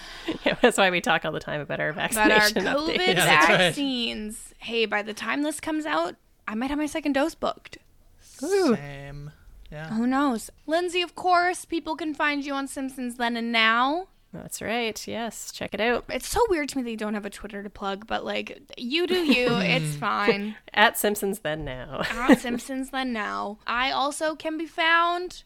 Yeah, 0.46 0.56
that's 0.62 0.78
why 0.78 0.90
we 0.90 1.02
talk 1.02 1.26
all 1.26 1.32
the 1.32 1.40
time 1.40 1.62
about 1.62 1.80
our 1.80 1.90
About 1.90 2.12
vaccination 2.12 2.68
our 2.68 2.76
COVID 2.76 2.96
updates. 2.96 3.08
Yeah, 3.08 3.14
that's 3.14 3.50
right. 3.50 3.58
vaccines. 3.58 4.54
Hey, 4.60 4.86
by 4.86 5.02
the 5.02 5.14
time 5.14 5.44
this 5.44 5.60
comes 5.60 5.86
out, 5.86 6.16
I 6.48 6.56
might 6.56 6.70
have 6.70 6.80
my 6.80 6.86
second 6.86 7.14
dose 7.14 7.36
booked. 7.36 7.78
Same. 8.22 9.32
Yeah. 9.72 9.90
Who 9.90 10.08
knows? 10.08 10.50
Lindsay, 10.68 11.02
of 11.02 11.16
course, 11.16 11.66
people 11.66 11.96
can 11.96 12.14
find 12.14 12.46
you 12.46 12.54
on 12.54 12.68
Simpsons 12.68 13.16
Then 13.16 13.36
and 13.36 13.52
Now. 13.52 14.08
That's 14.36 14.62
right. 14.62 15.08
Yes, 15.08 15.52
check 15.52 15.74
it 15.74 15.80
out 15.82 16.06
It's 16.10 16.28
so 16.28 16.40
weird 16.50 16.70
to 16.70 16.78
me 16.78 16.84
that 16.84 16.92
you 16.92 16.98
don't 16.98 17.14
have 17.14 17.26
a 17.26 17.30
Twitter 17.30 17.64
to 17.64 17.70
plug, 17.70 18.06
but 18.08 18.24
like, 18.26 18.62
you 18.78 19.08
do 19.08 19.16
you. 19.16 19.48
it's 19.50 19.96
fine. 20.00 20.56
at 20.74 20.98
Simpsons. 20.98 21.40
Then 21.40 21.66
now. 21.66 22.02
At 22.10 22.40
Simpsons 22.40 22.90
Then 22.92 23.14
Now. 23.14 23.58
I 23.66 23.92
also 23.92 24.36
can 24.36 24.58
be 24.58 24.66
found 24.66 25.44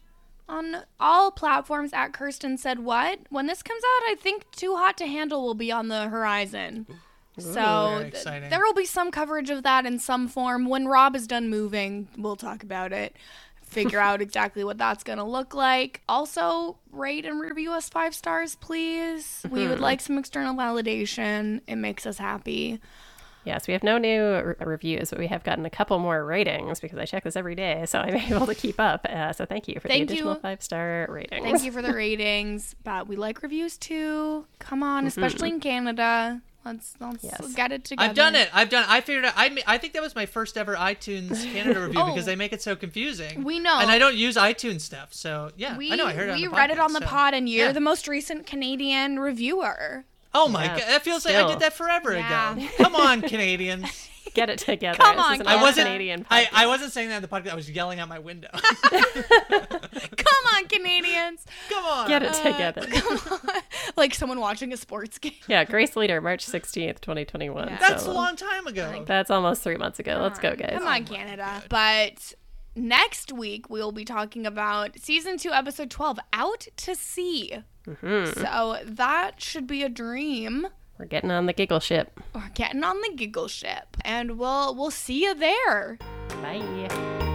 on 0.48 0.78
all 0.98 1.30
platforms 1.30 1.92
at 1.92 2.12
Kirsten 2.12 2.58
Said 2.58 2.80
What. 2.80 3.20
When 3.30 3.46
this 3.46 3.62
comes 3.62 3.82
out, 3.84 4.10
I 4.10 4.16
think 4.18 4.50
Too 4.50 4.76
Hot 4.76 4.98
to 4.98 5.06
Handle 5.06 5.42
will 5.44 5.54
be 5.54 5.70
on 5.70 5.88
the 5.88 6.08
horizon. 6.08 6.86
So 7.38 8.10
th- 8.12 8.24
there 8.24 8.60
will 8.60 8.74
be 8.74 8.84
some 8.84 9.10
coverage 9.10 9.48
of 9.50 9.62
that 9.62 9.86
in 9.86 9.98
some 9.98 10.28
form. 10.28 10.66
When 10.68 10.86
Rob 10.86 11.14
is 11.16 11.26
done 11.26 11.48
moving, 11.48 12.08
we'll 12.18 12.36
talk 12.36 12.62
about 12.62 12.92
it. 12.92 13.16
Figure 13.70 14.00
out 14.00 14.20
exactly 14.20 14.64
what 14.64 14.78
that's 14.78 15.04
going 15.04 15.18
to 15.18 15.24
look 15.24 15.54
like. 15.54 16.02
Also, 16.08 16.78
rate 16.90 17.24
and 17.24 17.40
review 17.40 17.72
us 17.72 17.88
five 17.88 18.14
stars, 18.14 18.56
please. 18.56 19.46
We 19.48 19.68
would 19.68 19.78
like 19.80 20.00
some 20.00 20.18
external 20.18 20.54
validation. 20.54 21.60
It 21.68 21.76
makes 21.76 22.04
us 22.04 22.18
happy. 22.18 22.80
Yes, 23.44 23.66
we 23.66 23.72
have 23.72 23.82
no 23.82 23.96
new 23.96 24.22
r- 24.22 24.56
reviews, 24.60 25.10
but 25.10 25.18
we 25.18 25.28
have 25.28 25.44
gotten 25.44 25.64
a 25.64 25.70
couple 25.70 25.98
more 25.98 26.24
ratings 26.24 26.80
because 26.80 26.98
I 26.98 27.06
check 27.06 27.24
this 27.24 27.36
every 27.36 27.54
day, 27.54 27.84
so 27.86 28.00
I'm 28.00 28.14
able 28.32 28.46
to 28.46 28.54
keep 28.54 28.78
up. 28.78 29.06
Uh, 29.08 29.32
so 29.32 29.46
thank 29.46 29.66
you 29.66 29.80
for 29.80 29.88
Thank 29.88 30.08
the 30.08 30.14
additional 30.14 30.34
five 30.34 30.62
star 30.62 31.06
ratings. 31.08 31.42
Thank 31.42 31.64
you 31.64 31.72
for 31.72 31.80
the 31.80 31.92
ratings, 31.92 32.74
but 32.84 33.08
we 33.08 33.16
like 33.16 33.42
reviews 33.42 33.78
too. 33.78 34.46
Come 34.58 34.82
on, 34.82 35.06
especially 35.06 35.48
in 35.48 35.60
Canada. 35.60 36.42
Let's 36.64 36.94
let's 37.00 37.24
Yes. 37.24 37.54
get 37.54 37.72
it 37.72 37.84
together. 37.84 38.10
I've 38.10 38.14
done 38.14 38.34
it. 38.34 38.50
I've 38.52 38.68
done. 38.68 38.84
It. 38.84 38.90
I 38.90 39.00
figured. 39.00 39.24
Out, 39.24 39.32
I 39.36 39.56
I 39.66 39.78
think 39.78 39.94
that 39.94 40.02
was 40.02 40.14
my 40.14 40.26
first 40.26 40.58
ever 40.58 40.76
iTunes 40.76 41.42
Canada 41.52 41.80
review 41.86 42.00
Oh. 42.00 42.06
because 42.12 42.26
they 42.26 42.36
make 42.36 42.52
it 42.52 42.60
so 42.60 42.76
confusing. 42.76 43.44
We 43.44 43.58
know. 43.58 43.78
and 43.80 43.90
I 43.90 43.98
don't 43.98 44.14
use 44.14 44.36
iTunes 44.36 44.82
stuff. 44.82 45.14
So 45.14 45.52
yeah, 45.56 45.76
We 45.78 45.90
I 45.92 45.96
know. 45.96 46.06
I 46.06 46.12
heard 46.12 46.28
it. 46.28 46.34
we 46.36 46.44
on 46.46 46.50
the 46.52 46.56
read 46.58 46.70
it 46.70 46.78
on 46.78 46.92
the 46.92 47.00
so- 47.00 47.06
pod, 47.06 47.32
and 47.34 47.48
you're 47.48 47.66
yeah. 47.68 47.72
the 47.72 47.80
most 47.80 48.06
recent 48.08 48.46
Canadian 48.46 49.18
reviewer. 49.18 50.04
Oh 50.34 50.48
my 50.48 50.64
Yeah, 50.64 50.78
god, 50.78 50.88
that 50.88 51.02
feels 51.02 51.24
like 51.24 51.34
I 51.34 51.48
did 51.48 51.60
that 51.60 51.72
forever 51.72 52.12
Yeah. 52.12 52.52
ago. 52.56 52.68
Come 52.76 52.94
on, 52.94 53.22
Canadians. 53.22 54.08
Get 54.34 54.50
it 54.50 54.58
together. 54.58 54.98
Come 54.98 55.16
This 55.16 55.24
on, 55.24 55.34
is 55.34 55.40
an 55.40 55.46
Canada. 55.46 55.60
I 55.60 55.62
wasn't. 55.62 55.86
Canadian. 55.86 56.26
I. 56.30 56.48
I 56.52 56.66
wasn't 56.66 56.92
saying 56.92 57.08
that 57.08 57.16
in 57.16 57.22
the 57.22 57.28
podcast. 57.28 57.50
I 57.50 57.54
was 57.54 57.70
yelling 57.70 57.98
out 57.98 58.08
my 58.08 58.18
window. 58.18 58.48
Come 58.52 60.44
on, 60.54 60.66
Canadians! 60.68 61.44
Come 61.68 61.84
on. 61.84 62.08
Get 62.08 62.22
it 62.22 62.34
together. 62.34 62.82
Come 62.90 63.18
on, 63.32 63.62
like 63.96 64.14
someone 64.14 64.40
watching 64.40 64.72
a 64.72 64.76
sports 64.76 65.18
game. 65.18 65.32
Yeah, 65.48 65.64
Grace 65.64 65.96
Leader, 65.96 66.20
March 66.20 66.46
16th, 66.46 67.00
2021. 67.00 67.68
Yeah. 67.68 67.76
That's 67.78 68.04
so 68.04 68.12
a 68.12 68.14
long 68.14 68.36
time 68.36 68.66
ago. 68.66 69.04
That's 69.06 69.30
almost 69.30 69.62
three 69.62 69.76
months 69.76 69.98
ago. 69.98 70.18
Let's 70.22 70.38
go, 70.38 70.54
guys. 70.54 70.74
Come 70.78 70.86
on, 70.86 71.04
Canada. 71.04 71.62
But 71.68 72.34
next 72.76 73.32
week 73.32 73.68
we 73.68 73.80
will 73.80 73.92
be 73.92 74.04
talking 74.04 74.46
about 74.46 74.98
season 74.98 75.38
two, 75.38 75.52
episode 75.52 75.90
twelve, 75.90 76.18
"Out 76.32 76.68
to 76.78 76.94
Sea." 76.94 77.62
Mm-hmm. 77.86 78.40
So 78.40 78.78
that 78.84 79.40
should 79.40 79.66
be 79.66 79.82
a 79.82 79.88
dream. 79.88 80.68
We're 81.00 81.06
getting 81.06 81.30
on 81.30 81.46
the 81.46 81.54
giggle 81.54 81.80
ship. 81.80 82.20
We're 82.34 82.50
getting 82.52 82.84
on 82.84 83.00
the 83.00 83.14
giggle 83.16 83.48
ship, 83.48 83.96
and 84.04 84.38
we'll 84.38 84.74
we'll 84.74 84.90
see 84.90 85.24
you 85.24 85.34
there. 85.34 85.96
Bye. 86.42 87.29